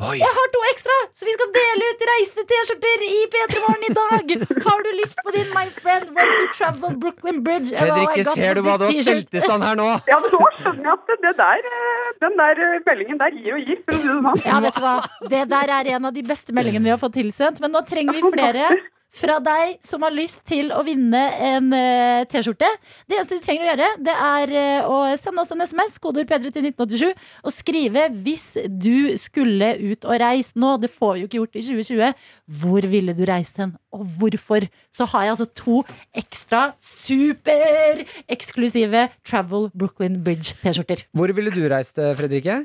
Oi. 0.01 0.15
Jeg 0.17 0.33
har 0.33 0.47
to 0.53 0.61
ekstra, 0.71 0.93
så 1.13 1.27
vi 1.27 1.33
skal 1.35 1.49
dele 1.53 1.87
ut 1.91 2.03
reise-T-skjorter 2.09 3.03
i 3.05 3.17
P3 3.33 3.59
Morgen 3.61 3.83
i 3.85 3.91
dag. 3.93 4.31
Har 4.67 4.79
du 4.87 4.89
lyst 4.97 5.19
på 5.21 5.33
din 5.35 5.51
My 5.53 5.67
Friend 5.75 6.09
When 6.15 6.31
to 6.39 6.47
Travel 6.55 6.95
Brooklyn 7.03 7.43
Bridge? 7.45 7.75
Fredrikke, 7.77 8.23
ser 8.33 8.57
du 8.57 8.63
hva 8.65 8.79
du 8.81 8.87
har 8.87 8.97
stelt 9.05 9.37
i 9.37 9.43
stand 9.45 9.67
her 9.67 9.77
nå? 9.77 9.85
Ja, 10.11 10.17
men 10.23 10.33
nå 10.33 10.41
skjønner 10.57 10.89
jeg 10.89 10.95
at 10.95 11.13
det 11.27 11.33
der, 11.43 11.67
eh, 11.75 12.07
den 12.25 12.39
der 12.41 12.63
eh, 12.65 12.79
meldingen 12.87 13.21
der 13.21 13.37
gir 13.37 13.59
og 13.59 13.69
gir. 13.69 13.83
For 13.85 13.93
å 13.93 14.01
si 14.01 14.09
det 14.09 14.15
sånn. 14.17 14.41
Ja, 14.47 14.63
vet 14.65 14.79
du 14.79 14.87
hva? 14.87 14.95
Det 15.35 15.43
der 15.53 15.75
er 15.77 15.91
en 15.99 16.09
av 16.09 16.17
de 16.17 16.25
beste 16.33 16.57
meldingene 16.57 16.89
vi 16.89 16.95
har 16.95 17.01
fått 17.03 17.15
tilsendt. 17.19 17.61
Men 17.61 17.77
nå 17.77 17.85
trenger 17.93 18.17
vi 18.17 18.33
flere 18.33 18.71
fra 19.11 19.41
deg 19.43 19.73
som 19.83 20.05
har 20.05 20.13
lyst 20.15 20.45
til 20.47 20.69
å 20.71 20.85
vinne 20.87 21.19
en 21.43 21.73
eh, 21.75 22.23
T-skjorte. 22.31 22.69
Det 23.09 23.17
eneste 23.17 23.35
du 23.37 23.41
trenger 23.43 23.65
å 23.65 23.67
gjøre, 23.73 23.89
det 24.07 24.15
er 24.15 24.53
eh, 24.61 24.87
å 24.87 25.15
sende 25.19 25.41
oss 25.43 25.51
en 25.51 25.65
SMS, 25.65 25.99
kodeord 26.01 26.29
P3 26.29 26.47
til 26.47 26.65
1987, 26.71 27.11
og 27.43 27.51
skrive 27.53 28.03
hvis 28.23 28.47
du 28.71 29.17
skulle 29.21 29.69
ut 29.81 30.05
og 30.07 30.21
reist 30.23 30.55
nå. 30.59 30.69
Det 30.81 30.89
får 30.93 31.11
vi 31.13 31.19
jo 31.21 31.27
ikke 31.27 31.41
gjort 31.41 31.55
i 31.59 31.61
2020. 31.67 32.13
Hvor 32.61 32.81
ville 32.93 33.13
du 33.17 33.23
reist 33.27 33.55
hen, 33.61 33.71
og 33.91 34.01
hvorfor? 34.21 34.61
Så 34.95 35.03
har 35.11 35.21
jeg 35.27 35.33
altså 35.35 35.49
to 35.59 35.75
ekstra 36.17 36.61
supereksklusive 36.79 39.01
Travel 39.27 39.63
Brooklyn 39.75 40.15
Bridge-T-skjorter. 40.23 40.99
Hvor 41.11 41.29
ville 41.35 41.51
du 41.53 41.63
reist, 41.67 41.99
eh, 41.99 42.15
Fredrikke? 42.15 42.55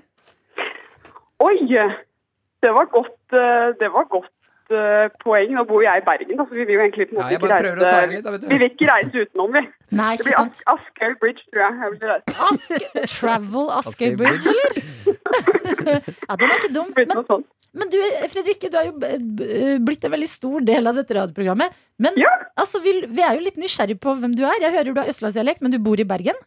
Oi, 1.42 1.58
det 2.64 2.72
var 2.72 2.86
godt, 2.88 3.28
det 3.76 3.92
var 3.92 4.08
godt 4.08 4.35
eh, 4.70 5.08
poeng. 5.22 5.52
Nå 5.56 5.64
bor 5.68 5.82
jeg 5.84 6.02
i 6.02 6.04
Bergen, 6.06 6.36
så 6.40 6.46
vi 6.54 6.64
vil 6.64 6.74
jo 6.76 6.82
egentlig 6.84 7.06
på 7.10 7.16
en 7.16 7.20
måte 7.20 7.32
ja, 7.34 7.38
ikke 7.38 7.50
reise 7.52 8.06
litt, 8.12 8.24
da. 8.24 8.32
Vi 8.50 8.58
vil 8.60 8.66
ikke 8.70 8.88
reise 8.90 9.24
utenom, 9.26 9.52
vi. 9.56 9.62
Nei, 10.00 10.12
Det 10.16 10.26
blir? 10.26 10.38
As 10.40 10.62
Askøy 10.74 11.14
Bridge, 11.22 11.44
tror 11.52 11.62
jeg. 11.64 11.78
jeg 11.82 11.92
vil 11.92 12.08
reise. 12.10 12.36
Ask, 12.48 13.14
travel 13.20 13.70
Askøy 13.78 13.92
Askøy 13.92 14.16
Bridge, 14.22 14.54
eller? 14.54 14.72
ja, 16.28 16.36
den 16.40 16.50
er 16.50 16.56
ikke 16.60 16.72
dum. 16.74 16.90
Men, 16.96 17.44
men 17.76 17.90
du, 17.92 17.96
Fredrikke, 18.32 18.70
du 18.72 18.76
er 18.80 18.88
jo 18.90 19.78
blitt 19.86 20.04
en 20.08 20.14
veldig 20.16 20.28
stor 20.30 20.64
del 20.66 20.90
av 20.90 20.98
dette 20.98 21.16
radioprogrammet. 21.18 21.74
Men 22.02 22.16
Ja. 22.20 22.32
altså, 22.58 22.80
vi, 22.84 22.98
vi 23.06 23.22
er 23.26 23.36
jo 23.38 23.44
litt 23.46 23.58
nysgjerrig 23.60 23.98
på 24.02 24.16
hvem 24.20 24.34
du 24.36 24.44
er. 24.48 24.58
Jeg 24.64 24.74
hører 24.78 24.94
du 24.96 25.00
har 25.02 25.10
østlandsdialekt, 25.12 25.62
men 25.62 25.74
du 25.74 25.78
bor 25.82 26.00
i 26.00 26.08
Bergen. 26.08 26.38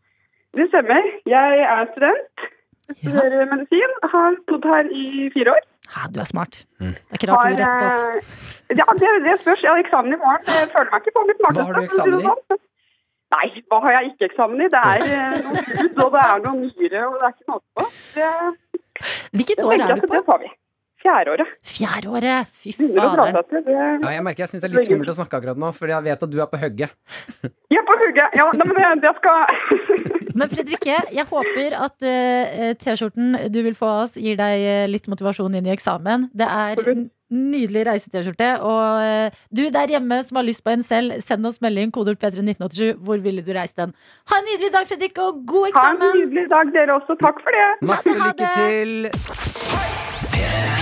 Det 0.58 0.66
stemmer. 0.72 1.04
Jeg 1.30 1.60
er 1.66 1.92
student. 1.94 2.48
Jeg 2.90 2.98
Ja. 3.06 3.12
studerer 3.22 3.46
medisin. 3.52 3.92
Har 4.12 4.36
bodd 4.50 4.64
her 4.66 4.88
i 4.90 5.30
fire 5.36 5.52
år. 5.54 5.66
Ja, 5.96 6.08
du 6.14 6.20
er 6.22 6.28
smart. 6.30 6.54
Mm. 6.80 6.94
Det 6.94 7.14
er 7.14 7.18
ikke 7.20 7.30
rart 7.32 7.44
Har, 7.44 7.50
du 7.50 7.62
rett 7.64 7.78
på 7.82 7.88
oss. 7.90 8.02
eh, 8.70 8.78
ja, 8.80 8.86
det, 9.02 9.08
det 9.26 9.36
spørs. 9.42 9.62
Jeg 9.66 9.72
har 9.74 9.80
eksamen 9.84 10.14
i 10.14 10.20
morgen. 10.24 10.44
Jeg 10.48 10.70
føler 10.76 10.92
meg 10.94 11.00
ikke 11.06 11.16
på 11.18 11.24
mitt 11.30 11.40
smarteste. 11.42 11.64
Hva 11.64 11.70
har 11.70 11.80
du 11.80 11.88
eksamen 11.90 12.20
i? 12.20 12.28
sånn. 12.30 12.62
Nei, 13.30 13.48
hva 13.70 13.80
har 13.86 13.92
jeg 13.98 14.12
ikke 14.12 14.26
eksamen 14.30 14.62
i? 14.66 14.68
Det 14.74 14.82
er 14.92 15.04
eh, 15.06 15.36
noe 15.46 15.64
hud, 15.66 16.00
og 16.06 16.16
det 16.16 16.22
er 16.26 16.40
noe 16.46 16.56
nyre, 16.62 17.02
og 17.10 17.18
det 17.20 17.28
er 17.28 17.34
ikke 17.36 17.52
måte 17.54 17.68
på. 17.78 17.84
Det, 18.16 18.30
Hvilket 19.38 19.64
år 19.66 19.74
er 19.78 19.96
du 19.96 20.06
på? 20.06 20.14
det 20.16 20.24
tar 20.30 20.40
vi. 20.46 20.50
Fjerdeåret. 21.00 21.52
Fjerdeåret. 21.64 22.50
Fy 22.60 22.74
fader. 22.76 23.41
til. 23.47 23.70
Ja, 23.72 24.12
jeg 24.12 24.24
merker 24.26 24.43
jeg 24.43 24.52
syns 24.52 24.64
det 24.66 24.68
er 24.68 24.74
litt 24.74 24.89
skummelt 24.89 25.12
å 25.14 25.16
snakke 25.16 25.39
akkurat 25.39 25.62
nå, 25.62 25.70
for 25.78 25.91
jeg 25.91 26.04
vet 26.10 26.26
at 26.26 26.34
du 26.34 26.39
er 26.43 26.50
på 26.52 26.60
hugget. 26.60 26.95
er 27.80 27.86
på 27.88 27.95
hugget. 28.02 28.36
Ja, 28.36 28.47
nei, 28.60 28.68
men 28.68 28.76
det, 28.80 28.89
det 29.06 29.14
skal 29.20 29.38
Men 30.39 30.52
Fredrikke, 30.52 30.97
jeg 31.16 31.26
håper 31.30 31.78
at 31.88 32.04
uh, 32.04 32.74
T-skjorten 32.80 33.38
du 33.52 33.62
vil 33.66 33.78
få 33.80 33.88
av 33.89 34.04
oss, 34.04 34.18
gir 34.20 34.38
deg 34.39 34.66
eh, 34.66 34.86
litt 34.91 35.08
motivasjon 35.12 35.56
inn 35.58 35.68
i 35.68 35.74
eksamen. 35.74 36.28
Det 36.38 36.47
er 36.47 36.80
en 36.93 37.08
nydelig 37.34 37.86
reise-T-skjorte. 37.89 38.50
Og 38.66 39.34
du 39.56 39.64
der 39.74 39.91
hjemme 39.95 40.20
som 40.26 40.39
har 40.39 40.47
lyst 40.47 40.64
på 40.66 40.72
en 40.74 40.84
selv, 40.86 41.20
send 41.24 41.47
oss 41.50 41.60
melding 41.64 41.91
kodeord 41.95 42.20
P3 42.22 42.43
1987. 42.45 43.02
Hvor 43.04 43.24
ville 43.24 43.43
du 43.45 43.52
reist 43.58 43.78
den? 43.80 43.95
Ha 44.32 44.39
en 44.39 44.47
nydelig 44.52 44.72
dag, 44.76 44.88
Fredrikke, 44.89 45.22
og 45.28 45.43
god 45.50 45.72
eksamen! 45.72 46.04
ha 46.04 46.12
en 46.14 46.20
nydelig 46.24 46.47
dag, 46.54 46.66
dere 46.78 47.00
også. 47.00 47.20
Takk 47.24 47.38
for 47.43 47.52
det. 47.60 47.70
Masse 47.89 48.10
Ha 48.16 48.32
lykke 48.32 48.45
det. 49.14 50.79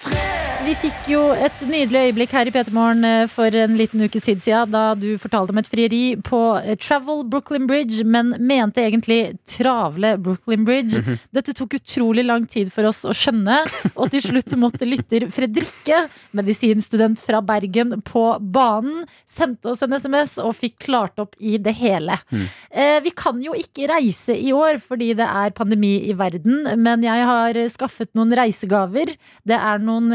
Til! 0.00 0.37
Vi 0.68 0.74
fikk 0.76 1.06
jo 1.08 1.20
et 1.32 1.62
nydelig 1.64 2.10
øyeblikk 2.10 2.32
her 2.36 2.48
i 2.50 2.50
P3 2.52 2.72
Morgen 2.76 3.04
eh, 3.08 3.22
for 3.32 3.54
en 3.56 3.78
liten 3.78 4.02
ukes 4.04 4.26
tid 4.26 4.42
siden, 4.44 4.68
da 4.74 4.90
du 5.00 5.14
fortalte 5.16 5.54
om 5.54 5.60
et 5.62 5.68
frieri 5.72 6.00
på 6.20 6.40
eh, 6.60 6.74
Travel 6.76 7.22
Brooklyn 7.32 7.64
Bridge, 7.64 8.02
men 8.04 8.34
mente 8.36 8.82
egentlig 8.84 9.38
travle 9.48 10.10
Brooklyn 10.20 10.66
Bridge. 10.68 11.00
Dette 11.32 11.54
tok 11.56 11.78
utrolig 11.78 12.26
lang 12.28 12.44
tid 12.52 12.68
for 12.74 12.84
oss 12.90 13.00
å 13.08 13.14
skjønne, 13.16 13.62
og 13.94 14.12
til 14.12 14.20
slutt 14.26 14.52
måtte 14.60 14.84
lytter 14.84 15.24
Fredrikke, 15.32 16.02
medisinstudent 16.36 17.24
fra 17.24 17.40
Bergen, 17.40 17.96
på 18.04 18.26
banen, 18.52 19.06
sendte 19.24 19.72
oss 19.72 19.86
en 19.86 19.96
SMS 19.96 20.36
og 20.44 20.52
fikk 20.60 20.76
klart 20.90 21.16
opp 21.24 21.32
i 21.40 21.56
det 21.56 21.78
hele. 21.80 22.18
Eh, 22.68 22.98
Vi 23.08 23.14
kan 23.16 23.40
jo 23.40 23.56
ikke 23.56 23.88
reise 23.88 24.36
i 24.36 24.52
år 24.52 24.82
fordi 24.84 25.14
det 25.16 25.32
er 25.32 25.56
pandemi 25.56 25.94
i 26.12 26.18
verden, 26.18 26.60
men 26.76 27.08
jeg 27.08 27.24
har 27.32 27.62
skaffet 27.72 28.12
noen 28.18 28.36
reisegaver. 28.36 29.16
Det 29.48 29.56
er 29.56 29.80
noen 29.80 30.12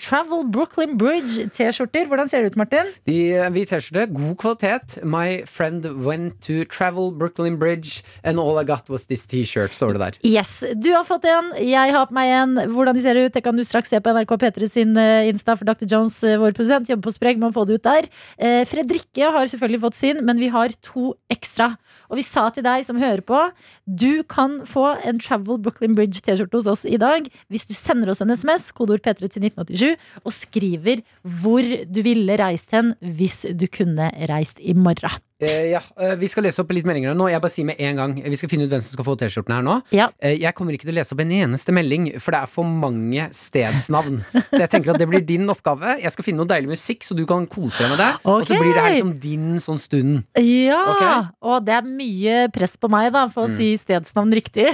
Travel 0.00 0.46
Brooklyn 0.48 0.96
Bridge 0.96 1.50
T-skjorter. 1.52 2.06
Hvordan 2.08 2.28
ser 2.28 2.42
det 2.42 2.52
ut, 2.52 2.56
Martin? 2.56 2.88
De 3.04 3.16
eh, 3.36 3.48
hvit 3.52 3.68
T-skjorte, 3.68 4.06
god 4.14 4.36
kvalitet. 4.40 4.96
My 5.04 5.42
friend 5.44 5.84
went 6.06 6.40
to 6.46 6.64
travel 6.64 7.10
Brooklyn 7.12 7.58
Bridge, 7.60 8.02
and 8.24 8.40
all 8.40 8.56
I 8.58 8.64
got 8.64 8.88
was 8.88 9.06
this 9.06 9.26
T-shirt, 9.26 9.74
står 9.76 9.94
det 9.94 10.00
der. 10.00 10.18
Yes, 10.24 10.64
du 10.74 10.90
har 10.94 11.04
fått 11.04 11.26
en, 11.28 11.52
jeg 11.60 11.92
har 11.92 12.08
på 12.08 12.16
meg 12.16 12.32
en. 12.32 12.56
Hvordan 12.72 12.96
de 12.96 13.04
ser 13.04 13.20
ut, 13.20 13.34
det 13.34 13.44
kan 13.44 13.56
du 13.56 13.64
straks 13.66 13.92
se 13.92 14.00
på 14.00 14.14
NRK 14.16 14.36
P3 14.40 14.70
sin 14.72 14.96
eh, 15.00 15.28
Insta, 15.28 15.56
for 15.58 15.68
Dr. 15.68 15.84
Jones, 15.90 16.16
eh, 16.24 16.38
vår 16.40 16.56
produsent, 16.56 16.88
jobber 16.88 17.10
på 17.10 17.16
spreng 17.18 17.42
med 17.42 17.50
å 17.50 17.56
få 17.58 17.66
det 17.68 17.78
ut 17.78 17.86
der. 17.86 18.08
Eh, 18.38 18.62
Fredrikke 18.68 19.32
har 19.36 19.52
selvfølgelig 19.52 19.84
fått 19.84 20.00
sin, 20.00 20.24
men 20.24 20.40
vi 20.40 20.48
har 20.54 20.72
to 20.84 21.12
ekstra. 21.32 21.74
Og 22.08 22.18
vi 22.20 22.24
sa 22.26 22.48
til 22.54 22.64
deg 22.66 22.84
som 22.86 23.00
hører 23.00 23.24
på, 23.26 23.40
du 23.84 24.22
kan 24.30 24.60
få 24.68 24.94
en 25.04 25.20
Travel 25.20 25.60
Brooklyn 25.60 25.96
Bridge 25.98 26.24
T-skjorte 26.24 26.60
hos 26.60 26.70
oss 26.70 26.84
i 26.88 26.98
dag 27.00 27.28
hvis 27.52 27.66
du 27.68 27.74
sender 27.76 28.12
oss 28.12 28.22
en 28.24 28.32
SMS, 28.32 28.70
kodeord 28.76 29.02
P3 29.04 29.30
til 29.32 29.44
1987, 29.64 29.96
og 30.24 30.32
skriver 30.32 31.02
hvor 31.22 31.64
du 31.88 32.02
ville 32.04 32.38
reist 32.40 32.72
hen 32.74 32.94
hvis 33.00 33.44
du 33.50 33.66
kunne 33.72 34.10
reist 34.30 34.60
i 34.60 34.74
morgen. 34.76 35.20
Eh, 35.44 35.66
ja, 35.74 35.80
eh, 36.00 36.14
Vi 36.20 36.28
skal 36.32 36.46
lese 36.46 36.62
opp 36.64 36.70
litt 36.72 36.86
meldinger 36.88 37.14
nå. 37.16 37.26
Jeg 37.30 37.42
bare 37.44 37.52
sier 37.52 37.66
med 37.68 37.80
en 37.84 37.98
gang 38.00 38.14
Vi 38.24 38.38
skal 38.40 38.48
finne 38.50 38.64
ut 38.66 38.72
hvem 38.72 38.82
som 38.84 38.94
skal 38.96 39.06
få 39.06 39.14
T-skjorten 39.20 39.54
her 39.56 39.64
nå. 39.66 39.76
Ja. 39.94 40.08
Eh, 40.24 40.38
jeg 40.40 40.54
kommer 40.56 40.72
ikke 40.76 40.88
til 40.88 40.94
å 40.94 40.98
lese 41.00 41.12
opp 41.16 41.20
en 41.24 41.34
eneste 41.36 41.74
melding, 41.76 42.08
for 42.22 42.34
det 42.34 42.40
er 42.44 42.50
for 42.50 42.64
mange 42.68 43.28
stedsnavn. 43.34 44.22
Så 44.32 44.60
jeg 44.64 44.70
tenker 44.72 44.94
at 44.94 45.00
det 45.02 45.08
blir 45.10 45.24
din 45.26 45.46
oppgave. 45.52 45.98
Jeg 46.02 46.14
skal 46.14 46.26
finne 46.26 46.40
noe 46.42 46.50
deilig 46.50 46.72
musikk, 46.74 47.04
så 47.06 47.16
du 47.18 47.24
kan 47.28 47.46
kose 47.50 47.78
deg 47.84 47.92
med 47.94 48.00
det. 48.02 48.10
Og 48.30 48.46
så 48.48 48.56
blir 48.58 48.72
det 48.74 48.82
her 48.86 48.94
liksom 48.96 49.14
din 49.22 49.46
sånn 49.62 49.80
stund. 49.82 50.24
Ja, 50.40 50.80
Okay? 50.94 51.22
og 51.42 51.64
det 51.66 51.74
er 51.74 51.86
mye 51.86 52.34
press 52.54 52.76
på 52.80 52.88
meg 52.92 53.10
da 53.14 53.24
For 53.32 53.46
å 53.48 53.50
si 53.50 53.72
stedsnavn 53.80 54.32
riktig 54.36 54.66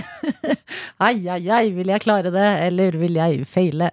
Ai, 1.01 1.17
ai, 1.31 1.41
ai, 1.49 1.71
vil 1.75 1.91
jeg 1.93 2.03
klare 2.05 2.31
det 2.35 2.47
Eller 2.67 2.97
vil 3.01 3.17
jeg 3.19 3.45
feile 3.49 3.91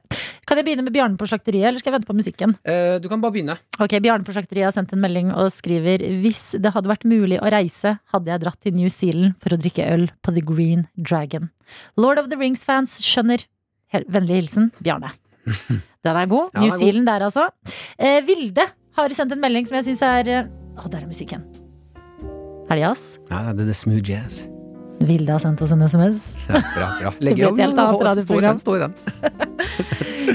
Kan 0.47 0.59
jeg 0.59 0.65
begynne 0.67 0.83
med 0.85 0.93
Bjarne 0.95 1.17
på 1.19 1.27
slakteriet 1.29 1.69
Eller 1.69 1.79
skal 1.81 1.91
jeg 1.91 1.97
vente 1.99 2.09
på 2.09 2.15
musikken? 2.17 2.55
Uh, 2.67 2.97
du 3.03 3.07
kan 3.11 3.21
bare 3.23 3.35
begynne. 3.35 3.57
Ok, 3.83 3.97
Bjarne 4.03 4.27
på 4.27 4.35
slakteriet 4.35 4.69
har 4.69 4.75
sendt 4.75 4.93
en 4.95 5.01
melding 5.03 5.31
Og 5.35 5.49
skriver 5.55 6.03
Hvis 6.23 6.43
det 6.59 6.66
hadde 6.75 6.91
vært 6.91 7.05
mulig 7.07 7.39
å 7.41 7.51
reise 7.53 7.97
Hadde 8.13 8.31
jeg 8.31 8.43
dratt 8.43 8.59
til 8.63 8.75
New 8.77 8.89
Zealand 8.93 9.37
For 9.43 9.55
å 9.55 9.59
drikke 9.61 9.85
øl 9.93 10.07
på 10.23 10.33
The 10.35 10.43
Green 10.45 10.87
Dragon 10.95 11.51
Lord 11.99 12.21
of 12.21 12.31
the 12.31 12.39
Rings 12.39 12.65
fans 12.67 12.97
skjønner 13.03 13.45
Vennlig 14.11 14.41
hilsen, 14.41 14.71
Bjarne 14.83 15.13
Den 16.05 16.19
er 16.19 16.27
god, 16.29 16.51
Ja, 16.53 16.63
New 16.63 16.69
er 16.69 16.75
god. 16.75 16.81
Zealand 16.81 17.09
der 17.11 17.27
altså 17.29 17.47
eh, 17.97 18.19
Vilde 18.27 18.67
har 18.97 19.13
sendt 19.15 19.35
en 19.35 19.43
melding 19.43 19.67
som 19.69 19.79
jeg 19.79 19.91
synes 19.91 20.03
er 20.07 20.33
Å, 20.35 20.83
oh, 20.83 20.91
der 20.91 21.03
er 21.03 21.09
musikken 21.09 21.45
Er 22.67 22.75
det 22.75 22.83
jazz? 22.83 23.09
Ja, 23.31 23.47
det 23.53 23.65
er 23.65 23.71
the 23.71 23.75
smooth 23.77 24.03
jazz. 24.03 24.45
Vilde 25.07 25.31
har 25.31 25.39
sendt 25.39 25.61
oss 25.61 25.71
en 25.71 25.83
SMS. 25.85 26.23
Ja, 26.47 26.61
bra, 26.73 26.87
bra. 26.99 27.11
Det 27.21 27.35
helt 27.37 27.61
annet 27.61 28.01
radioprogram. 28.09 28.57
Den. 28.65 28.95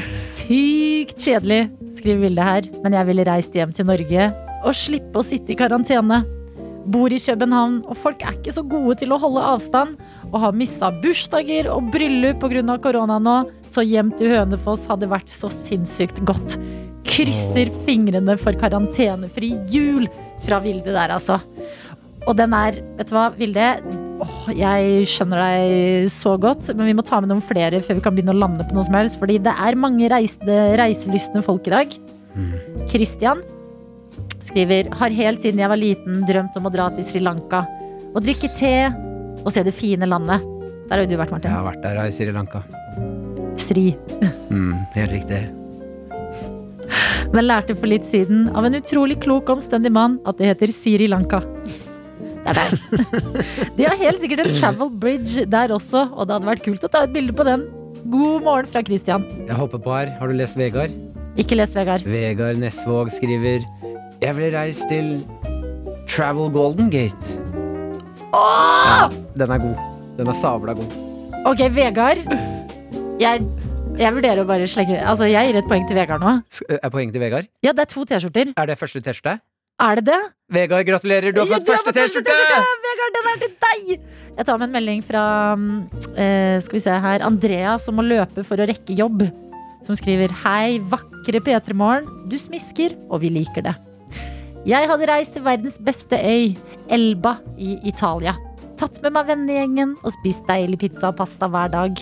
Sykt 0.23 1.19
kjedelig, 1.19 1.67
skriver 1.99 2.23
Vilde 2.29 2.47
her. 2.47 2.71
Men 2.85 2.97
jeg 2.97 3.11
ville 3.11 3.27
reist 3.29 3.59
hjem 3.59 3.75
til 3.75 3.89
Norge 3.91 4.31
og 4.63 4.77
slippe 4.77 5.21
å 5.21 5.27
sitte 5.27 5.55
i 5.55 5.59
karantene. 5.59 6.23
Bor 6.83 7.13
i 7.15 7.21
København, 7.23 7.83
og 7.87 7.99
folk 7.99 8.25
er 8.27 8.35
ikke 8.35 8.55
så 8.57 8.65
gode 8.67 8.97
til 9.03 9.13
å 9.15 9.21
holde 9.23 9.43
avstand. 9.53 10.01
Og 10.33 10.41
har 10.43 10.57
mista 10.57 10.91
bursdager 11.03 11.69
og 11.71 11.93
bryllup 11.95 12.43
pga. 12.43 12.79
korona 12.83 13.19
nå, 13.23 13.37
så 13.71 13.85
hjem 13.87 14.11
til 14.19 14.35
Hønefoss 14.35 14.89
hadde 14.91 15.11
vært 15.11 15.31
så 15.31 15.51
sinnssykt 15.53 16.25
godt. 16.27 16.59
Krysser 17.07 17.71
fingrene 17.87 18.37
for 18.39 18.53
karantenefri 18.59 19.55
jul 19.71 20.09
fra 20.43 20.59
Vilde 20.63 20.91
der, 20.91 21.15
altså. 21.15 21.39
Og 22.27 22.37
den 22.39 22.55
er, 22.55 22.79
vet 22.99 23.11
du 23.11 23.15
hva, 23.15 23.31
Vilde? 23.35 23.69
Åh, 24.23 24.51
jeg 24.55 25.07
skjønner 25.11 25.41
deg 25.43 26.11
så 26.15 26.37
godt, 26.39 26.69
men 26.77 26.87
vi 26.87 26.95
må 26.95 27.03
ta 27.07 27.19
med 27.21 27.31
noen 27.31 27.43
flere 27.43 27.81
før 27.83 27.99
vi 27.99 28.05
kan 28.05 28.15
begynne 28.15 28.35
å 28.35 28.43
lande 28.43 28.67
på 28.67 28.77
noe 28.77 28.87
som 28.87 28.99
helst. 28.99 29.19
Fordi 29.23 29.41
det 29.43 29.55
er 29.55 29.79
mange 29.79 30.11
reisende, 30.11 30.61
reiselystne 30.79 31.43
folk 31.47 31.67
i 31.71 31.75
dag. 31.75 31.99
Christian 32.91 33.43
skriver 34.47 34.91
har 34.99 35.15
helt 35.17 35.43
siden 35.43 35.63
jeg 35.63 35.71
var 35.73 35.81
liten 35.81 36.23
drømt 36.29 36.57
om 36.59 36.69
å 36.69 36.75
dra 36.75 36.89
til 36.95 37.07
Sri 37.07 37.23
Lanka. 37.23 37.65
Og 38.13 38.21
drikke 38.25 38.51
te 38.53 38.75
og 39.43 39.51
se 39.55 39.65
det 39.67 39.75
fine 39.75 40.07
landet. 40.09 40.45
Der 40.89 40.99
har 40.99 41.05
jo 41.05 41.11
du 41.11 41.19
vært, 41.19 41.33
Martin. 41.33 41.51
Jeg 41.51 41.57
har 41.57 41.67
vært 41.67 41.83
der 41.85 42.01
i 42.05 42.13
Sri 42.15 42.29
Lanka. 42.35 42.63
Sri. 43.61 43.85
Mm, 44.51 44.75
helt 44.97 45.15
riktig. 45.15 45.43
Men 47.33 47.47
lærte 47.49 47.75
for 47.79 47.89
litt 47.89 48.05
siden 48.05 48.51
av 48.53 48.67
en 48.69 48.77
utrolig 48.77 49.17
klok, 49.23 49.49
omstendig 49.55 49.93
mann 49.95 50.19
at 50.29 50.37
det 50.37 50.51
heter 50.51 50.75
Sri 50.77 51.09
Lanka. 51.09 51.41
Det 52.43 52.53
er 52.53 52.59
deg. 52.59 53.07
De 53.79 53.87
har 53.87 53.97
helt 54.01 54.21
sikkert 54.21 54.45
en 54.45 54.57
travel 54.59 54.91
bridge 55.01 55.47
der 55.49 55.73
også, 55.73 56.09
og 56.11 56.27
det 56.27 56.37
hadde 56.37 56.51
vært 56.51 56.67
kult 56.67 56.85
å 56.85 56.91
ta 56.93 57.07
et 57.07 57.15
bilde 57.15 57.35
på 57.39 57.47
den. 57.49 57.65
God 58.13 58.43
morgen 58.45 58.69
fra 58.69 58.83
Christian. 58.85 59.25
Jeg 59.47 59.57
hopper 59.57 59.81
på 59.81 59.95
her. 59.95 60.13
Har 60.19 60.29
du 60.29 60.37
lest 60.37 60.59
Vegard? 60.59 60.93
Ikke 61.39 61.57
lest 61.57 61.77
Vegard. 61.79 62.05
Vegard 62.05 62.59
Nesvåg 62.61 63.13
skriver 63.15 63.65
Jeg 64.23 64.37
vil 64.39 64.53
reise 64.55 64.87
til 64.91 65.09
Travel 66.11 66.51
Golden 66.55 66.91
Gate. 66.93 67.39
Ja, 68.33 69.09
den 69.39 69.51
er 69.51 69.59
god. 69.63 69.81
Den 70.19 70.31
er 70.31 70.37
sabla 70.39 70.75
god. 70.79 70.95
Ok, 71.49 71.63
Vegard. 71.75 72.21
Jeg, 73.21 73.43
jeg 73.99 74.15
vurderer 74.15 74.41
å 74.43 74.47
bare 74.49 74.67
slenge 74.71 74.97
Altså, 75.03 75.27
jeg 75.31 75.51
gir 75.51 75.59
et 75.61 75.67
poeng 75.71 75.85
til 75.89 75.99
Vegard 75.99 76.23
nå. 76.23 76.37
Sk- 76.55 76.71
Er 76.79 76.91
poenget 76.93 77.17
til 77.17 77.23
Vegard? 77.25 77.49
Ja, 77.67 77.73
det 77.75 77.85
er 77.87 77.91
to 77.93 78.05
T-skjorter. 78.09 78.53
Er 78.57 78.71
det 78.71 78.79
første 78.81 79.03
T-skjorte? 79.05 79.35
Er 79.83 79.99
det 79.99 80.05
det? 80.07 80.19
Vegard, 80.55 80.87
gratulerer! 80.87 81.35
Du 81.35 81.41
har 81.43 81.51
fått 81.51 81.67
første 81.73 81.93
T-skjorte! 81.97 82.35
Vegard, 82.87 83.17
den 83.19 83.31
er 83.33 83.41
til 83.43 83.55
deg! 83.67 84.09
Jeg 84.39 84.47
tar 84.49 84.59
med 84.63 84.69
en 84.71 84.75
melding 84.79 85.03
fra 85.05 85.23
eh, 86.17 86.59
Skal 86.65 86.79
vi 86.79 86.83
se 86.87 86.99
her 87.05 87.25
Andrea, 87.27 87.75
som 87.83 87.99
må 87.99 88.05
løpe 88.07 88.45
for 88.47 88.61
å 88.63 88.69
rekke 88.71 88.95
jobb. 88.97 89.27
Som 89.83 89.99
skriver 89.99 90.31
Hei, 90.45 90.77
vakre 90.93 91.41
P3morgen. 91.43 92.07
Du 92.31 92.39
smisker, 92.39 92.95
og 93.11 93.25
vi 93.25 93.33
liker 93.35 93.67
det. 93.67 93.75
Jeg 94.63 94.87
hadde 94.87 95.07
reist 95.11 95.33
til 95.35 95.43
verdens 95.43 95.75
beste 95.83 96.15
øy, 96.23 96.53
Elba 96.95 97.33
i 97.59 97.81
Italia. 97.91 98.37
Tatt 98.79 99.01
med 99.03 99.17
meg 99.17 99.27
vennegjengen 99.33 99.97
og 100.07 100.15
spist 100.15 100.45
deilig 100.47 100.79
pizza 100.85 101.11
og 101.11 101.17
pasta 101.19 101.49
hver 101.51 101.73
dag. 101.73 101.99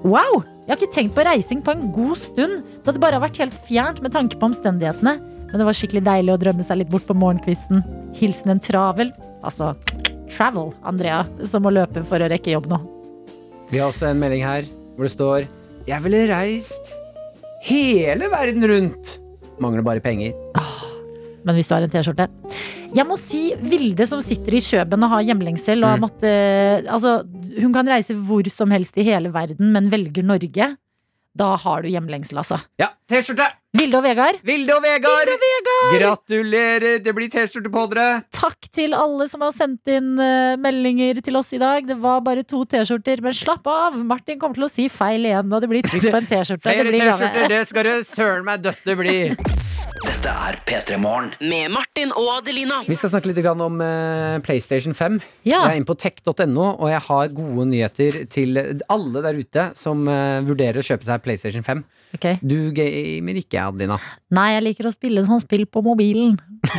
Wow! 0.00 0.40
Jeg 0.64 0.72
har 0.72 0.80
ikke 0.80 0.94
tenkt 0.94 1.14
på 1.16 1.26
reising 1.26 1.60
på 1.66 1.74
en 1.74 1.90
god 1.92 2.16
stund. 2.16 2.62
Det 2.62 2.88
hadde 2.88 3.02
bare 3.04 3.20
vært 3.20 3.42
helt 3.42 3.56
fjernt 3.68 4.00
med 4.00 4.14
tanke 4.16 4.40
på 4.40 4.48
omstendighetene. 4.48 5.18
Men 5.50 5.60
det 5.60 5.66
var 5.66 5.76
skikkelig 5.76 6.04
deilig 6.06 6.32
å 6.32 6.40
drømme 6.40 6.64
seg 6.64 6.80
litt 6.80 6.92
bort 6.92 7.04
på 7.04 7.16
morgenkvisten. 7.20 7.84
Hilsen 8.16 8.54
en 8.54 8.64
travel, 8.64 9.12
altså 9.44 9.74
travel, 10.32 10.72
Andrea, 10.88 11.26
som 11.44 11.66
må 11.66 11.74
løpe 11.74 12.06
for 12.08 12.22
å 12.22 12.30
rekke 12.32 12.54
jobb 12.54 12.70
nå. 12.70 12.80
Vi 13.68 13.82
har 13.82 13.92
også 13.92 14.08
en 14.08 14.22
melding 14.22 14.46
her 14.46 14.64
hvor 14.96 15.06
det 15.06 15.12
står 15.12 15.44
Jeg 15.88 16.02
ville 16.06 16.26
reist 16.32 16.94
hele 17.66 18.32
verden 18.32 18.64
rundt. 18.72 19.18
Mangler 19.60 19.84
bare 19.84 20.00
penger. 20.00 20.32
Men 21.44 21.56
hvis 21.56 21.68
du 21.70 21.74
har 21.76 21.86
en 21.86 21.90
T-skjorte. 21.92 22.26
Jeg 22.94 23.06
må 23.06 23.16
si 23.20 23.54
Vilde 23.62 24.06
som 24.08 24.20
sitter 24.24 24.56
i 24.58 24.60
Kjøben 24.64 25.06
og 25.06 25.12
har 25.14 25.22
hjemlengsel 25.30 25.80
og 25.84 25.88
har 25.94 25.98
Mm. 26.00 26.04
måttet 26.04 26.86
Altså, 26.90 27.24
hun 27.60 27.72
kan 27.72 27.86
reise 27.88 28.14
hvor 28.14 28.46
som 28.50 28.70
helst 28.70 28.98
i 28.98 29.06
hele 29.06 29.32
verden, 29.32 29.72
men 29.72 29.88
velger 29.90 30.22
Norge. 30.26 30.76
Da 31.36 31.54
har 31.56 31.82
du 31.82 31.88
hjemlengsel, 31.88 32.40
altså. 32.42 32.58
Ja, 32.80 32.88
T-skjorte! 33.08 33.46
Vilde 33.78 34.00
og 34.00 34.02
Vegard, 34.02 34.40
Vilde 34.42 34.74
og 34.74 34.82
Vegard! 34.82 35.28
Gratulerer! 35.94 36.98
Det 37.04 37.12
blir 37.14 37.30
T-skjorte 37.30 37.70
på 37.70 37.84
dere. 37.92 38.24
takk 38.34 38.66
til 38.74 38.92
alle 38.98 39.28
som 39.30 39.44
har 39.46 39.52
sendt 39.54 39.86
inn 39.94 40.18
eh, 40.18 40.56
meldinger 40.58 41.20
til 41.22 41.38
oss 41.38 41.52
i 41.54 41.60
dag. 41.62 41.86
Det 41.86 41.96
var 42.02 42.20
bare 42.26 42.42
to 42.42 42.64
T-skjorter, 42.66 43.22
men 43.22 43.32
slapp 43.32 43.66
av! 43.70 43.94
Martin 44.04 44.40
kommer 44.42 44.58
til 44.58 44.66
å 44.66 44.72
si 44.72 44.88
feil 44.90 45.24
igjen, 45.30 45.52
og 45.54 45.62
det 45.62 45.70
blir 45.70 45.86
trykk 45.86 46.10
på 46.10 46.18
en 46.18 46.26
T-skjorte. 46.26 46.66
Det 46.66 46.82
Flere 46.82 46.98
T-skjorter, 46.98 47.48
det 47.54 47.62
skal 47.70 47.84
det 47.86 47.96
søren 48.10 48.44
meg 48.50 48.66
døtte 48.66 48.98
bli. 48.98 49.18
Dette 49.98 50.30
er 50.30 50.56
P3 50.68 50.96
Morgen. 51.02 51.32
Med 51.42 51.72
Martin 51.74 52.12
og 52.14 52.28
Adelina. 52.36 52.80
Vi 52.86 52.94
skal 52.98 53.10
snakke 53.10 53.30
litt 53.32 53.40
om 53.50 53.80
eh, 53.82 54.36
PlayStation 54.46 54.94
5. 54.94 55.18
Ja. 55.48 55.64
Jeg 55.64 55.72
er 55.72 55.80
inne 55.80 55.88
på 55.88 55.96
tech.no, 55.98 56.66
og 56.76 56.86
jeg 56.92 57.02
har 57.08 57.32
gode 57.34 57.66
nyheter 57.72 58.20
til 58.30 58.60
alle 58.86 59.24
der 59.26 59.40
ute 59.40 59.64
som 59.78 60.06
eh, 60.08 60.38
vurderer 60.46 60.78
å 60.78 60.86
kjøpe 60.86 61.08
seg 61.08 61.24
PlayStation 61.24 61.66
5. 61.66 61.82
Ok. 62.16 62.26
Du 62.42 62.56
gamer 62.74 63.36
ikke, 63.38 63.60
Adelina. 63.68 63.96
Nei, 64.34 64.48
jeg 64.56 64.64
liker 64.66 64.88
å 64.90 64.92
spille 64.94 65.22
sånn 65.28 65.42
spill 65.44 65.66
på 65.70 65.82
mobilen. 65.86 66.38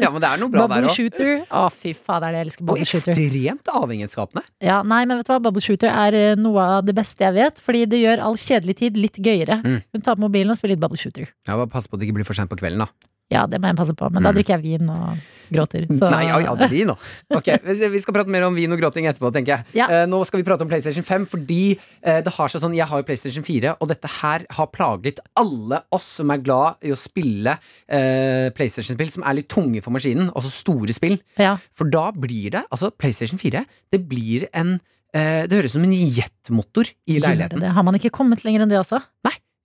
Ja, 0.00 0.08
men 0.12 0.20
det 0.22 0.28
er 0.30 0.38
noe 0.40 0.48
bra 0.52 0.62
der 0.64 0.68
Bubble 0.68 0.88
òg. 0.90 0.96
shooter. 0.96 1.30
Å, 1.52 1.62
fy 1.72 1.92
fader, 1.96 2.32
jeg 2.36 2.46
elsker 2.46 2.64
Og 2.64 2.68
bubble 2.70 2.86
shooter. 2.88 3.12
ekstremt 3.16 3.68
avhengighetsskapende. 3.72 4.42
Ja, 4.64 4.78
nei, 4.86 5.02
men 5.08 5.18
vet 5.20 5.28
du 5.28 5.32
hva? 5.34 5.38
Bubble 5.44 5.62
shooter 5.64 5.92
er 5.92 6.16
eh, 6.16 6.36
noe 6.40 6.64
av 6.78 6.86
det 6.88 6.94
beste 6.96 7.24
jeg 7.24 7.36
vet, 7.36 7.60
fordi 7.64 7.82
det 7.92 8.00
gjør 8.00 8.22
all 8.28 8.36
kjedelig 8.40 8.76
tid 8.80 8.96
litt 9.00 9.20
gøyere. 9.20 9.58
Mm. 9.64 9.78
Hun 9.96 10.04
tar 10.06 10.16
på 10.16 10.24
mobilen 10.24 10.52
og 10.54 10.60
spiller 10.60 10.76
litt 10.76 10.82
bubble 10.84 11.00
shooter. 11.00 11.28
Ja, 11.48 11.56
bare 11.60 11.68
Pass 11.72 11.88
på 11.88 11.96
at 11.96 12.02
det 12.02 12.08
ikke 12.08 12.16
blir 12.20 12.28
for 12.28 12.36
sent 12.38 12.52
på 12.52 12.56
kvelden, 12.60 12.84
da. 12.86 12.88
Ja, 13.30 13.44
det 13.46 13.60
må 13.62 13.68
jeg 13.70 13.76
passe 13.78 13.94
på, 13.94 14.08
men 14.10 14.22
da 14.26 14.30
Mm. 14.32 14.36
drikker 14.40 14.56
jeg 14.58 14.62
vin 14.80 14.88
og 14.90 15.18
gråter. 15.50 15.84
Så... 15.90 16.08
Nei, 16.10 16.24
ja, 16.28 16.38
ja, 16.42 16.54
blir 16.68 16.86
nå. 16.88 16.94
Ok, 17.34 17.46
Vi 17.94 18.00
skal 18.02 18.14
prate 18.14 18.30
mer 18.30 18.42
om 18.46 18.54
vin 18.58 18.70
og 18.74 18.78
gråting 18.78 19.06
etterpå, 19.10 19.30
tenker 19.34 19.56
jeg. 19.56 19.66
Ja. 19.78 19.86
Eh, 19.90 20.04
nå 20.10 20.18
skal 20.26 20.38
vi 20.42 20.46
prate 20.46 20.62
om 20.66 20.70
PlayStation 20.70 21.02
5, 21.06 21.26
fordi 21.30 21.78
eh, 22.02 22.20
det 22.26 22.32
har 22.36 22.48
seg 22.50 22.62
sånn 22.62 22.74
Jeg 22.74 22.86
har 22.90 23.02
jo 23.02 23.06
PlayStation 23.06 23.46
4, 23.46 23.76
og 23.80 23.88
dette 23.90 24.10
her 24.20 24.44
har 24.58 24.70
plaget 24.74 25.18
alle 25.38 25.82
oss 25.94 26.06
som 26.20 26.30
er 26.34 26.42
glad 26.42 26.82
i 26.86 26.90
å 26.94 26.98
spille 26.98 27.56
eh, 27.88 28.50
PlayStation-spill 28.54 29.10
som 29.14 29.26
er 29.26 29.38
litt 29.40 29.50
tunge 29.50 29.82
for 29.82 29.94
maskinen, 29.94 30.30
altså 30.34 30.50
store 30.54 30.94
spill. 30.96 31.18
Ja. 31.40 31.56
For 31.74 31.90
da 31.90 32.10
blir 32.14 32.50
det 32.54 32.64
Altså, 32.70 32.90
PlayStation 32.94 33.38
4, 33.40 33.62
det 33.94 34.02
blir 34.10 34.46
en 34.54 34.76
eh, 35.14 35.46
Det 35.50 35.56
høres 35.58 35.72
ut 35.74 35.78
som 35.80 35.86
en 35.86 35.94
jetmotor 35.94 36.90
i 37.10 37.18
leiligheten. 37.22 37.60
det? 37.62 37.70
Har 37.74 37.82
man 37.86 37.94
ikke 37.98 38.10
kommet 38.14 38.44
lenger 38.46 38.62
enn 38.66 38.70
det 38.74 38.78
også? 38.82 39.02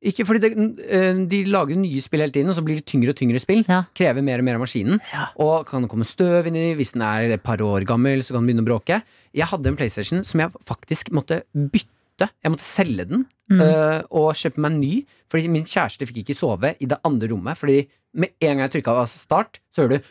Ikke 0.04 0.26
fordi 0.28 0.40
det, 0.44 0.52
eh, 0.92 1.14
De 1.26 1.44
lager 1.46 1.76
nye 1.80 2.02
spill 2.02 2.20
hele 2.22 2.32
tiden, 2.32 2.50
og 2.50 2.56
så 2.56 2.62
blir 2.66 2.76
det 2.78 2.86
tyngre 2.86 3.10
og 3.10 3.16
tyngre 3.16 3.40
spill. 3.40 3.64
Ja. 3.68 3.84
Krever 3.96 4.22
mer 4.22 4.38
og 4.40 4.44
mer 4.46 4.56
av 4.56 4.62
maskinen. 4.66 5.00
Og 5.40 5.66
kan 5.68 5.82
det 5.82 5.90
komme 5.90 6.06
støv 6.06 6.46
inni. 6.48 6.76
Hvis 6.76 6.92
den 6.94 7.02
er 7.02 7.32
et 7.34 7.44
par 7.44 7.58
år 7.58 7.86
gammel, 7.86 8.20
så 8.22 8.34
kan 8.36 8.46
den 8.46 8.52
begynne 8.56 8.66
å 8.66 8.70
bråke. 8.70 9.02
Jeg 9.34 9.48
hadde 9.48 9.68
en 9.68 9.76
PlayStation 9.78 10.24
som 10.24 10.40
jeg 10.40 10.52
faktisk 10.66 11.10
måtte 11.12 11.42
bytte. 11.56 12.30
Jeg 12.44 12.52
måtte 12.52 12.64
selge 12.68 13.08
den 13.08 13.26
Mm. 13.48 13.60
øh, 13.62 14.02
og 14.10 14.34
kjøpe 14.34 14.58
meg 14.58 14.72
en 14.72 14.80
ny. 14.82 15.06
Fordi 15.30 15.48
min 15.50 15.66
kjæreste 15.66 16.08
fikk 16.08 16.24
ikke 16.26 16.36
sove 16.36 16.76
i 16.82 16.86
det 16.86 16.98
andre 17.06 17.28
rommet. 17.30 17.56
Fordi 17.58 17.88
med 18.16 18.30
en 18.42 18.58
gang 18.58 18.70
jeg 18.72 18.82
trykka 18.84 18.92
av 19.02 19.06
start, 19.08 19.60
så 19.72 19.86
hører 19.88 20.00
du 20.00 20.04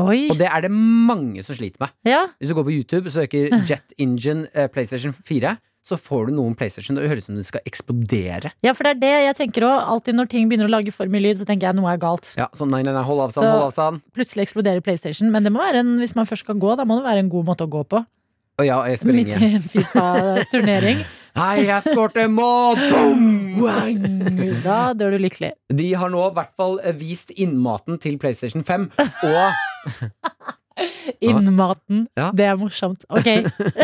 Oi. 0.00 0.28
Og 0.32 0.38
det 0.40 0.46
er 0.48 0.62
det 0.64 0.70
mange 0.72 1.42
som 1.44 1.56
sliter 1.58 1.76
med. 1.82 1.92
Ja. 2.08 2.22
Hvis 2.40 2.48
du 2.48 2.54
går 2.56 2.64
på 2.64 2.72
YouTube 2.72 3.06
og 3.10 3.12
søker 3.12 3.50
Jet 3.68 3.92
Engine 4.00 4.46
eh, 4.54 4.68
PlayStation 4.72 5.12
4, 5.12 5.56
så 5.82 5.96
får 5.96 6.26
du 6.28 6.34
noen 6.36 6.52
PlayStation 6.58 6.94
det 6.98 7.08
høres 7.08 7.24
ut 7.24 7.30
som 7.30 7.36
det 7.40 7.46
skal 7.48 7.62
eksplodere. 7.66 8.52
ja, 8.62 8.72
for 8.76 8.84
det 8.84 8.90
er 8.96 9.00
det 9.00 9.12
jeg 9.24 9.36
tenker 9.40 9.64
òg. 9.66 9.78
Alltid 9.94 10.14
når 10.18 10.28
ting 10.28 10.48
begynner 10.50 10.68
å 10.68 10.74
lage 10.76 10.92
for 10.92 11.06
mye 11.08 11.22
lyd, 11.24 11.38
så 11.40 11.46
tenker 11.48 11.70
jeg 11.70 11.78
noe 11.80 11.90
er 11.94 11.98
galt. 12.02 12.32
Ja, 12.36 12.48
så 12.54 12.68
nei, 12.68 12.82
nei, 12.86 12.92
nei, 12.92 13.02
hold 13.02 13.20
avstand, 13.28 13.44
Så- 13.46 13.50
hold 13.56 13.66
avstand. 13.72 14.02
Plutselig 14.12 14.44
eksploderer 14.48 14.80
PlayStation, 14.84 15.30
men 15.32 15.42
det 15.42 15.52
må 15.52 15.58
være 15.64 15.80
en, 15.80 15.98
hvis 15.98 16.14
man 16.14 16.26
først 16.28 16.44
skal 16.44 16.60
gå, 16.60 16.76
da 16.76 16.84
må 16.84 17.00
det 17.00 17.06
være 17.08 17.24
en 17.24 17.30
god 17.32 17.46
måte 17.48 17.64
å 17.66 17.70
gå 17.72 17.84
på. 17.88 18.04
Og 18.60 18.66
ja, 18.66 18.76
jeg 18.92 18.98
spiller 19.00 19.24
Midt 19.24 19.40
i 19.40 19.54
en 19.56 19.62
Fifa-turnering. 19.72 20.98
Nei, 21.40 21.62
jeg 21.64 21.82
skårte 21.86 22.26
mål! 22.28 22.76
Boom! 22.90 23.62
Da 24.64 24.92
dør 24.98 25.14
du 25.14 25.18
lykkelig. 25.22 25.52
De 25.72 25.86
har 25.96 26.10
nå 26.12 26.24
i 26.26 26.34
hvert 26.36 26.52
fall 26.58 26.76
vist 26.98 27.30
innmaten 27.40 27.96
til 28.02 28.18
PlayStation 28.20 28.64
5, 28.66 28.90
og, 28.98 29.52
Innmaten. 31.20 32.04
Ja. 32.18 32.30
Det 32.36 32.46
er 32.48 32.58
morsomt. 32.60 33.04
Ok. 33.12 33.28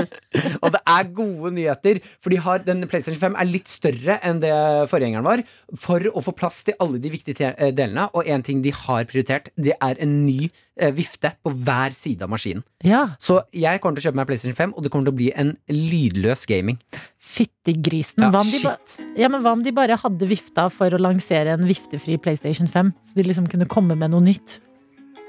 og 0.62 0.72
det 0.74 0.82
er 0.82 1.10
gode 1.16 1.52
nyheter. 1.56 2.00
For 2.24 2.32
de 2.32 2.40
har, 2.42 2.62
den 2.66 2.86
PlayStation 2.90 3.20
5 3.20 3.38
er 3.40 3.50
litt 3.50 3.70
større 3.70 4.18
enn 4.26 4.40
det 4.42 4.52
forgjengeren 4.90 5.26
var, 5.26 5.42
for 5.78 6.06
å 6.12 6.22
få 6.24 6.34
plass 6.36 6.62
til 6.66 6.76
alle 6.82 7.00
de 7.02 7.12
viktige 7.12 7.52
eh, 7.54 7.72
delene. 7.76 8.08
Og 8.16 8.28
en 8.30 8.44
ting 8.46 8.62
de 8.64 8.72
har 8.74 9.06
prioritert, 9.10 9.50
det 9.60 9.76
er 9.76 10.00
en 10.02 10.16
ny 10.26 10.46
eh, 10.46 10.92
vifte 10.96 11.34
på 11.44 11.52
hver 11.52 11.96
side 11.96 12.26
av 12.26 12.32
maskinen. 12.32 12.64
Ja. 12.86 13.02
Så 13.22 13.40
jeg 13.56 13.82
kommer 13.82 13.98
til 13.98 14.06
å 14.06 14.10
kjøpe 14.10 14.20
meg 14.20 14.30
PlayStation 14.30 14.58
5, 14.58 14.76
og 14.76 14.84
det 14.84 14.92
kommer 14.94 15.08
til 15.08 15.14
å 15.14 15.20
bli 15.20 15.30
en 15.36 15.54
lydløs 15.72 16.46
gaming. 16.48 16.80
Fytti 17.16 17.74
grisen. 17.82 18.22
Ja, 18.22 18.30
hva, 18.32 18.44
om 18.44 18.52
de 18.52 19.18
ja, 19.18 19.30
men 19.32 19.42
hva 19.42 19.56
om 19.56 19.64
de 19.64 19.74
bare 19.76 19.98
hadde 20.00 20.30
vifta 20.30 20.68
for 20.72 20.94
å 20.94 21.00
lansere 21.00 21.56
en 21.56 21.66
viftefri 21.68 22.20
PlayStation 22.22 22.70
5? 22.70 22.94
Så 23.10 23.18
de 23.18 23.26
liksom 23.26 23.50
kunne 23.50 23.68
komme 23.70 23.98
med 23.98 24.14
noe 24.14 24.24
nytt? 24.24 24.60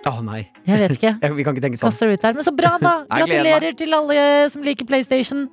Å 0.06 0.22
nei. 0.24 0.44
Jeg 0.68 0.80
vet 0.84 0.94
ikke. 0.98 1.14
Vi 1.40 1.44
kan 1.48 1.56
ikke 1.56 1.66
tenke 1.66 1.80
sånn. 1.80 1.90
Kaster 1.90 2.12
ut 2.14 2.22
der. 2.22 2.36
Men 2.38 2.46
så 2.46 2.54
bra, 2.56 2.76
da! 2.82 2.94
Gratulerer 3.20 3.74
til 3.80 3.96
alle 3.98 4.22
som 4.54 4.64
liker 4.66 4.88
PlayStation. 4.88 5.48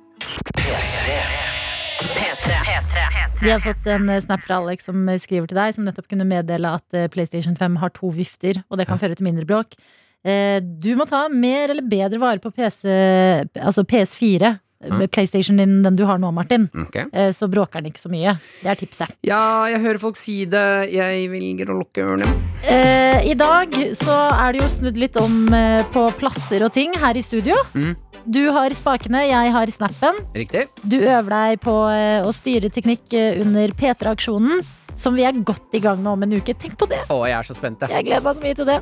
Vi 3.41 3.51
har 3.51 3.59
fått 3.61 3.85
en 3.91 4.07
eh, 4.09 4.21
snap 4.23 4.41
fra 4.45 4.57
Alex 4.61 4.87
som 4.87 5.03
eh, 5.11 5.19
skriver 5.21 5.49
til 5.51 5.57
deg, 5.59 5.75
som 5.75 5.85
nettopp 5.85 6.07
kunne 6.11 6.25
meddele 6.27 6.71
at 6.79 6.95
eh, 6.97 7.09
PlayStation 7.11 7.55
5 7.59 7.75
har 7.81 7.91
to 7.95 8.09
vifter, 8.15 8.61
og 8.71 8.79
det 8.79 8.87
kan 8.89 8.99
føre 9.01 9.17
til 9.17 9.27
mindre 9.27 9.45
bråk. 9.49 9.75
Eh, 10.25 10.57
Du 10.63 10.91
må 10.97 11.05
ta 11.09 11.25
mer 11.29 11.73
eller 11.73 11.85
bedre 11.85 12.21
vare 12.21 12.41
på 12.41 12.51
PC, 12.55 12.87
altså 13.59 13.83
PS4, 13.85 14.53
med 14.89 15.11
PlayStation 15.11 15.57
din, 15.57 15.81
den 15.83 15.95
du 15.95 16.03
har 16.05 16.17
nå, 16.21 16.31
Martin. 16.33 16.69
Ok. 16.73 16.95
Eh, 17.11 17.31
Så 17.35 17.47
bråker 17.51 17.81
den 17.81 17.91
ikke 17.91 18.03
så 18.03 18.11
mye. 18.11 18.35
Det 18.61 18.69
er 18.71 18.75
tipset. 18.79 19.11
Ja, 19.25 19.65
jeg 19.71 19.81
hører 19.81 19.99
folk 19.99 20.17
si 20.17 20.45
det. 20.45 20.91
Jeg 20.93 21.29
velger 21.31 21.71
å 21.73 21.79
lukke 21.79 22.03
ørene. 22.05 22.27
Eh, 22.63 23.25
I 23.31 23.33
dag 23.39 23.73
så 23.97 24.15
er 24.33 24.53
det 24.53 24.61
jo 24.61 24.69
snudd 24.69 24.97
litt 24.97 25.17
om 25.21 25.53
eh, 25.53 25.83
på 25.93 26.07
plasser 26.19 26.63
og 26.65 26.73
ting 26.73 26.93
her 27.01 27.17
i 27.17 27.21
studio. 27.25 27.55
Mm. 27.73 27.95
Du 28.25 28.41
har 28.51 28.73
spakene, 28.73 29.27
jeg 29.29 29.51
har 29.53 29.69
snappen. 29.69 30.17
Riktig. 30.33 30.65
Du 30.81 30.97
øver 30.97 31.29
deg 31.29 31.59
på 31.61 31.75
å 32.25 32.31
styre 32.33 32.71
teknikk 32.73 33.13
under 33.43 33.69
P3-aksjonen. 33.77 34.63
Som 34.95 35.15
vi 35.17 35.25
er 35.27 35.35
godt 35.45 35.75
i 35.75 35.81
gang 35.83 36.01
med 36.01 36.11
om 36.13 36.23
en 36.25 36.35
uke. 36.39 36.55
Tenk 36.59 36.77
på 36.79 36.87
det! 36.89 37.01
Å, 37.11 37.17
jeg 37.27 37.35
er 37.37 37.47
så 37.49 37.55
spent, 37.57 37.83
jeg. 37.83 37.91
Jeg 37.91 38.07
gleder 38.07 38.23
meg 38.25 38.37
så 38.37 38.45
mye 38.45 38.57
til 38.59 38.69
det. 38.69 38.77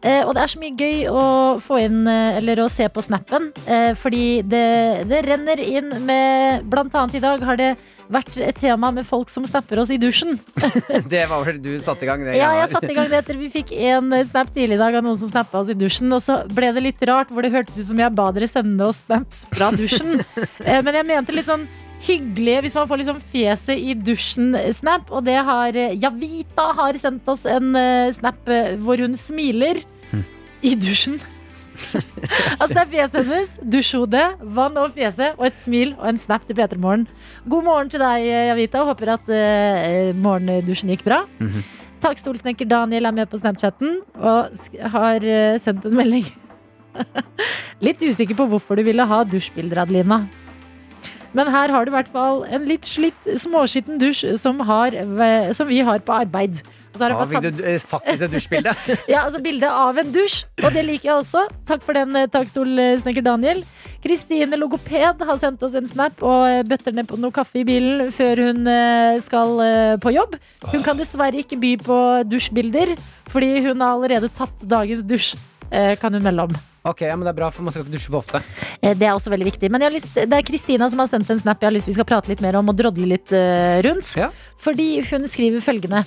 Eh, 0.00 0.22
og 0.24 0.32
det 0.36 0.42
er 0.44 0.52
så 0.54 0.62
mye 0.62 0.74
gøy 0.78 1.04
å 1.12 1.22
få 1.64 1.80
inn, 1.84 2.00
eh, 2.08 2.38
eller 2.40 2.62
å 2.64 2.68
se 2.72 2.88
på 2.92 3.04
snappen. 3.04 3.50
Eh, 3.68 3.92
fordi 3.98 4.24
det, 4.48 4.64
det 5.10 5.22
renner 5.28 5.60
inn 5.64 5.92
med 6.08 6.66
Blant 6.68 6.94
annet 6.98 7.18
i 7.18 7.22
dag 7.22 7.42
har 7.44 7.58
det 7.60 7.70
vært 8.08 8.38
et 8.40 8.56
tema 8.56 8.90
med 8.94 9.04
folk 9.06 9.28
som 9.32 9.44
snapper 9.46 9.82
oss 9.82 9.90
i 9.92 9.98
dusjen. 10.00 10.38
Det 11.12 11.24
var 11.28 11.44
vel 11.44 11.58
du 11.62 11.70
satte 11.82 12.06
i 12.06 12.08
gang 12.08 12.22
det. 12.24 12.36
Ja, 12.38 12.50
jeg 12.56 12.70
satte 12.72 12.88
i 12.90 12.96
gang 12.96 13.08
det 13.10 13.20
etter 13.20 13.36
vi 13.38 13.50
fikk 13.52 13.70
en 13.90 14.12
snap 14.28 14.50
tidlig 14.54 14.78
i 14.78 14.80
dag 14.80 14.96
av 14.98 15.04
noen 15.04 15.18
som 15.20 15.28
snappa 15.30 15.60
oss 15.60 15.68
i 15.72 15.76
dusjen. 15.76 16.08
Og 16.16 16.22
så 16.24 16.40
ble 16.52 16.70
det 16.76 16.84
litt 16.84 17.04
rart, 17.08 17.28
hvor 17.32 17.44
det 17.44 17.52
hørtes 17.52 17.76
ut 17.80 17.88
som 17.90 18.00
jeg 18.00 18.14
ba 18.16 18.30
dere 18.36 18.48
sende 18.48 18.88
oss 18.88 19.02
snaps 19.04 19.44
fra 19.52 19.70
dusjen. 19.76 20.22
Eh, 20.68 20.80
Men 20.84 20.96
jeg 20.96 21.06
mente 21.06 21.34
litt 21.34 21.48
sånn 21.48 21.66
hyggelig 22.04 22.58
hvis 22.64 22.76
man 22.78 22.88
får 22.90 23.02
liksom 23.02 23.22
fjeset 23.32 23.80
i 23.80 23.94
dusjen-snap. 23.94 25.10
Og 25.10 25.24
det 25.26 25.38
har 25.48 25.78
eh, 25.78 25.96
Javita 25.98 26.70
har 26.78 26.98
sendt 27.00 27.28
oss 27.30 27.46
en 27.48 27.74
eh, 27.78 28.12
snap 28.16 28.48
eh, 28.48 28.76
hvor 28.82 29.00
hun 29.02 29.16
smiler 29.18 29.82
i 30.62 30.74
dusjen. 30.78 31.18
altså 32.58 32.72
det 32.72 32.80
er 32.82 32.90
fjeset 32.90 33.20
hennes, 33.22 33.50
dusjhode, 33.62 34.22
vann 34.42 34.78
over 34.80 34.90
fjeset 34.96 35.36
og 35.38 35.44
et 35.46 35.58
smil 35.58 35.92
og 35.98 36.08
en 36.10 36.18
snap 36.18 36.46
til 36.46 36.58
P3 36.58 36.78
Morgen. 36.82 37.06
God 37.46 37.68
morgen 37.68 37.92
til 37.92 38.02
deg, 38.02 38.24
Javita. 38.26 38.48
Javita. 38.48 38.82
Håper 38.88 39.12
at 39.14 39.30
uh, 39.30 40.16
morgendusjen 40.18 40.90
gikk 40.94 41.06
bra. 41.06 41.22
Mhm. 41.38 41.62
Takstolsnekker 42.02 42.66
Daniel 42.70 43.08
er 43.08 43.14
med 43.14 43.26
på 43.30 43.38
Snapchatten 43.40 43.96
og 44.14 44.58
har 44.94 45.22
uh, 45.22 45.54
sendt 45.62 45.86
en 45.86 45.96
melding. 45.98 46.26
litt 47.86 48.02
usikker 48.02 48.38
på 48.38 48.46
hvorfor 48.50 48.78
du 48.78 48.86
ville 48.86 49.06
ha 49.06 49.22
dusjbilder, 49.26 49.84
Adelina. 49.84 50.24
Men 51.36 51.50
her 51.52 51.72
har 51.74 51.84
du 51.84 51.92
i 51.92 51.96
hvert 51.96 52.10
fall 52.12 52.44
en 52.48 52.64
litt 52.68 52.88
slitt, 52.88 53.28
småskitten 53.36 54.00
dusj 54.00 54.36
som, 54.40 54.60
har, 54.64 54.96
som 55.56 55.68
vi 55.68 55.82
har 55.84 56.00
på 56.04 56.16
arbeid. 56.16 56.62
Og 56.98 57.28
fått 57.30 57.34
fikk 57.34 57.58
du 57.58 57.64
eh, 57.68 57.78
faktisk 57.78 58.24
et 58.26 58.32
dusjbilde. 58.32 58.74
ja, 59.12 59.24
altså 59.24 59.40
bilde 59.44 59.70
av 59.70 59.98
en 60.00 60.12
dusj, 60.12 60.40
og 60.64 60.72
det 60.74 60.84
liker 60.86 61.10
jeg 61.10 61.16
også. 61.20 61.44
Takk 61.68 61.84
for 61.86 61.98
den, 61.98 62.16
eh, 62.18 62.28
takstolsnekker 62.32 63.24
Daniel. 63.26 63.62
Kristine 64.04 64.58
Logoped 64.58 65.24
har 65.28 65.40
sendt 65.40 65.62
oss 65.66 65.76
en 65.78 65.88
snap 65.90 66.22
og 66.22 66.46
eh, 66.48 66.62
bøtter 66.66 66.96
ned 66.96 67.08
på 67.10 67.18
noe 67.20 67.34
kaffe 67.34 67.60
i 67.62 67.66
bilen 67.68 68.12
før 68.14 68.44
hun 68.48 68.70
skal 69.22 69.60
på 70.02 70.12
jobb. 70.14 70.36
Hun 70.72 70.82
kan 70.84 70.98
dessverre 70.98 71.42
ikke 71.42 71.58
by 71.60 71.74
på 71.82 71.98
dusjbilder, 72.28 72.94
fordi 73.32 73.52
hun 73.66 73.84
har 73.84 73.94
allerede 73.94 74.32
tatt 74.34 74.66
dagens 74.68 75.04
dusj, 75.06 75.36
kan 76.00 76.14
hun 76.14 76.24
melde 76.24 76.48
om. 76.48 76.58
Ok, 76.86 77.02
ja, 77.02 77.16
men 77.16 77.26
Det 77.26 77.32
er 77.32 77.38
bra, 77.40 77.50
for 77.50 77.66
man 77.66 77.74
skal 77.74 77.84
ikke 77.84 77.96
dusje 77.96 78.10
for 78.10 78.20
ofte. 78.20 78.42
Eh, 78.80 78.94
Det 78.94 79.06
er 79.06 79.14
også 79.14 79.32
veldig 79.32 79.48
viktig. 79.50 79.70
Men 79.70 79.82
jeg 79.82 79.90
har 79.90 79.96
lyst, 79.96 80.14
det 80.14 80.36
er 80.36 80.46
Kristina 80.46 80.88
som 80.90 81.02
har 81.02 81.08
sendt 81.10 81.30
en 81.30 81.40
snap 81.40 81.60
jeg 81.60 81.68
har 81.68 81.74
lyst 81.74 81.88
vi 81.90 81.96
skal 81.96 82.06
prate 82.08 82.28
litt 82.28 82.40
mer 82.44 82.56
om 82.56 82.68
og 82.68 82.76
drodle 82.78 83.06
litt 83.06 83.32
eh, 83.32 83.80
rundt. 83.84 84.14
Ja. 84.16 84.30
Fordi 84.58 85.00
hun 85.10 85.26
skriver 85.28 85.64
følgende. 85.64 86.04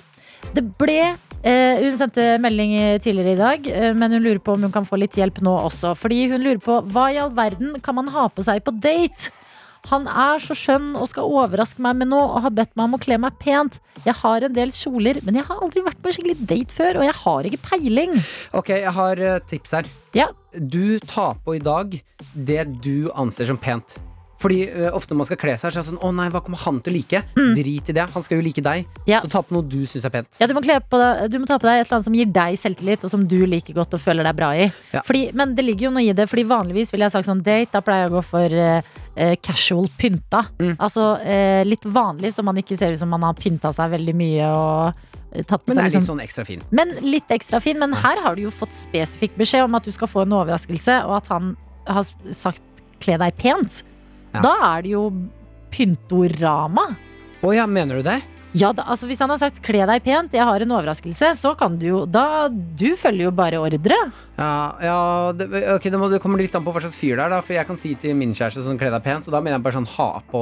Det 0.56 0.64
ble 0.74 1.14
uh, 1.14 1.76
Hun 1.78 1.94
sendte 1.94 2.24
melding 2.42 2.72
tidligere 3.04 3.36
i 3.36 3.38
dag, 3.38 3.68
uh, 3.70 3.92
men 3.94 4.16
hun 4.16 4.24
lurer 4.24 4.40
på 4.42 4.56
om 4.56 4.64
hun 4.66 4.74
kan 4.74 4.88
få 4.88 4.98
litt 4.98 5.14
hjelp 5.14 5.38
nå 5.46 5.54
også. 5.68 5.94
Fordi 5.94 6.24
hun 6.32 6.42
lurer 6.42 6.58
på 6.64 6.80
hva 6.90 7.12
i 7.14 7.20
all 7.22 7.30
verden 7.30 7.76
kan 7.86 7.96
man 8.00 8.10
ha 8.10 8.26
på 8.34 8.42
seg 8.48 8.64
på 8.66 8.74
date? 8.74 9.30
Han 9.90 10.06
er 10.08 10.42
så 10.44 10.54
skjønn 10.58 10.92
og 11.00 11.08
skal 11.10 11.32
overraske 11.32 11.82
meg 11.82 11.98
med 12.04 12.12
noe 12.12 12.28
og 12.28 12.44
har 12.46 12.54
bedt 12.54 12.76
meg 12.78 12.86
om 12.86 12.98
å 12.98 13.02
kle 13.02 13.18
meg 13.22 13.40
pent. 13.42 13.80
Jeg 14.06 14.14
har 14.22 14.46
en 14.46 14.54
del 14.54 14.70
kjoler, 14.76 15.18
men 15.26 15.40
jeg 15.40 15.48
har 15.48 15.64
aldri 15.64 15.84
vært 15.86 16.02
på 16.04 16.12
en 16.12 16.18
skikkelig 16.18 16.38
date 16.46 16.76
før, 16.76 17.02
og 17.02 17.08
jeg 17.08 17.18
har 17.24 17.50
ikke 17.50 17.64
peiling. 17.72 18.14
Ok, 18.58 18.70
jeg 18.78 18.94
har 19.00 19.26
eh, 19.26 19.42
tips 19.50 19.76
her. 19.80 19.90
Ja. 20.18 20.30
Du 20.54 21.00
tar 21.00 21.42
på 21.44 21.58
i 21.58 21.64
dag 21.64 21.98
det 22.36 22.64
du 22.86 23.10
anser 23.18 23.50
som 23.50 23.58
pent. 23.62 23.98
Fordi 24.42 24.64
ø, 24.74 24.88
ofte 24.98 25.14
når 25.14 25.20
man 25.20 25.28
skal 25.30 25.38
kle 25.38 25.54
seg, 25.54 25.70
så 25.70 25.80
er 25.80 25.84
det 25.84 25.90
sånn 25.92 26.00
Å 26.02 26.10
nei, 26.18 26.24
hva 26.34 26.40
kommer 26.42 26.58
han 26.64 26.80
til 26.82 26.94
å 26.94 26.96
like? 26.96 27.20
Drit 27.38 27.92
i 27.92 27.94
det. 27.94 28.08
Han 28.16 28.24
skal 28.26 28.40
jo 28.40 28.46
like 28.48 28.64
deg. 28.66 28.88
Ja. 29.10 29.20
Så 29.22 29.30
ta 29.30 29.44
på 29.46 29.54
noe 29.54 29.68
du 29.70 29.84
syns 29.86 30.08
er 30.08 30.14
pent. 30.16 30.40
Ja, 30.42 30.48
du 30.50 30.56
må, 30.58 30.64
kle 30.66 30.80
på 30.82 30.98
deg, 30.98 31.28
du 31.30 31.38
må 31.44 31.50
ta 31.50 31.60
på 31.62 31.70
deg 31.70 31.84
et 31.84 31.86
eller 31.86 32.00
annet 32.00 32.08
som 32.10 32.18
gir 32.18 32.32
deg 32.34 32.58
selvtillit, 32.58 33.06
og 33.06 33.14
som 33.14 33.28
du 33.30 33.38
liker 33.46 33.78
godt 33.78 33.94
og 33.98 34.02
føler 34.02 34.26
deg 34.26 34.40
bra 34.40 34.50
i. 34.58 34.66
Ja. 34.96 35.04
Fordi, 35.06 35.28
men 35.38 35.54
det 35.58 35.68
ligger 35.68 35.90
jo 35.90 35.94
noe 35.94 36.06
i 36.08 36.16
det, 36.18 36.26
Fordi 36.32 36.48
vanligvis 36.50 36.94
ville 36.94 37.06
jeg 37.06 37.14
sagt 37.14 37.30
sånn 37.30 37.44
date, 37.46 37.70
da 37.76 37.84
pleier 37.86 38.08
jeg 38.08 38.14
å 38.14 38.16
gå 38.18 38.24
for 38.32 38.58
eh, 38.66 38.82
eh, 39.16 39.36
casual 39.42 39.88
pynta. 39.98 40.46
Mm. 40.60 40.76
Altså 40.80 41.18
eh, 41.22 41.62
litt 41.68 41.86
vanlig, 41.86 42.34
så 42.36 42.44
man 42.44 42.58
ikke 42.62 42.78
ser 42.80 42.94
ut 42.96 43.02
som 43.02 43.12
man 43.12 43.24
har 43.28 43.34
pynta 43.40 43.74
seg 43.76 43.92
veldig 43.96 44.16
mye 44.18 44.50
og 44.56 45.04
eh, 45.34 45.44
tatt 45.44 45.66
Men 45.68 45.78
det 45.78 45.82
er 45.82 45.90
litt 45.90 45.96
liksom 45.96 46.10
sånn 46.14 46.24
ekstra 46.24 46.46
fin. 46.48 46.64
men 46.72 46.96
litt 47.06 47.32
ekstra 47.32 47.62
fin. 47.64 47.80
Men 47.82 47.94
her 47.94 48.22
har 48.24 48.36
du 48.36 48.46
jo 48.48 48.52
fått 48.54 48.76
spesifikk 48.78 49.38
beskjed 49.40 49.68
om 49.68 49.76
at 49.80 49.88
du 49.88 49.92
skal 49.92 50.12
få 50.12 50.26
en 50.26 50.36
overraskelse, 50.40 51.02
og 51.08 51.18
at 51.22 51.32
han 51.34 51.56
har 51.88 52.06
sagt 52.36 52.64
'kle 53.02 53.18
deg 53.18 53.38
pent'. 53.38 53.84
Ja. 54.34 54.42
Da 54.46 54.52
er 54.76 54.84
det 54.86 54.92
jo 54.94 55.08
pyntorama. 55.72 56.96
Å 57.42 57.54
ja, 57.56 57.66
mener 57.66 58.00
du 58.00 58.04
det? 58.06 58.22
Ja, 58.52 58.74
da, 58.76 58.84
altså 58.84 59.08
Hvis 59.08 59.22
han 59.24 59.32
har 59.32 59.40
sagt 59.40 59.62
'kle 59.64 59.86
deg 59.88 60.04
pent', 60.04 60.34
jeg 60.36 60.44
har 60.44 60.60
en 60.60 60.74
overraskelse, 60.76 61.32
så 61.40 61.54
kan 61.58 61.78
du 61.80 61.86
jo 61.88 62.06
Da 62.06 62.50
Du 62.50 62.96
følger 63.00 63.30
jo 63.30 63.32
bare 63.32 63.60
ordre. 63.62 63.98
Ja, 64.38 64.76
ja 64.82 65.32
det, 65.32 65.48
ok, 65.76 65.84
det, 65.84 66.00
må, 66.00 66.10
det 66.12 66.22
kommer 66.22 66.42
litt 66.42 66.56
an 66.56 66.66
på 66.66 66.74
hva 66.74 66.82
slags 66.82 66.98
fyr 66.98 67.16
det 67.16 67.24
er. 67.26 67.30
Da, 67.30 67.42
for 67.46 67.54
jeg 67.54 67.68
kan 67.68 67.78
si 67.78 67.94
til 67.96 68.16
min 68.18 68.34
kjæreste 68.34 68.64
sånn 68.66 68.80
kle 68.80 68.90
deg 68.92 69.04
pent, 69.06 69.28
og 69.28 69.36
da 69.36 69.42
mener 69.44 69.60
jeg 69.60 69.66
bare 69.68 69.78
sånn 69.78 69.90
ha 69.96 70.10
på 70.32 70.42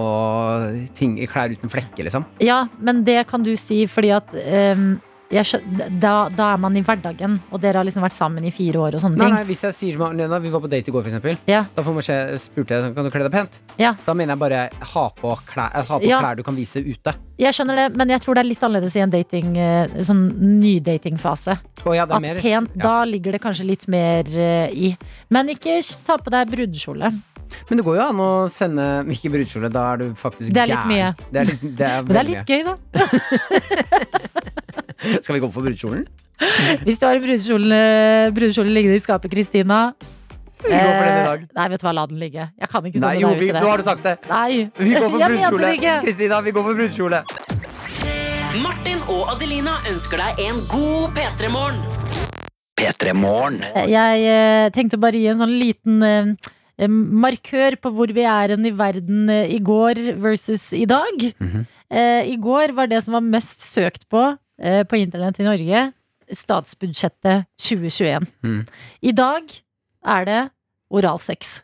ting, 0.96 1.18
klær 1.28 1.52
uten 1.52 1.70
flekker, 1.72 2.08
liksom. 2.08 2.26
Ja, 2.40 2.68
men 2.80 3.04
det 3.04 3.28
kan 3.28 3.44
du 3.44 3.52
si 3.60 3.84
fordi 3.92 4.14
at 4.16 4.32
ehm, 4.40 5.02
jeg 5.32 5.46
da, 6.02 6.14
da 6.34 6.54
er 6.56 6.58
man 6.58 6.76
i 6.76 6.82
hverdagen, 6.82 7.36
og 7.54 7.62
dere 7.62 7.78
har 7.78 7.86
liksom 7.86 8.02
vært 8.02 8.16
sammen 8.18 8.44
i 8.46 8.52
fire 8.52 8.80
år 8.82 8.96
og 8.98 9.02
sånne 9.04 9.18
Nei, 9.20 9.26
ting. 9.28 9.36
nei, 9.36 9.44
Hvis 9.46 9.62
jeg 9.68 9.76
sier 9.78 9.98
Marlena, 10.02 10.40
vi 10.42 10.50
var 10.50 10.62
på 10.64 10.70
date 10.72 10.90
i 10.90 10.92
går, 10.96 11.04
for 11.06 11.10
eksempel. 11.12 11.38
Ja. 11.48 11.66
Da 11.76 11.84
får 11.86 11.94
man 11.94 12.06
se, 12.08 12.18
spurte 12.42 12.80
jeg 12.80 12.96
kan 12.96 13.06
du 13.06 13.12
kle 13.14 13.22
deg 13.28 13.32
pent. 13.36 13.60
Ja. 13.78 13.94
Da 14.06 14.14
mener 14.18 14.34
jeg 14.34 14.40
bare 14.40 14.70
ha 14.96 15.06
på 15.20 15.36
klær, 15.46 15.70
eh, 15.76 15.86
ha 15.86 16.00
på 16.00 16.10
Ja. 16.10 16.20
klær 16.24 16.36
du 16.38 16.44
kan 16.44 16.56
vise 16.58 16.82
ute. 16.82 17.14
Jeg 17.40 17.54
skjønner 17.54 17.76
det, 17.76 17.96
men 17.96 18.10
jeg 18.10 18.20
tror 18.22 18.36
det 18.36 18.42
er 18.46 18.50
litt 18.50 18.64
annerledes 18.64 18.96
i 18.96 19.00
en 19.06 19.10
dating 19.14 19.56
eh, 19.58 19.88
Sånn 20.04 20.26
nydatingfase. 20.60 21.58
Å 21.86 21.94
ja, 21.96 22.06
det 22.06 22.12
er 22.12 22.16
At 22.18 22.22
mer- 22.26 22.42
pent, 22.42 22.70
ja. 22.76 22.84
da 22.84 22.96
ligger 23.06 23.32
det 23.38 23.42
kanskje 23.42 23.66
litt 23.68 23.88
mer 23.88 24.24
eh, 24.28 24.70
i. 24.74 24.98
Men 25.30 25.48
ikke 25.54 25.78
ta 26.06 26.18
på 26.18 26.30
deg 26.34 26.50
brudekjole. 26.52 27.12
Men 27.70 27.80
det 27.80 27.86
går 27.86 27.96
jo 27.98 28.04
an 28.04 28.20
å 28.24 28.30
sende 28.54 28.86
Ikke 29.14 29.32
brudekjole, 29.34 29.70
da 29.74 29.86
er 29.94 30.02
du 30.02 30.06
faktisk 30.18 30.54
Det 30.54 30.62
er 30.64 30.70
litt 30.72 30.84
gæren. 30.84 30.92
mye. 30.92 31.10
Det 31.34 31.42
er 31.42 31.46
litt, 31.50 31.64
det 31.80 31.88
er 31.88 32.02
Men 32.06 32.10
det 32.10 32.20
er 32.20 32.20
veldig 32.20 32.36
litt 32.38 32.50
gøy, 32.50 32.62
da. 32.68 32.76
mye. 32.78 33.00
Skal 35.24 35.36
vi 35.36 35.42
gå 35.44 35.52
for 35.52 35.62
brudekjolen? 35.66 36.06
Hvis 36.86 37.00
du 37.00 37.06
har 37.08 37.18
en 37.18 37.24
brudekjole, 37.26 37.82
brudekjole 38.36 38.74
liggende 38.76 39.00
i 39.00 39.04
skapet, 39.04 39.32
Kristina 39.32 39.80
Vi 40.64 40.72
går 40.72 40.92
for 40.92 41.04
den 41.04 41.14
i 41.16 41.20
eh, 41.20 41.30
dag. 41.32 41.46
Nei, 41.56 41.68
vet 41.74 41.82
du 41.82 41.88
hva, 41.88 41.94
la 41.96 42.06
den 42.12 42.20
ligge. 42.20 42.50
Jeg 42.60 42.72
kan 42.72 42.90
ikke 42.90 43.04
Nei, 43.04 43.16
jo, 43.24 43.32
vi, 43.40 43.52
nå 43.56 43.68
har 43.68 43.80
du 43.80 43.88
sagt 43.88 44.04
det. 44.08 44.18
Nei, 44.30 44.70
Vi 44.78 44.94
går 44.96 45.08
for 45.08 45.20
jeg 45.24 45.36
mente 45.36 45.52
brudekjole. 45.56 45.74
ikke. 45.80 45.96
Kristina, 46.08 46.42
vi 46.44 46.56
går 46.56 46.68
for 46.68 46.82
brudekjole. 46.82 47.24
Martin 48.60 49.04
og 49.08 49.36
Adelina 49.36 49.78
ønsker 49.92 50.18
deg 50.20 50.44
en 50.48 50.64
god 50.72 51.16
P3-morgen. 51.16 51.84
P3 52.80 53.14
Morgen. 53.14 53.60
Jeg 53.92 54.24
eh, 54.24 54.70
tenkte 54.72 55.00
bare 55.02 55.20
gi 55.20 55.28
en 55.28 55.42
sånn 55.42 55.52
liten 55.60 56.00
eh, 56.06 56.32
eh, 56.32 56.50
markør 56.88 57.76
på 57.82 57.92
hvor 57.92 58.14
vi 58.16 58.24
er 58.24 58.54
i 58.56 58.72
verden 58.72 59.30
eh, 59.30 59.52
i 59.52 59.60
går 59.60 60.16
versus 60.22 60.72
i 60.74 60.86
dag. 60.86 61.34
Mm 61.40 61.50
-hmm. 61.52 61.66
I 62.26 62.36
går 62.38 62.72
var 62.78 62.86
det 62.86 63.04
som 63.04 63.14
var 63.14 63.22
mest 63.22 63.64
søkt 63.64 64.08
på 64.10 64.38
eh, 64.62 64.84
på 64.84 64.96
internett 64.96 65.40
i 65.40 65.44
Norge, 65.44 65.92
statsbudsjettet 66.32 67.48
2021. 67.58 68.28
Mm. 68.44 68.68
I 69.02 69.12
dag 69.12 69.42
er 70.06 70.26
det 70.26 70.50
oralsex. 70.90 71.62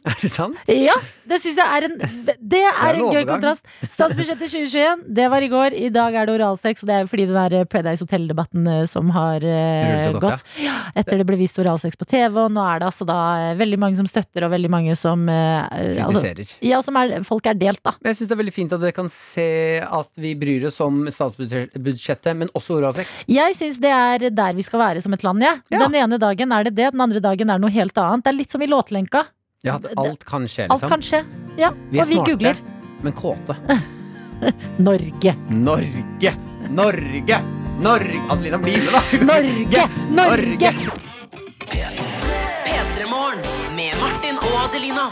Er 0.10 0.16
det 0.16 0.30
sant? 0.32 0.56
Ja, 0.72 0.94
det 1.28 1.38
syns 1.42 1.58
jeg 1.60 1.76
er 1.76 1.86
en 1.86 1.96
Det 2.40 2.60
er 2.64 2.96
en 2.96 3.00
en 3.10 3.14
gøy 3.14 3.26
kontrast. 3.28 3.66
Statsbudsjettet 3.84 4.50
2021, 4.54 5.02
det 5.16 5.26
var 5.32 5.44
i 5.44 5.50
går. 5.52 5.76
I 5.76 5.90
dag 5.92 6.16
er 6.16 6.28
det 6.28 6.36
oralsex, 6.38 6.82
og 6.82 6.90
det 6.90 6.96
er 6.96 7.04
jo 7.04 7.10
fordi 7.10 7.26
den 7.28 7.36
der 7.36 7.66
Paradise 7.70 8.04
Hotel-debatten 8.04 8.68
eh, 8.70 8.84
som 8.90 9.10
har 9.14 9.44
uh, 9.44 10.18
gått. 10.22 10.44
Ja, 10.62 10.76
etter 10.98 11.20
det 11.20 11.26
ble 11.28 11.38
vist 11.40 11.58
oralsex 11.60 11.98
på 12.00 12.08
TV, 12.08 12.38
og 12.46 12.52
nå 12.54 12.64
er 12.64 12.82
det 12.82 12.88
altså 12.88 13.06
da 13.08 13.18
eh, 13.50 13.56
veldig 13.60 13.80
mange 13.82 14.00
som 14.00 14.08
støtter, 14.08 14.46
og 14.46 14.54
veldig 14.54 14.72
mange 14.72 14.96
som 14.98 15.26
uh, 15.28 15.66
eh, 15.76 16.00
altså, 16.04 16.32
Ja, 16.64 16.80
som 16.84 16.96
er, 17.00 17.18
folk 17.26 17.50
er 17.50 17.58
delt, 17.60 17.82
da. 17.84 17.94
Men 18.00 18.12
jeg 18.12 18.20
syns 18.20 18.32
det 18.32 18.36
er 18.38 18.42
veldig 18.42 18.56
fint 18.56 18.76
at 18.76 18.84
dere 18.84 18.96
kan 18.96 19.10
se 19.12 19.48
at 19.84 20.22
vi 20.22 20.34
bryr 20.40 20.68
oss 20.70 20.80
om 20.84 21.02
statsbudsjettet, 21.12 22.32
men 22.40 22.52
også 22.56 22.80
oralsex. 22.80 23.20
Jeg 23.30 23.58
syns 23.58 23.80
det 23.82 23.92
er 23.94 24.30
der 24.30 24.56
vi 24.56 24.64
skal 24.66 24.82
være 24.82 25.04
som 25.04 25.14
et 25.16 25.26
land, 25.26 25.44
jeg. 25.44 25.60
Ja. 25.74 25.84
Den 25.84 26.00
ene 26.00 26.20
dagen 26.22 26.56
er 26.56 26.68
det 26.68 26.76
det, 26.78 26.92
den 26.94 27.04
andre 27.04 27.22
dagen 27.22 27.50
er 27.52 27.60
det 27.60 27.66
noe 27.66 27.74
helt 27.74 28.00
annet. 28.00 28.24
Det 28.24 28.32
er 28.32 28.40
litt 28.40 28.56
som 28.56 28.64
i 28.64 28.70
låtlenka. 28.70 29.26
Ja, 29.62 29.74
at 29.74 29.86
alt 29.96 30.24
kan 30.24 30.48
skje, 30.48 30.66
Alt 30.70 30.82
liksom. 30.82 30.88
kan 30.90 31.02
skje. 31.02 31.24
Ja, 31.60 31.70
Vi 31.90 31.98
er 31.98 32.02
og 32.02 32.08
vi 32.08 32.14
smarte, 32.14 32.30
googler 32.30 32.56
Men 33.02 33.12
kåte. 33.12 33.56
Norge. 34.78 35.34
Norge! 35.50 36.32
Norge! 36.70 37.40
Norge! 37.80 38.20
Adelina, 38.30 38.58
bli 38.58 38.76
med, 38.76 38.92
da! 38.92 39.02
Norge! 39.32 39.84
Norge! 40.16 40.72
P3-morgen 42.64 43.44
med 43.76 44.00
Martin 44.00 44.40
og 44.40 44.56
Adelina. 44.64 45.10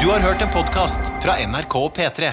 Du 0.00 0.10
har 0.12 0.18
hørt 0.20 0.42
en 0.42 0.52
podkast 0.52 1.00
fra 1.22 1.34
NRK 1.46 1.76
og 1.76 1.92
P3. 1.96 2.32